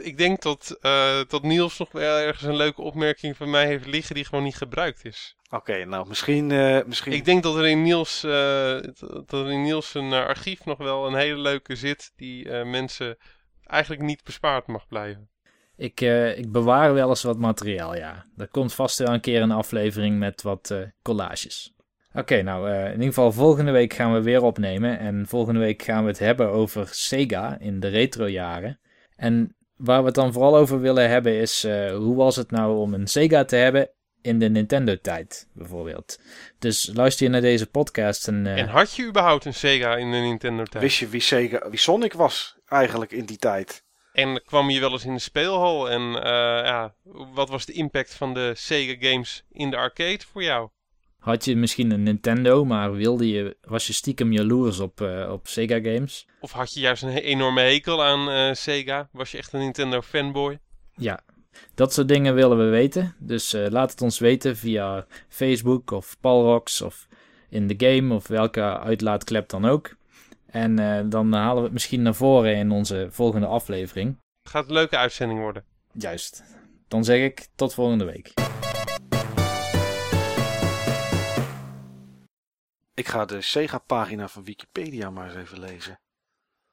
ik 0.00 0.18
denk 0.18 0.42
dat, 0.42 0.76
eh, 0.80 1.20
dat 1.28 1.42
Niels 1.42 1.78
nog 1.78 1.92
wel 1.92 2.18
ergens 2.18 2.42
een 2.42 2.56
leuke 2.56 2.82
opmerking 2.82 3.36
van 3.36 3.50
mij 3.50 3.66
heeft 3.66 3.86
liggen 3.86 4.14
die 4.14 4.24
gewoon 4.24 4.44
niet 4.44 4.56
gebruikt 4.56 5.04
is. 5.04 5.36
Oké, 5.50 5.84
nou 5.84 6.08
misschien... 6.08 6.50
eh, 6.50 6.84
misschien... 6.86 7.12
Ik 7.12 7.24
denk 7.24 7.42
dat 7.42 7.56
er 7.56 7.66
in 7.66 7.82
Niels, 7.82 8.24
eh, 8.24 8.78
dat 9.00 9.32
er 9.32 9.50
in 9.50 9.62
Niels 9.62 9.94
een 9.94 10.12
eh, 10.12 10.26
archief 10.26 10.64
nog 10.64 10.78
wel 10.78 11.06
een 11.06 11.14
hele 11.14 11.38
leuke 11.38 11.76
zit 11.76 12.12
die 12.16 12.50
eh, 12.50 12.64
mensen 12.66 13.16
eigenlijk 13.64 14.02
niet 14.02 14.24
bespaard 14.24 14.66
mag 14.66 14.86
blijven. 14.86 15.30
Ik, 15.76 16.00
eh, 16.00 16.38
ik 16.38 16.52
bewaar 16.52 16.94
wel 16.94 17.08
eens 17.08 17.22
wat 17.22 17.38
materiaal, 17.38 17.96
ja. 17.96 18.26
Er 18.36 18.48
komt 18.48 18.74
vast 18.74 18.98
wel 18.98 19.08
een 19.14 19.20
keer 19.20 19.42
een 19.42 19.50
aflevering 19.50 20.18
met 20.18 20.42
wat 20.42 20.70
eh, 20.70 20.78
collages. 21.02 21.74
Oké, 22.14 22.42
nou, 22.42 22.70
eh, 22.70 22.84
in 22.84 22.90
ieder 22.92 23.06
geval 23.06 23.32
volgende 23.32 23.70
week 23.70 23.92
gaan 23.92 24.12
we 24.12 24.22
weer 24.22 24.42
opnemen. 24.42 24.98
En 24.98 25.26
volgende 25.26 25.60
week 25.60 25.82
gaan 25.82 26.02
we 26.02 26.08
het 26.08 26.18
hebben 26.18 26.50
over 26.50 26.88
Sega 26.90 27.58
in 27.58 27.80
de 27.80 27.88
retrojaren. 27.88 28.80
En 29.16 29.56
waar 29.76 30.00
we 30.00 30.06
het 30.06 30.14
dan 30.14 30.32
vooral 30.32 30.56
over 30.56 30.80
willen 30.80 31.08
hebben 31.08 31.32
is... 31.40 31.64
eh, 31.64 31.94
hoe 31.96 32.16
was 32.16 32.36
het 32.36 32.50
nou 32.50 32.78
om 32.78 32.94
een 32.94 33.06
Sega 33.06 33.44
te 33.44 33.56
hebben 33.56 33.90
in 34.22 34.38
de 34.38 34.48
Nintendo-tijd, 34.48 35.48
bijvoorbeeld. 35.52 36.20
Dus 36.58 36.90
luister 36.94 37.26
je 37.26 37.32
naar 37.32 37.40
deze 37.40 37.66
podcast 37.66 38.28
en... 38.28 38.46
eh, 38.46 38.58
En 38.58 38.68
had 38.68 38.94
je 38.94 39.06
überhaupt 39.06 39.44
een 39.44 39.54
Sega 39.54 39.96
in 39.96 40.10
de 40.10 40.16
Nintendo 40.16 40.64
tijd? 40.64 40.82
Wist 40.84 40.98
je 40.98 41.08
wie, 41.08 41.20
Sega, 41.20 41.68
wie 41.70 41.78
Sonic 41.78 42.12
was 42.12 42.56
eigenlijk 42.66 43.12
in 43.12 43.24
die 43.24 43.38
tijd? 43.38 43.84
En 44.16 44.42
kwam 44.44 44.70
je 44.70 44.80
wel 44.80 44.92
eens 44.92 45.04
in 45.04 45.14
de 45.14 45.20
speelhal 45.20 45.90
en 45.90 46.00
eh, 46.00 46.64
ja, 46.64 46.94
wat 47.34 47.48
was 47.48 47.66
de 47.66 47.72
impact 47.72 48.14
van 48.14 48.34
de 48.34 48.52
Sega 48.54 49.08
games 49.10 49.44
in 49.50 49.70
de 49.70 49.76
arcade 49.76 50.20
voor 50.32 50.42
jou? 50.42 50.68
Had 51.18 51.44
je 51.44 51.56
misschien 51.56 51.90
een 51.90 52.02
Nintendo, 52.02 52.64
maar 52.64 52.92
wilde 52.92 53.28
je, 53.28 53.56
was 53.60 53.86
je 53.86 53.92
stiekem 53.92 54.32
jaloers 54.32 54.80
op, 54.80 55.00
eh, 55.00 55.30
op 55.32 55.48
Sega 55.48 55.80
games? 55.80 56.26
Of 56.40 56.52
had 56.52 56.74
je 56.74 56.80
juist 56.80 57.02
een 57.02 57.16
enorme 57.16 57.60
hekel 57.60 58.04
aan 58.04 58.30
eh, 58.30 58.54
Sega? 58.54 59.08
Was 59.12 59.30
je 59.30 59.38
echt 59.38 59.52
een 59.52 59.60
Nintendo 59.60 60.02
fanboy? 60.02 60.58
Ja, 60.94 61.20
dat 61.74 61.92
soort 61.92 62.08
dingen 62.08 62.34
willen 62.34 62.58
we 62.58 62.64
weten. 62.64 63.14
Dus 63.18 63.52
laat 63.68 63.90
het 63.90 64.02
ons 64.02 64.18
weten 64.18 64.56
via 64.56 65.06
Facebook 65.28 65.90
of 65.90 66.16
Palrox 66.20 66.80
of 66.82 67.06
in 67.48 67.66
de 67.66 67.74
game 67.78 68.14
of 68.14 68.26
welke 68.26 68.78
uitlaatklep 68.78 69.48
dan 69.48 69.64
ook. 69.64 69.96
En 70.56 70.78
eh, 70.78 71.04
dan 71.06 71.32
halen 71.32 71.56
we 71.56 71.62
het 71.62 71.72
misschien 71.72 72.02
naar 72.02 72.14
voren 72.14 72.56
in 72.56 72.70
onze 72.70 73.08
volgende 73.10 73.46
aflevering. 73.46 74.18
Het 74.42 74.52
gaat 74.52 74.66
een 74.66 74.72
leuke 74.72 74.96
uitzending 74.96 75.40
worden. 75.40 75.64
Juist. 75.92 76.44
Dan 76.88 77.04
zeg 77.04 77.24
ik 77.24 77.46
tot 77.54 77.74
volgende 77.74 78.04
week. 78.04 78.34
Ik 82.94 83.08
ga 83.08 83.24
de 83.24 83.40
Sega-pagina 83.40 84.28
van 84.28 84.44
Wikipedia 84.44 85.10
maar 85.10 85.26
eens 85.26 85.36
even 85.36 85.60
lezen. 85.60 85.98